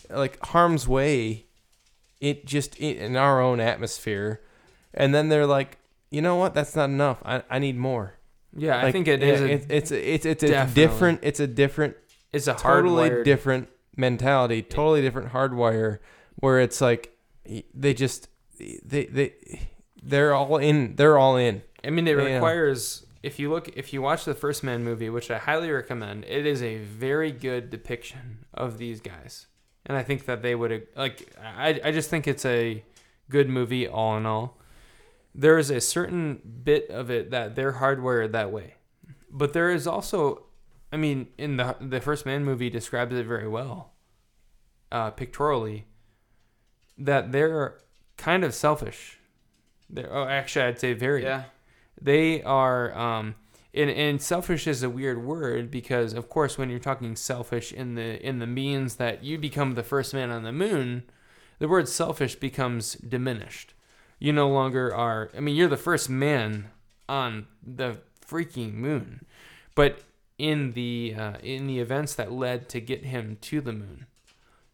like 0.09 0.43
harm's 0.45 0.87
way, 0.87 1.45
it 2.21 2.45
just 2.45 2.75
in 2.77 3.15
our 3.15 3.41
own 3.41 3.59
atmosphere, 3.59 4.41
and 4.93 5.13
then 5.15 5.29
they're 5.29 5.47
like, 5.47 5.77
you 6.13 6.21
know 6.21 6.35
what, 6.35 6.53
that's 6.53 6.75
not 6.75 6.85
enough. 6.89 7.17
I, 7.25 7.43
I 7.49 7.59
need 7.59 7.77
more. 7.77 8.15
Yeah, 8.55 8.77
I 8.77 8.83
Like, 8.83 8.93
think 8.93 9.07
it 9.07 9.21
yeah, 9.21 9.27
a, 9.27 9.43
it- 9.45 9.65
it's 9.69 9.91
it's 9.91 10.25
it's 10.25 10.43
a 10.43 10.65
different. 10.73 11.19
It's 11.23 11.39
a 11.39 11.47
different 11.47 11.95
it's 12.31 12.47
a 12.47 12.53
totally 12.53 13.09
hardwired- 13.09 13.23
different 13.25 13.69
mentality, 13.97 14.61
totally 14.61 15.01
different 15.01 15.31
hardwire, 15.33 15.99
where 16.35 16.59
it's 16.61 16.79
like 16.79 17.17
they 17.73 17.93
just 17.93 18.27
they 18.59 19.05
they 19.05 19.33
they're 20.01 20.33
all 20.35 20.57
in. 20.57 20.95
They're 20.97 21.17
all 21.17 21.35
in. 21.37 21.61
I 21.83 21.89
mean, 21.89 22.07
it 22.07 22.17
Yeah. 22.17 22.35
requires. 22.35 23.05
If 23.23 23.39
you 23.39 23.49
look, 23.49 23.69
if 23.77 23.93
you 23.93 24.01
watch 24.01 24.25
the 24.25 24.33
First 24.35 24.63
Man 24.63 24.83
movie, 24.83 25.09
which 25.09 25.31
I 25.31 25.37
highly 25.37 25.71
recommend, 25.71 26.25
it 26.25 26.45
is 26.45 26.61
a 26.61 26.77
very 26.77 27.31
good 27.31 27.69
depiction 27.69 28.45
of 28.53 28.77
these 28.77 28.99
guys, 29.01 29.47
and 29.85 29.97
I 29.97 30.03
think 30.03 30.25
that 30.25 30.41
they 30.43 30.53
would 30.55 30.87
like. 30.95 31.33
I 31.41 31.79
I 31.83 31.91
just 31.91 32.09
think 32.09 32.27
it's 32.27 32.45
a 32.45 32.83
good 33.29 33.49
movie 33.49 33.87
all 33.87 34.17
in 34.17 34.25
all. 34.25 34.57
There 35.35 35.57
is 35.57 35.69
a 35.71 35.81
certain 35.81 36.41
bit 36.63 36.89
of 36.89 37.09
it 37.09 37.31
that 37.31 37.55
they're 37.55 37.73
hardwired 37.73 38.31
that 38.33 38.51
way, 38.51 38.75
but 39.31 39.53
there 39.53 39.71
is 39.71 39.87
also, 39.87 40.45
I 40.91 40.97
mean, 40.97 41.27
in 41.37 41.57
the 41.57 41.75
the 41.81 41.99
First 42.01 42.25
Man 42.25 42.43
movie 42.45 42.69
describes 42.69 43.15
it 43.15 43.25
very 43.25 43.47
well, 43.47 43.93
uh, 44.91 45.09
pictorially, 45.11 45.85
that 46.97 47.31
they're 47.31 47.79
kind 48.17 48.43
of 48.43 48.53
selfish. 48.53 49.17
They're, 49.89 50.11
oh, 50.13 50.27
actually, 50.27 50.65
I'd 50.65 50.79
say 50.79 50.93
very 50.93 51.23
Yeah. 51.23 51.43
they 52.01 52.41
are 52.43 52.95
um 52.97 53.35
and, 53.75 53.89
and 53.89 54.21
selfish 54.21 54.67
is 54.67 54.83
a 54.83 54.89
weird 54.89 55.23
word 55.23 55.71
because 55.71 56.13
of 56.13 56.29
course 56.29 56.57
when 56.59 56.69
you're 56.69 56.79
talking 56.79 57.15
selfish 57.15 57.71
in 57.73 57.95
the 57.95 58.23
in 58.25 58.37
the 58.39 58.47
means 58.47 58.95
that 58.97 59.23
you 59.23 59.37
become 59.39 59.73
the 59.73 59.83
first 59.83 60.13
man 60.13 60.29
on 60.29 60.43
the 60.43 60.51
moon 60.51 61.03
the 61.59 61.67
word 61.67 61.87
selfish 61.89 62.35
becomes 62.35 62.93
diminished 62.95 63.73
you 64.23 64.31
no 64.31 64.47
longer 64.49 64.85
are 64.95 65.29
i 65.35 65.39
mean 65.39 65.55
you're 65.55 65.67
the 65.77 65.85
first 65.89 66.09
man 66.09 66.69
on 67.09 67.45
the 67.61 67.97
freaking 68.25 68.73
moon 68.73 69.25
but 69.75 69.99
in 70.37 70.71
the 70.73 71.13
uh, 71.17 71.33
in 71.43 71.67
the 71.67 71.79
events 71.79 72.15
that 72.15 72.31
led 72.31 72.67
to 72.69 72.79
get 72.79 73.03
him 73.05 73.37
to 73.41 73.59
the 73.61 73.73
moon 73.73 74.05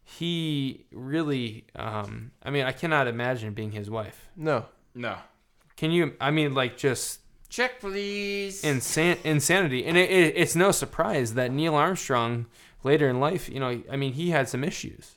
he 0.04 0.84
really 0.92 1.64
um 1.76 2.30
i 2.42 2.50
mean 2.50 2.64
i 2.64 2.72
cannot 2.72 3.06
imagine 3.06 3.52
being 3.54 3.72
his 3.72 3.88
wife 3.90 4.28
No, 4.36 4.66
No. 4.94 5.16
can 5.76 5.90
you 5.90 6.14
i 6.20 6.30
mean 6.30 6.54
like 6.54 6.76
just 6.76 7.20
Check, 7.48 7.80
please. 7.80 8.62
insan- 8.62 9.18
insanity. 9.24 9.84
And 9.84 9.96
it, 9.96 10.08
it, 10.08 10.34
it's 10.36 10.54
no 10.54 10.70
surprise 10.70 11.34
that 11.34 11.50
Neil 11.50 11.74
Armstrong 11.74 12.46
later 12.84 13.08
in 13.08 13.18
life, 13.18 13.48
you 13.48 13.58
know, 13.58 13.82
I 13.90 13.96
mean, 13.96 14.12
he 14.12 14.30
had 14.30 14.48
some 14.48 14.62
issues. 14.62 15.16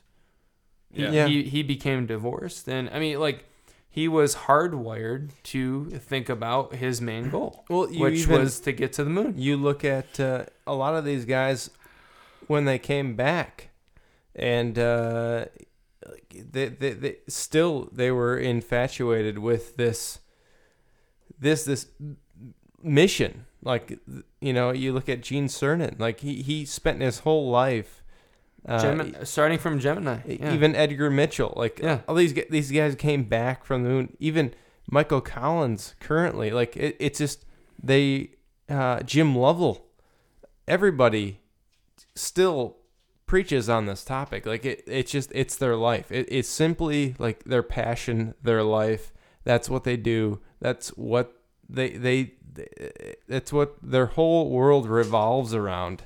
He, 0.90 1.02
Yeah. 1.04 1.10
Yeah. 1.12 1.26
he, 1.28 1.44
he 1.44 1.62
became 1.62 2.06
divorced. 2.06 2.66
And 2.68 2.90
I 2.90 2.98
mean, 2.98 3.20
like, 3.20 3.44
he 3.94 4.08
was 4.08 4.34
hardwired 4.34 5.30
to 5.44 5.84
think 5.88 6.28
about 6.28 6.74
his 6.74 7.00
main 7.00 7.30
goal, 7.30 7.64
well, 7.70 7.88
you 7.88 8.00
which 8.00 8.22
even, 8.22 8.40
was 8.40 8.58
to 8.58 8.72
get 8.72 8.92
to 8.94 9.04
the 9.04 9.10
moon. 9.10 9.34
you 9.38 9.56
look 9.56 9.84
at 9.84 10.18
uh, 10.18 10.46
a 10.66 10.74
lot 10.74 10.96
of 10.96 11.04
these 11.04 11.24
guys 11.24 11.70
when 12.48 12.64
they 12.64 12.76
came 12.76 13.14
back, 13.14 13.68
and 14.34 14.76
uh, 14.80 15.44
they, 16.34 16.66
they 16.70 16.90
they 16.90 17.16
still 17.28 17.88
they 17.92 18.10
were 18.10 18.36
infatuated 18.36 19.38
with 19.38 19.76
this 19.76 20.18
this 21.38 21.64
this 21.64 21.86
mission. 22.82 23.46
Like 23.62 24.00
you 24.40 24.52
know, 24.52 24.72
you 24.72 24.92
look 24.92 25.08
at 25.08 25.22
Gene 25.22 25.46
Cernan, 25.46 26.00
like 26.00 26.18
he 26.18 26.42
he 26.42 26.64
spent 26.64 27.00
his 27.00 27.20
whole 27.20 27.48
life. 27.48 28.02
Uh, 28.66 29.24
starting 29.24 29.58
from 29.58 29.78
Gemini. 29.78 30.18
Yeah. 30.26 30.54
Even 30.54 30.74
Edgar 30.74 31.10
Mitchell, 31.10 31.52
like 31.56 31.80
Yeah. 31.82 32.00
all 32.08 32.14
these 32.14 32.32
these 32.50 32.70
guys 32.70 32.94
came 32.94 33.24
back 33.24 33.64
from 33.64 33.82
the 33.82 33.88
moon. 33.90 34.16
Even 34.18 34.54
Michael 34.90 35.20
Collins, 35.20 35.94
currently, 36.00 36.50
like 36.50 36.76
it, 36.76 36.96
it's 36.98 37.18
just 37.18 37.44
they, 37.82 38.30
uh, 38.68 39.00
Jim 39.02 39.36
Lovell, 39.36 39.84
everybody, 40.66 41.40
still 42.14 42.76
preaches 43.26 43.68
on 43.68 43.86
this 43.86 44.04
topic. 44.04 44.46
Like 44.46 44.64
it, 44.64 44.82
it's 44.86 45.12
just 45.12 45.30
it's 45.34 45.56
their 45.56 45.76
life. 45.76 46.10
It, 46.10 46.26
it's 46.30 46.48
simply 46.48 47.14
like 47.18 47.44
their 47.44 47.62
passion, 47.62 48.34
their 48.42 48.62
life. 48.62 49.12
That's 49.44 49.68
what 49.68 49.84
they 49.84 49.96
do. 49.96 50.40
That's 50.60 50.88
what 50.90 51.34
they 51.68 51.90
they. 51.90 52.32
That's 53.28 53.52
what 53.52 53.76
their 53.82 54.06
whole 54.06 54.48
world 54.50 54.88
revolves 54.88 55.54
around. 55.54 56.04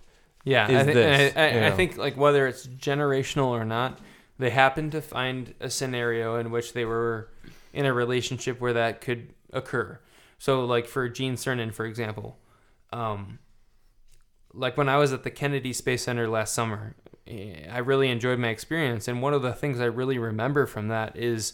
Yeah, 0.48 0.66
I, 0.66 0.84
thi- 0.84 0.92
this, 0.92 1.36
I, 1.36 1.40
I, 1.40 1.50
you 1.52 1.66
I 1.66 1.70
think 1.72 1.96
like 1.96 2.16
whether 2.16 2.46
it's 2.46 2.66
generational 2.66 3.48
or 3.48 3.64
not, 3.64 3.98
they 4.38 4.50
happened 4.50 4.92
to 4.92 5.02
find 5.02 5.54
a 5.60 5.68
scenario 5.68 6.36
in 6.36 6.50
which 6.50 6.72
they 6.72 6.84
were 6.84 7.28
in 7.72 7.84
a 7.84 7.92
relationship 7.92 8.60
where 8.60 8.72
that 8.72 9.00
could 9.00 9.34
occur. 9.52 10.00
So, 10.38 10.64
like 10.64 10.86
for 10.86 11.08
Gene 11.08 11.34
Cernan, 11.34 11.74
for 11.74 11.84
example, 11.84 12.38
um, 12.92 13.40
like 14.54 14.76
when 14.76 14.88
I 14.88 14.96
was 14.96 15.12
at 15.12 15.22
the 15.24 15.30
Kennedy 15.30 15.72
Space 15.72 16.02
Center 16.04 16.28
last 16.28 16.54
summer, 16.54 16.96
eh, 17.26 17.66
I 17.70 17.78
really 17.78 18.08
enjoyed 18.08 18.38
my 18.38 18.48
experience, 18.48 19.08
and 19.08 19.20
one 19.20 19.34
of 19.34 19.42
the 19.42 19.52
things 19.52 19.80
I 19.80 19.86
really 19.86 20.18
remember 20.18 20.66
from 20.66 20.88
that 20.88 21.16
is 21.16 21.52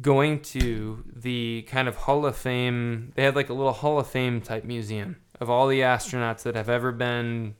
going 0.00 0.40
to 0.40 1.04
the 1.14 1.62
kind 1.68 1.88
of 1.88 1.96
Hall 1.96 2.26
of 2.26 2.36
Fame. 2.36 3.12
They 3.14 3.22
had 3.22 3.36
like 3.36 3.48
a 3.48 3.54
little 3.54 3.72
Hall 3.72 3.98
of 3.98 4.08
Fame 4.08 4.40
type 4.40 4.64
museum 4.64 5.16
of 5.40 5.48
all 5.48 5.68
the 5.68 5.80
astronauts 5.80 6.42
that 6.42 6.54
have 6.54 6.68
ever 6.68 6.92
been 6.92 7.54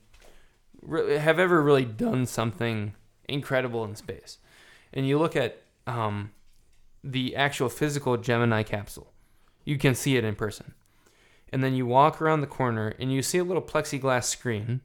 re- 0.81 1.17
have 1.17 1.39
ever 1.39 1.61
really 1.61 1.85
done 1.85 2.25
something 2.25 2.93
incredible 3.27 3.83
in 3.85 3.95
space. 3.95 4.37
And 4.93 5.07
you 5.07 5.17
look 5.17 5.35
at 5.35 5.61
um, 5.87 6.31
the 7.03 7.35
actual 7.35 7.69
physical 7.69 8.17
Gemini 8.17 8.63
capsule, 8.63 9.11
you 9.63 9.77
can 9.77 9.95
see 9.95 10.17
it 10.17 10.23
in 10.23 10.35
person. 10.35 10.73
And 11.53 11.63
then 11.63 11.73
you 11.73 11.85
walk 11.85 12.21
around 12.21 12.41
the 12.41 12.47
corner 12.47 12.93
and 12.99 13.11
you 13.11 13.21
see 13.21 13.37
a 13.37 13.43
little 13.43 13.61
plexiglass 13.61 14.25
screen, 14.25 14.81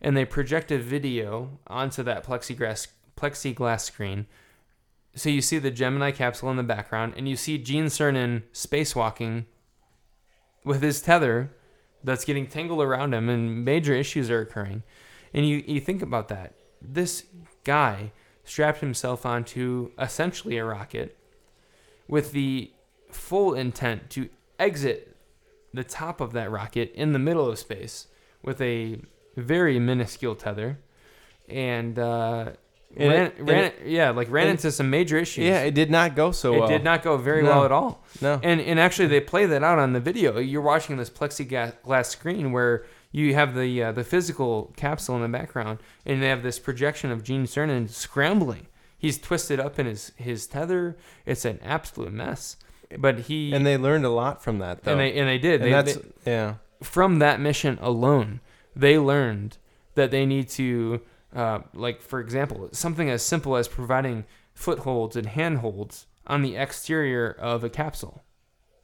and 0.00 0.16
they 0.16 0.24
project 0.24 0.70
a 0.70 0.78
video 0.78 1.58
onto 1.66 2.02
that 2.02 2.24
plexiglass 2.24 2.88
plexiglass 3.16 3.80
screen. 3.80 4.26
So 5.14 5.28
you 5.28 5.42
see 5.42 5.58
the 5.58 5.70
Gemini 5.70 6.10
capsule 6.10 6.50
in 6.50 6.56
the 6.56 6.62
background, 6.62 7.14
and 7.16 7.28
you 7.28 7.36
see 7.36 7.58
Gene 7.58 7.86
Cernan 7.86 8.42
spacewalking 8.52 9.44
with 10.64 10.82
his 10.82 11.02
tether 11.02 11.50
that's 12.02 12.24
getting 12.24 12.46
tangled 12.46 12.80
around 12.80 13.12
him, 13.12 13.28
and 13.28 13.64
major 13.64 13.92
issues 13.92 14.30
are 14.30 14.40
occurring. 14.40 14.82
And 15.32 15.46
you, 15.48 15.62
you 15.66 15.80
think 15.80 16.02
about 16.02 16.28
that. 16.28 16.54
This 16.82 17.24
guy 17.64 18.12
strapped 18.44 18.80
himself 18.80 19.24
onto 19.24 19.90
essentially 19.98 20.56
a 20.58 20.64
rocket 20.64 21.16
with 22.08 22.32
the 22.32 22.70
full 23.10 23.54
intent 23.54 24.10
to 24.10 24.28
exit 24.58 25.16
the 25.72 25.84
top 25.84 26.20
of 26.20 26.32
that 26.32 26.50
rocket 26.50 26.92
in 26.94 27.12
the 27.12 27.18
middle 27.18 27.48
of 27.48 27.58
space 27.58 28.08
with 28.42 28.60
a 28.60 28.98
very 29.36 29.78
minuscule 29.78 30.34
tether 30.34 30.78
and 31.48 31.98
uh 31.98 32.50
And 32.96 33.08
ran, 33.08 33.26
it- 33.26 33.34
ran 33.38 33.64
it- 33.64 33.74
yeah 33.86 34.10
like 34.10 34.28
ran 34.30 34.48
into 34.48 34.72
some 34.72 34.90
major 34.90 35.16
issues 35.18 35.44
Yeah, 35.44 35.60
it 35.60 35.74
did 35.74 35.90
not 35.90 36.16
go 36.16 36.32
so 36.32 36.50
well. 36.50 36.58
it 36.58 36.60
well. 36.62 36.68
did 36.70 36.82
not 36.84 37.02
go 37.04 37.16
very 37.16 37.42
No. 37.44 37.50
well 37.50 37.64
at 37.64 37.72
all 37.72 38.04
No. 38.20 38.40
and 38.42 38.60
and 38.60 38.80
actually, 38.80 39.06
they 39.08 39.20
play 39.20 39.46
that 39.46 39.62
out 39.62 39.78
on 39.78 39.92
the 39.92 40.00
video. 40.00 40.38
You're 40.38 40.60
watching 40.62 40.96
this 40.96 41.10
plexiglass 41.10 42.06
screen 42.06 42.50
where 42.52 42.84
you 43.12 43.34
have 43.34 43.54
the 43.54 43.82
uh, 43.82 43.92
the 43.92 44.04
physical 44.04 44.72
capsule 44.76 45.16
in 45.16 45.22
the 45.22 45.28
background, 45.38 45.78
and 46.06 46.22
they 46.22 46.28
have 46.28 46.42
this 46.42 46.58
projection 46.58 47.10
of 47.10 47.22
Gene 47.24 47.44
Cernan 47.46 47.88
scrambling. 47.90 48.66
He's 48.98 49.18
twisted 49.18 49.58
up 49.60 49.78
in 49.78 49.86
his 49.86 50.12
his 50.16 50.46
tether. 50.46 50.96
It's 51.26 51.44
an 51.44 51.58
absolute 51.62 52.12
mess. 52.12 52.56
But 52.98 53.20
he 53.20 53.52
and 53.54 53.64
they 53.66 53.76
learned 53.76 54.04
a 54.04 54.10
lot 54.10 54.42
from 54.42 54.58
that, 54.58 54.82
though. 54.82 54.92
and 54.92 55.00
they 55.00 55.18
and 55.18 55.28
they 55.28 55.38
did. 55.38 55.60
And 55.62 55.64
They, 55.64 55.70
that's 55.70 55.94
they- 55.96 56.30
yeah. 56.32 56.54
from 56.82 57.18
that 57.20 57.40
mission 57.40 57.78
alone, 57.80 58.40
they 58.74 58.98
learned 58.98 59.58
that 59.94 60.10
they 60.10 60.26
need 60.26 60.48
to, 60.50 61.00
uh, 61.34 61.60
like 61.74 62.00
for 62.02 62.20
example, 62.20 62.68
something 62.72 63.08
as 63.10 63.22
simple 63.22 63.56
as 63.56 63.68
providing 63.68 64.24
footholds 64.54 65.16
and 65.16 65.26
handholds 65.26 66.06
on 66.26 66.42
the 66.42 66.56
exterior 66.56 67.30
of 67.30 67.64
a 67.64 67.70
capsule 67.70 68.22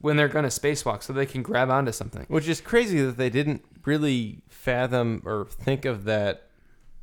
when 0.00 0.16
they're 0.16 0.28
going 0.28 0.44
to 0.44 0.48
spacewalk, 0.50 1.02
so 1.02 1.12
they 1.12 1.26
can 1.26 1.42
grab 1.42 1.70
onto 1.70 1.92
something. 1.92 2.24
Which 2.28 2.48
is 2.48 2.60
crazy 2.60 3.02
that 3.02 3.16
they 3.16 3.30
didn't 3.30 3.64
really 3.84 4.42
fathom 4.48 5.22
or 5.24 5.46
think 5.46 5.84
of 5.84 6.04
that 6.04 6.48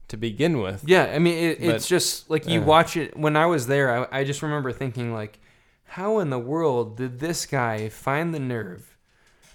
to 0.09 0.17
begin 0.17 0.59
with. 0.59 0.83
Yeah, 0.85 1.11
I 1.13 1.19
mean, 1.19 1.37
it, 1.37 1.59
But- 1.59 1.75
it's 1.75 1.87
just 1.87 2.29
like 2.29 2.47
you 2.47 2.59
yeah. 2.59 2.65
watch 2.65 2.95
it. 2.97 3.17
When 3.17 3.35
I 3.35 3.45
was 3.45 3.67
there, 3.67 4.07
I, 4.13 4.19
I 4.19 4.23
just 4.23 4.41
remember 4.41 4.71
thinking, 4.71 5.13
like, 5.13 5.39
how 5.85 6.19
in 6.19 6.29
the 6.29 6.39
world 6.39 6.97
did 6.97 7.19
this 7.19 7.45
guy 7.45 7.89
find 7.89 8.33
the 8.33 8.39
nerve 8.39 8.97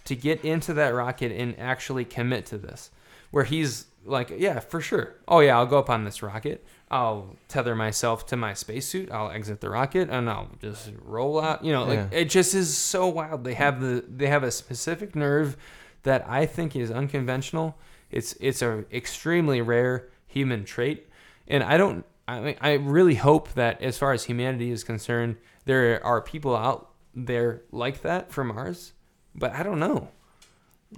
to 0.05 0.15
get 0.17 0.45
into 0.45 0.73
that 0.75 0.95
rocket 0.95 1.33
and 1.33 1.59
actually 1.59 2.05
commit 2.05 2.47
to 2.47 2.59
this? 2.59 2.91
Where 3.31 3.45
he's 3.45 3.87
like, 4.05 4.33
yeah, 4.37 4.59
for 4.61 4.81
sure. 4.81 5.15
Oh, 5.29 5.41
yeah, 5.41 5.57
I'll 5.59 5.67
go 5.67 5.79
up 5.79 5.91
on 5.91 6.05
this 6.05 6.23
rocket. 6.23 6.65
I'll 6.91 7.37
tether 7.49 7.75
myself 7.75 8.27
to 8.29 8.37
my 8.37 8.55
spacesuit. 8.55 9.11
I'll 9.11 9.31
exit 9.31 9.61
the 9.61 9.69
rocket 9.69 10.09
and 10.11 10.29
I'll 10.31 10.49
just 10.61 10.91
roll 11.03 11.41
out. 11.41 11.65
You 11.65 11.73
know, 11.73 11.85
like 11.85 11.99
Yeah. 12.13 12.19
it 12.21 12.25
just 12.27 12.55
is 12.55 12.75
so 12.77 13.07
wild. 13.09 13.45
They 13.45 13.55
have 13.55 13.81
the 13.81 14.05
they 14.09 14.27
have 14.29 14.43
a 14.43 14.51
specific 14.51 15.15
nerve 15.15 15.57
that 16.05 16.25
I 16.29 16.47
think 16.47 16.75
is 16.75 16.91
unconventional. 16.91 17.77
It's 18.11 18.33
it's 18.41 18.63
a 18.63 18.85
extremely 18.93 19.61
rare 19.61 20.09
human 20.27 20.65
trait, 20.65 21.07
and 21.47 21.63
I 21.63 21.77
don't. 21.77 22.05
I 22.27 22.41
mean, 22.41 22.57
I 22.61 22.73
really 22.75 23.15
hope 23.17 23.53
that 23.55 23.83
as 23.83 23.97
far 23.99 24.13
as 24.13 24.25
humanity 24.25 24.71
is 24.71 24.85
concerned, 24.85 25.37
there 25.67 26.05
are 26.05 26.21
people 26.23 26.55
out 26.57 26.91
there 27.15 27.63
like 27.73 28.03
that 28.03 28.31
from 28.33 28.49
Mars, 28.49 28.93
but 29.35 29.53
I 29.55 29.63
don't 29.63 29.79
know. 29.79 30.09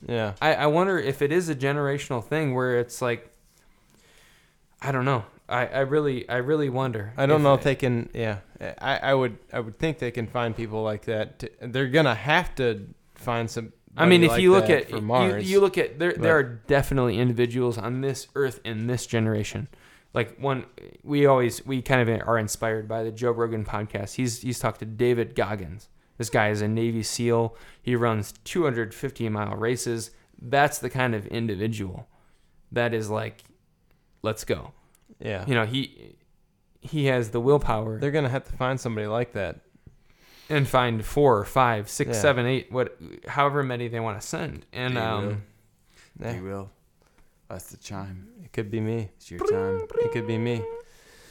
Yeah. 0.07 0.35
I, 0.41 0.55
I 0.55 0.67
wonder 0.67 0.99
if 0.99 1.23
it 1.23 1.33
is 1.33 1.49
a 1.49 1.55
generational 1.55 2.23
thing 2.25 2.55
where 2.55 2.79
it's 2.79 3.01
like, 3.03 3.29
I 4.83 4.93
don't 4.93 5.05
know. 5.05 5.25
I, 5.51 5.67
I 5.67 5.81
really 5.81 6.29
I 6.29 6.37
really 6.37 6.69
wonder. 6.69 7.13
I 7.17 7.27
don't 7.27 7.43
know 7.43 7.55
if 7.55 7.63
they 7.63 7.75
can. 7.75 8.09
Yeah, 8.15 8.39
I, 8.61 8.99
I 8.99 9.15
would 9.15 9.37
I 9.53 9.61
would 9.61 9.79
think 9.79 9.99
they 9.99 10.11
can 10.11 10.27
find 10.27 10.57
people 10.57 10.83
like 10.83 11.05
that. 11.07 11.41
To, 11.41 11.51
they're 11.61 11.89
gonna 11.89 12.15
have 12.15 12.55
to 12.57 12.87
find 13.15 13.51
some. 13.51 13.73
I 13.97 14.07
mean, 14.07 14.23
if 14.23 14.31
like 14.31 14.43
you 14.43 14.53
look 14.53 14.71
at 14.71 14.89
for 14.89 14.99
you, 14.99 15.37
you 15.39 15.61
look 15.61 15.77
at 15.77 15.99
there 15.99 16.13
but- 16.13 16.23
there 16.23 16.37
are 16.39 16.43
definitely 16.43 17.19
individuals 17.19 17.77
on 17.77 18.01
this 18.01 18.29
earth 18.35 18.61
in 18.65 18.87
this 18.87 19.07
generation. 19.07 19.69
Like 20.15 20.39
one, 20.39 20.67
we 21.03 21.27
always 21.27 21.65
we 21.67 21.83
kind 21.83 22.09
of 22.09 22.29
are 22.29 22.39
inspired 22.39 22.89
by 22.89 23.03
the 23.03 23.11
Joe 23.13 23.33
Rogan 23.33 23.65
podcast. 23.65 24.15
He's 24.15 24.41
he's 24.43 24.59
talked 24.59 24.79
to 24.81 24.87
David 24.87 25.35
Goggins. 25.35 25.89
This 26.19 26.31
guy 26.31 26.51
is 26.51 26.61
a 26.61 26.69
Navy 26.69 27.03
SEAL. 27.03 27.57
He 27.81 27.97
runs 27.97 28.35
250 28.45 29.29
mile 29.31 29.57
races. 29.57 30.11
That's 30.41 30.79
the 30.79 30.91
kind 30.91 31.15
of 31.15 31.27
individual 31.29 32.09
that 32.73 32.93
is 32.93 33.09
like, 33.09 33.43
let's 34.23 34.45
go. 34.45 34.73
Yeah, 35.21 35.45
You 35.47 35.55
know, 35.55 35.67
he 35.67 36.17
he 36.81 37.07
has 37.07 37.31
the 37.31 37.41
willpower 37.41 37.99
they're 37.99 38.11
gonna 38.11 38.29
have 38.31 38.45
to 38.45 38.53
find 38.55 38.81
somebody 38.81 39.07
like 39.07 39.33
that. 39.35 39.61
and 40.49 40.67
find 40.67 41.05
four 41.05 41.39
or 41.39 41.45
five, 41.45 41.89
six, 41.89 42.09
Yeah. 42.17 42.21
seven, 42.23 42.47
eight, 42.47 42.73
what, 42.73 42.99
however 43.29 43.63
many 43.63 43.87
they 43.89 44.01
want 44.01 44.21
to 44.21 44.27
send. 44.27 44.67
And 44.73 44.97
They 44.97 45.01
will. 45.01 45.07
um, 45.07 45.43
Yeah, 46.19 46.35
You 46.37 46.43
will. 46.45 46.71
That's 47.49 47.71
the 47.71 47.77
chime. 47.77 48.29
it 48.45 48.53
could 48.53 48.71
be 48.71 48.81
me. 48.81 49.11
It's 49.17 49.31
your 49.31 49.41
time. 49.47 49.87
It 50.05 50.13
could 50.13 50.27
be 50.27 50.39
me. 50.39 50.63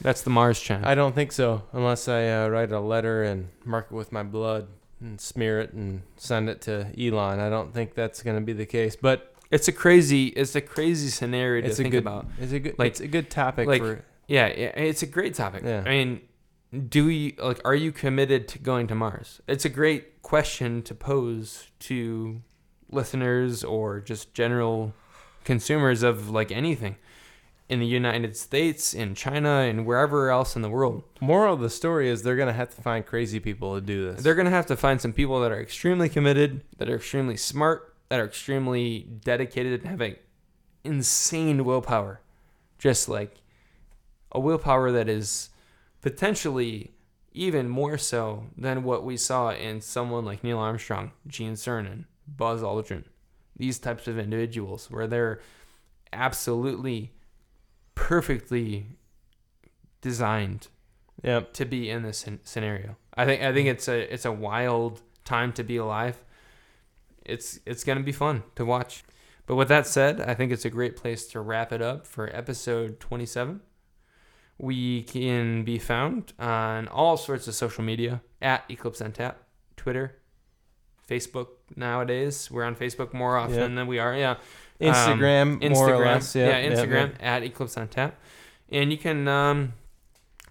that's 0.01 0.21
the 0.21 0.29
Mars 0.29 0.59
chime. 0.59 0.85
I 0.85 0.95
don't 0.95 1.13
think 1.15 1.31
so, 1.33 1.63
unless 1.73 2.07
I 2.07 2.27
uh, 2.29 2.47
write 2.47 2.71
a 2.71 2.79
letter 2.79 3.23
and 3.23 3.49
mark 3.65 3.87
it 3.91 3.93
with 3.95 4.11
my 4.13 4.23
blood 4.23 4.67
and 5.01 5.19
smear 5.19 5.59
it 5.59 5.73
and 5.73 6.01
send 6.15 6.47
it 6.49 6.61
to 6.61 6.87
Elon. 6.97 7.39
I 7.39 7.49
don't 7.49 7.73
think 7.73 7.95
that's 7.95 8.21
gonna 8.23 8.41
be 8.41 8.53
the 8.53 8.65
case, 8.65 8.95
but 8.95 9.33
It's 9.51 9.67
a 9.67 9.71
crazy, 9.71 10.27
it's 10.27 10.55
a 10.55 10.61
crazy 10.61 11.09
scenario 11.09 11.65
it's 11.65 11.77
to 11.77 11.81
a 11.81 11.83
think 11.85 11.91
good, 11.93 12.03
about. 12.03 12.27
it's 12.39 12.51
a 12.51 12.59
good, 12.59 12.75
Like- 12.77 12.91
it's 12.91 12.99
a 12.99 13.07
good 13.07 13.29
topic 13.29 13.67
like- 13.67 13.81
for. 13.81 14.03
Yeah, 14.27 14.47
yeah, 14.47 14.67
it's 14.75 15.01
a 15.01 15.07
great 15.07 15.33
topic. 15.33 15.63
Yeah. 15.65 15.81
I 15.85 15.89
mean, 15.89 16.21
do 16.87 17.09
you 17.09 17.33
like? 17.39 17.59
Are 17.65 17.73
you 17.73 17.91
committed 17.91 18.47
to 18.49 18.59
going 18.59 18.85
to 18.87 18.95
Mars? 18.95 19.41
It's 19.47 19.65
a 19.65 19.69
great 19.69 20.21
question 20.21 20.83
to 20.83 20.93
pose 20.93 21.71
to 21.79 22.41
listeners 22.91 23.63
or 23.63 23.99
just 23.99 24.33
general 24.35 24.93
consumers 25.45 26.03
of 26.03 26.29
like 26.29 26.51
anything 26.51 26.95
in 27.69 27.79
the 27.79 27.85
United 27.87 28.35
States, 28.35 28.93
in 28.93 29.13
China, 29.15 29.49
and 29.61 29.85
wherever 29.85 30.29
else 30.31 30.55
in 30.55 30.61
the 30.61 30.69
world. 30.69 31.03
Moral 31.21 31.53
of 31.55 31.59
the 31.59 31.69
story 31.69 32.07
is 32.09 32.21
they're 32.23 32.35
gonna 32.35 32.53
have 32.53 32.73
to 32.75 32.81
find 32.81 33.05
crazy 33.05 33.39
people 33.39 33.75
to 33.75 33.81
do 33.81 34.11
this. 34.11 34.21
They're 34.23 34.35
gonna 34.35 34.49
have 34.49 34.65
to 34.67 34.75
find 34.77 34.99
some 35.01 35.13
people 35.13 35.39
that 35.41 35.51
are 35.51 35.61
extremely 35.61 36.09
committed, 36.09 36.61
that 36.77 36.89
are 36.89 36.95
extremely 36.95 37.37
smart, 37.37 37.95
that 38.09 38.19
are 38.19 38.25
extremely 38.25 39.07
dedicated, 39.23 39.81
and 39.81 39.89
have 39.89 40.01
a 40.01 40.17
insane 40.83 41.63
willpower, 41.65 42.21
just 42.77 43.07
like 43.09 43.41
a 44.31 44.39
willpower 44.39 44.91
that 44.91 45.07
is 45.09 45.49
potentially 46.01 46.91
even 47.31 47.69
more 47.69 47.97
so 47.97 48.45
than 48.57 48.83
what 48.83 49.03
we 49.03 49.15
saw 49.15 49.51
in 49.51 49.81
someone 49.81 50.25
like 50.25 50.43
Neil 50.43 50.57
Armstrong, 50.57 51.11
Gene 51.27 51.53
Cernan, 51.53 52.05
Buzz 52.27 52.61
Aldrin, 52.61 53.03
these 53.55 53.77
types 53.79 54.07
of 54.07 54.17
individuals, 54.17 54.89
where 54.89 55.07
they're 55.07 55.39
absolutely 56.11 57.11
perfectly 57.95 58.97
designed 60.01 60.67
Yep. 61.23 61.53
to 61.53 61.65
be 61.65 61.89
in 61.89 62.03
this 62.03 62.25
scenario. 62.43 62.95
I 63.13 63.25
think 63.25 63.41
I 63.43 63.53
think 63.53 63.67
it's 63.67 63.89
a 63.89 64.11
it's 64.13 64.23
a 64.25 64.31
wild 64.31 65.01
time 65.25 65.51
to 65.53 65.63
be 65.63 65.75
alive. 65.75 66.23
It's 67.29 67.59
it's 67.65 67.83
gonna 67.83 68.01
be 68.01 68.11
fun 68.11 68.43
to 68.55 68.65
watch. 68.65 69.03
But 69.45 69.55
with 69.55 69.67
that 69.69 69.87
said, 69.87 70.21
I 70.21 70.33
think 70.35 70.51
it's 70.51 70.65
a 70.65 70.69
great 70.69 70.95
place 70.95 71.25
to 71.27 71.39
wrap 71.39 71.71
it 71.71 71.81
up 71.81 72.05
for 72.05 72.29
episode 72.35 72.99
27. 72.99 73.61
We 74.57 75.03
can 75.03 75.63
be 75.63 75.79
found 75.79 76.33
on 76.37 76.87
all 76.89 77.17
sorts 77.17 77.47
of 77.47 77.55
social 77.55 77.83
media 77.83 78.21
at 78.41 78.65
Eclipse 78.69 79.01
on 79.01 79.11
Tap, 79.13 79.41
Twitter, 79.77 80.17
Facebook. 81.09 81.47
Nowadays, 81.75 82.51
we're 82.51 82.63
on 82.65 82.75
Facebook 82.75 83.13
more 83.13 83.37
often 83.37 83.55
Yep. 83.57 83.75
than 83.75 83.87
we 83.87 83.99
are. 83.99 84.15
Yeah, 84.15 84.35
Instagram, 84.81 85.41
Um, 85.63 85.71
more 85.71 85.89
or 85.89 85.93
Instagram. 85.93 86.05
less. 86.05 86.35
yeah, 86.35 86.45
Yep, 86.59 86.63
yep, 86.63 86.71
Instagram 86.73 87.07
yep. 87.11 87.15
at 87.21 87.43
Eclipse 87.43 87.77
on 87.77 87.87
Tap, 87.87 88.19
and 88.71 88.91
you 88.91 88.97
can 88.97 89.27
um, 89.27 89.73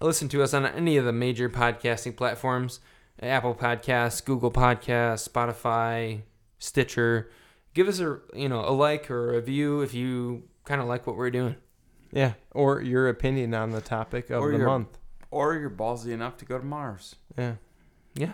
listen 0.01 0.27
to 0.29 0.41
us 0.43 0.53
on 0.53 0.65
any 0.65 0.97
of 0.97 1.05
the 1.05 1.13
major 1.13 1.47
podcasting 1.49 2.15
platforms: 2.17 2.79
Apple 3.21 3.53
Podcasts, 3.53 4.23
Google 4.25 4.51
Podcasts, 4.51 5.29
Spotify, 5.29 6.21
Stitcher. 6.59 7.31
Give 7.73 7.87
us 7.87 7.99
a 7.99 8.19
you 8.33 8.47
know 8.49 8.61
a 8.61 8.71
like 8.71 9.09
or 9.09 9.29
a 9.31 9.35
review 9.35 9.81
if 9.81 9.93
you 9.93 10.43
kind 10.65 10.79
of 10.81 10.87
like 10.87 11.07
what 11.07 11.15
we're 11.15 11.31
doing. 11.31 11.55
Yeah, 12.11 12.33
or 12.51 12.81
your 12.81 13.07
opinion 13.09 13.53
on 13.53 13.71
the 13.71 13.81
topic 13.81 14.29
of 14.29 14.41
Or 14.41 14.51
the 14.51 14.57
your- 14.57 14.67
month. 14.67 14.97
Or 15.31 15.53
you're 15.55 15.69
ballsy 15.69 16.11
enough 16.11 16.37
to 16.37 16.45
go 16.45 16.57
to 16.57 16.65
Mars. 16.65 17.15
Yeah. 17.37 17.55
Yeah. 18.15 18.31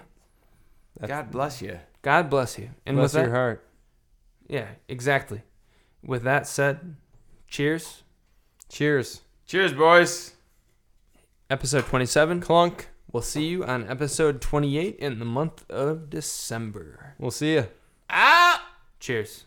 That's- 0.97 1.10
God 1.10 1.30
bless 1.31 1.61
you. 1.61 1.80
God 2.02 2.30
bless 2.30 2.57
you. 2.57 2.69
And 2.85 2.95
bless 2.95 3.14
with 3.14 3.23
your 3.23 3.31
that, 3.31 3.35
heart. 3.38 3.68
yeah, 4.47 4.68
exactly. 4.88 5.41
With 6.02 6.23
that 6.23 6.47
said, 6.47 6.95
cheers. 7.49 8.03
Cheers. 8.69 9.22
Cheers, 9.45 9.73
boys. 9.73 10.35
Episode 11.49 11.85
27. 11.85 12.39
Clunk. 12.39 12.88
We'll 13.11 13.22
see 13.23 13.45
you 13.47 13.65
on 13.65 13.88
episode 13.89 14.39
28 14.41 14.95
in 14.97 15.19
the 15.19 15.26
month 15.26 15.69
of 15.69 16.10
December. 16.10 17.15
We'll 17.19 17.31
see 17.31 17.53
you. 17.56 17.68
Cheers. 19.05 19.43